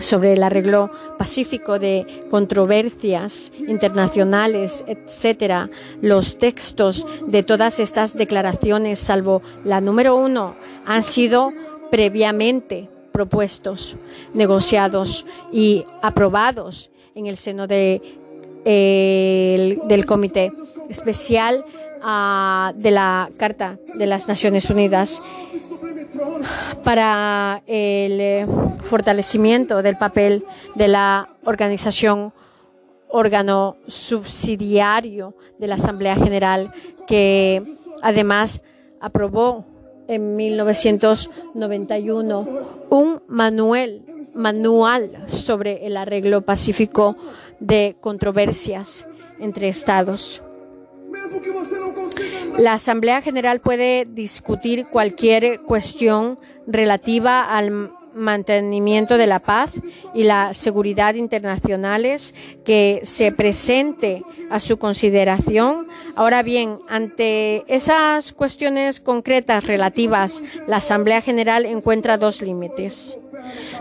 sobre 0.00 0.32
el 0.32 0.42
arreglo 0.42 0.90
pacífico 1.18 1.78
de 1.78 2.06
controversias 2.30 3.52
internacionales, 3.66 4.84
etcétera. 4.86 5.70
Los 6.00 6.38
textos 6.38 7.06
de 7.26 7.42
todas 7.42 7.80
estas 7.80 8.16
declaraciones, 8.16 8.98
salvo 8.98 9.42
la 9.64 9.80
número 9.80 10.16
uno, 10.16 10.56
han 10.86 11.02
sido 11.02 11.52
previamente 11.90 12.88
propuestos, 13.12 13.96
negociados 14.34 15.26
y 15.52 15.84
aprobados 16.02 16.90
en 17.14 17.26
el 17.26 17.36
seno 17.36 17.66
de, 17.66 18.00
del 18.64 20.06
Comité 20.06 20.52
Especial 20.88 21.64
uh, 22.02 22.72
de 22.76 22.90
la 22.90 23.30
Carta 23.36 23.78
de 23.94 24.06
las 24.06 24.26
Naciones 24.28 24.70
Unidas 24.70 25.22
para 26.84 27.62
el 27.66 28.20
eh, 28.20 28.46
fortalecimiento 28.84 29.82
del 29.82 29.96
papel 29.96 30.44
de 30.74 30.88
la 30.88 31.30
organización 31.44 32.32
órgano 33.08 33.76
subsidiario 33.86 35.34
de 35.58 35.66
la 35.66 35.74
Asamblea 35.74 36.16
General 36.16 36.72
que 37.06 37.62
además 38.02 38.60
aprobó 39.00 39.64
en 40.08 40.36
1991 40.36 42.48
un 42.90 43.22
manual, 43.28 44.02
manual 44.34 45.10
sobre 45.26 45.86
el 45.86 45.96
arreglo 45.96 46.42
pacífico 46.42 47.16
de 47.60 47.96
controversias 48.00 49.06
entre 49.38 49.68
estados. 49.68 50.42
La 52.58 52.74
Asamblea 52.74 53.22
General 53.22 53.60
puede 53.60 54.06
discutir 54.06 54.86
cualquier 54.86 55.60
cuestión 55.60 56.38
relativa 56.66 57.42
al 57.42 57.90
mantenimiento 58.14 59.18
de 59.18 59.26
la 59.26 59.38
paz 59.38 59.72
y 60.14 60.24
la 60.24 60.54
seguridad 60.54 61.14
internacionales 61.14 62.34
que 62.64 63.00
se 63.04 63.32
presente 63.32 64.22
a 64.50 64.60
su 64.60 64.78
consideración. 64.78 65.86
Ahora 66.16 66.42
bien, 66.42 66.78
ante 66.88 67.64
esas 67.72 68.32
cuestiones 68.32 69.00
concretas 69.00 69.66
relativas, 69.66 70.42
la 70.66 70.76
Asamblea 70.76 71.22
General 71.22 71.66
encuentra 71.66 72.18
dos 72.18 72.42
límites. 72.42 73.16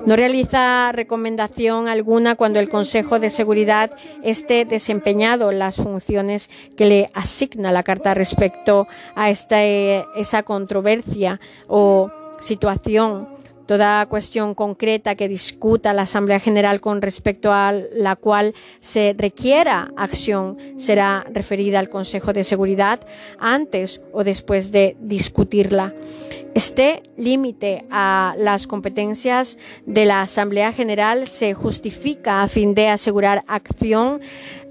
No 0.06 0.16
realiza 0.16 0.92
recomendación 0.94 1.88
alguna 1.88 2.36
cuando 2.36 2.60
el 2.60 2.70
Consejo 2.70 3.20
de 3.20 3.30
Seguridad 3.30 3.92
esté 4.24 4.66
desempeñado 4.66 5.52
las 5.52 5.76
funciones 5.76 6.50
que 6.78 6.86
le 6.86 7.10
asigna 7.14 7.72
la 7.72 7.84
Carta 7.84 8.14
respecto 8.14 8.88
a 9.16 9.30
esta, 9.30 9.66
eh, 9.66 10.06
esa 10.16 10.44
controversia 10.44 11.40
o 11.68 12.10
situación 12.40 13.39
toda 13.70 14.08
cuestión 14.08 14.56
concreta 14.56 15.14
que 15.14 15.30
discuta 15.30 15.94
la 15.94 16.02
Asamblea 16.02 16.40
General 16.40 16.82
con 16.82 17.04
respecto 17.04 17.54
a 17.54 17.72
la 17.72 18.16
cual 18.16 18.56
se 18.80 19.14
requiera 19.16 19.92
acción 19.96 20.58
será 20.78 21.24
referida 21.32 21.78
al 21.78 21.88
Consejo 21.88 22.34
de 22.34 22.44
Seguridad 22.44 23.00
antes 23.38 24.02
o 24.12 24.24
después 24.24 24.72
de 24.72 24.98
discutirla. 25.00 25.94
Este 26.56 27.04
límite 27.16 27.86
a 27.92 28.34
las 28.40 28.66
competencias 28.66 29.60
de 29.86 30.06
la 30.06 30.24
Asamblea 30.24 30.74
General 30.74 31.28
se 31.28 31.54
justifica 31.54 32.42
a 32.42 32.48
fin 32.48 32.74
de 32.74 32.88
asegurar 32.88 33.44
acción 33.46 34.20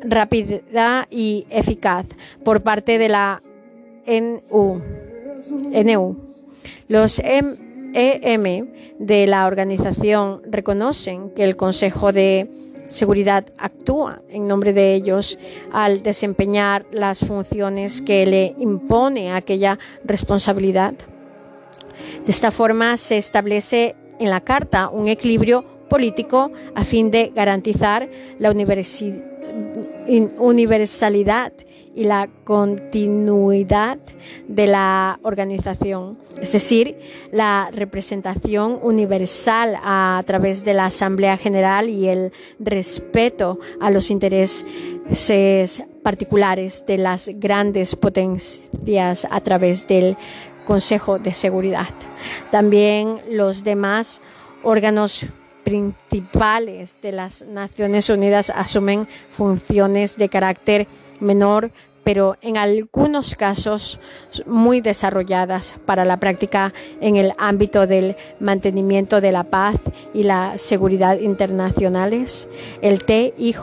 rápida 0.00 1.06
y 1.08 1.46
eficaz 1.50 2.04
por 2.42 2.64
parte 2.64 2.98
de 2.98 3.08
la 3.08 3.42
NU. 4.08 4.82
Los 6.88 7.22
EM 7.94 8.68
de 8.98 9.26
la 9.26 9.46
organización 9.46 10.42
reconocen 10.44 11.30
que 11.30 11.44
el 11.44 11.56
Consejo 11.56 12.12
de 12.12 12.50
Seguridad 12.88 13.44
actúa 13.58 14.22
en 14.30 14.48
nombre 14.48 14.72
de 14.72 14.94
ellos 14.94 15.38
al 15.72 16.02
desempeñar 16.02 16.86
las 16.90 17.20
funciones 17.20 18.00
que 18.00 18.24
le 18.24 18.54
impone 18.58 19.32
aquella 19.32 19.78
responsabilidad. 20.04 20.94
De 22.24 22.30
esta 22.32 22.50
forma 22.50 22.96
se 22.96 23.18
establece 23.18 23.94
en 24.18 24.30
la 24.30 24.40
Carta 24.40 24.88
un 24.88 25.06
equilibrio 25.08 25.64
político 25.90 26.50
a 26.74 26.84
fin 26.84 27.10
de 27.10 27.30
garantizar 27.34 28.08
la 28.38 28.50
universalidad 30.38 31.52
y 31.98 32.04
la 32.04 32.28
continuidad 32.44 33.98
de 34.46 34.68
la 34.68 35.18
organización, 35.24 36.16
es 36.40 36.52
decir, 36.52 36.96
la 37.32 37.70
representación 37.72 38.78
universal 38.80 39.76
a 39.82 40.22
través 40.24 40.64
de 40.64 40.74
la 40.74 40.84
Asamblea 40.84 41.36
General 41.36 41.90
y 41.90 42.06
el 42.06 42.32
respeto 42.60 43.58
a 43.80 43.90
los 43.90 44.12
intereses 44.12 44.64
particulares 46.04 46.84
de 46.86 46.98
las 46.98 47.30
grandes 47.34 47.96
potencias 47.96 49.26
a 49.28 49.40
través 49.40 49.88
del 49.88 50.16
Consejo 50.66 51.18
de 51.18 51.32
Seguridad. 51.32 51.88
También 52.52 53.22
los 53.28 53.64
demás 53.64 54.22
órganos 54.62 55.26
principales 55.64 57.00
de 57.02 57.10
las 57.10 57.42
Naciones 57.42 58.08
Unidas 58.08 58.50
asumen 58.54 59.08
funciones 59.32 60.16
de 60.16 60.28
carácter 60.28 60.86
menor, 61.20 61.70
pero 62.08 62.38
en 62.40 62.56
algunos 62.56 63.34
casos 63.34 64.00
muy 64.46 64.80
desarrolladas 64.80 65.76
para 65.84 66.06
la 66.06 66.16
práctica 66.16 66.72
en 67.02 67.16
el 67.16 67.34
ámbito 67.36 67.86
del 67.86 68.16
mantenimiento 68.40 69.20
de 69.20 69.30
la 69.30 69.44
paz 69.44 69.76
y 70.14 70.22
la 70.22 70.56
seguridad 70.56 71.18
internacionales. 71.18 72.48
El 72.80 73.04
TIJ 73.04 73.58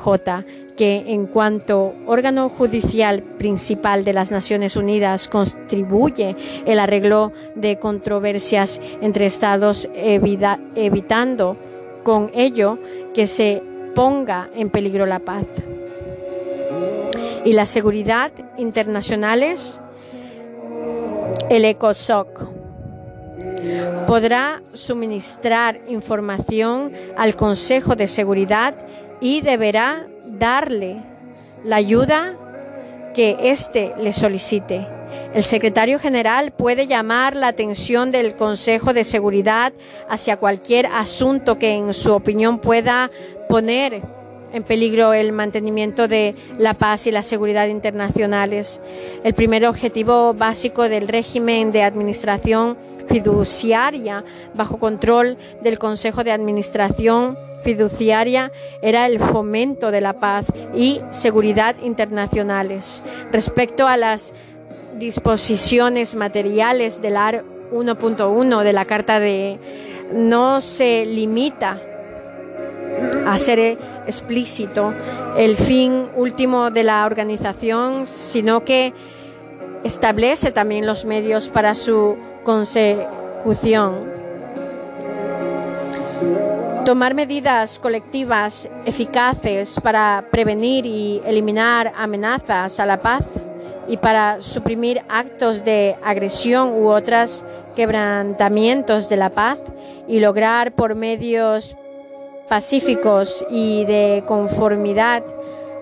que 0.77 1.05
en 1.07 1.25
cuanto 1.25 1.95
órgano 2.05 2.49
judicial 2.49 3.23
principal 3.23 4.05
de 4.05 4.13
las 4.13 4.31
Naciones 4.31 4.75
Unidas 4.75 5.27
contribuye 5.27 6.35
el 6.67 6.77
arreglo 6.77 7.31
de 7.55 7.79
controversias 7.79 8.79
entre 9.01 9.25
estados 9.25 9.89
evitando 9.95 11.57
con 12.03 12.29
ello 12.35 12.77
que 13.15 13.25
se 13.25 13.63
ponga 13.95 14.51
en 14.53 14.69
peligro 14.69 15.07
la 15.07 15.17
paz 15.17 15.47
y 17.45 17.53
la 17.53 17.65
seguridad 17.67 18.31
internacionales, 18.57 19.79
el 21.49 21.63
ECOSOC 21.63 22.49
podrá 24.07 24.61
suministrar 24.73 25.79
información 25.87 26.91
al 27.15 27.35
Consejo 27.35 27.95
de 27.95 28.07
Seguridad 28.07 28.75
y 29.21 29.41
deberá 29.41 30.07
darle 30.25 30.97
la 31.63 31.77
ayuda 31.77 32.35
que 33.13 33.37
éste 33.51 33.93
le 33.99 34.11
solicite. 34.11 34.87
El 35.33 35.43
secretario 35.43 35.99
general 35.99 36.51
puede 36.51 36.87
llamar 36.87 37.35
la 37.35 37.47
atención 37.47 38.11
del 38.11 38.35
Consejo 38.35 38.93
de 38.93 39.03
Seguridad 39.03 39.71
hacia 40.09 40.37
cualquier 40.37 40.87
asunto 40.87 41.59
que 41.59 41.73
en 41.73 41.93
su 41.93 42.11
opinión 42.11 42.59
pueda 42.59 43.09
poner 43.47 44.01
en 44.55 44.63
peligro 44.63 45.13
el 45.13 45.33
mantenimiento 45.33 46.07
de 46.07 46.33
la 46.57 46.73
paz 46.73 47.07
y 47.07 47.11
la 47.11 47.23
seguridad 47.23 47.67
internacionales. 47.67 48.79
El 49.23 49.33
primer 49.33 49.65
objetivo 49.65 50.33
básico 50.33 50.87
del 50.87 51.09
régimen 51.09 51.73
de 51.73 51.83
administración 51.83 52.77
fiduciaria 53.07 54.23
bajo 54.53 54.77
control 54.77 55.37
del 55.61 55.77
Consejo 55.77 56.23
de 56.23 56.31
Administración 56.31 57.37
fiduciaria 57.63 58.51
era 58.81 59.07
el 59.07 59.19
fomento 59.19 59.91
de 59.91 59.99
la 59.99 60.13
paz 60.13 60.45
y 60.73 61.01
seguridad 61.09 61.75
internacionales. 61.83 63.03
Respecto 63.33 63.87
a 63.87 63.97
las 63.97 64.33
disposiciones 64.97 66.15
materiales 66.15 67.01
del 67.01 67.17
AR 67.17 67.43
1.1 67.73 68.63
de 68.63 68.73
la 68.73 68.85
Carta 68.85 69.19
de 69.19 69.59
no 70.13 70.61
se 70.61 71.05
limita 71.05 71.81
a 73.25 73.37
ser 73.37 73.77
explícito 74.07 74.93
el 75.37 75.57
fin 75.57 76.07
último 76.15 76.71
de 76.71 76.83
la 76.83 77.05
organización, 77.05 78.07
sino 78.07 78.63
que 78.63 78.93
establece 79.83 80.51
también 80.51 80.85
los 80.85 81.05
medios 81.05 81.49
para 81.49 81.75
su 81.75 82.17
consecución. 82.43 84.13
Tomar 86.85 87.15
medidas 87.15 87.79
colectivas 87.79 88.69
eficaces 88.85 89.79
para 89.81 90.25
prevenir 90.31 90.85
y 90.85 91.21
eliminar 91.25 91.91
amenazas 91.97 92.79
a 92.79 92.85
la 92.85 93.01
paz 93.01 93.23
y 93.87 93.97
para 93.97 94.41
suprimir 94.41 95.01
actos 95.09 95.65
de 95.65 95.95
agresión 96.03 96.69
u 96.69 96.89
otros 96.89 97.43
quebrantamientos 97.75 99.09
de 99.09 99.17
la 99.17 99.29
paz 99.31 99.57
y 100.07 100.19
lograr 100.19 100.73
por 100.73 100.95
medios 100.95 101.75
pacíficos 102.47 103.45
y 103.49 103.85
de 103.85 104.23
conformidad 104.25 105.23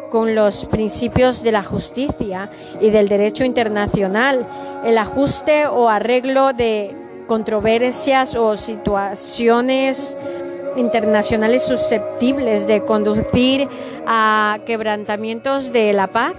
con 0.09 0.35
los 0.35 0.66
principios 0.66 1.42
de 1.42 1.51
la 1.51 1.64
justicia 1.64 2.50
y 2.80 2.92
del 2.92 3.09
derecho 3.09 3.43
internacional, 3.43 4.48
el 4.85 4.98
ajuste 4.98 5.66
o 5.66 5.90
arreglo 5.90 6.53
de 6.53 6.95
controversias 7.27 8.35
o 8.35 8.56
situaciones 8.56 10.16
internacionales 10.75 11.64
susceptibles 11.64 12.67
de 12.67 12.83
conducir 12.83 13.67
a 14.06 14.59
quebrantamientos 14.66 15.74
de 15.74 15.93
la 15.93 16.08
paz. 16.08 16.33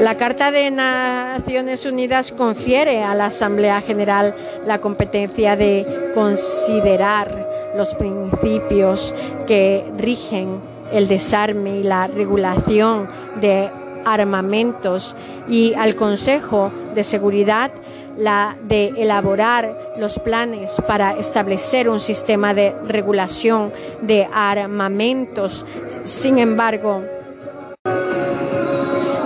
La 0.00 0.16
Carta 0.16 0.50
de 0.50 0.70
Naciones 0.70 1.84
Unidas 1.84 2.32
confiere 2.32 3.02
a 3.02 3.14
la 3.14 3.26
Asamblea 3.26 3.80
General 3.80 4.34
la 4.66 4.80
competencia 4.80 5.56
de 5.56 6.10
considerar 6.14 7.47
los 7.78 7.94
principios 7.94 9.14
que 9.46 9.84
rigen 9.96 10.60
el 10.92 11.06
desarme 11.06 11.76
y 11.78 11.84
la 11.84 12.08
regulación 12.08 13.08
de 13.40 13.70
armamentos 14.04 15.14
y 15.48 15.74
al 15.74 15.94
Consejo 15.94 16.72
de 16.96 17.04
Seguridad 17.04 17.70
la 18.16 18.56
de 18.64 18.88
elaborar 18.96 19.92
los 19.96 20.18
planes 20.18 20.82
para 20.88 21.12
establecer 21.12 21.88
un 21.88 22.00
sistema 22.00 22.52
de 22.52 22.74
regulación 22.84 23.72
de 24.02 24.28
armamentos. 24.34 25.64
Sin 26.02 26.38
embargo, 26.38 27.04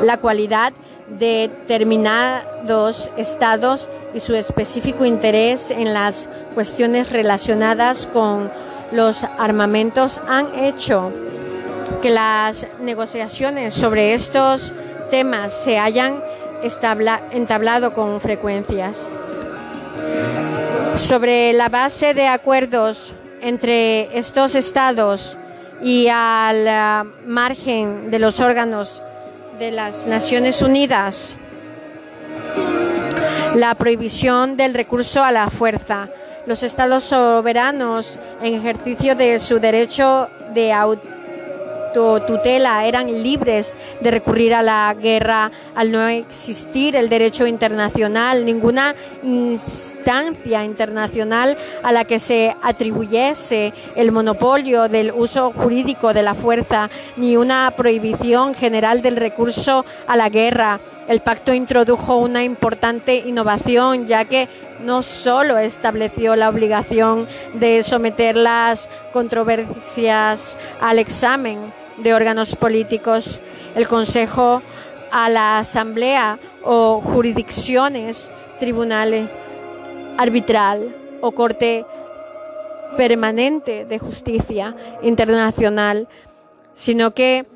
la 0.03 0.19
cualidad 0.19 0.75
de 1.09 1.49
determinados 1.49 3.11
estados 3.17 3.89
y 4.15 4.21
su 4.21 4.35
específico 4.35 5.05
interés 5.05 5.71
en 5.71 5.95
las 5.95 6.29
cuestiones 6.55 7.11
relacionadas 7.11 8.07
con 8.07 8.51
los 8.91 9.25
armamentos 9.25 10.21
han 10.29 10.55
hecho 10.55 11.13
que 12.01 12.11
las 12.11 12.67
negociaciones 12.81 13.75
sobre 13.75 14.15
estos 14.15 14.73
temas 15.11 15.53
se 15.53 15.79
hayan 15.79 16.23
entablado 17.33 17.93
con 17.95 18.21
frecuencias. 18.21 19.09
Sobre 20.95 21.53
la 21.53 21.69
base 21.69 22.15
de 22.15 22.27
acuerdos 22.27 23.15
entre 23.41 24.17
estos 24.17 24.55
estados 24.55 25.37
y 25.83 26.09
al 26.09 27.13
margen 27.27 28.11
de 28.11 28.19
los 28.19 28.41
órganos 28.41 29.03
de 29.59 29.71
las 29.73 30.07
Naciones 30.07 30.63
Unidas, 30.63 31.35
la 33.55 33.75
prohibición 33.75 34.57
del 34.57 34.75
recurso 34.75 35.23
a 35.23 35.33
la 35.33 35.51
fuerza. 35.51 36.09
Los 36.47 36.63
estados 36.63 37.05
soberanos, 37.05 38.19
en 38.43 38.55
ejercicio 38.55 39.15
de 39.15 39.39
su 39.39 39.59
derecho 39.59 40.29
de 40.55 40.73
auto 40.73 41.09
tutela 42.27 42.87
eran 42.87 43.23
libres 43.23 43.77
de 44.01 44.11
recurrir 44.11 44.55
a 44.55 44.63
la 44.63 44.95
guerra 44.99 45.51
al 45.75 45.93
no 45.93 46.09
existir 46.09 46.97
el 46.97 47.11
derecho 47.11 47.47
internacional, 47.47 48.47
ninguna 48.47 48.95
instancia 49.23 50.65
internacional 50.65 51.57
a 51.83 51.93
la 51.93 52.07
que 52.07 52.19
se 52.19 52.57
atribuyese 52.63 53.75
el 53.95 54.11
monopolio 54.11 54.89
del 54.89 55.13
uso 55.13 55.53
jurídico 55.53 56.15
de 56.15 56.23
la 56.23 56.35
fuerza, 56.35 56.89
ni 57.17 57.37
una 57.37 57.71
prohibición 57.77 58.55
general 58.55 59.03
del 59.03 59.17
recurso 59.17 59.85
a 60.07 60.17
la 60.17 60.31
guerra. 60.31 60.81
El 61.09 61.21
pacto 61.21 61.53
introdujo 61.53 62.17
una 62.17 62.45
importante 62.45 63.17
innovación, 63.17 64.07
ya 64.07 64.25
que 64.25 64.49
no 64.83 65.03
solo 65.03 65.59
estableció 65.59 66.37
la 66.37 66.49
obligación 66.49 67.27
de 67.55 67.83
someter 67.83 68.37
las 68.37 68.89
controversias 69.13 70.57
al 70.81 70.99
examen, 70.99 71.73
de 71.99 72.15
órganos 72.15 72.57
políticos, 72.57 73.41
el 73.75 73.87
Consejo 73.87 74.63
a 75.11 75.29
la 75.29 75.59
Asamblea 75.59 76.39
o 76.65 77.01
jurisdicciones, 77.01 78.33
tribunales, 78.59 79.29
arbitral 80.17 80.95
o 81.21 81.33
Corte 81.33 81.85
Permanente 82.97 83.85
de 83.85 83.99
Justicia 83.99 84.75
Internacional, 85.03 86.09
sino 86.73 87.13
que 87.13 87.47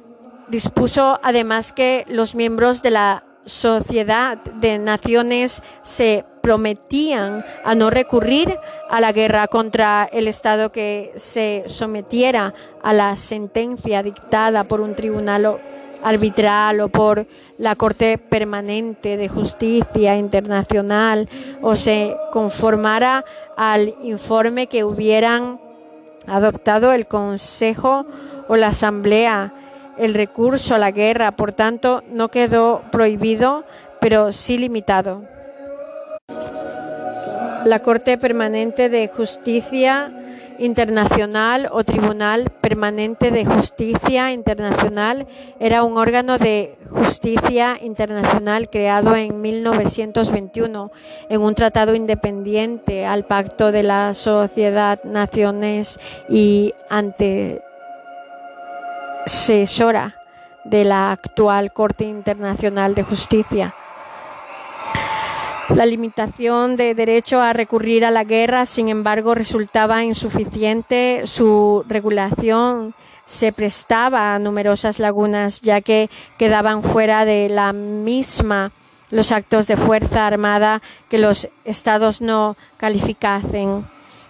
dispuso 0.49 1.19
además 1.23 1.73
que 1.73 2.05
los 2.09 2.35
miembros 2.35 2.83
de 2.83 2.91
la 2.91 3.26
Sociedad 3.47 4.39
de 4.39 4.79
Naciones 4.79 5.63
se 5.81 6.25
prometían 6.43 7.45
a 7.65 7.75
no 7.75 7.91
recurrir 7.91 8.59
a 8.91 9.01
la 9.01 9.13
guerra 9.13 9.49
contra 9.49 10.09
el 10.13 10.29
Estado 10.29 10.71
que 10.71 11.13
se 11.17 11.65
sometiera 11.67 12.55
a 12.83 12.93
la 12.93 13.17
sentencia 13.17 14.03
dictada 14.03 14.65
por 14.65 14.81
un 14.81 14.95
tribunal 14.95 15.59
arbitral 16.03 16.81
o 16.81 16.89
por 16.89 17.27
la 17.59 17.75
Corte 17.75 18.19
Permanente 18.19 19.17
de 19.17 19.29
Justicia 19.29 20.17
Internacional 20.17 21.29
o 21.63 21.75
se 21.75 22.17
conformara 22.33 23.25
al 23.57 23.95
informe 24.03 24.67
que 24.67 24.85
hubieran 24.85 25.61
adoptado 26.27 26.93
el 26.93 27.07
Consejo 27.07 28.07
o 28.49 28.57
la 28.57 28.69
Asamblea. 28.69 29.53
El 29.99 30.15
recurso 30.15 30.75
a 30.75 30.79
la 30.79 30.91
guerra, 30.91 31.33
por 31.33 31.53
tanto, 31.53 32.03
no 32.11 32.29
quedó 32.29 32.83
prohibido, 32.93 33.65
pero 34.01 34.31
sí 34.33 34.59
limitado. 34.59 35.25
La 37.65 37.81
Corte 37.81 38.19
Permanente 38.19 38.89
de 38.89 39.09
Justicia 39.09 40.13
Internacional 40.59 41.69
o 41.73 41.85
Tribunal 41.85 42.51
Permanente 42.61 43.31
de 43.31 43.45
Justicia 43.45 44.33
Internacional 44.33 45.27
era 45.61 45.83
un 45.83 45.99
órgano 45.99 46.39
de 46.39 46.79
justicia 46.91 47.79
internacional 47.83 48.71
creado 48.71 49.17
en 49.17 49.41
1921 49.41 50.93
en 51.29 51.43
un 51.43 51.55
tratado 51.55 51.95
independiente 51.95 53.05
al 53.05 53.25
Pacto 53.25 53.73
de 53.73 53.83
la 53.83 54.15
Sociedad 54.15 55.03
Naciones 55.05 55.99
y 56.29 56.73
antecesora 59.27 60.15
de 60.65 60.85
la 60.85 61.11
actual 61.11 61.73
Corte 61.73 62.05
Internacional 62.05 62.95
de 62.95 63.03
Justicia. 63.03 63.75
La 65.75 65.85
limitación 65.85 66.77
de 66.77 66.95
derecho 66.95 67.41
a 67.41 67.53
recurrir 67.53 68.05
a 68.05 68.13
la 68.13 68.23
guerra, 68.23 68.67
sin 68.67 68.89
embargo, 68.89 69.35
resultaba 69.35 70.05
insuficiente. 70.05 71.23
Su 71.25 71.85
regulación 71.89 72.95
se 73.25 73.53
prestaba 73.53 74.37
a 74.37 74.39
numerosas 74.39 75.01
lagunas, 75.01 75.61
ya 75.61 75.81
que 75.81 76.09
quedaban 76.39 76.85
fuera 76.85 77.25
de 77.25 77.49
la 77.49 77.73
misma 77.73 78.71
los 79.11 79.33
actos 79.33 79.67
de 79.67 79.77
fuerza 79.77 80.25
armada 80.25 80.83
que 81.09 81.19
los 81.19 81.49
estados 81.65 82.21
no 82.21 82.57
calificasen 82.77 83.89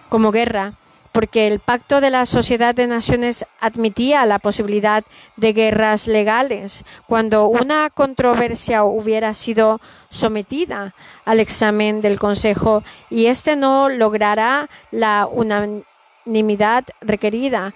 como 0.09 0.31
guerra 0.31 0.73
porque 1.17 1.47
el 1.47 1.59
Pacto 1.59 1.99
de 1.99 2.11
la 2.11 2.27
Sociedad 2.27 2.75
de 2.75 2.85
Naciones 2.85 3.43
admitía 3.59 4.23
la 4.27 4.37
posibilidad 4.37 5.03
de 5.35 5.51
guerras 5.51 6.05
legales 6.05 6.85
cuando 7.07 7.47
una 7.47 7.89
controversia 7.89 8.83
hubiera 8.83 9.33
sido 9.33 9.81
sometida 10.09 10.93
al 11.25 11.39
examen 11.39 12.01
del 12.01 12.19
Consejo 12.19 12.83
y 13.09 13.25
éste 13.25 13.55
no 13.55 13.89
logrará 13.89 14.69
la 14.91 15.25
unanimidad 15.25 16.83
requerida. 17.01 17.73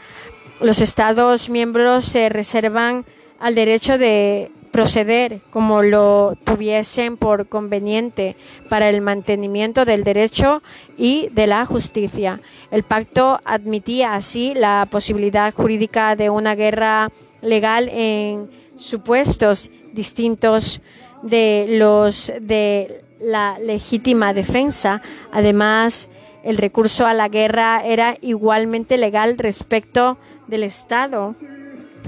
Los 0.59 0.79
Estados 0.79 1.49
miembros 1.49 2.05
se 2.05 2.29
reservan 2.29 3.05
al 3.39 3.55
derecho 3.55 3.97
de 3.97 4.51
proceder 4.71 5.41
como 5.51 5.83
lo 5.83 6.37
tuviesen 6.43 7.17
por 7.17 7.47
conveniente 7.47 8.35
para 8.69 8.89
el 8.89 9.01
mantenimiento 9.01 9.85
del 9.85 10.03
derecho 10.03 10.63
y 10.97 11.29
de 11.33 11.47
la 11.47 11.65
justicia. 11.65 12.41
El 12.71 12.83
pacto 12.83 13.39
admitía 13.43 14.15
así 14.15 14.53
la 14.55 14.87
posibilidad 14.89 15.53
jurídica 15.53 16.15
de 16.15 16.29
una 16.29 16.55
guerra 16.55 17.09
legal 17.41 17.89
en 17.89 18.49
supuestos 18.77 19.69
distintos 19.93 20.81
de 21.21 21.65
los 21.69 22.31
de 22.41 23.03
la 23.19 23.59
legítima 23.59 24.33
defensa. 24.33 25.01
Además, 25.31 26.09
el 26.43 26.57
recurso 26.57 27.05
a 27.05 27.13
la 27.13 27.27
guerra 27.27 27.83
era 27.85 28.15
igualmente 28.21 28.97
legal 28.97 29.37
respecto 29.37 30.17
del 30.47 30.63
Estado 30.63 31.35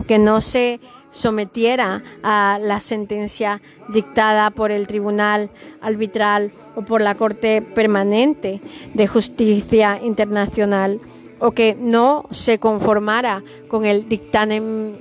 que 0.07 0.17
no 0.17 0.41
se 0.41 0.79
sometiera 1.13 2.03
a 2.23 2.57
la 2.59 2.79
sentencia 2.79 3.61
dictada 3.87 4.49
por 4.49 4.71
el 4.71 4.87
Tribunal 4.87 5.51
Arbitral 5.79 6.51
o 6.75 6.81
por 6.81 7.01
la 7.01 7.13
Corte 7.13 7.61
Permanente 7.61 8.61
de 8.95 9.07
Justicia 9.07 9.99
Internacional 10.01 10.99
o 11.39 11.51
que 11.51 11.77
no 11.79 12.25
se 12.31 12.57
conformara 12.57 13.43
con 13.67 13.85
el 13.85 14.09
dictamen 14.09 14.97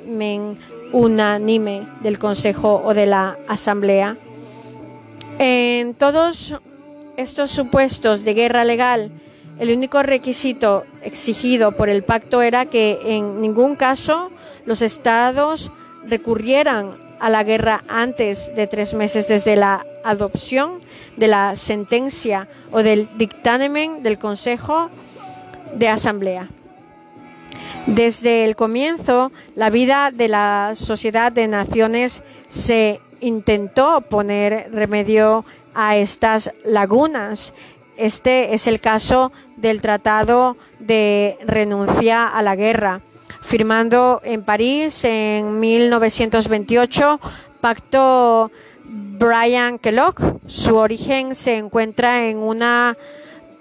unánime 0.93 1.89
del 2.03 2.19
Consejo 2.19 2.83
o 2.85 2.93
de 2.93 3.07
la 3.07 3.39
Asamblea. 3.49 4.19
En 5.39 5.95
todos 5.95 6.55
estos 7.17 7.51
supuestos 7.51 8.23
de 8.23 8.35
guerra 8.35 8.65
legal, 8.65 9.11
El 9.59 9.71
único 9.71 10.03
requisito 10.03 10.85
exigido 11.03 11.73
por 11.73 11.89
el 11.89 12.03
pacto 12.03 12.43
era 12.43 12.67
que 12.67 12.99
en 13.05 13.41
ningún 13.41 13.77
caso 13.77 14.31
los 14.65 14.83
estados 14.83 15.71
recurrieran 16.09 16.95
a 17.21 17.31
la 17.31 17.45
guerra 17.45 17.85
antes 17.89 18.55
de 18.55 18.67
tres 18.67 18.95
meses 18.95 19.29
desde 19.29 19.57
la 19.57 19.87
adopción 20.05 20.81
de 21.17 21.29
la 21.29 21.57
sentencia 21.57 22.49
o 22.73 22.83
del 22.83 23.09
dictamen 23.17 24.03
del 24.03 24.19
Consejo 24.19 24.91
de 25.75 25.89
Asamblea. 25.89 26.49
Desde 27.87 28.45
el 28.45 28.57
comienzo, 28.57 29.33
la 29.55 29.71
vida 29.71 30.11
de 30.13 30.29
la 30.29 30.73
Sociedad 30.75 31.33
de 31.33 31.49
Naciones 31.49 32.23
se 32.49 33.01
intentó 33.21 34.01
poner 34.03 34.69
remedio 34.73 35.45
a 35.75 35.97
estas 35.97 36.53
lagunas. 36.65 37.55
Este 37.97 38.55
es 38.55 38.67
el 38.67 38.81
caso 38.81 39.33
del 39.57 39.81
Tratado 39.81 40.57
de 40.79 41.39
Renuncia 41.45 42.27
a 42.27 42.43
la 42.43 42.57
Guerra, 42.57 43.01
firmando 43.43 44.21
en 44.25 44.43
París 44.43 45.05
en 45.05 45.61
1928, 45.61 47.21
Pacto 47.61 48.51
Brian 48.85 49.79
Kellogg. 49.79 50.41
Su 50.47 50.77
origen 50.77 51.35
se 51.35 51.59
encuentra 51.59 52.27
en 52.27 52.39
una 52.39 52.97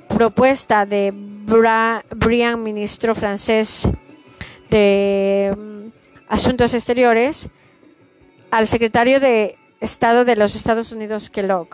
propuesta 0.07 0.85
de 0.85 1.13
Brian, 1.13 2.63
ministro 2.63 3.15
francés 3.15 3.87
de 4.69 5.53
mm, 5.57 5.87
Asuntos 6.29 6.73
Exteriores, 6.73 7.49
al 8.51 8.67
secretario 8.67 9.19
de 9.19 9.57
Estado 9.81 10.25
de 10.25 10.35
los 10.35 10.55
Estados 10.55 10.91
Unidos, 10.91 11.29
Kellogg, 11.29 11.69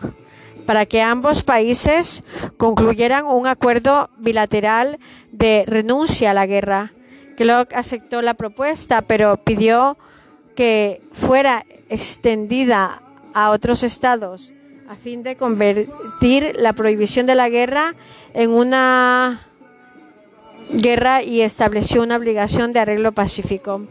para 0.66 0.86
que 0.86 1.02
ambos 1.02 1.42
países 1.42 2.24
concluyeran 2.56 3.26
un 3.26 3.46
acuerdo 3.46 4.10
bilateral 4.18 4.98
de 5.30 5.64
renuncia 5.66 6.30
a 6.30 6.34
la 6.34 6.46
guerra. 6.46 6.92
Kellogg 7.38 7.68
aceptó 7.72 8.20
la 8.20 8.34
propuesta, 8.34 9.02
pero 9.02 9.36
pidió 9.36 9.96
que 10.56 11.00
fuera 11.12 11.64
extendida 11.88 13.00
a 13.32 13.50
otros 13.50 13.84
estados 13.84 14.52
a 14.88 14.96
fin 14.96 15.22
de 15.22 15.36
convertir 15.36 16.56
la 16.58 16.72
prohibición 16.72 17.26
de 17.26 17.36
la 17.36 17.48
guerra 17.48 17.94
en 18.34 18.50
una 18.50 19.46
guerra 20.72 21.22
y 21.22 21.42
estableció 21.42 22.02
una 22.02 22.16
obligación 22.16 22.72
de 22.72 22.80
arreglo 22.80 23.12
pacífico. 23.12 23.82